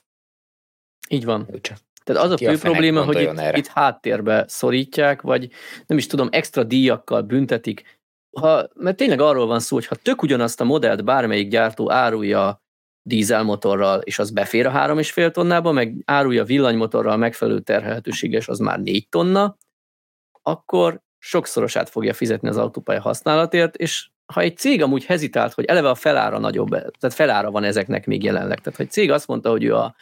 Így 1.10 1.26
van. 1.26 1.48
Csak. 1.62 1.78
Tehát 2.04 2.24
az 2.24 2.32
a 2.32 2.38
fő 2.38 2.48
a 2.48 2.58
probléma, 2.58 3.04
hogy 3.04 3.22
itt, 3.22 3.58
itt 3.58 3.68
háttérbe 3.68 4.46
szorítják, 4.48 5.22
vagy 5.22 5.50
nem 5.86 5.98
is 5.98 6.08
tudom, 6.08 6.28
extra 6.32 6.64
díjakkal 6.64 7.22
büntetik. 7.22 8.00
Ha, 8.40 8.70
mert 8.74 8.98
tényleg 8.98 9.20
arról 9.20 9.46
van 9.46 9.60
szó, 9.60 9.76
hogy 9.76 9.86
ha 9.86 9.96
tök 9.96 10.22
ugyanazt 10.22 10.62
a 10.62 10.64
modellt 10.64 11.04
bármelyik 11.04 11.50
gyártó 11.50 11.92
árulja 11.92 12.64
dízelmotorral, 13.08 14.00
és 14.00 14.20
az 14.20 14.32
befér 14.32 14.66
a 14.66 14.70
három 14.70 15.00
és 15.00 15.12
fél 15.12 15.32
tonnába, 15.32 15.72
meg 15.72 15.96
árulja 16.06 16.44
villanymotorral 16.44 17.18
megfelelő 17.18 17.60
terhelhetőséges, 17.60 18.48
az 18.48 18.60
már 18.60 18.80
négy 18.80 19.10
tonna, 19.10 19.58
akkor 20.42 21.02
sokszorosát 21.18 21.90
fogja 21.90 22.14
fizetni 22.14 22.48
az 22.48 22.58
autópálya 22.58 23.02
használatért, 23.02 23.76
és 23.76 24.10
ha 24.34 24.42
egy 24.42 24.58
cég 24.58 24.82
amúgy 24.82 25.06
hezitált, 25.06 25.54
hogy 25.54 25.66
eleve 25.66 25.90
a 25.90 25.96
felára 25.96 26.40
nagyobb, 26.40 26.70
tehát 26.70 27.16
felára 27.16 27.52
van 27.52 27.64
ezeknek 27.64 28.06
még 28.06 28.24
jelenleg. 28.24 28.60
Tehát 28.60 28.78
ha 28.78 28.84
egy 28.84 28.92
cég 28.92 29.12
azt 29.12 29.28
mondta, 29.28 29.50
hogy 29.50 29.64
ő 29.64 29.76
a 29.76 29.96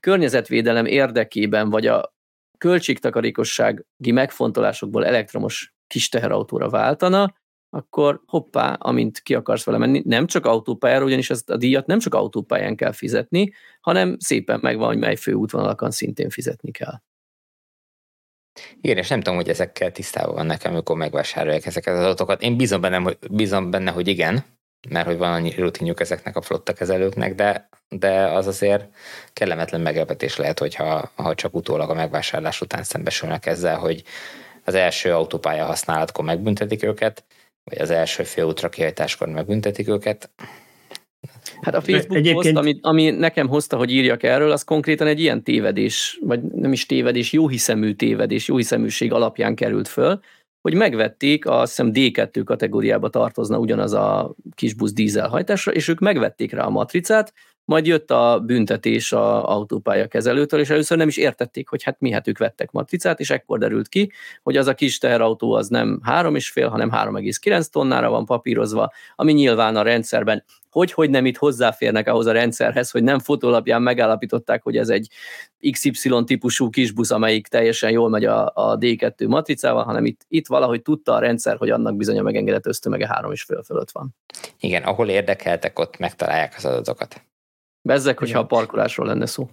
környezetvédelem 0.00 0.86
érdekében, 0.86 1.70
vagy 1.70 1.86
a 1.86 2.14
költségtakarékossági 2.58 4.12
megfontolásokból 4.12 5.06
elektromos 5.06 5.74
kis 5.86 6.08
teherautóra 6.08 6.68
váltana, 6.68 7.34
akkor 7.74 8.20
hoppá, 8.26 8.72
amint 8.72 9.20
ki 9.20 9.34
akarsz 9.34 9.64
vele 9.64 9.78
menni, 9.78 10.02
nem 10.04 10.26
csak 10.26 10.46
autópályára, 10.46 11.04
ugyanis 11.04 11.30
ezt 11.30 11.50
a 11.50 11.56
díjat 11.56 11.86
nem 11.86 11.98
csak 11.98 12.14
autópályán 12.14 12.76
kell 12.76 12.92
fizetni, 12.92 13.52
hanem 13.80 14.16
szépen 14.18 14.58
megvan, 14.62 14.86
hogy 14.86 14.98
mely 14.98 15.16
főútvonalakon 15.16 15.90
szintén 15.90 16.30
fizetni 16.30 16.70
kell. 16.70 17.02
Igen, 18.80 18.96
és 18.96 19.08
nem 19.08 19.20
tudom, 19.20 19.38
hogy 19.38 19.48
ezekkel 19.48 19.92
tisztában 19.92 20.34
van 20.34 20.46
nekem, 20.46 20.72
amikor 20.72 20.96
megvásárolják 20.96 21.66
ezeket 21.66 21.94
az 21.94 22.04
adatokat. 22.04 22.42
Én 22.42 22.56
bízom 22.56 22.80
benne, 22.80 22.96
hogy, 22.96 23.18
bízom 23.30 23.70
benne, 23.70 23.90
hogy 23.90 24.08
igen, 24.08 24.44
mert 24.88 25.06
hogy 25.06 25.18
van 25.18 25.32
annyi 25.32 25.54
rutinjuk 25.56 26.00
ezeknek 26.00 26.36
a 26.36 26.42
flotta 26.42 26.72
kezelőknek, 26.72 27.34
de, 27.34 27.68
de 27.88 28.26
az 28.26 28.46
azért 28.46 28.88
kellemetlen 29.32 29.80
meglepetés 29.80 30.36
lehet, 30.36 30.58
hogyha 30.58 31.10
ha 31.14 31.34
csak 31.34 31.54
utólag 31.54 31.90
a 31.90 31.94
megvásárlás 31.94 32.60
után 32.60 32.82
szembesülnek 32.82 33.46
ezzel, 33.46 33.78
hogy 33.78 34.02
az 34.64 34.74
első 34.74 35.12
autópálya 35.12 35.64
használatkor 35.64 36.24
megbüntetik 36.24 36.82
őket, 36.82 37.24
vagy 37.64 37.78
az 37.80 37.90
első 37.90 38.22
főútra 38.22 38.68
kihajtáskor 38.68 39.28
megbüntetik 39.28 39.88
őket. 39.88 40.30
Hát 41.60 41.74
a 41.74 41.80
Facebook 41.80 42.18
Egyébként... 42.18 42.34
poszt, 42.34 42.56
ami, 42.56 42.78
ami 42.80 43.10
nekem 43.10 43.48
hozta, 43.48 43.76
hogy 43.76 43.90
írjak 43.90 44.22
erről, 44.22 44.50
az 44.50 44.62
konkrétan 44.62 45.06
egy 45.06 45.20
ilyen 45.20 45.42
tévedés, 45.42 46.18
vagy 46.22 46.42
nem 46.42 46.72
is 46.72 46.86
tévedés, 46.86 47.32
jóhiszemű 47.32 47.92
tévedés, 47.92 48.48
jóhiszeműség 48.48 49.12
alapján 49.12 49.54
került 49.54 49.88
föl, 49.88 50.20
hogy 50.60 50.74
megvették, 50.74 51.46
a, 51.46 51.60
azt 51.60 51.70
hiszem 51.76 51.90
D2 51.94 52.42
kategóriába 52.44 53.08
tartozna 53.08 53.58
ugyanaz 53.58 53.92
a 53.92 54.34
kis 54.54 54.74
busz 54.74 54.92
dízelhajtásra, 54.92 55.72
és 55.72 55.88
ők 55.88 55.98
megvették 55.98 56.52
rá 56.52 56.64
a 56.64 56.70
matricát, 56.70 57.32
majd 57.64 57.86
jött 57.86 58.10
a 58.10 58.42
büntetés 58.46 59.12
a 59.12 59.50
autópálya 59.50 60.06
kezelőtől, 60.06 60.60
és 60.60 60.70
először 60.70 60.98
nem 60.98 61.08
is 61.08 61.16
értették, 61.16 61.68
hogy 61.68 61.82
hát 61.82 62.00
mi 62.00 62.20
ők 62.24 62.38
vettek 62.38 62.70
matricát, 62.70 63.20
és 63.20 63.30
ekkor 63.30 63.58
derült 63.58 63.88
ki, 63.88 64.12
hogy 64.42 64.56
az 64.56 64.66
a 64.66 64.74
kis 64.74 64.98
teherautó 64.98 65.52
az 65.52 65.68
nem 65.68 66.00
3,5, 66.08 66.66
hanem 66.70 66.90
3,9 66.90 67.66
tonnára 67.66 68.10
van 68.10 68.24
papírozva, 68.24 68.92
ami 69.16 69.32
nyilván 69.32 69.76
a 69.76 69.82
rendszerben 69.82 70.44
hogy, 70.72 70.92
hogy 70.92 71.10
nem 71.10 71.26
itt 71.26 71.36
hozzáférnek 71.36 72.08
ahhoz 72.08 72.26
a 72.26 72.32
rendszerhez, 72.32 72.90
hogy 72.90 73.02
nem 73.02 73.18
fotólapján 73.18 73.82
megállapították, 73.82 74.62
hogy 74.62 74.76
ez 74.76 74.88
egy 74.88 75.08
XY 75.70 76.24
típusú 76.24 76.70
kisbusz, 76.70 77.10
amelyik 77.10 77.46
teljesen 77.46 77.90
jól 77.90 78.08
megy 78.08 78.24
a, 78.24 78.46
a 78.54 78.78
D2 78.78 79.28
matricával, 79.28 79.84
hanem 79.84 80.04
itt, 80.04 80.20
itt 80.28 80.46
valahogy 80.46 80.82
tudta 80.82 81.14
a 81.14 81.18
rendszer, 81.18 81.56
hogy 81.56 81.70
annak 81.70 81.96
bizony 81.96 82.18
a 82.18 82.22
megengedett 82.22 82.66
ösztömege 82.66 83.06
három 83.06 83.32
és 83.32 83.42
fél 83.42 83.62
fölött 83.62 83.90
van. 83.90 84.14
Igen, 84.60 84.82
ahol 84.82 85.08
érdekeltek, 85.08 85.78
ott 85.78 85.98
megtalálják 85.98 86.54
az 86.56 86.64
adatokat. 86.64 87.22
Bezzek, 87.82 88.18
hogyha 88.18 88.38
a 88.38 88.46
parkolásról 88.46 89.06
lenne 89.06 89.26
szó. 89.26 89.50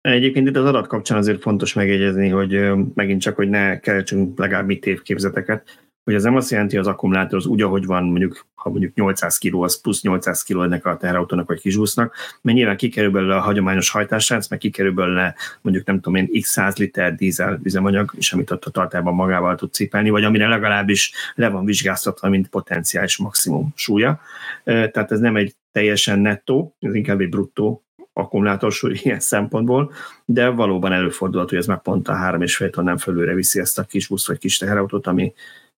Egyébként 0.00 0.48
itt 0.48 0.56
az 0.56 0.64
adat 0.64 0.86
kapcsán 0.86 1.18
azért 1.18 1.40
fontos 1.40 1.72
megjegyezni, 1.72 2.28
hogy 2.28 2.70
megint 2.94 3.20
csak, 3.20 3.36
hogy 3.36 3.48
ne 3.48 3.80
keltsünk 3.80 4.38
legalább 4.38 4.66
mit 4.66 4.86
évképzeteket, 4.86 5.88
hogy 6.04 6.14
ez 6.14 6.22
nem 6.22 6.36
azt 6.36 6.50
jelenti, 6.50 6.76
hogy 6.76 6.86
az 6.86 6.92
akkumulátor 6.92 7.38
az 7.38 7.46
úgy, 7.46 7.62
ahogy 7.62 7.86
van, 7.86 8.04
mondjuk, 8.04 8.46
ha 8.54 8.70
mondjuk 8.70 8.94
800 8.94 9.38
kg, 9.38 9.62
az 9.62 9.80
plusz 9.80 10.02
800 10.02 10.42
kg 10.42 10.62
ennek 10.62 10.86
a 10.86 10.96
teherautónak 10.96 11.46
vagy 11.46 11.60
kisúsznak, 11.60 12.14
mert 12.42 12.56
nyilván 12.56 12.76
kikerül 12.76 13.10
belőle 13.10 13.36
a 13.36 13.40
hagyományos 13.40 13.90
hajtásrác, 13.90 14.48
meg 14.48 14.58
kikerül 14.58 14.92
belőle 14.92 15.34
mondjuk 15.60 15.86
nem 15.86 16.00
tudom 16.00 16.14
én 16.14 16.40
x 16.40 16.50
100 16.50 16.76
liter 16.76 17.14
dízel 17.14 17.60
üzemanyag, 17.62 18.12
és 18.16 18.32
amit 18.32 18.50
ott 18.50 18.64
a 18.64 18.70
tartában 18.70 19.14
magával 19.14 19.54
tud 19.54 19.72
cipelni, 19.72 20.10
vagy 20.10 20.24
amire 20.24 20.48
legalábbis 20.48 21.12
le 21.34 21.48
van 21.48 21.64
vizsgáztatva, 21.64 22.28
mint 22.28 22.48
potenciális 22.48 23.16
maximum 23.16 23.72
súlya. 23.74 24.20
Tehát 24.64 25.12
ez 25.12 25.20
nem 25.20 25.36
egy 25.36 25.54
teljesen 25.70 26.18
nettó, 26.18 26.76
ez 26.78 26.94
inkább 26.94 27.20
egy 27.20 27.28
bruttó 27.28 27.84
akkumulátorsúly 28.12 28.98
ilyen 29.02 29.20
szempontból, 29.20 29.92
de 30.24 30.48
valóban 30.48 30.92
előfordulhat, 30.92 31.48
hogy 31.48 31.58
ez 31.58 31.66
meg 31.66 31.82
pont 31.82 32.08
a 32.08 32.12
3,5 32.12 32.70
tonnán 32.70 32.98
fölülre 32.98 33.34
viszi 33.34 33.60
ezt 33.60 33.78
a 33.78 33.84
kis 33.84 34.06
busz 34.06 34.26
vagy 34.26 34.38
kis 34.38 34.58
teherautót, 34.58 35.06
ami 35.06 35.32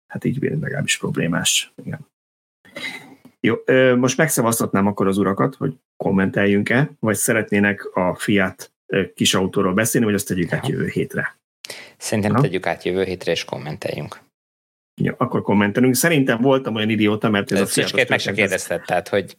hát 0.06 0.24
így 0.24 0.42
legalábbis 0.42 0.98
problémás. 0.98 1.72
Igen. 1.84 2.06
Jó, 3.40 3.56
most 3.96 4.16
megszavaztatnám 4.16 4.86
akkor 4.86 5.06
az 5.06 5.18
urakat, 5.18 5.54
hogy 5.54 5.74
kommenteljünk-e, 5.96 6.90
vagy 6.98 7.16
szeretnének 7.16 7.96
a 7.96 8.14
Fiat 8.14 8.72
kis 9.14 9.34
autóról 9.34 9.74
beszélni, 9.74 10.06
vagy 10.06 10.14
azt 10.14 10.26
tegyük 10.26 10.52
át 10.52 10.68
jövő 10.68 10.86
hétre. 10.86 11.36
Szerintem 11.96 12.34
tegyük 12.34 12.66
át 12.66 12.82
jövő 12.82 13.04
hétre, 13.04 13.32
és 13.32 13.44
kommenteljünk. 13.44 14.20
Ja, 15.00 15.14
akkor 15.18 15.42
kommentelünk. 15.42 15.94
Szerintem 15.94 16.40
voltam 16.40 16.74
olyan 16.74 16.88
idióta, 16.88 17.30
mert 17.30 17.52
ez, 17.52 17.60
ez 17.60 17.68
a 17.68 17.70
Szöcskét 17.70 18.08
meg 18.08 18.18
se 18.18 18.32
kérdezted, 18.32 18.82
tehát 18.82 19.08
hogy... 19.08 19.36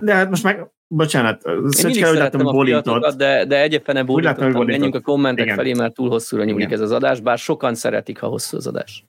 De, 0.00 0.14
hát 0.14 0.28
most 0.28 0.42
meg, 0.42 0.70
bocsánat, 0.88 1.42
Szöcske, 1.68 2.10
úgy 2.10 2.16
láttam, 2.16 2.46
a 2.46 2.52
bolintot. 2.52 3.16
De, 3.16 3.44
de 3.44 3.62
egyébként 3.62 4.06
bólintottam, 4.06 4.64
menjünk 4.64 4.94
a 4.94 5.00
kommentek 5.00 5.44
Igen. 5.44 5.56
felé, 5.56 5.72
mert 5.72 5.94
túl 5.94 6.08
hosszúra 6.08 6.44
nyúlik 6.44 6.66
Igen. 6.66 6.72
ez 6.72 6.80
az 6.80 6.92
adás, 6.92 7.20
bár 7.20 7.38
sokan 7.38 7.74
szeretik, 7.74 8.18
ha 8.18 8.26
hosszú 8.26 8.56
az 8.56 8.66
adás. 8.66 9.04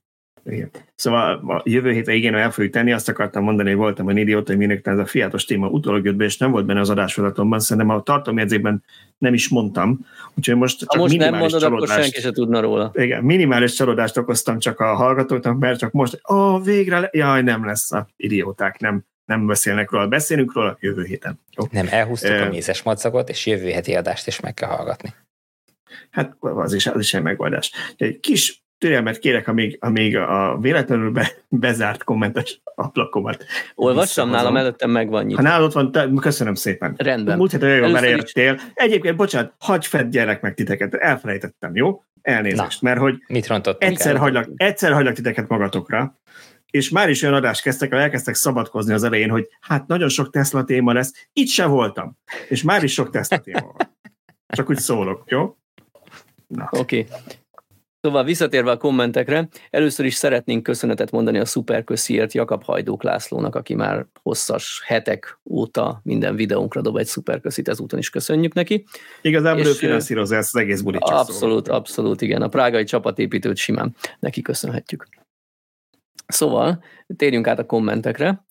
Igen. 0.45 0.69
Szóval 0.95 1.43
a 1.47 1.61
jövő 1.65 1.91
hétre 1.91 2.13
igen, 2.13 2.35
el 2.35 2.51
fogjuk 2.51 2.73
tenni, 2.73 2.91
azt 2.91 3.09
akartam 3.09 3.43
mondani, 3.43 3.69
hogy 3.69 3.77
voltam 3.77 4.09
egy 4.09 4.17
idióta, 4.17 4.51
hogy 4.51 4.57
minek 4.57 4.87
ez 4.87 4.97
a 4.97 5.05
fiatos 5.05 5.45
téma 5.45 5.67
utólag 5.67 6.05
jött 6.05 6.15
be, 6.15 6.23
és 6.23 6.37
nem 6.37 6.51
volt 6.51 6.65
benne 6.65 6.79
az 6.79 6.89
adásfelatomban, 6.89 7.59
szerintem 7.59 7.95
a 7.95 8.01
tartalomjegyzékben 8.01 8.83
nem 9.17 9.33
is 9.33 9.49
mondtam. 9.49 10.05
Úgyhogy 10.37 10.55
most 10.55 10.79
csak 10.79 10.91
ha 10.91 10.97
most 10.97 11.17
nem 11.17 11.35
mondod, 11.35 11.61
csalódást, 11.61 11.91
akkor 11.91 12.03
senki 12.03 12.21
se 12.21 12.31
tudna 12.31 12.59
róla. 12.59 12.91
Igen, 12.93 13.23
minimális 13.23 13.73
csalódást 13.73 14.17
okoztam 14.17 14.59
csak 14.59 14.79
a 14.79 14.95
hallgatóknak, 14.95 15.59
mert 15.59 15.79
csak 15.79 15.91
most, 15.91 16.21
ó, 16.31 16.59
végre, 16.59 16.99
le, 16.99 17.09
jaj, 17.11 17.41
nem 17.41 17.65
lesz 17.65 17.91
a 17.91 18.07
idióták, 18.15 18.79
nem, 18.79 19.05
nem 19.25 19.47
beszélnek 19.47 19.91
róla, 19.91 20.07
beszélünk 20.07 20.53
róla 20.53 20.77
jövő 20.79 21.03
héten. 21.03 21.39
Jó? 21.57 21.65
Nem, 21.71 21.87
elhúztuk 21.89 22.31
uh, 22.31 22.41
a 22.41 22.49
mézes 22.49 22.83
madzagot, 22.83 23.29
és 23.29 23.45
jövő 23.45 23.69
heti 23.69 23.95
adást 23.95 24.27
is 24.27 24.39
meg 24.39 24.53
kell 24.53 24.69
hallgatni. 24.69 25.13
Hát 26.11 26.35
az 26.39 26.73
is, 26.73 26.87
az 26.87 26.99
is 26.99 27.13
egy 27.13 27.21
megoldás. 27.21 27.71
Egy 27.97 28.19
kis 28.19 28.63
türelmet 28.77 29.19
kérek, 29.19 29.47
amíg, 29.47 29.77
amíg 29.79 30.17
a 30.17 30.57
véletlenül 30.61 31.11
be, 31.11 31.31
bezárt 31.47 32.03
kommentes 32.03 32.61
aplakomat. 32.75 33.45
Olvassam, 33.75 34.29
nálam 34.29 34.57
előttem 34.57 34.89
megvan 34.89 35.25
nyitva. 35.25 35.41
Ha 35.41 35.47
nálad 35.49 35.73
van, 35.73 35.91
te, 35.91 36.09
köszönöm 36.19 36.55
szépen. 36.55 36.93
Rendben. 36.97 37.37
Múlt 37.37 37.51
héten 37.51 37.69
olyan 37.69 37.95
elértél. 37.95 38.59
Egyébként, 38.73 39.15
bocsánat, 39.15 39.53
hagyj 39.57 39.87
fedd 39.87 40.09
gyerek 40.09 40.41
meg 40.41 40.53
titeket, 40.53 40.93
elfelejtettem, 40.93 41.75
jó? 41.75 42.03
Elnézést, 42.21 42.81
Na, 42.81 42.89
mert 42.89 42.99
hogy 42.99 43.23
mit 43.27 43.51
egyszer 43.77 44.17
hagylak, 44.17 44.49
egyszer 44.55 44.91
hagylak 44.91 45.13
titeket 45.13 45.47
magatokra, 45.47 46.17
és 46.73 46.89
már 46.89 47.09
is 47.09 47.21
olyan 47.21 47.35
adást 47.35 47.61
kezdtek, 47.61 47.91
elkezdtek 47.91 48.35
szabadkozni 48.35 48.93
az 48.93 49.03
elején, 49.03 49.29
hogy 49.29 49.47
hát 49.59 49.87
nagyon 49.87 50.09
sok 50.09 50.29
Tesla 50.29 50.63
téma 50.63 50.93
lesz, 50.93 51.27
itt 51.33 51.47
se 51.47 51.65
voltam, 51.65 52.17
és 52.49 52.63
már 52.63 52.83
is 52.83 52.93
sok 52.93 53.09
Tesla 53.09 53.37
téma 53.37 53.73
van. 53.77 53.95
Csak 54.47 54.69
úgy 54.69 54.77
szólok, 54.77 55.23
jó? 55.27 55.57
Oké. 56.71 56.99
Okay. 56.99 57.07
Szóval 58.01 58.23
visszatérve 58.23 58.71
a 58.71 58.77
kommentekre, 58.77 59.47
először 59.69 60.05
is 60.05 60.13
szeretnénk 60.13 60.63
köszönetet 60.63 61.11
mondani 61.11 61.39
a 61.39 61.45
szuperkösziért 61.45 62.33
Jakab 62.33 62.63
Hajdók 62.63 63.03
Lászlónak, 63.03 63.55
aki 63.55 63.75
már 63.75 64.05
hosszas 64.21 64.81
hetek 64.85 65.39
óta 65.49 66.01
minden 66.03 66.35
videónkra 66.35 66.81
dob 66.81 66.97
egy 66.97 67.05
szuperköszit, 67.05 67.67
ezúton 67.67 67.99
is 67.99 68.09
köszönjük 68.09 68.53
neki. 68.53 68.85
Igazából 69.21 69.65
ő 69.65 69.71
finanszírozza 69.71 70.35
ezt 70.35 70.55
az 70.55 70.61
egész 70.61 70.81
bulit. 70.81 71.01
Abszolút, 71.01 71.65
szól. 71.65 71.75
abszolút, 71.75 72.21
igen. 72.21 72.41
A 72.41 72.47
prágai 72.47 72.83
csapatépítőt 72.83 73.57
simán 73.57 73.95
neki 74.19 74.41
köszönhetjük. 74.41 75.07
Szóval 76.33 76.83
térjünk 77.15 77.47
át 77.47 77.59
a 77.59 77.65
kommentekre. 77.65 78.45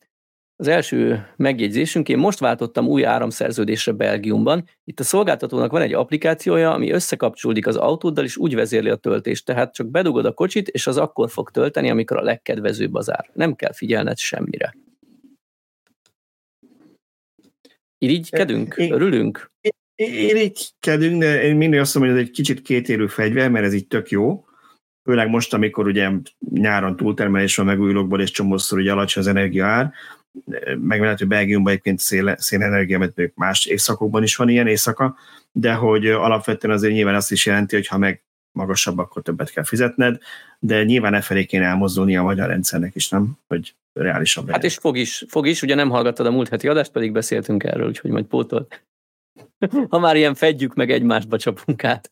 Az 0.57 0.69
első 0.69 1.27
megjegyzésünk, 1.37 2.09
én 2.09 2.19
most 2.19 2.39
váltottam 2.39 2.89
új 2.89 3.05
áramszerződésre 3.05 3.93
Belgiumban. 3.93 4.65
Itt 4.85 5.01
a 5.01 5.05
szolgáltatónak 5.05 5.71
van 5.71 5.83
egy 5.83 5.93
applikációja, 5.93 6.73
ami 6.73 6.91
összekapcsolódik 6.91 7.67
az 7.67 7.77
autóddal, 7.77 8.25
és 8.25 8.37
úgy 8.37 8.55
vezérli 8.55 8.89
a 8.89 8.97
töltést. 8.97 9.45
Tehát 9.45 9.75
csak 9.75 9.91
bedugod 9.91 10.25
a 10.25 10.33
kocsit, 10.33 10.69
és 10.69 10.87
az 10.87 10.97
akkor 10.97 11.31
fog 11.31 11.51
tölteni, 11.51 11.91
amikor 11.91 12.17
a 12.17 12.23
legkedvezőbb 12.23 12.95
az 12.95 13.11
ár. 13.11 13.31
Nem 13.33 13.55
kell 13.55 13.73
figyelned 13.73 14.19
semmire. 14.19 14.77
Irigykedünk? 17.99 18.79
Örülünk? 18.79 19.51
Irigykedünk, 19.95 21.21
de 21.21 21.43
én 21.43 21.57
mindig 21.57 21.81
azt 21.81 21.95
mondom, 21.95 22.13
hogy 22.13 22.23
ez 22.23 22.29
egy 22.29 22.35
kicsit 22.35 22.63
kétérő 22.63 23.07
fegyver, 23.07 23.51
mert 23.51 23.65
ez 23.65 23.75
így 23.75 23.87
tök 23.87 24.11
jó. 24.11 24.45
Főleg 25.05 25.29
most, 25.29 25.55
amikor 25.55 25.87
ugye 25.87 26.11
nyáron 26.51 26.97
túltermelés 26.97 27.57
van 27.57 27.67
megújulókból, 27.67 28.21
és 28.21 28.31
csomószor 28.31 28.79
ugye 28.79 28.93
alacsony 28.93 29.23
az 29.23 29.29
energiaár, 29.29 29.93
meg 30.79 31.01
lehet, 31.01 31.19
hogy 31.19 31.29
Belgiumban 31.29 31.73
egyébként 31.73 31.99
szél, 31.99 32.37
szélenergia, 32.39 32.99
mert 32.99 33.21
más 33.35 33.67
éjszakokban 33.67 34.23
is 34.23 34.37
van 34.37 34.49
ilyen 34.49 34.67
éjszaka, 34.67 35.17
de 35.53 35.73
hogy 35.73 36.07
alapvetően 36.07 36.75
azért 36.75 36.93
nyilván 36.93 37.15
azt 37.15 37.31
is 37.31 37.47
jelenti, 37.47 37.75
hogy 37.75 37.87
ha 37.87 37.99
meg 37.99 38.23
magasabb, 38.53 38.99
akkor 38.99 39.23
többet 39.23 39.51
kell 39.51 39.65
fizetned, 39.65 40.19
de 40.59 40.85
nyilván 40.85 41.15
e 41.15 41.21
felé 41.21 41.45
kéne 41.45 41.65
elmozdulni 41.65 42.17
a 42.17 42.23
magyar 42.23 42.49
rendszernek 42.49 42.95
is, 42.95 43.09
nem? 43.09 43.39
Hogy 43.49 43.75
reálisabb 43.93 44.45
legyen. 44.45 44.61
Hát 44.61 44.71
és 44.71 44.77
fog 44.77 44.97
is, 44.97 45.25
fog 45.29 45.47
is, 45.47 45.63
ugye 45.63 45.75
nem 45.75 45.91
hallgattad 45.91 46.27
a 46.27 46.31
múlt 46.31 46.49
heti 46.49 46.69
adást, 46.69 46.93
pedig 46.93 47.13
beszéltünk 47.13 47.65
erről, 47.65 47.89
úgyhogy 47.89 48.11
majd 48.11 48.25
pótol. 48.25 48.67
ha 49.89 49.99
már 49.99 50.17
ilyen 50.17 50.35
fedjük 50.35 50.75
meg 50.75 50.91
egymásba 50.91 51.39
csapunk 51.39 51.85
át. 51.85 52.11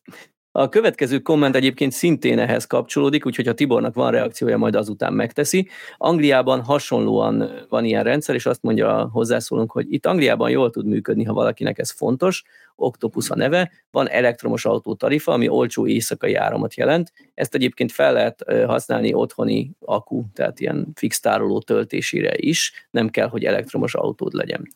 A 0.52 0.68
következő 0.68 1.18
komment 1.18 1.56
egyébként 1.56 1.93
szintén 1.93 2.39
ehhez 2.39 2.66
kapcsolódik, 2.66 3.27
úgyhogy 3.27 3.47
ha 3.47 3.52
Tibornak 3.52 3.94
van 3.94 4.10
reakciója, 4.10 4.56
majd 4.56 4.74
azután 4.74 5.12
megteszi. 5.12 5.68
Angliában 5.97 6.62
hasonlóan 6.62 7.51
van 7.68 7.85
ilyen 7.85 8.02
rendszer, 8.02 8.35
és 8.35 8.47
azt 8.47 8.62
mondja 8.62 9.09
hozzászólunk, 9.12 9.70
hogy 9.72 9.93
itt 9.93 10.06
Angliában 10.06 10.51
jól 10.51 10.70
tud 10.70 10.86
működni, 10.86 11.24
ha 11.24 11.32
valakinek 11.32 11.78
ez 11.78 11.90
fontos. 11.90 12.44
Octopus 12.77 13.31
a 13.31 13.36
neve, 13.36 13.70
van 13.90 14.09
elektromos 14.09 14.64
autó 14.64 14.94
tarifa, 14.94 15.32
ami 15.32 15.48
olcsó 15.48 15.86
éjszakai 15.86 16.35
áramot 16.35 16.74
jelent. 16.74 17.12
Ezt 17.35 17.55
egyébként 17.55 17.93
fel 17.93 18.12
lehet 18.12 18.44
használni 18.66 19.14
otthoni 19.14 19.70
akku, 19.81 20.24
tehát 20.32 20.60
ilyen 20.60 20.86
fix 20.94 21.20
tároló 21.20 21.60
töltésére 21.60 22.32
is, 22.36 22.86
nem 22.90 23.09
kell, 23.09 23.28
hogy 23.28 23.44
elektromos 23.44 23.94
autód 23.94 24.32
legyen. 24.32 24.68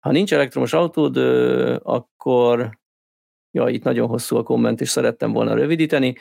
Ha 0.00 0.10
nincs 0.10 0.32
elektromos 0.32 0.72
autód, 0.72 1.16
akkor 1.82 2.80
ja, 3.52 3.68
itt 3.68 3.82
nagyon 3.82 4.08
hosszú 4.08 4.36
a 4.36 4.42
komment, 4.42 4.80
és 4.80 4.88
szerettem 4.88 5.32
volna 5.32 5.54
rövidíteni, 5.54 6.14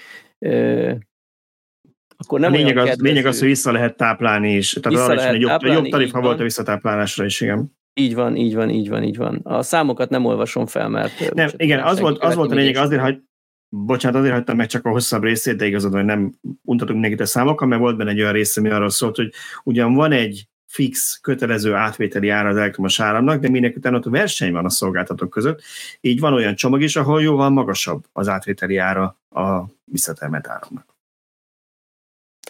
akkor 2.18 2.40
nem 2.40 2.54
a 2.54 2.56
lényeg, 2.56 2.78
az, 2.78 2.88
kedvező. 2.88 3.14
lényeg 3.14 3.26
az, 3.26 3.40
hogy 3.40 3.48
vissza 3.48 3.72
lehet 3.72 3.98
táplálni 3.98 4.56
is. 4.56 4.74
Tehát 4.74 4.98
vissza 4.98 5.14
lehet 5.14 5.40
jobb, 5.40 5.50
táplálni, 5.50 5.82
jobb 5.82 5.92
tarifa 5.92 6.22
volt 6.22 6.40
a 6.40 6.44
visszatáplálásra 6.44 7.26
is, 7.26 7.42
igen. 7.42 7.80
Így 7.94 8.16
van, 8.16 8.36
így 8.36 8.56
van, 8.56 8.70
így 8.70 8.90
van, 8.90 9.04
így 9.04 9.18
van. 9.18 9.40
A 9.44 9.62
számokat 9.62 10.10
nem 10.10 10.26
olvasom 10.26 10.66
fel, 10.66 10.90
mert... 10.90 11.34
Nem, 11.34 11.50
igen, 11.58 11.80
az 11.80 12.00
volt, 12.00 12.24
az 12.24 12.36
volt 12.36 12.52
a 12.52 12.56
lényeg, 12.56 12.76
azért, 12.76 13.02
hogy 13.02 13.22
bocsánat, 13.70 14.20
azért 14.20 14.34
hagytam 14.34 14.56
meg 14.56 14.68
csak 14.68 14.86
a 14.86 14.90
hosszabb 14.90 15.24
részét, 15.24 15.56
de 15.56 15.66
igazad, 15.66 15.94
hogy 15.94 16.06
nem 16.06 16.34
untatunk 16.64 17.00
nekik 17.00 17.20
a 17.20 17.26
számokat, 17.26 17.68
mert 17.68 17.82
volt 17.82 17.98
benne 17.98 18.10
egy 18.10 18.22
olyan 18.22 18.34
része, 18.34 18.62
ami 18.62 18.70
arról 18.70 18.90
szólt, 18.90 19.16
hogy 19.16 19.34
ugyan 19.64 19.94
van 19.94 20.12
egy 20.12 20.48
fix, 20.72 21.20
kötelező 21.22 21.74
átvételi 21.74 22.30
ára 22.30 22.50
az 22.50 22.58
elektromos 22.58 23.00
áramnak, 23.00 23.42
de 23.42 23.50
minek 23.50 23.76
után 23.76 23.96
ott 23.96 24.04
verseny 24.04 24.52
van 24.52 24.66
a 24.66 24.70
szolgáltatók 24.70 25.30
között. 25.30 25.62
Így 26.02 26.20
van 26.20 26.34
olyan 26.34 26.56
csomag 26.56 26.82
is, 26.82 26.96
ahol 26.96 27.22
jóval 27.22 27.50
magasabb 27.50 28.04
az 28.12 28.28
átvételi 28.28 28.78
ára 28.78 29.18
a 29.30 29.64
visszatermelt 29.84 30.48
áramnak. 30.48 30.96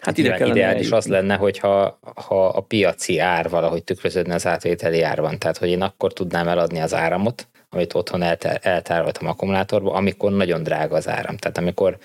Hát 0.02 0.18
ide 0.18 0.34
kellene 0.34 0.50
ideális 0.50 0.90
az 0.90 1.06
lenne, 1.06 1.36
hogyha 1.36 1.98
ha 2.14 2.48
a 2.48 2.60
piaci 2.60 3.18
ár 3.18 3.48
valahogy 3.48 3.84
tükröződne 3.84 4.34
az 4.34 4.46
átvételi 4.46 5.02
árban. 5.02 5.38
Tehát, 5.38 5.58
hogy 5.58 5.68
én 5.68 5.82
akkor 5.82 6.12
tudnám 6.12 6.48
eladni 6.48 6.80
az 6.80 6.94
áramot, 6.94 7.48
amit 7.70 7.94
otthon 7.94 8.22
eltároltam 8.62 9.26
akkumulátorba, 9.26 9.92
amikor 9.92 10.32
nagyon 10.32 10.62
drága 10.62 10.96
az 10.96 11.08
áram. 11.08 11.36
Tehát 11.36 11.58
amikor, 11.58 11.98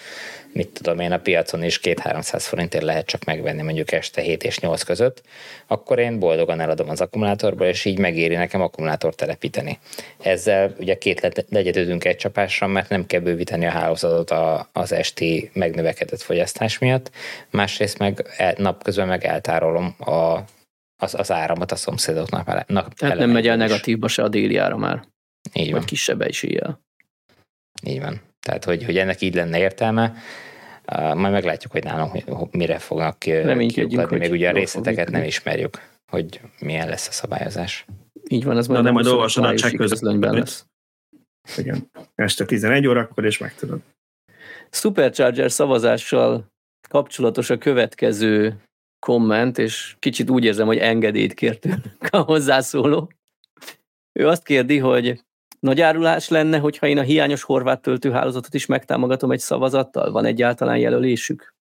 mit 0.57 0.69
tudom 0.69 0.99
én, 0.99 1.11
a 1.11 1.19
piacon 1.19 1.63
is 1.63 1.79
2-300 1.83 2.37
forintért 2.39 2.83
lehet 2.83 3.05
csak 3.05 3.23
megvenni 3.23 3.61
mondjuk 3.61 3.91
este 3.91 4.21
7 4.21 4.43
és 4.43 4.59
8 4.59 4.83
között, 4.83 5.21
akkor 5.67 5.99
én 5.99 6.19
boldogan 6.19 6.59
eladom 6.59 6.89
az 6.89 7.01
akkumulátorba, 7.01 7.67
és 7.67 7.85
így 7.85 7.99
megéri 7.99 8.35
nekem 8.35 8.61
akkumulátor 8.61 9.15
telepíteni. 9.15 9.79
Ezzel 10.21 10.75
ugye 10.79 10.97
két 10.97 11.45
legyedődünk 11.49 12.05
egy 12.05 12.15
csapásra, 12.15 12.67
mert 12.67 12.89
nem 12.89 13.05
kell 13.05 13.19
bővíteni 13.19 13.65
a 13.65 13.69
hálózatot 13.69 14.33
az 14.71 14.91
esti 14.91 15.49
megnövekedett 15.53 16.21
fogyasztás 16.21 16.77
miatt, 16.77 17.11
másrészt 17.49 17.97
meg 17.97 18.25
napközben 18.57 19.07
meg 19.07 19.25
eltárolom 19.25 19.95
a, 19.99 20.37
az, 20.95 21.15
az 21.15 21.31
áramot 21.31 21.71
a 21.71 21.75
szomszédoknak. 21.75 22.45
Tehát 22.95 23.17
nem 23.17 23.29
megy 23.29 23.47
el 23.47 23.55
negatívba 23.55 24.07
se 24.07 24.23
a 24.23 24.27
déli 24.27 24.57
ára 24.57 24.77
már. 24.77 25.03
Így 25.53 25.63
vagy 25.63 25.71
van. 25.71 25.85
kisebb 25.85 26.21
eséllyel. 26.21 26.81
Így 27.83 27.99
van. 28.01 28.26
Tehát, 28.47 28.65
hogy, 28.65 28.83
hogy 28.83 28.97
ennek 28.97 29.21
így 29.21 29.35
lenne 29.35 29.57
értelme. 29.57 30.13
Majd 30.95 31.31
meglátjuk, 31.31 31.71
hogy 31.71 31.83
nálunk 31.83 32.51
mire 32.51 32.77
fognak 32.77 33.19
kiukladni. 33.19 34.17
Még 34.17 34.31
ugye 34.31 34.49
a 34.49 34.51
részleteket 34.51 35.09
nem 35.09 35.23
ismerjük, 35.23 35.81
hogy 36.11 36.41
milyen 36.59 36.87
lesz 36.87 37.07
a 37.07 37.11
szabályozás. 37.11 37.85
Így 38.27 38.43
van, 38.43 38.57
ez 38.57 38.67
majd, 38.67 38.83
nem 38.83 38.93
majd 38.93 39.05
olvasod 39.05 39.43
a 39.43 39.55
csekk 39.55 39.75
közlönyben 39.75 40.33
lesz. 40.33 40.65
Igen, 41.57 41.91
este 42.15 42.45
11 42.45 42.87
órakor, 42.87 43.25
és 43.25 43.37
megtudod. 43.37 43.79
Supercharger 44.69 45.51
szavazással 45.51 46.45
kapcsolatos 46.89 47.49
a 47.49 47.57
következő 47.57 48.61
komment, 48.99 49.57
és 49.57 49.95
kicsit 49.99 50.29
úgy 50.29 50.43
érzem, 50.43 50.67
hogy 50.67 50.77
engedélyt 50.77 51.33
kért 51.33 51.67
a 52.09 52.17
hozzászóló. 52.17 53.11
Ő 54.19 54.27
azt 54.27 54.43
kérdi, 54.43 54.77
hogy 54.77 55.25
nagy 55.59 55.81
árulás 55.81 56.29
lenne, 56.29 56.57
hogyha 56.57 56.87
én 56.87 56.97
a 56.97 57.01
hiányos 57.01 57.43
horvát 57.43 57.81
töltőhálózatot 57.81 58.53
is 58.53 58.65
megtámogatom 58.65 59.31
egy 59.31 59.39
szavazattal? 59.39 60.11
Van 60.11 60.25
egyáltalán 60.25 60.77
jelölésük? 60.77 61.55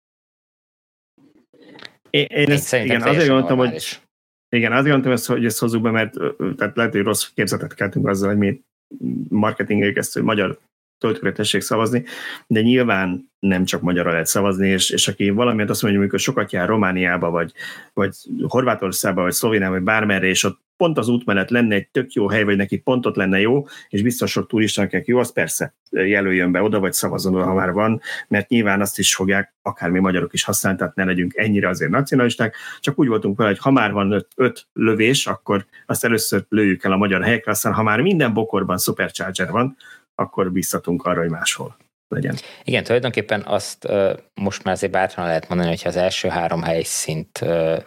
Én, 2.10 2.26
én 2.28 2.50
ezt, 2.50 2.74
igen, 2.74 3.02
azért 3.02 3.26
gondoltam, 3.26 3.58
hogy 3.58 4.00
igen, 4.48 4.72
azért 4.72 4.94
gondoltam, 4.94 5.12
ezt, 5.12 5.26
hogy 5.26 5.44
ezt 5.44 5.58
hozzuk 5.58 5.82
be, 5.82 5.90
mert 5.90 6.14
tehát 6.56 6.76
lehet, 6.76 6.92
hogy 6.92 7.02
rossz 7.02 7.28
képzetet 7.34 7.74
keltünk 7.74 8.08
azzal, 8.08 8.28
hogy 8.28 8.38
mi 8.38 8.60
marketingeljük 9.28 9.96
ezt, 9.96 10.12
hogy 10.12 10.22
magyar 10.22 10.58
töltőkre 10.98 11.32
tessék 11.32 11.60
szavazni, 11.60 12.04
de 12.46 12.60
nyilván 12.60 13.30
nem 13.38 13.64
csak 13.64 13.80
magyarra 13.80 14.10
lehet 14.10 14.26
szavazni, 14.26 14.68
és, 14.68 14.90
és 14.90 15.08
aki 15.08 15.30
valamit 15.30 15.70
azt 15.70 15.82
mondja, 15.82 16.06
hogy 16.10 16.18
sokat 16.18 16.52
jár 16.52 16.68
Romániába, 16.68 17.30
vagy, 17.30 17.52
vagy 17.92 18.16
Horvátországba, 18.42 19.22
vagy 19.22 19.32
Szlovéniába, 19.32 19.74
vagy 19.74 19.82
bármerre, 19.82 20.26
és 20.26 20.44
ott 20.44 20.60
pont 20.76 20.98
az 20.98 21.08
útmenet 21.08 21.50
lenne 21.50 21.74
egy 21.74 21.88
tök 21.88 22.12
jó 22.12 22.28
hely, 22.28 22.44
vagy 22.44 22.56
neki 22.56 22.78
pont 22.78 23.06
ott 23.06 23.16
lenne 23.16 23.40
jó, 23.40 23.66
és 23.88 24.02
biztos 24.02 24.30
sok 24.30 24.46
turistának 24.46 25.06
jó, 25.06 25.18
az 25.18 25.32
persze 25.32 25.74
jelöljön 25.90 26.52
be 26.52 26.62
oda, 26.62 26.80
vagy 26.80 26.92
szavazzon 26.92 27.34
oda, 27.34 27.44
ha 27.44 27.54
már 27.54 27.72
van, 27.72 28.00
mert 28.28 28.48
nyilván 28.48 28.80
azt 28.80 28.98
is 28.98 29.14
fogják 29.14 29.54
akár 29.62 29.90
mi 29.90 29.98
magyarok 29.98 30.32
is 30.32 30.44
használni, 30.44 30.78
tehát 30.78 30.94
ne 30.94 31.04
legyünk 31.04 31.36
ennyire 31.36 31.68
azért 31.68 31.90
nacionalisták, 31.90 32.56
csak 32.80 32.98
úgy 32.98 33.08
voltunk 33.08 33.36
vele, 33.36 33.48
hogy 33.50 33.58
ha 33.58 33.70
már 33.70 33.92
van 33.92 34.12
öt, 34.12 34.28
öt 34.36 34.66
lövés, 34.72 35.26
akkor 35.26 35.66
azt 35.86 36.04
először 36.04 36.44
lőjük 36.48 36.84
el 36.84 36.92
a 36.92 36.96
magyar 36.96 37.22
helyekre, 37.22 37.50
aztán 37.50 37.72
ha 37.72 37.82
már 37.82 38.00
minden 38.00 38.32
bokorban 38.32 38.78
Supercharger 38.78 39.50
van, 39.50 39.76
akkor 40.14 40.52
biztatunk 40.52 41.04
arra, 41.04 41.20
hogy 41.20 41.30
máshol 41.30 41.76
legyen. 42.08 42.36
Igen, 42.64 42.84
tulajdonképpen 42.84 43.42
azt 43.46 43.84
uh, 43.84 44.12
most 44.34 44.64
már 44.64 44.74
azért 44.74 44.92
bátran 44.92 45.26
lehet 45.26 45.48
mondani, 45.48 45.70
hogy 45.70 45.82
az 45.84 45.96
első 45.96 46.28
három 46.28 46.62
helyszínt 46.62 47.38
uh, 47.42 47.82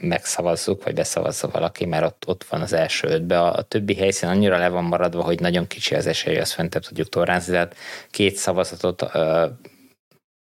megszavazzuk, 0.00 0.84
vagy 0.84 0.94
beszavazza 0.94 1.48
valaki, 1.48 1.86
mert 1.86 2.04
ott, 2.04 2.24
ott 2.26 2.44
van 2.44 2.60
az 2.60 2.72
első 2.72 3.08
ötbe. 3.08 3.40
A, 3.40 3.54
a 3.54 3.62
többi 3.62 3.94
helyszín 3.94 4.28
annyira 4.28 4.58
le 4.58 4.68
van 4.68 4.84
maradva, 4.84 5.22
hogy 5.22 5.40
nagyon 5.40 5.66
kicsi 5.66 5.94
az 5.94 6.06
esély, 6.06 6.38
azt 6.38 6.52
fentebb 6.52 6.82
tudjuk 6.82 7.08
torrázni, 7.08 7.52
tehát 7.52 7.76
két 8.10 8.36
szavazatot 8.36 9.02
uh, 9.02 9.42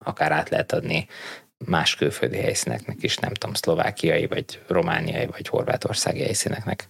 akár 0.05 0.33
át 0.33 0.49
lehet 0.49 0.73
adni 0.73 1.07
más 1.67 1.95
külföldi 1.95 2.37
helyszíneknek 2.37 3.03
is, 3.03 3.17
nem 3.17 3.33
tudom, 3.33 3.55
szlovákiai, 3.55 4.27
vagy 4.27 4.61
romániai, 4.67 5.27
vagy 5.27 5.49
horvátországi 5.49 6.23
helyszíneknek. 6.23 6.89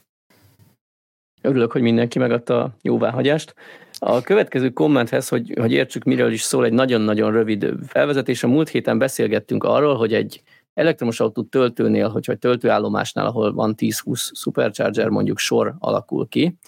Örülök, 1.42 1.72
hogy 1.72 1.82
mindenki 1.82 2.18
megadta 2.18 2.62
a 2.62 2.76
jóváhagyást. 2.82 3.54
A 3.98 4.20
következő 4.20 4.70
kommenthez, 4.70 5.28
hogy, 5.28 5.54
hogy 5.60 5.72
értsük, 5.72 6.04
miről 6.04 6.32
is 6.32 6.42
szól, 6.42 6.64
egy 6.64 6.72
nagyon-nagyon 6.72 7.32
rövid 7.32 7.66
felvezetés. 7.86 8.42
A 8.42 8.48
múlt 8.48 8.68
héten 8.68 8.98
beszélgettünk 8.98 9.64
arról, 9.64 9.96
hogy 9.96 10.14
egy 10.14 10.42
elektromos 10.78 11.20
autó 11.20 11.42
töltőnél, 11.42 12.08
hogyha 12.08 12.32
egy 12.32 12.38
töltőállomásnál, 12.38 13.26
ahol 13.26 13.52
van 13.52 13.74
10-20 13.76 14.30
supercharger 14.34 15.08
mondjuk 15.08 15.38
sor 15.38 15.74
alakul 15.78 16.28
ki, 16.28 16.58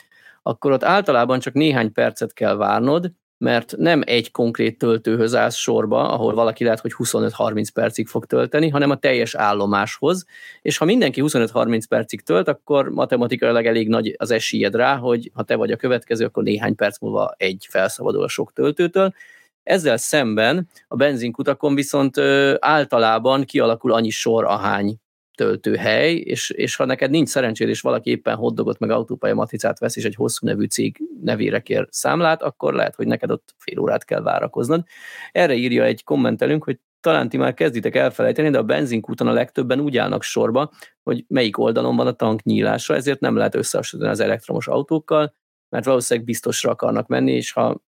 akkor 0.42 0.72
ott 0.72 0.84
általában 0.84 1.38
csak 1.38 1.54
néhány 1.54 1.92
percet 1.92 2.32
kell 2.32 2.56
várnod, 2.56 3.12
mert 3.38 3.76
nem 3.76 4.02
egy 4.04 4.30
konkrét 4.30 4.78
töltőhöz 4.78 5.34
állsz 5.34 5.54
sorba, 5.54 6.08
ahol 6.08 6.34
valaki 6.34 6.64
lehet, 6.64 6.80
hogy 6.80 6.92
25-30 6.98 7.66
percig 7.74 8.06
fog 8.06 8.26
tölteni, 8.26 8.68
hanem 8.68 8.90
a 8.90 8.96
teljes 8.96 9.34
állomáshoz, 9.34 10.24
és 10.62 10.76
ha 10.76 10.84
mindenki 10.84 11.20
25-30 11.24 11.82
percig 11.88 12.22
tölt, 12.22 12.48
akkor 12.48 12.88
matematikailag 12.88 13.66
elég 13.66 13.88
nagy 13.88 14.14
az 14.18 14.30
esélyed 14.30 14.74
rá, 14.74 14.96
hogy 14.96 15.30
ha 15.34 15.42
te 15.42 15.54
vagy 15.54 15.70
a 15.70 15.76
következő, 15.76 16.24
akkor 16.24 16.42
néhány 16.42 16.74
perc 16.74 17.00
múlva 17.00 17.34
egy 17.36 17.66
felszabadul 17.70 18.22
a 18.22 18.28
sok 18.28 18.52
töltőtől. 18.52 19.14
Ezzel 19.62 19.96
szemben 19.96 20.68
a 20.88 20.96
benzinkutakon 20.96 21.74
viszont 21.74 22.18
általában 22.58 23.44
kialakul 23.44 23.92
annyi 23.92 24.10
sor, 24.10 24.44
ahány 24.44 24.96
töltőhely, 25.40 26.14
és, 26.14 26.50
és 26.50 26.76
ha 26.76 26.84
neked 26.84 27.10
nincs 27.10 27.28
szerencséd, 27.28 27.68
és 27.68 27.80
valaki 27.80 28.10
éppen 28.10 28.36
hoddogot 28.36 28.78
meg 28.78 28.90
autópálya 28.90 29.34
matricát 29.34 29.78
vesz, 29.78 29.96
és 29.96 30.04
egy 30.04 30.14
hosszú 30.14 30.46
nevű 30.46 30.64
cég 30.64 31.02
nevére 31.22 31.60
kér 31.60 31.86
számlát, 31.90 32.42
akkor 32.42 32.74
lehet, 32.74 32.94
hogy 32.94 33.06
neked 33.06 33.30
ott 33.30 33.54
fél 33.58 33.78
órát 33.78 34.04
kell 34.04 34.22
várakoznod. 34.22 34.84
Erre 35.32 35.54
írja 35.54 35.84
egy 35.84 36.04
kommentelünk, 36.04 36.64
hogy 36.64 36.78
talán 37.00 37.28
ti 37.28 37.36
már 37.36 37.54
kezditek 37.54 37.96
elfelejteni, 37.96 38.50
de 38.50 38.58
a 38.58 38.62
benzinkúton 38.62 39.26
a 39.26 39.32
legtöbben 39.32 39.80
úgy 39.80 39.96
állnak 39.96 40.22
sorba, 40.22 40.70
hogy 41.02 41.24
melyik 41.28 41.58
oldalon 41.58 41.96
van 41.96 42.06
a 42.06 42.12
tank 42.12 42.42
nyílása, 42.42 42.94
ezért 42.94 43.20
nem 43.20 43.36
lehet 43.36 43.54
összehasonlítani 43.54 44.16
az 44.16 44.24
elektromos 44.24 44.68
autókkal, 44.68 45.34
mert 45.68 45.84
valószínűleg 45.84 46.28
biztosra 46.28 46.70
akarnak 46.70 47.06
menni, 47.06 47.32
és 47.32 47.52
ha 47.52 47.82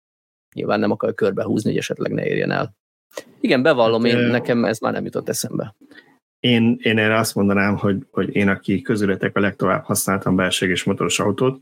nyilván 0.54 0.80
nem 0.80 0.90
akar 0.90 1.14
körbehúzni, 1.14 1.70
hogy 1.70 1.78
esetleg 1.78 2.12
ne 2.12 2.26
érjen 2.26 2.50
el. 2.50 2.76
Igen, 3.40 3.62
bevallom, 3.62 4.04
hát, 4.04 4.12
én, 4.12 4.18
nekem 4.18 4.64
ez 4.64 4.78
már 4.78 4.92
nem 4.92 5.04
jutott 5.04 5.28
eszembe. 5.28 5.74
Én, 6.40 6.78
én 6.82 6.98
erre 6.98 7.18
azt 7.18 7.34
mondanám, 7.34 7.76
hogy, 7.76 8.06
hogy 8.10 8.34
én, 8.34 8.48
aki 8.48 8.82
közületek 8.82 9.36
a 9.36 9.40
legtovább 9.40 9.84
használtam 9.84 10.36
belségés 10.36 10.84
motoros 10.84 11.20
autót, 11.20 11.60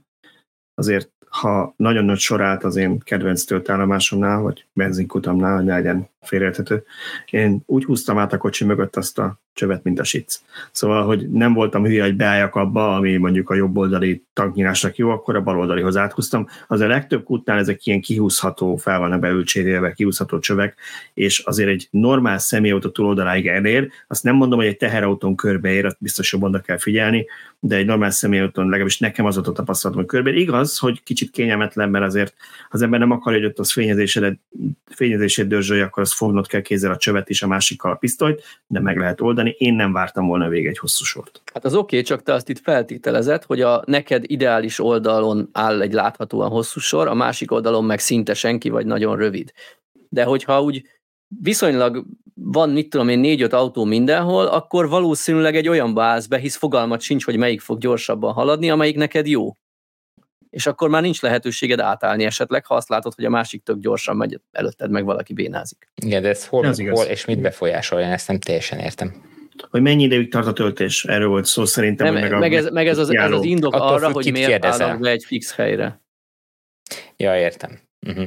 azért 0.75 1.11
ha 1.29 1.75
nagyon 1.77 2.05
nagy 2.05 2.19
sor 2.19 2.43
állt 2.43 2.65
az 2.65 2.77
én 2.77 2.99
kedvenc 2.99 3.45
töltállomásomnál, 3.45 4.41
vagy 4.41 4.67
benzinkutamnál, 4.73 5.57
hogy 5.57 5.65
ne 5.65 5.75
legyen 5.75 6.09
félreérthető, 6.27 6.85
én 7.31 7.63
úgy 7.67 7.85
húztam 7.85 8.19
át 8.19 8.33
a 8.33 8.39
kocsi 8.39 8.65
mögött 8.65 8.97
azt 8.97 9.19
a 9.19 9.39
csövet, 9.53 9.83
mint 9.83 10.01
a 10.01 10.05
sic. 10.05 10.41
Szóval, 10.73 11.05
hogy 11.05 11.31
nem 11.31 11.53
voltam 11.53 11.85
hülye, 11.85 12.03
hogy 12.03 12.17
beálljak 12.17 12.55
abba, 12.55 12.97
ami 12.97 13.17
mondjuk 13.17 13.51
a 13.51 13.55
jobb 13.55 13.77
oldali 13.77 14.25
tanknyilásnak 14.33 14.97
jó, 14.97 15.11
akkor 15.11 15.37
a 15.37 15.41
bal 15.41 15.59
oldalihoz 15.59 15.97
áthúztam. 15.97 16.47
Az 16.67 16.81
a 16.81 16.87
legtöbb 16.87 17.25
kútnál 17.25 17.59
ezek 17.59 17.87
ilyen 17.87 18.01
kihúzható, 18.01 18.77
fel 18.77 18.99
vannak 18.99 19.21
beülcsérélve, 19.21 19.93
kihúzható 19.93 20.39
csövek, 20.39 20.79
és 21.15 21.39
azért 21.39 21.69
egy 21.69 21.89
normál 21.91 22.39
személyautó 22.39 22.89
túloldaláig 22.89 23.47
elér. 23.47 23.89
Azt 24.09 24.23
nem 24.23 24.35
mondom, 24.35 24.59
hogy 24.59 24.69
egy 24.69 24.77
teherautón 24.77 25.37
körbeér, 25.37 25.85
azt 25.85 25.97
biztos 26.01 26.33
jobban 26.33 26.61
kell 26.65 26.79
figyelni, 26.79 27.27
de 27.61 27.77
egy 27.77 27.87
normál 27.87 28.11
személyautón 28.11 28.65
legalábbis 28.65 28.99
nekem 28.99 29.25
az 29.25 29.39
ott 29.39 29.47
a 29.47 29.53
tapasztalatom, 29.53 30.03
hogy 30.03 30.13
körbe. 30.13 30.31
Igaz, 30.31 30.79
hogy 30.79 31.03
kicsit 31.03 31.31
kényelmetlen, 31.31 31.91
mert 31.91 32.05
azért 32.05 32.35
az 32.69 32.83
ember 32.83 33.01
nem 33.01 33.11
akarja, 33.11 33.39
hogy 33.39 33.49
ott 33.49 33.59
az 33.59 33.73
fényezését 34.87 35.47
dörzsölje, 35.47 35.85
akkor 35.85 36.03
az 36.03 36.13
fognod 36.17 36.47
kell 36.47 36.61
kézzel 36.61 36.91
a 36.91 36.97
csövet 36.97 37.29
és 37.29 37.43
a 37.43 37.47
másikkal 37.47 37.91
a 37.91 37.95
pisztolyt, 37.95 38.43
de 38.67 38.81
meg 38.81 38.97
lehet 38.97 39.21
oldani. 39.21 39.55
Én 39.59 39.75
nem 39.75 39.93
vártam 39.93 40.27
volna 40.27 40.49
végig 40.49 40.67
egy 40.67 40.79
hosszú 40.79 41.05
sort. 41.05 41.43
Hát 41.53 41.65
az 41.65 41.75
oké, 41.75 41.97
okay, 41.97 42.03
csak 42.03 42.23
te 42.23 42.33
azt 42.33 42.49
itt 42.49 42.59
feltételezed, 42.59 43.45
hogy 43.45 43.61
a 43.61 43.83
neked 43.87 44.23
ideális 44.27 44.81
oldalon 44.81 45.49
áll 45.53 45.81
egy 45.81 45.93
láthatóan 45.93 46.51
hosszú 46.51 46.81
sor, 46.81 47.09
a 47.09 47.15
másik 47.15 47.53
oldalon 47.53 47.85
meg 47.85 47.99
szinte 47.99 48.35
senki, 48.35 48.69
vagy 48.69 48.87
nagyon 48.87 49.17
rövid. 49.17 49.53
De 50.09 50.25
hogyha 50.25 50.63
úgy 50.63 50.83
viszonylag 51.43 52.05
van, 52.35 52.71
mit 52.71 52.91
tudom 52.91 53.09
én, 53.09 53.19
négy-öt 53.19 53.53
autó 53.53 53.85
mindenhol, 53.85 54.47
akkor 54.47 54.89
valószínűleg 54.89 55.57
egy 55.57 55.69
olyan 55.69 55.99
állsz 55.99 56.27
be, 56.27 56.39
hisz 56.39 56.57
fogalmat 56.57 57.01
sincs, 57.01 57.25
hogy 57.25 57.37
melyik 57.37 57.61
fog 57.61 57.79
gyorsabban 57.79 58.33
haladni, 58.33 58.71
amelyik 58.71 58.97
neked 58.97 59.27
jó 59.27 59.53
és 60.51 60.67
akkor 60.67 60.89
már 60.89 61.03
nincs 61.03 61.23
lehetőséged 61.23 61.81
átállni 61.81 62.25
esetleg, 62.25 62.67
ha 62.67 62.75
azt 62.75 62.89
látod, 62.89 63.15
hogy 63.15 63.25
a 63.25 63.31
másik 63.31 63.63
tök 63.63 63.79
gyorsan 63.79 64.17
megy, 64.17 64.41
előtted 64.53 64.91
meg 64.91 65.05
valaki 65.05 65.33
bénázik. 65.33 65.89
Igen, 66.03 66.23
de 66.23 66.29
ez 66.29 66.47
hol, 66.47 66.67
ez 66.67 66.79
hol 66.79 67.05
és 67.05 67.25
mit 67.25 67.41
befolyásolja, 67.41 68.07
ezt 68.07 68.29
nem 68.29 68.39
teljesen 68.39 68.79
értem. 68.79 69.35
Hogy 69.71 69.83
mennyi 69.83 70.03
ideig 70.03 70.31
tart 70.31 70.47
a 70.47 70.53
töltés? 70.53 71.05
Erről 71.05 71.29
volt 71.29 71.45
szó 71.45 71.65
szerintem. 71.65 72.13
Nem, 72.13 72.23
meg, 72.23 72.33
a, 72.33 72.39
meg, 72.39 72.55
ez, 72.55 72.69
meg 72.69 72.87
ez, 72.87 72.99
az, 72.99 73.15
ez 73.15 73.31
az 73.31 73.45
indok 73.45 73.75
Attól 73.75 73.87
arra, 73.89 74.13
hogy 74.13 74.33
miért 74.33 74.49
kérdezel. 74.49 74.87
állnak 74.87 75.01
be 75.01 75.11
egy 75.11 75.25
fix 75.25 75.55
helyre. 75.55 76.01
Ja, 77.17 77.39
értem. 77.39 77.81
Uh-huh. 78.07 78.27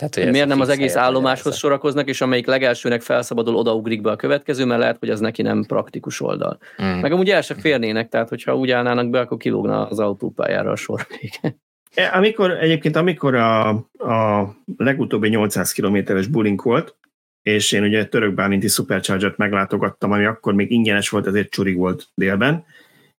Tehát, 0.00 0.14
hogy 0.14 0.30
miért 0.30 0.48
nem 0.48 0.60
az 0.60 0.68
egész 0.68 0.96
állomáshoz 0.96 1.56
sorakoznak, 1.56 2.08
és 2.08 2.20
amelyik 2.20 2.46
legelsőnek 2.46 3.00
felszabadul, 3.00 3.54
odaugrik 3.54 4.00
be 4.00 4.10
a 4.10 4.16
következő, 4.16 4.64
mert 4.64 4.80
lehet, 4.80 4.96
hogy 4.98 5.10
az 5.10 5.20
neki 5.20 5.42
nem 5.42 5.64
praktikus 5.64 6.20
oldal. 6.20 6.58
Mm. 6.82 7.00
Meg 7.00 7.12
amúgy 7.12 7.30
el 7.30 7.42
se 7.42 7.54
férnének, 7.54 8.08
tehát 8.08 8.28
hogyha 8.28 8.56
úgy 8.56 8.70
állnának 8.70 9.10
be, 9.10 9.20
akkor 9.20 9.36
kilógna 9.36 9.86
az 9.86 9.98
autópályára 9.98 10.70
a 10.70 10.76
sor 10.76 11.06
vége. 11.20 11.56
E, 11.94 12.10
amikor, 12.16 12.50
egyébként 12.50 12.96
amikor 12.96 13.34
a, 13.34 13.68
a 13.98 14.48
legutóbbi 14.76 15.28
800 15.28 15.72
kilométeres 15.72 16.26
bulink 16.26 16.62
volt, 16.62 16.96
és 17.42 17.72
én 17.72 17.82
ugye 17.82 18.06
török 18.06 18.34
bálinti 18.34 18.68
Supercharger-t 18.68 19.36
meglátogattam, 19.36 20.12
ami 20.12 20.24
akkor 20.24 20.54
még 20.54 20.70
ingyenes 20.70 21.08
volt, 21.08 21.26
ezért 21.26 21.50
csurig 21.50 21.76
volt 21.76 22.06
délben, 22.14 22.64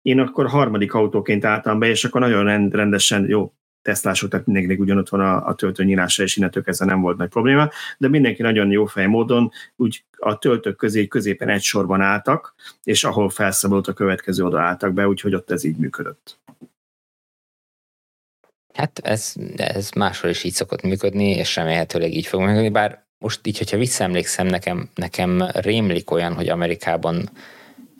én 0.01 0.19
akkor 0.19 0.47
harmadik 0.47 0.93
autóként 0.93 1.45
álltam 1.45 1.79
be, 1.79 1.87
és 1.87 2.03
akkor 2.03 2.21
nagyon 2.21 2.69
rendesen, 2.69 3.25
jó, 3.29 3.53
tesztlások, 3.81 4.29
tehát 4.29 4.45
mindenkinek 4.45 4.81
ugyanott 4.81 5.09
van 5.09 5.19
a, 5.19 5.47
a 5.47 5.55
töltő 5.55 5.83
nyilása, 5.83 6.23
és 6.23 6.37
innentől 6.37 6.63
kezdve 6.63 6.85
nem 6.85 7.01
volt 7.01 7.17
nagy 7.17 7.29
probléma, 7.29 7.69
de 7.97 8.07
mindenki 8.07 8.41
nagyon 8.41 8.71
jó 8.71 8.85
fej 8.85 9.05
módon 9.05 9.51
úgy 9.75 10.03
a 10.17 10.37
töltők 10.37 10.75
közé 10.75 11.07
középen 11.07 11.49
egy 11.49 11.61
sorban 11.61 12.01
álltak, 12.01 12.55
és 12.83 13.03
ahol 13.03 13.29
felszabadult 13.29 13.87
a 13.87 13.93
következő 13.93 14.43
oda 14.43 14.61
álltak 14.61 14.93
be, 14.93 15.07
úgyhogy 15.07 15.35
ott 15.35 15.51
ez 15.51 15.63
így 15.63 15.77
működött. 15.77 16.39
Hát 18.73 18.99
ez, 19.03 19.33
ez 19.55 19.91
máshol 19.91 20.29
is 20.29 20.43
így 20.43 20.53
szokott 20.53 20.81
működni, 20.81 21.29
és 21.29 21.55
remélhetőleg 21.55 22.13
így 22.13 22.25
fog 22.25 22.41
működni, 22.41 22.69
bár 22.69 23.05
most 23.17 23.47
így, 23.47 23.57
hogyha 23.57 23.77
visszaemlékszem, 23.77 24.47
nekem, 24.47 24.89
nekem 24.95 25.43
rémlik 25.53 26.11
olyan, 26.11 26.33
hogy 26.33 26.49
Amerikában 26.49 27.29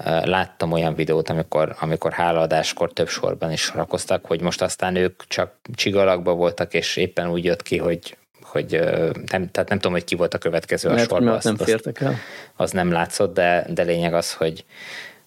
láttam 0.03 0.71
olyan 0.71 0.95
videót, 0.95 1.29
amikor, 1.29 1.75
amikor 1.79 2.11
hálaadáskor 2.11 2.93
több 2.93 3.07
sorban 3.07 3.51
is 3.51 3.61
sorakoztak, 3.61 4.25
hogy 4.25 4.41
most 4.41 4.61
aztán 4.61 4.95
ők 4.95 5.27
csak 5.27 5.55
csigalakba 5.75 6.33
voltak, 6.33 6.73
és 6.73 6.95
éppen 6.95 7.29
úgy 7.29 7.43
jött 7.43 7.61
ki, 7.61 7.77
hogy, 7.77 8.17
hogy 8.41 8.71
nem, 9.31 9.51
tehát 9.51 9.69
nem 9.69 9.77
tudom, 9.77 9.91
hogy 9.91 10.03
ki 10.03 10.15
volt 10.15 10.33
a 10.33 10.37
következő 10.37 10.89
Mert, 10.89 11.01
a 11.01 11.15
sorban. 11.15 11.33
Azt, 11.33 11.45
nem 11.45 11.57
fértek 11.57 12.01
el. 12.01 12.15
Az 12.55 12.71
nem 12.71 12.91
látszott, 12.91 13.33
de, 13.33 13.65
de 13.69 13.83
lényeg 13.83 14.13
az, 14.13 14.33
hogy, 14.33 14.65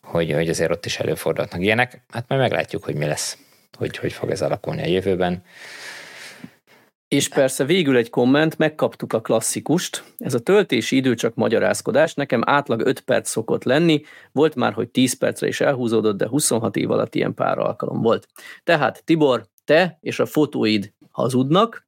hogy, 0.02 0.32
hogy 0.32 0.48
azért 0.48 0.70
ott 0.70 0.86
is 0.86 0.98
előfordulhatnak 0.98 1.62
ilyenek. 1.62 2.01
Hát 2.10 2.24
majd 2.28 2.40
meglátjuk, 2.40 2.84
hogy 2.84 2.94
mi 2.94 3.05
lesz, 3.05 3.38
hogy 3.76 3.96
hogy 3.96 4.12
fog 4.12 4.30
ez 4.30 4.42
alakulni 4.42 4.82
a 4.82 4.86
jövőben. 4.86 5.42
És 7.09 7.28
persze 7.28 7.64
végül 7.64 7.97
egy 7.97 8.10
komment, 8.10 8.59
megkaptuk 8.59 9.12
a 9.12 9.20
klasszikust. 9.20 10.05
Ez 10.18 10.35
a 10.35 10.40
töltési 10.40 10.97
idő 10.97 11.14
csak 11.14 11.35
magyarázkodás, 11.35 12.14
nekem 12.14 12.43
átlag 12.44 12.81
5 12.81 13.01
perc 13.01 13.28
szokott 13.28 13.64
lenni, 13.64 14.02
volt 14.32 14.55
már, 14.55 14.72
hogy 14.72 14.89
10 14.89 15.18
percre 15.18 15.47
is 15.47 15.60
elhúzódott, 15.60 16.16
de 16.16 16.28
26 16.28 16.76
év 16.76 16.90
alatt 16.90 17.14
ilyen 17.14 17.35
pár 17.35 17.59
alkalom 17.59 18.02
volt. 18.02 18.28
Tehát 18.64 19.05
Tibor, 19.05 19.47
te 19.64 19.98
és 20.01 20.18
a 20.18 20.26
fotóid 20.26 20.93
hazudnak, 21.10 21.86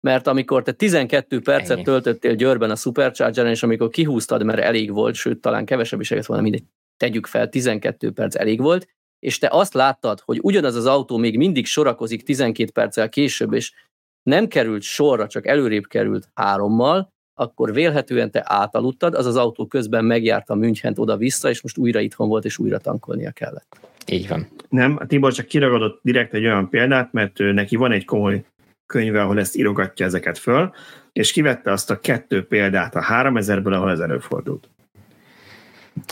mert 0.00 0.26
amikor 0.26 0.62
te 0.62 0.72
12 0.72 1.40
percet 1.40 1.70
Ennyi. 1.70 1.82
töltöttél 1.82 2.34
Győrben 2.34 2.70
a 2.70 2.76
Superchargeren, 2.76 3.50
és 3.50 3.62
amikor 3.62 3.88
kihúztad, 3.88 4.42
mert 4.42 4.58
elég 4.58 4.92
volt, 4.92 5.14
sőt, 5.14 5.40
talán 5.40 5.64
kevesebb 5.64 6.00
is 6.00 6.10
lett 6.10 6.26
volna, 6.26 6.42
mindegy, 6.42 6.64
tegyük 6.96 7.26
fel, 7.26 7.48
12 7.48 8.10
perc 8.10 8.36
elég 8.36 8.60
volt, 8.60 8.88
és 9.18 9.38
te 9.38 9.48
azt 9.50 9.74
láttad, 9.74 10.20
hogy 10.24 10.38
ugyanaz 10.42 10.74
az 10.74 10.86
autó 10.86 11.16
még 11.16 11.36
mindig 11.36 11.66
sorakozik 11.66 12.22
12 12.22 12.70
perccel 12.70 13.08
később, 13.08 13.52
és 13.52 13.72
nem 14.26 14.48
került 14.48 14.82
sorra, 14.82 15.26
csak 15.26 15.46
előrébb 15.46 15.86
került 15.86 16.28
hárommal, 16.34 17.12
akkor 17.34 17.72
vélhetően 17.72 18.30
te 18.30 18.42
átaludtad, 18.44 19.14
az 19.14 19.26
az 19.26 19.36
autó 19.36 19.66
közben 19.66 20.04
megjárta 20.04 20.54
Münchent 20.54 20.98
oda-vissza, 20.98 21.48
és 21.48 21.62
most 21.62 21.78
újra 21.78 22.00
itthon 22.00 22.28
volt, 22.28 22.44
és 22.44 22.58
újra 22.58 22.78
tankolnia 22.78 23.30
kellett. 23.30 23.78
Így 24.06 24.28
van. 24.28 24.48
Nem, 24.68 24.96
a 25.00 25.06
Tibor 25.06 25.32
csak 25.32 25.46
kiragadott 25.46 26.00
direkt 26.02 26.34
egy 26.34 26.44
olyan 26.44 26.68
példát, 26.68 27.12
mert 27.12 27.38
neki 27.38 27.76
van 27.76 27.92
egy 27.92 28.04
komoly 28.04 28.44
könyve, 28.86 29.22
ahol 29.22 29.38
ezt 29.38 29.56
írogatja 29.56 30.06
ezeket 30.06 30.38
föl, 30.38 30.72
és 31.12 31.32
kivette 31.32 31.72
azt 31.72 31.90
a 31.90 32.00
kettő 32.00 32.46
példát 32.46 32.94
a 32.94 33.00
3000-ből, 33.00 33.72
ahol 33.72 33.90
ez 33.90 34.00
előfordult. 34.00 34.68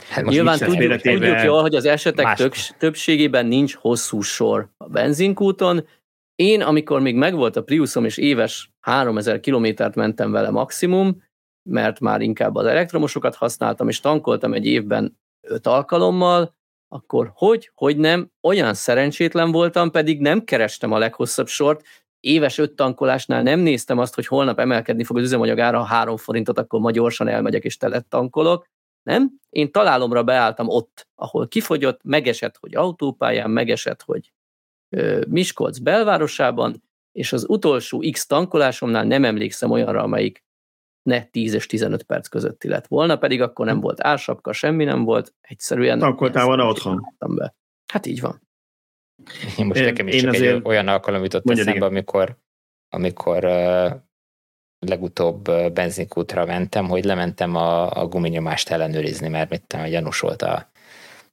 Hát 0.09 0.25
Most 0.25 0.37
Nyilván 0.37 0.59
tudjuk, 0.59 1.01
tudjuk 1.01 1.43
jól, 1.43 1.61
hogy 1.61 1.75
az 1.75 1.85
esetek 1.85 2.25
más- 2.25 2.39
tök, 2.39 2.55
többségében 2.79 3.47
nincs 3.47 3.75
hosszú 3.75 4.21
sor 4.21 4.69
a 4.77 4.89
benzinkúton. 4.89 5.87
Én, 6.35 6.63
amikor 6.63 7.01
még 7.01 7.17
megvolt 7.17 7.57
a 7.57 7.63
Priusom, 7.63 8.05
és 8.05 8.17
éves 8.17 8.73
3000 8.81 9.41
kilométert 9.41 9.95
mentem 9.95 10.31
vele 10.31 10.51
maximum, 10.51 11.23
mert 11.71 12.01
már 12.01 12.21
inkább 12.21 12.55
az 12.55 12.67
elektromosokat 12.67 13.35
használtam, 13.35 13.89
és 13.89 14.01
tankoltam 14.01 14.55
egy 14.55 14.67
évben 14.67 15.19
öt 15.41 15.67
alkalommal, 15.67 16.55
akkor 16.89 17.31
hogy, 17.35 17.71
hogy 17.75 17.97
nem, 17.97 18.31
olyan 18.43 18.75
szerencsétlen 18.75 19.51
voltam, 19.51 19.91
pedig 19.91 20.21
nem 20.21 20.45
kerestem 20.45 20.93
a 20.93 20.99
leghosszabb 20.99 21.47
sort, 21.47 21.83
éves 22.21 22.59
öt 22.59 22.77
tankolásnál 22.77 23.43
nem 23.43 23.61
néztem 23.61 23.99
azt, 23.99 24.15
hogy 24.15 24.27
holnap 24.27 24.59
emelkedni 24.59 25.05
fog 25.05 25.17
az 25.17 25.23
üzemanyag 25.23 25.59
ára 25.59 25.79
a 25.79 25.85
három 25.85 26.17
forintot, 26.17 26.59
akkor 26.59 26.81
ma 26.81 26.91
gyorsan 26.91 27.29
elmegyek 27.29 27.65
és 27.65 27.77
telet 27.77 28.07
tankolok. 28.07 28.67
Nem? 29.03 29.31
Én 29.51 29.73
találomra 29.73 30.23
beálltam 30.23 30.69
ott, 30.69 31.09
ahol 31.15 31.49
kifogyott, 31.49 32.01
megesett, 32.03 32.57
hogy 32.57 32.75
autópályán, 32.75 33.51
megesett, 33.51 34.03
hogy 34.03 34.33
Miskolc 35.29 35.79
belvárosában, 35.79 36.83
és 37.13 37.33
az 37.33 37.45
utolsó 37.49 38.05
X 38.11 38.27
tankolásomnál 38.27 39.05
nem 39.05 39.25
emlékszem 39.25 39.71
olyanra, 39.71 40.03
amelyik 40.03 40.45
ne 41.03 41.25
10 41.25 41.55
és 41.55 41.67
15 41.67 42.03
perc 42.03 42.29
közötti 42.29 42.69
lett 42.69 42.87
volna, 42.87 43.17
pedig 43.17 43.41
akkor 43.41 43.67
nem 43.67 43.81
volt 43.81 44.05
ársapka, 44.05 44.53
semmi 44.53 44.85
nem 44.85 45.05
volt, 45.05 45.35
egyszerűen... 45.41 45.99
Tankoltál 45.99 46.45
volna 46.47 46.67
otthon. 46.67 47.15
Be. 47.19 47.55
Hát 47.93 48.07
így 48.07 48.21
van. 48.21 48.43
Én 49.59 49.67
most 49.67 49.81
Én- 49.81 49.87
nekem 49.87 50.09
is 50.09 50.15
én 50.15 50.21
csak 50.21 50.33
azért- 50.33 50.55
egy 50.55 50.63
olyan 50.65 50.89
alkalom 50.89 51.23
jutott 51.23 51.45
Mondjad, 51.45 51.67
eszembe, 51.67 51.87
igen. 51.87 51.97
amikor, 51.97 52.39
amikor 52.89 53.45
uh, 53.45 53.93
legutóbb 54.79 55.51
benzinkútra 55.73 56.45
mentem, 56.45 56.89
hogy 56.89 57.05
lementem 57.05 57.55
a, 57.55 57.91
a 57.91 58.07
guminyomást 58.07 58.71
ellenőrizni, 58.71 59.29
mert 59.29 59.51
mit 59.51 59.67
tudom, 59.67 59.87
gyanús 59.87 60.21
volt 60.21 60.43
a, 60.43 60.53
a, 60.55 60.69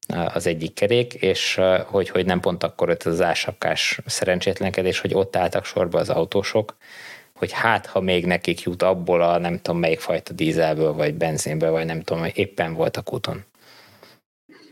az 0.07 0.47
egyik 0.47 0.73
kerék, 0.73 1.13
és 1.13 1.59
hogy, 1.85 2.09
hogy 2.09 2.25
nem 2.25 2.39
pont 2.39 2.63
akkor 2.63 2.89
ott 2.89 3.03
az 3.03 3.21
ásapkás 3.21 3.99
szerencsétlenkedés, 4.05 4.99
hogy 4.99 5.13
ott 5.13 5.35
álltak 5.35 5.65
sorba 5.65 5.99
az 5.99 6.09
autósok, 6.09 6.75
hogy 7.35 7.51
hát, 7.51 7.85
ha 7.85 7.99
még 7.99 8.25
nekik 8.25 8.61
jut 8.61 8.83
abból 8.83 9.21
a 9.21 9.37
nem 9.37 9.59
tudom 9.59 9.79
melyik 9.79 9.99
fajta 9.99 10.33
dízelből, 10.33 10.93
vagy 10.93 11.13
benzinből, 11.13 11.71
vagy 11.71 11.85
nem 11.85 12.01
tudom, 12.01 12.21
hogy 12.23 12.31
éppen 12.35 12.73
voltak 12.73 13.13
úton. 13.13 13.43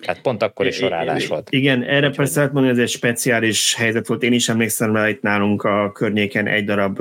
Tehát 0.01 0.21
pont 0.21 0.43
akkor 0.43 0.65
is 0.65 0.75
sorálás 0.75 1.27
volt. 1.27 1.47
Igen, 1.51 1.83
erre 1.83 2.09
persze 2.09 2.37
lehet 2.37 2.53
mondani, 2.53 2.75
hogy 2.75 2.83
ez 2.83 2.89
egy 2.89 2.97
speciális 2.97 3.75
helyzet 3.75 4.07
volt. 4.07 4.23
Én 4.23 4.33
is 4.33 4.49
emlékszem 4.49 4.95
rá 4.95 5.09
itt 5.09 5.21
nálunk 5.21 5.63
a 5.63 5.91
környéken 5.91 6.47
egy 6.47 6.65
darab 6.65 6.99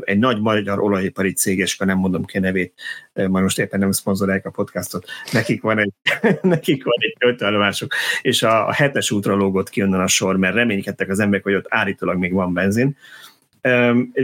egy 0.00 0.18
nagy 0.18 0.40
magyar 0.40 0.80
olajipari 0.80 1.32
cégeska, 1.32 1.84
nem 1.84 1.98
mondom 1.98 2.24
ki 2.24 2.36
a 2.36 2.40
nevét, 2.40 2.74
majd 3.12 3.42
most 3.42 3.58
éppen 3.58 3.80
nem 3.80 3.90
szponzorálják 3.90 4.46
a 4.46 4.50
podcastot, 4.50 5.08
nekik 5.32 5.62
van 5.62 5.78
egy, 5.78 5.92
nekik 6.42 6.84
van 6.84 6.96
egy 6.98 7.16
töltőállomásuk, 7.18 7.94
és 8.22 8.42
a, 8.42 8.68
a 8.68 8.72
hetes 8.72 9.10
útra 9.10 9.34
lógott 9.34 9.70
ki 9.70 9.82
onnan 9.82 10.00
a 10.00 10.06
sor, 10.06 10.36
mert 10.36 10.54
reménykedtek 10.54 11.08
az 11.08 11.18
emberek, 11.18 11.44
hogy 11.44 11.54
ott 11.54 11.66
állítólag 11.68 12.18
még 12.18 12.32
van 12.32 12.52
benzin. 12.52 12.96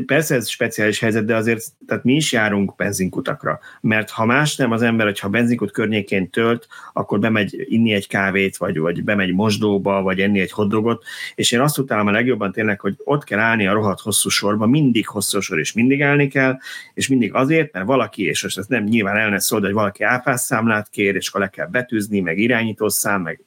Persze 0.06 0.34
ez 0.34 0.48
speciális 0.48 0.98
helyzet, 0.98 1.24
de 1.24 1.34
azért 1.34 1.64
tehát 1.86 2.04
mi 2.04 2.14
is 2.14 2.32
járunk 2.32 2.74
benzinkutakra, 2.76 3.58
mert 3.80 4.10
ha 4.10 4.24
más 4.24 4.56
nem 4.56 4.72
az 4.72 4.82
ember, 4.82 5.06
hogyha 5.06 5.28
benzinkut 5.28 5.70
környékén 5.70 6.30
tölt, 6.30 6.66
akkor 6.92 7.18
bemegy 7.18 7.66
inni 7.68 7.92
egy 7.92 8.06
kávét, 8.06 8.56
vagy, 8.56 8.78
vagy 8.78 9.04
bemegy 9.04 9.34
mosdóba, 9.34 10.02
vagy 10.02 10.20
enni 10.20 10.40
egy 10.40 10.50
hoddogot, 10.50 11.04
és 11.34 11.52
én 11.52 11.60
azt 11.60 11.78
utálom 11.78 12.06
a 12.06 12.10
legjobban 12.10 12.52
tényleg, 12.52 12.80
hogy 12.80 12.94
ott 13.04 13.24
kell 13.24 13.38
állni 13.38 13.66
a 13.66 13.72
rohadt 13.72 14.00
hosszú 14.00 14.28
sorba, 14.28 14.66
mindig 14.66 15.06
hosszú 15.06 15.40
sor, 15.40 15.58
és 15.58 15.72
mindig 15.72 16.02
állni 16.02 16.28
kell, 16.28 16.58
és 16.94 17.08
mindig 17.08 17.34
azért, 17.34 17.72
mert 17.72 17.86
valaki, 17.86 18.24
és 18.24 18.42
most 18.42 18.58
ez 18.58 18.66
nem 18.66 18.84
nyilván 18.84 19.16
el 19.16 19.38
szól, 19.38 19.60
de 19.60 19.66
hogy 19.66 19.74
valaki 19.74 20.02
áfásszámlát 20.02 20.88
kér, 20.88 21.14
és 21.14 21.28
akkor 21.28 21.40
le 21.40 21.48
kell 21.48 21.66
betűzni, 21.66 22.20
meg 22.20 22.38
irányítószám, 22.38 23.22
meg 23.22 23.42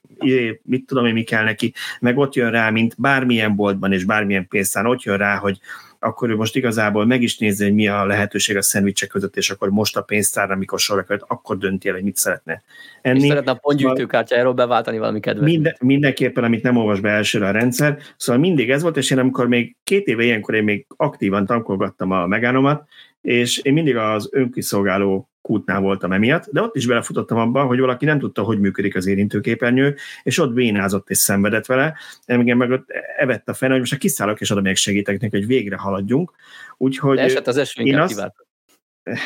mit 0.63 0.85
tudom 0.85 1.05
én, 1.05 1.13
mi 1.13 1.23
kell 1.23 1.43
neki, 1.43 1.73
meg 1.99 2.17
ott 2.17 2.35
jön 2.35 2.51
rá, 2.51 2.69
mint 2.69 2.95
bármilyen 2.97 3.55
boltban 3.55 3.91
és 3.91 4.03
bármilyen 4.03 4.47
pénztár, 4.47 4.85
ott 4.85 5.03
jön 5.03 5.17
rá, 5.17 5.35
hogy 5.35 5.59
akkor 6.03 6.29
ő 6.29 6.35
most 6.35 6.55
igazából 6.55 7.05
meg 7.05 7.21
is 7.21 7.37
nézi, 7.37 7.63
hogy 7.63 7.73
mi 7.73 7.87
a 7.87 8.05
lehetőség 8.05 8.57
a 8.57 8.61
szendvicsek 8.61 9.09
között, 9.09 9.37
és 9.37 9.49
akkor 9.49 9.69
most 9.69 9.97
a 9.97 10.01
pénztárra, 10.01 10.53
amikor 10.53 10.79
sorra 10.79 11.03
került, 11.03 11.25
akkor 11.27 11.57
dönti 11.57 11.87
el, 11.87 11.93
hogy 11.93 12.03
mit 12.03 12.15
szeretne 12.15 12.53
És 12.53 12.99
enni. 13.01 13.27
szeretne 13.27 13.51
a 13.51 13.55
pontgyűjtőkártyájáról 13.55 14.53
beváltani 14.53 14.97
valami 14.97 15.19
kedvet. 15.19 15.43
Minden, 15.43 15.75
mindenképpen, 15.79 16.43
amit 16.43 16.63
nem 16.63 16.77
olvas 16.77 16.99
be 16.99 17.09
elsőre 17.09 17.47
a 17.47 17.51
rendszer. 17.51 17.97
Szóval 18.17 18.41
mindig 18.41 18.69
ez 18.69 18.81
volt, 18.81 18.97
és 18.97 19.11
én 19.11 19.19
amikor 19.19 19.47
még 19.47 19.75
két 19.83 20.07
éve 20.07 20.23
ilyenkor 20.23 20.55
én 20.55 20.63
még 20.63 20.85
aktívan 20.97 21.45
tankolgattam 21.45 22.11
a 22.11 22.27
megánomat, 22.27 22.87
és 23.21 23.57
én 23.57 23.73
mindig 23.73 23.95
az 23.95 24.29
önkiszolgáló 24.31 25.29
kútnál 25.41 25.79
voltam 25.79 26.11
emiatt, 26.11 26.45
de 26.51 26.61
ott 26.61 26.75
is 26.75 26.85
belefutottam 26.87 27.37
abba, 27.37 27.63
hogy 27.63 27.79
valaki 27.79 28.05
nem 28.05 28.19
tudta, 28.19 28.43
hogy 28.43 28.59
működik 28.59 28.95
az 28.95 29.05
érintőképernyő, 29.05 29.95
és 30.23 30.37
ott 30.37 30.53
bénázott 30.53 31.09
és 31.09 31.17
szenvedett 31.17 31.65
vele, 31.65 31.97
engem 32.25 32.57
meg 32.57 32.71
ott 32.71 32.89
evett 33.17 33.49
a 33.49 33.53
fene, 33.53 33.71
hogy 33.71 33.79
most 33.79 33.97
kiszállok, 33.97 34.41
és 34.41 34.49
oda 34.49 34.61
még 34.61 34.75
segítek 34.75 35.19
neki, 35.19 35.37
hogy 35.37 35.47
végre 35.47 35.77
haladjunk. 35.77 36.31
Úgyhogy 36.77 37.15
De 37.15 37.21
esett 37.23 37.47
az 37.47 37.73
inkább 37.75 38.01
azt- 38.01 38.13
kivált. 38.13 38.35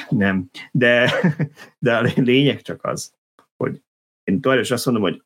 nem, 0.10 0.50
de, 0.72 1.12
de 1.80 1.96
a 1.98 2.12
lényeg 2.16 2.62
csak 2.62 2.84
az, 2.86 3.14
hogy 3.58 3.82
én 4.24 4.42
továbbra 4.42 4.64
is 4.64 4.72
azt 4.72 4.86
mondom, 4.86 5.04
hogy 5.04 5.22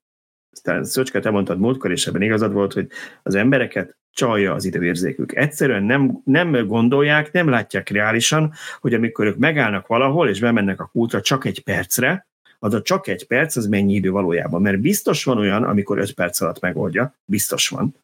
aztán 0.51 0.84
Szöcske, 0.84 1.19
te 1.19 1.30
mondtad 1.30 1.59
múltkor, 1.59 1.91
és 1.91 2.07
ebben 2.07 2.21
igazad 2.21 2.53
volt, 2.53 2.73
hogy 2.73 2.88
az 3.23 3.35
embereket 3.35 3.97
csalja 4.13 4.53
az 4.53 4.65
időérzékük. 4.65 5.35
Egyszerűen 5.35 5.84
nem, 5.84 6.21
nem 6.23 6.67
gondolják, 6.67 7.31
nem 7.31 7.49
látják 7.49 7.89
reálisan, 7.89 8.53
hogy 8.80 8.93
amikor 8.93 9.26
ők 9.26 9.38
megállnak 9.38 9.88
valahol, 9.88 10.30
és 10.30 10.39
bemennek 10.39 10.81
a 10.81 10.89
kútra 10.91 11.21
csak 11.21 11.45
egy 11.45 11.63
percre, 11.63 12.27
az 12.59 12.73
a 12.73 12.81
csak 12.81 13.07
egy 13.07 13.27
perc, 13.27 13.55
az 13.55 13.67
mennyi 13.67 13.93
idő 13.93 14.09
valójában. 14.09 14.61
Mert 14.61 14.80
biztos 14.80 15.23
van 15.23 15.38
olyan, 15.38 15.63
amikor 15.63 15.97
öt 15.97 16.13
perc 16.13 16.41
alatt 16.41 16.59
megoldja, 16.59 17.15
biztos 17.26 17.67
van. 17.67 17.95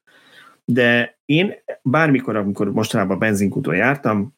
De 0.66 1.18
én 1.26 1.54
bármikor, 1.82 2.36
amikor 2.36 2.72
mostanában 2.72 3.20
benzinkúton 3.20 3.76
jártam, 3.76 4.35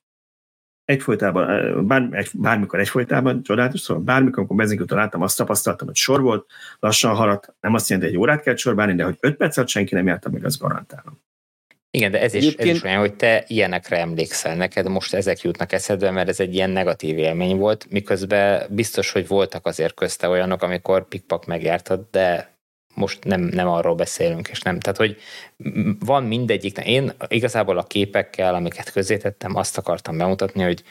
egyfolytában, 0.87 1.87
bár, 1.87 2.07
egy, 2.11 2.29
bármikor 2.33 2.79
egyfolytában, 2.79 3.43
csodálatos, 3.43 3.79
szóval 3.79 4.03
bármikor, 4.03 4.37
amikor 4.37 4.55
benzinkúton 4.55 4.97
láttam, 4.97 5.21
azt 5.21 5.37
tapasztaltam, 5.37 5.87
hogy 5.87 5.95
sor 5.95 6.21
volt, 6.21 6.45
lassan 6.79 7.15
haladt, 7.15 7.53
nem 7.59 7.73
azt 7.73 7.89
jelenti, 7.89 8.09
hogy 8.09 8.17
egy 8.17 8.23
órát 8.23 8.41
kell 8.41 8.55
sorbálni, 8.55 8.95
de 8.95 9.03
hogy 9.03 9.17
öt 9.19 9.35
perc 9.35 9.57
alatt 9.57 9.69
senki 9.69 9.95
nem 9.95 10.07
járta 10.07 10.29
meg, 10.29 10.45
azt 10.45 10.59
garantálom. 10.59 11.21
Igen, 11.91 12.11
de 12.11 12.21
ez 12.21 12.33
is, 12.33 12.53
ez 12.53 12.65
is 12.65 12.83
olyan, 12.83 12.99
hogy 12.99 13.15
te 13.15 13.43
ilyenekre 13.47 13.99
emlékszel. 13.99 14.55
Neked 14.55 14.87
most 14.87 15.13
ezek 15.13 15.41
jutnak 15.41 15.71
eszedbe, 15.71 16.11
mert 16.11 16.29
ez 16.29 16.39
egy 16.39 16.53
ilyen 16.53 16.69
negatív 16.69 17.17
élmény 17.17 17.57
volt, 17.57 17.85
miközben 17.89 18.67
biztos, 18.69 19.11
hogy 19.11 19.27
voltak 19.27 19.65
azért 19.65 19.93
közte 19.93 20.27
olyanok, 20.27 20.61
amikor 20.61 21.07
pikpak 21.07 21.45
megjártad, 21.45 22.07
de 22.11 22.56
most 22.97 23.23
nem, 23.23 23.41
nem 23.41 23.67
arról 23.67 23.95
beszélünk, 23.95 24.47
és 24.47 24.61
nem. 24.61 24.79
Tehát, 24.79 24.97
hogy 24.97 25.17
van 25.99 26.23
mindegyik. 26.23 26.77
Én 26.77 27.13
igazából 27.27 27.77
a 27.77 27.83
képekkel, 27.83 28.55
amiket 28.55 28.91
közzétettem, 28.91 29.55
azt 29.55 29.77
akartam 29.77 30.17
bemutatni, 30.17 30.63
hogy 30.63 30.83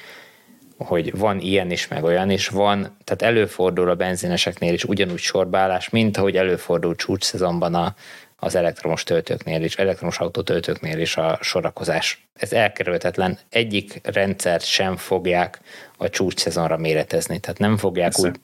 hogy 0.79 1.19
van 1.19 1.41
ilyen 1.41 1.71
is, 1.71 1.89
meg 1.89 2.05
olyan 2.05 2.31
is 2.31 2.49
van, 2.49 2.97
tehát 3.05 3.23
előfordul 3.23 3.91
a 3.91 3.95
benzineseknél 3.95 4.73
is 4.73 4.85
ugyanúgy 4.85 5.19
sorbálás, 5.19 5.89
mint 5.89 6.17
ahogy 6.17 6.37
előfordul 6.37 6.95
csúcs 6.95 7.25
szezonban 7.25 7.75
a, 7.75 7.95
az 8.37 8.55
elektromos 8.55 9.03
töltőknél 9.03 9.63
is, 9.63 9.77
elektromos 9.77 10.19
autótöltőknél 10.19 10.99
is 10.99 11.17
a 11.17 11.39
sorakozás. 11.41 12.27
Ez 12.35 12.53
elkerülhetetlen. 12.53 13.39
Egyik 13.49 14.01
rendszert 14.03 14.65
sem 14.65 14.97
fogják 14.97 15.61
a 15.97 16.09
csúcs 16.09 16.41
szezonra 16.41 16.77
méretezni, 16.77 17.39
tehát 17.39 17.59
nem 17.59 17.77
fogják 17.77 18.13
Persze. 18.13 18.29
úgy 18.29 18.41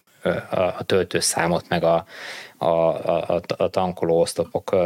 a, 0.51 0.61
a 0.61 0.83
töltőszámot, 0.87 1.69
meg 1.69 1.85
a, 1.85 2.07
a, 2.63 2.89
a, 3.35 3.41
a 3.57 3.69
tankoló 3.69 4.21
osztopok, 4.21 4.77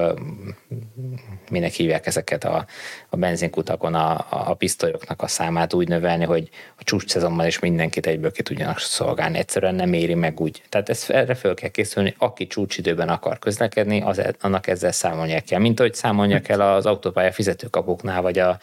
minek 1.51 1.73
hívják 1.73 2.07
ezeket 2.07 2.45
a, 2.45 2.67
a 3.09 3.17
benzinkutakon 3.17 3.95
a, 3.95 4.27
a 4.29 4.55
pisztolyoknak 4.55 5.23
a 5.23 5.27
számát 5.27 5.75
úgy 5.75 5.89
növelni, 5.89 6.25
hogy 6.25 6.49
a 6.79 6.85
csúcs 6.85 7.11
szezonban 7.11 7.47
is 7.47 7.59
mindenkit 7.59 8.07
egyből 8.07 8.33
ki 8.33 8.43
tudjanak 8.43 8.79
szolgálni. 8.79 9.39
Egyszerűen 9.39 9.75
nem 9.75 9.93
éri 9.93 10.15
meg 10.15 10.41
úgy. 10.41 10.63
Tehát 10.69 10.89
ez, 10.89 11.05
erre 11.09 11.35
fel 11.35 11.55
kell 11.55 11.69
készülni, 11.69 12.15
aki 12.19 12.47
csúcsidőben 12.47 13.09
akar 13.09 13.39
közlekedni, 13.39 14.01
az, 14.01 14.19
e, 14.19 14.35
annak 14.41 14.67
ezzel 14.67 14.93
számolnia 14.93 15.41
kell. 15.41 15.61
Mint 15.61 15.81
ahogy 15.81 15.95
számolnia 15.95 16.41
kell 16.41 16.61
az 16.61 16.87
autópálya 16.87 17.33
fizetőkapoknál, 17.33 18.23
vagy 18.23 18.39
a, 18.39 18.59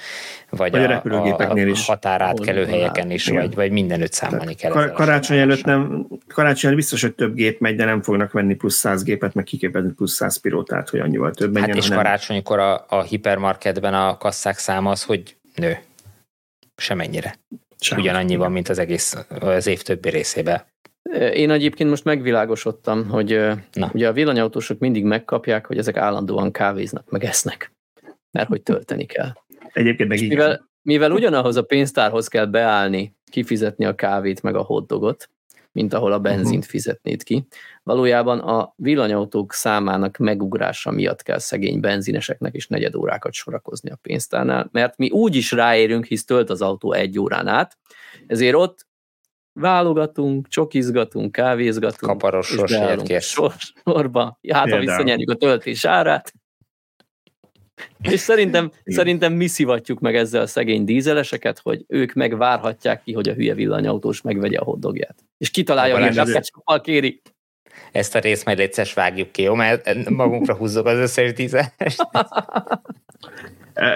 vagy, 0.49 0.72
vagy 0.72 0.84
a, 0.84 1.02
a, 1.03 1.41
a, 1.41 1.52
a 1.52 1.77
határátkelő 1.85 2.65
helyeken 2.65 3.11
is, 3.11 3.27
vagy, 3.27 3.56
vagy 3.56 3.72
mindenütt 3.72 4.14
számolni 4.14 4.53
kell. 4.53 4.72
Kar- 4.72 4.94
karácsony 4.94 5.38
előtt 5.38 5.64
nem, 5.64 6.07
karácsony 6.27 6.65
előtt 6.65 6.81
biztos, 6.81 7.02
hogy 7.02 7.14
több 7.14 7.34
gép 7.34 7.60
megy, 7.60 7.76
de 7.76 7.85
nem 7.85 8.02
fognak 8.02 8.31
venni 8.31 8.53
plusz 8.53 8.76
100 8.76 9.03
gépet, 9.04 9.34
meg 9.34 9.44
kiképezni 9.44 9.92
plusz 9.92 10.14
100 10.14 10.38
pilótát, 10.38 10.90
hogy 10.90 11.00
annyival 11.00 11.32
több 11.32 11.54
menjen. 11.54 11.70
Hát 11.70 11.78
és 11.78 11.88
hanem... 11.88 12.04
karácsonykor 12.04 12.60
a, 12.60 12.86
a 12.90 13.02
hipermarketben 13.02 13.94
a 13.94 14.18
kasszák 14.18 14.58
száma 14.58 14.92
az, 14.92 15.04
hogy 15.04 15.36
nő. 15.56 15.78
Semennyire. 16.76 17.36
Sem. 17.80 18.00
Ugyanannyi 18.00 18.36
van, 18.36 18.52
mint 18.52 18.70
az 18.70 18.80
egész 18.80 19.26
az 19.40 19.68
év 19.68 19.82
többi 19.82 20.10
részében. 20.10 20.62
Én 21.34 21.52
egyébként 21.52 21.90
most 21.90 22.04
megvilágosodtam, 22.04 23.10
hogy 23.10 23.40
Na. 23.74 23.90
ugye 23.94 24.08
a 24.08 24.14
villanyautósok 24.14 24.80
mindig 24.80 25.04
megkapják, 25.04 25.66
hogy 25.66 25.78
ezek 25.78 25.98
állandóan 25.98 26.52
kávéznak, 26.52 27.10
meg 27.10 27.24
esznek, 27.24 27.72
mert 28.32 28.48
hogy 28.48 28.62
tölteni 28.62 29.06
kell. 29.06 29.34
Egyébként 29.74 30.10
meg 30.10 30.28
mivel, 30.28 30.70
mivel 30.82 31.12
ugyanahoz 31.12 31.56
a 31.56 31.62
pénztárhoz 31.62 32.28
kell 32.28 32.46
beállni, 32.46 33.16
kifizetni 33.32 33.86
a 33.86 33.96
kávét 33.96 34.42
meg 34.42 34.56
a 34.56 34.62
hotdogot, 34.62 35.30
mint 35.74 35.94
ahol 35.94 36.12
a 36.12 36.20
benzint 36.20 36.58
uh-huh. 36.58 36.70
fizetnéd 36.70 37.24
ki. 37.24 37.48
Valójában 37.84 38.40
a 38.40 38.74
villanyautók 38.76 39.54
számának 39.54 40.18
megugrása 40.18 40.91
miatt 40.91 41.22
kell 41.22 41.40
szegény 41.40 41.80
benzineseknek 41.80 42.56
is 42.56 42.68
negyed 42.68 42.95
órákat 42.95 43.34
sorakozni 43.34 43.90
a 43.90 44.00
pénztárnál, 44.02 44.70
mert 44.72 44.98
mi 44.98 45.10
úgy 45.10 45.36
is 45.36 45.52
ráérünk, 45.52 46.06
hisz 46.06 46.26
tölt 46.26 46.50
az 46.50 46.62
autó 46.62 46.91
egy 46.91 47.20
órán 47.20 47.48
át, 47.48 47.78
ezért 48.28 48.56
ott 48.56 48.88
válogatunk, 49.54 50.48
csokizgatunk, 50.48 51.32
kávézgatunk, 51.32 52.12
Kaparos 52.12 52.52
és 52.52 53.26
sor, 53.26 53.54
sorba, 53.86 54.40
hát 54.50 54.70
ha 54.70 54.80
visszanyerjük 54.80 55.30
a 55.30 55.36
töltés 55.36 55.86
árát, 55.86 56.34
és 58.02 58.20
szerintem, 58.20 58.72
szerintem 58.86 59.34
mi 59.34 59.48
szivatjuk 59.48 60.00
meg 60.00 60.16
ezzel 60.16 60.41
a 60.41 60.48
szegény 60.48 60.84
dízeleseket, 60.84 61.60
hogy 61.60 61.84
ők 61.88 62.14
megvárhatják 62.14 63.04
ki, 63.04 63.14
hogy 63.14 63.30
a 63.30 63.34
hülye 63.34 63.54
villanyautós 63.54 64.22
megvegye 64.22 64.58
a 64.58 64.64
hoddogját. 64.64 65.16
És 65.38 65.50
kitalálja, 65.50 66.08
hogy 66.08 66.18
a 66.18 66.24
ketchuppal 66.26 66.82
kéri. 66.82 67.22
Ezt 67.91 68.16
a 68.16 68.20
részt 68.20 68.45
majd 68.45 68.60
egyszer 68.60 68.88
vágjuk 68.95 69.32
ki, 69.32 69.41
jó? 69.41 69.54
Mert 69.54 70.10
magunkra 70.10 70.56
húzzuk 70.56 70.86
az 70.86 70.98
összes 70.98 71.34
dízelest. 71.34 72.08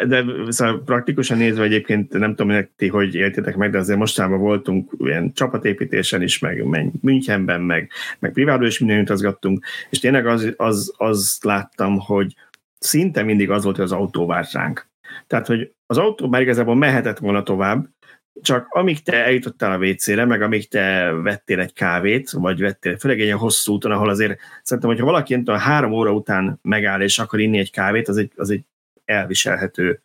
De 0.07 0.23
szóval 0.49 0.81
praktikusan 0.85 1.37
nézve 1.37 1.63
egyébként 1.63 2.13
nem 2.13 2.35
tudom, 2.35 2.55
hogy 2.55 2.67
ti 2.75 2.87
hogy 2.87 3.15
éltétek 3.15 3.55
meg, 3.55 3.71
de 3.71 3.77
azért 3.77 3.99
mostában 3.99 4.39
voltunk 4.39 4.91
ilyen 4.97 5.33
csapatépítésen 5.33 6.21
is, 6.21 6.39
meg, 6.39 6.63
meg 6.63 6.91
Münchenben, 7.01 7.61
meg, 7.61 7.91
meg 8.19 8.31
privátban 8.31 8.67
is 8.67 8.79
minden 8.79 9.01
utazgattunk, 9.01 9.65
és 9.89 9.99
tényleg 9.99 10.27
az, 10.27 10.53
az, 10.57 10.93
az 10.97 11.37
láttam, 11.41 11.99
hogy, 11.99 12.35
szinte 12.79 13.23
mindig 13.23 13.49
az 13.49 13.63
volt, 13.63 13.75
hogy 13.75 13.85
az 13.85 13.91
autó 13.91 14.25
várt 14.25 14.51
ránk. 14.51 14.89
Tehát, 15.27 15.47
hogy 15.47 15.71
az 15.85 15.97
autó 15.97 16.27
már 16.27 16.41
igazából 16.41 16.75
mehetett 16.75 17.17
volna 17.17 17.43
tovább, 17.43 17.87
csak 18.41 18.67
amíg 18.69 19.03
te 19.03 19.23
eljutottál 19.23 19.71
a 19.71 19.85
WC-re, 19.85 20.25
meg 20.25 20.41
amíg 20.41 20.67
te 20.67 21.11
vettél 21.11 21.59
egy 21.59 21.73
kávét, 21.73 22.31
vagy 22.31 22.59
vettél, 22.59 22.97
főleg 22.97 23.19
egy 23.19 23.31
hosszú 23.31 23.73
úton, 23.73 23.91
ahol 23.91 24.09
azért 24.09 24.39
szerintem, 24.63 24.91
hogyha 24.91 25.05
valaki 25.05 25.35
tudom, 25.35 25.57
három 25.57 25.91
óra 25.91 26.11
után 26.11 26.59
megáll 26.61 27.01
és 27.01 27.19
akar 27.19 27.39
inni 27.39 27.57
egy 27.57 27.71
kávét, 27.71 28.07
az 28.07 28.17
egy, 28.17 28.31
az 28.35 28.49
egy 28.49 28.63
elviselhető 29.05 30.01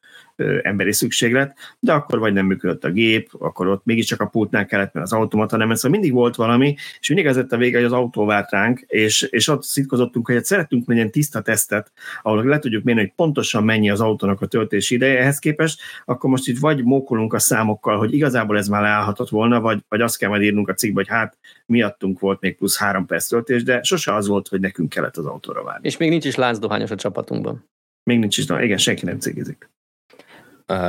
emberi 0.62 0.92
szükséglet, 0.92 1.56
de 1.78 1.92
akkor 1.92 2.18
vagy 2.18 2.32
nem 2.32 2.46
működött 2.46 2.84
a 2.84 2.90
gép, 2.90 3.30
akkor 3.38 3.66
ott 3.68 3.84
mégiscsak 3.84 4.20
a 4.20 4.26
pultnál 4.26 4.66
kellett, 4.66 4.92
mert 4.92 5.06
az 5.06 5.12
automata 5.12 5.56
nem, 5.56 5.74
szóval 5.74 5.90
mindig 5.90 6.12
volt 6.12 6.34
valami, 6.34 6.76
és 7.00 7.08
mindig 7.08 7.26
ez 7.26 7.36
lett 7.36 7.52
a 7.52 7.56
vége, 7.56 7.76
hogy 7.76 7.86
az 7.86 7.92
autó 7.92 8.24
várt 8.24 8.50
ránk, 8.50 8.80
és, 8.86 9.22
és 9.22 9.48
ott 9.48 9.62
szitkozottunk, 9.62 10.26
hogy 10.26 10.44
szerettünk 10.44 10.84
egy 10.88 10.96
ilyen 10.96 11.10
tiszta 11.10 11.40
tesztet, 11.40 11.92
ahol 12.22 12.44
le 12.44 12.58
tudjuk 12.58 12.84
mérni, 12.84 13.00
hogy 13.00 13.12
pontosan 13.16 13.64
mennyi 13.64 13.90
az 13.90 14.00
autónak 14.00 14.40
a 14.40 14.46
töltési 14.46 14.94
ideje 14.94 15.18
ehhez 15.18 15.38
képest, 15.38 15.80
akkor 16.04 16.30
most 16.30 16.48
itt 16.48 16.58
vagy 16.58 16.84
mókolunk 16.84 17.32
a 17.32 17.38
számokkal, 17.38 17.98
hogy 17.98 18.14
igazából 18.14 18.58
ez 18.58 18.68
már 18.68 18.82
leállhatott 18.82 19.28
volna, 19.28 19.60
vagy, 19.60 19.84
vagy 19.88 20.00
azt 20.00 20.18
kell 20.18 20.28
majd 20.28 20.42
írnunk 20.42 20.68
a 20.68 20.74
cikkbe, 20.74 21.00
hogy 21.00 21.08
hát 21.08 21.38
miattunk 21.66 22.20
volt 22.20 22.40
még 22.40 22.56
plusz 22.56 22.78
három 22.78 23.06
perc 23.06 23.26
töltés, 23.26 23.62
de 23.62 23.82
sose 23.82 24.14
az 24.14 24.26
volt, 24.26 24.48
hogy 24.48 24.60
nekünk 24.60 24.88
kellett 24.88 25.16
az 25.16 25.26
autóra 25.26 25.62
várni. 25.62 25.86
És 25.86 25.96
még 25.96 26.08
nincs 26.08 26.24
is 26.24 26.34
láncdohányos 26.34 26.90
a 26.90 26.94
csapatunkban. 26.94 27.70
Még 28.02 28.18
nincs 28.18 28.38
is, 28.38 28.44
igen, 28.44 28.78
senki 28.78 29.04
nem 29.04 29.18
cégezik 29.18 29.70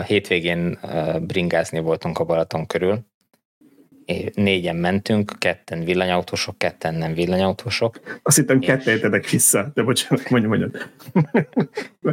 hétvégén 0.05 0.80
bringázni 1.22 1.80
voltunk 1.80 2.19
a 2.19 2.23
Balaton 2.23 2.65
körül. 2.65 2.99
Négyen 4.34 4.76
mentünk, 4.76 5.31
ketten 5.39 5.84
villanyautósok, 5.84 6.57
ketten 6.57 6.93
nem 6.93 7.14
villanyautósok. 7.14 8.19
Azt 8.23 8.38
hittem 8.38 8.61
és... 8.61 8.68
ketten 8.68 9.23
vissza, 9.31 9.72
de 9.73 9.84
bocsánat, 9.84 10.30
mondjam, 10.30 10.51
mondjam. 10.57 10.72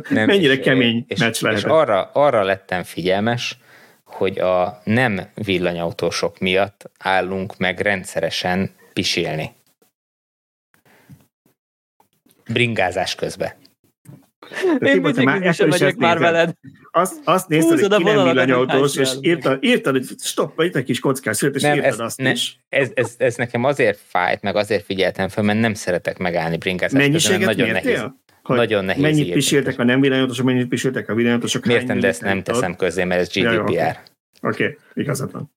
Nem, 0.09 0.26
Mennyire 0.26 0.52
és, 0.52 0.60
kemény 0.60 1.05
és, 1.09 1.18
meccs 1.18 1.44
És 1.44 1.64
arra, 1.64 2.10
arra 2.12 2.42
lettem 2.42 2.82
figyelmes, 2.82 3.59
hogy 4.05 4.38
a 4.38 4.80
nem 4.84 5.20
villanyautósok 5.34 6.38
miatt 6.38 6.90
állunk 6.98 7.59
meg 7.59 7.80
rendszeresen 7.80 8.70
pisélni. 8.92 9.52
Bringázás 12.52 13.14
közben. 13.14 13.59
Én 14.78 15.01
mindig 15.01 15.44
is 15.44 15.59
megyek 15.59 15.97
már 15.97 16.18
veled. 16.18 16.55
Azt, 16.90 17.20
azt 17.24 17.48
nézted, 17.48 17.78
hogy 17.78 17.97
ki 17.97 18.02
nem 18.02 18.24
villanyautós, 18.24 18.97
és 18.97 19.10
írtad, 19.20 19.64
írtad, 19.64 19.93
hogy 19.93 20.06
stopp, 20.18 20.60
itt 20.60 20.77
egy 20.77 20.85
kis 20.85 20.98
kockás 21.01 21.36
szület, 21.36 21.55
és 21.55 21.62
nem, 21.62 21.74
írtad 21.74 21.93
ez, 21.93 21.98
azt 21.98 22.18
ne, 22.18 22.31
is. 22.31 22.60
Ez, 22.68 22.90
ez, 22.94 23.14
ez, 23.18 23.36
nekem 23.36 23.64
azért 23.64 23.98
fájt, 24.06 24.43
meg 24.43 24.56
azért 24.56 24.85
figyeltem 24.85 25.28
fel, 25.28 25.44
mert 25.44 25.60
nem 25.60 25.74
szeretek 25.74 26.18
megállni 26.18 26.56
bringázás 26.56 27.01
Mennyiséget 27.01 27.47
nagyon 27.47 27.68
mértél? 27.68 27.93
nehéz. 27.93 28.10
Hogy 28.43 28.56
nagyon 28.56 28.85
nehéz 28.85 29.02
mennyit 29.02 29.32
piséltek 29.32 29.78
a 29.78 29.85
nem 29.85 30.01
villanyautósok, 30.01 30.44
mennyit 30.44 30.68
piséltek 30.68 31.09
a 31.09 31.14
villanyautósok? 31.14 31.64
Mértem, 31.64 32.01
de 32.01 32.09
ezt 32.09 32.22
nem 32.22 32.43
teszem 32.43 32.77
közé, 32.77 33.05
mert 33.05 33.20
ez 33.20 33.28
GDPR. 33.28 33.60
Oké, 33.62 33.98
okay. 34.40 34.77
igazad 34.94 35.32
van. 35.32 35.52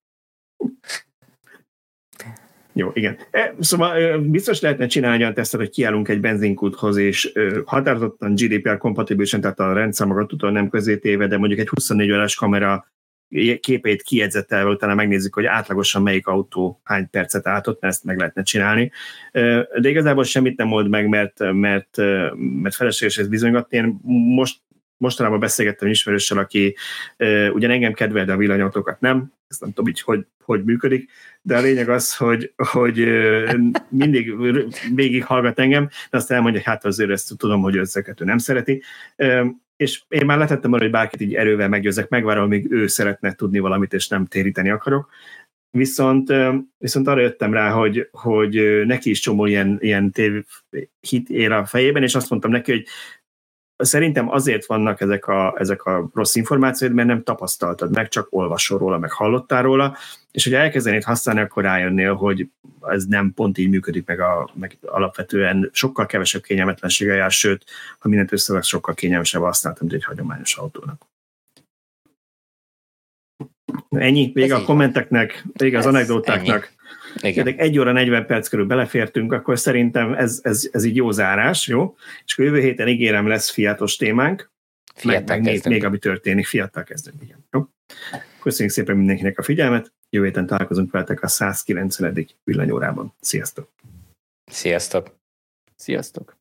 Jó, 2.73 2.91
igen. 2.93 3.17
E, 3.31 3.55
szóval 3.59 4.17
biztos 4.19 4.61
lehetne 4.61 4.87
csinálni 4.87 5.21
olyan 5.21 5.33
tesztet, 5.33 5.59
hogy 5.59 5.69
kiállunk 5.69 6.07
egy 6.07 6.19
benzinkúthoz, 6.19 6.97
és 6.97 7.31
határozottan 7.65 8.35
GDPR 8.35 8.77
kompatibilisen, 8.77 9.41
tehát 9.41 9.59
a 9.59 9.73
rendszámokat 9.73 10.27
tudom 10.27 10.53
nem 10.53 10.69
közé 10.69 10.97
téve, 10.97 11.27
de 11.27 11.37
mondjuk 11.37 11.59
egy 11.59 11.69
24 11.69 12.11
órás 12.11 12.35
kamera 12.35 12.85
képét 13.59 14.01
kiedzettelve, 14.01 14.69
utána 14.69 14.95
megnézzük, 14.95 15.33
hogy 15.33 15.45
átlagosan 15.45 16.01
melyik 16.01 16.27
autó 16.27 16.81
hány 16.83 17.09
percet 17.09 17.47
álltott, 17.47 17.81
mert 17.81 17.93
ezt 17.93 18.03
meg 18.03 18.17
lehetne 18.17 18.43
csinálni. 18.43 18.91
De 19.79 19.89
igazából 19.89 20.23
semmit 20.23 20.57
nem 20.57 20.71
old 20.71 20.89
meg, 20.89 21.07
mert, 21.07 21.53
mert, 21.53 21.97
mert 22.61 22.75
felesleges 22.75 23.17
ez 23.17 23.27
bizonygatni. 23.27 23.77
Én 23.77 23.99
most 24.35 24.61
mostanában 24.97 25.39
beszélgettem 25.39 25.87
ismerőssel, 25.87 26.37
aki 26.37 26.75
uh, 27.17 27.49
ugyan 27.53 27.71
engem 27.71 27.93
kedvel, 27.93 28.25
de 28.25 28.33
a 28.33 28.37
villanyautókat 28.37 28.99
nem, 28.99 29.33
ezt 29.47 29.61
nem 29.61 29.69
tudom 29.69 29.89
így, 29.89 30.01
hogy, 30.01 30.25
hogy 30.43 30.63
működik, 30.63 31.09
de 31.45 31.57
a 31.57 31.61
lényeg 31.61 31.89
az, 31.89 32.15
hogy, 32.15 32.53
hogy 32.55 33.07
mindig 33.89 34.35
végig 34.95 35.25
hallgat 35.25 35.59
engem, 35.59 35.89
de 36.09 36.17
azt 36.17 36.31
elmondja, 36.31 36.59
hogy 36.59 36.69
hát 36.69 36.85
azért 36.85 37.09
ezt 37.09 37.37
tudom, 37.37 37.61
hogy 37.61 37.77
ezeket 37.77 38.21
ő 38.21 38.25
nem 38.25 38.37
szereti. 38.37 38.81
És 39.75 40.03
én 40.07 40.25
már 40.25 40.37
letettem 40.37 40.73
arra, 40.73 40.81
hogy 40.81 40.91
bárkit 40.91 41.21
így 41.21 41.35
erővel 41.35 41.69
meggyőzek, 41.69 42.09
megvárom, 42.09 42.43
amíg 42.43 42.71
ő 42.71 42.87
szeretne 42.87 43.33
tudni 43.33 43.59
valamit, 43.59 43.93
és 43.93 44.07
nem 44.07 44.25
téríteni 44.25 44.69
akarok. 44.69 45.09
Viszont, 45.69 46.33
viszont 46.77 47.07
arra 47.07 47.21
jöttem 47.21 47.53
rá, 47.53 47.69
hogy, 47.69 48.07
hogy 48.11 48.83
neki 48.85 49.09
is 49.09 49.19
csomó 49.19 49.45
ilyen, 49.45 49.77
ilyen 49.81 50.11
tév 50.11 50.45
hit 50.99 51.29
ér 51.29 51.51
a 51.51 51.65
fejében, 51.65 52.03
és 52.03 52.15
azt 52.15 52.29
mondtam 52.29 52.51
neki, 52.51 52.71
hogy 52.71 52.85
Szerintem 53.75 54.29
azért 54.29 54.65
vannak 54.65 55.01
ezek 55.01 55.27
a, 55.27 55.55
ezek 55.57 55.83
a 55.83 56.09
rossz 56.13 56.35
információid, 56.35 56.93
mert 56.93 57.07
nem 57.07 57.23
tapasztaltad 57.23 57.93
meg, 57.93 58.07
csak 58.07 58.27
olvasol 58.29 58.77
róla, 58.77 58.97
meg 58.97 59.11
hallottál 59.11 59.61
róla, 59.61 59.97
és 60.31 60.43
hogy 60.43 60.53
elkezdenéd 60.53 61.03
használni, 61.03 61.41
akkor 61.41 61.63
rájönnél, 61.63 62.13
hogy 62.13 62.49
ez 62.81 63.05
nem 63.05 63.33
pont 63.33 63.57
így 63.57 63.69
működik, 63.69 64.05
meg, 64.05 64.19
a, 64.19 64.49
meg 64.53 64.77
alapvetően 64.81 65.69
sokkal 65.73 66.05
kevesebb 66.05 66.41
kényelmetlensége 66.41 67.13
jár, 67.13 67.31
sőt, 67.31 67.65
ha 67.99 68.07
mindent 68.07 68.31
összevesz, 68.31 68.67
sokkal 68.67 68.93
kényelmesebb 68.93 69.41
használtam, 69.41 69.87
mint 69.87 70.01
egy 70.01 70.07
hagyományos 70.07 70.57
autónak. 70.57 71.01
Ennyi, 73.89 74.31
vége 74.33 74.55
a 74.55 74.63
kommenteknek, 74.63 75.43
vége 75.53 75.77
az 75.77 75.85
anekdótáknak. 75.85 76.63
Ennyi. 76.65 76.82
Igen. 77.21 77.47
egy 77.47 77.79
óra 77.79 77.91
40 77.91 78.25
perc 78.25 78.47
körül 78.47 78.65
belefértünk, 78.65 79.31
akkor 79.31 79.59
szerintem 79.59 80.13
ez, 80.13 80.39
ez, 80.43 80.69
ez 80.71 80.83
így 80.83 80.95
jó 80.95 81.11
zárás, 81.11 81.67
jó? 81.67 81.95
És 82.25 82.33
akkor 82.33 82.45
jövő 82.45 82.59
héten 82.59 82.87
ígérem 82.87 83.27
lesz 83.27 83.49
fiatos 83.49 83.95
témánk, 83.95 84.51
meg, 85.03 85.27
meg 85.27 85.41
még, 85.41 85.61
még, 85.65 85.83
ami 85.83 85.97
történik, 85.97 86.45
fiatal 86.45 86.83
kezdünk, 86.83 87.21
igen. 87.21 87.45
Jó? 87.51 87.67
Köszönjük 88.41 88.73
szépen 88.73 88.97
mindenkinek 88.97 89.39
a 89.39 89.43
figyelmet, 89.43 89.93
jövő 90.09 90.25
héten 90.25 90.45
találkozunk 90.45 90.91
veletek 90.91 91.23
a 91.23 91.27
190. 91.27 92.27
villanyórában. 92.43 93.13
Sziasztok! 93.19 93.69
Sziasztok! 94.51 95.15
Sziasztok! 95.75 96.37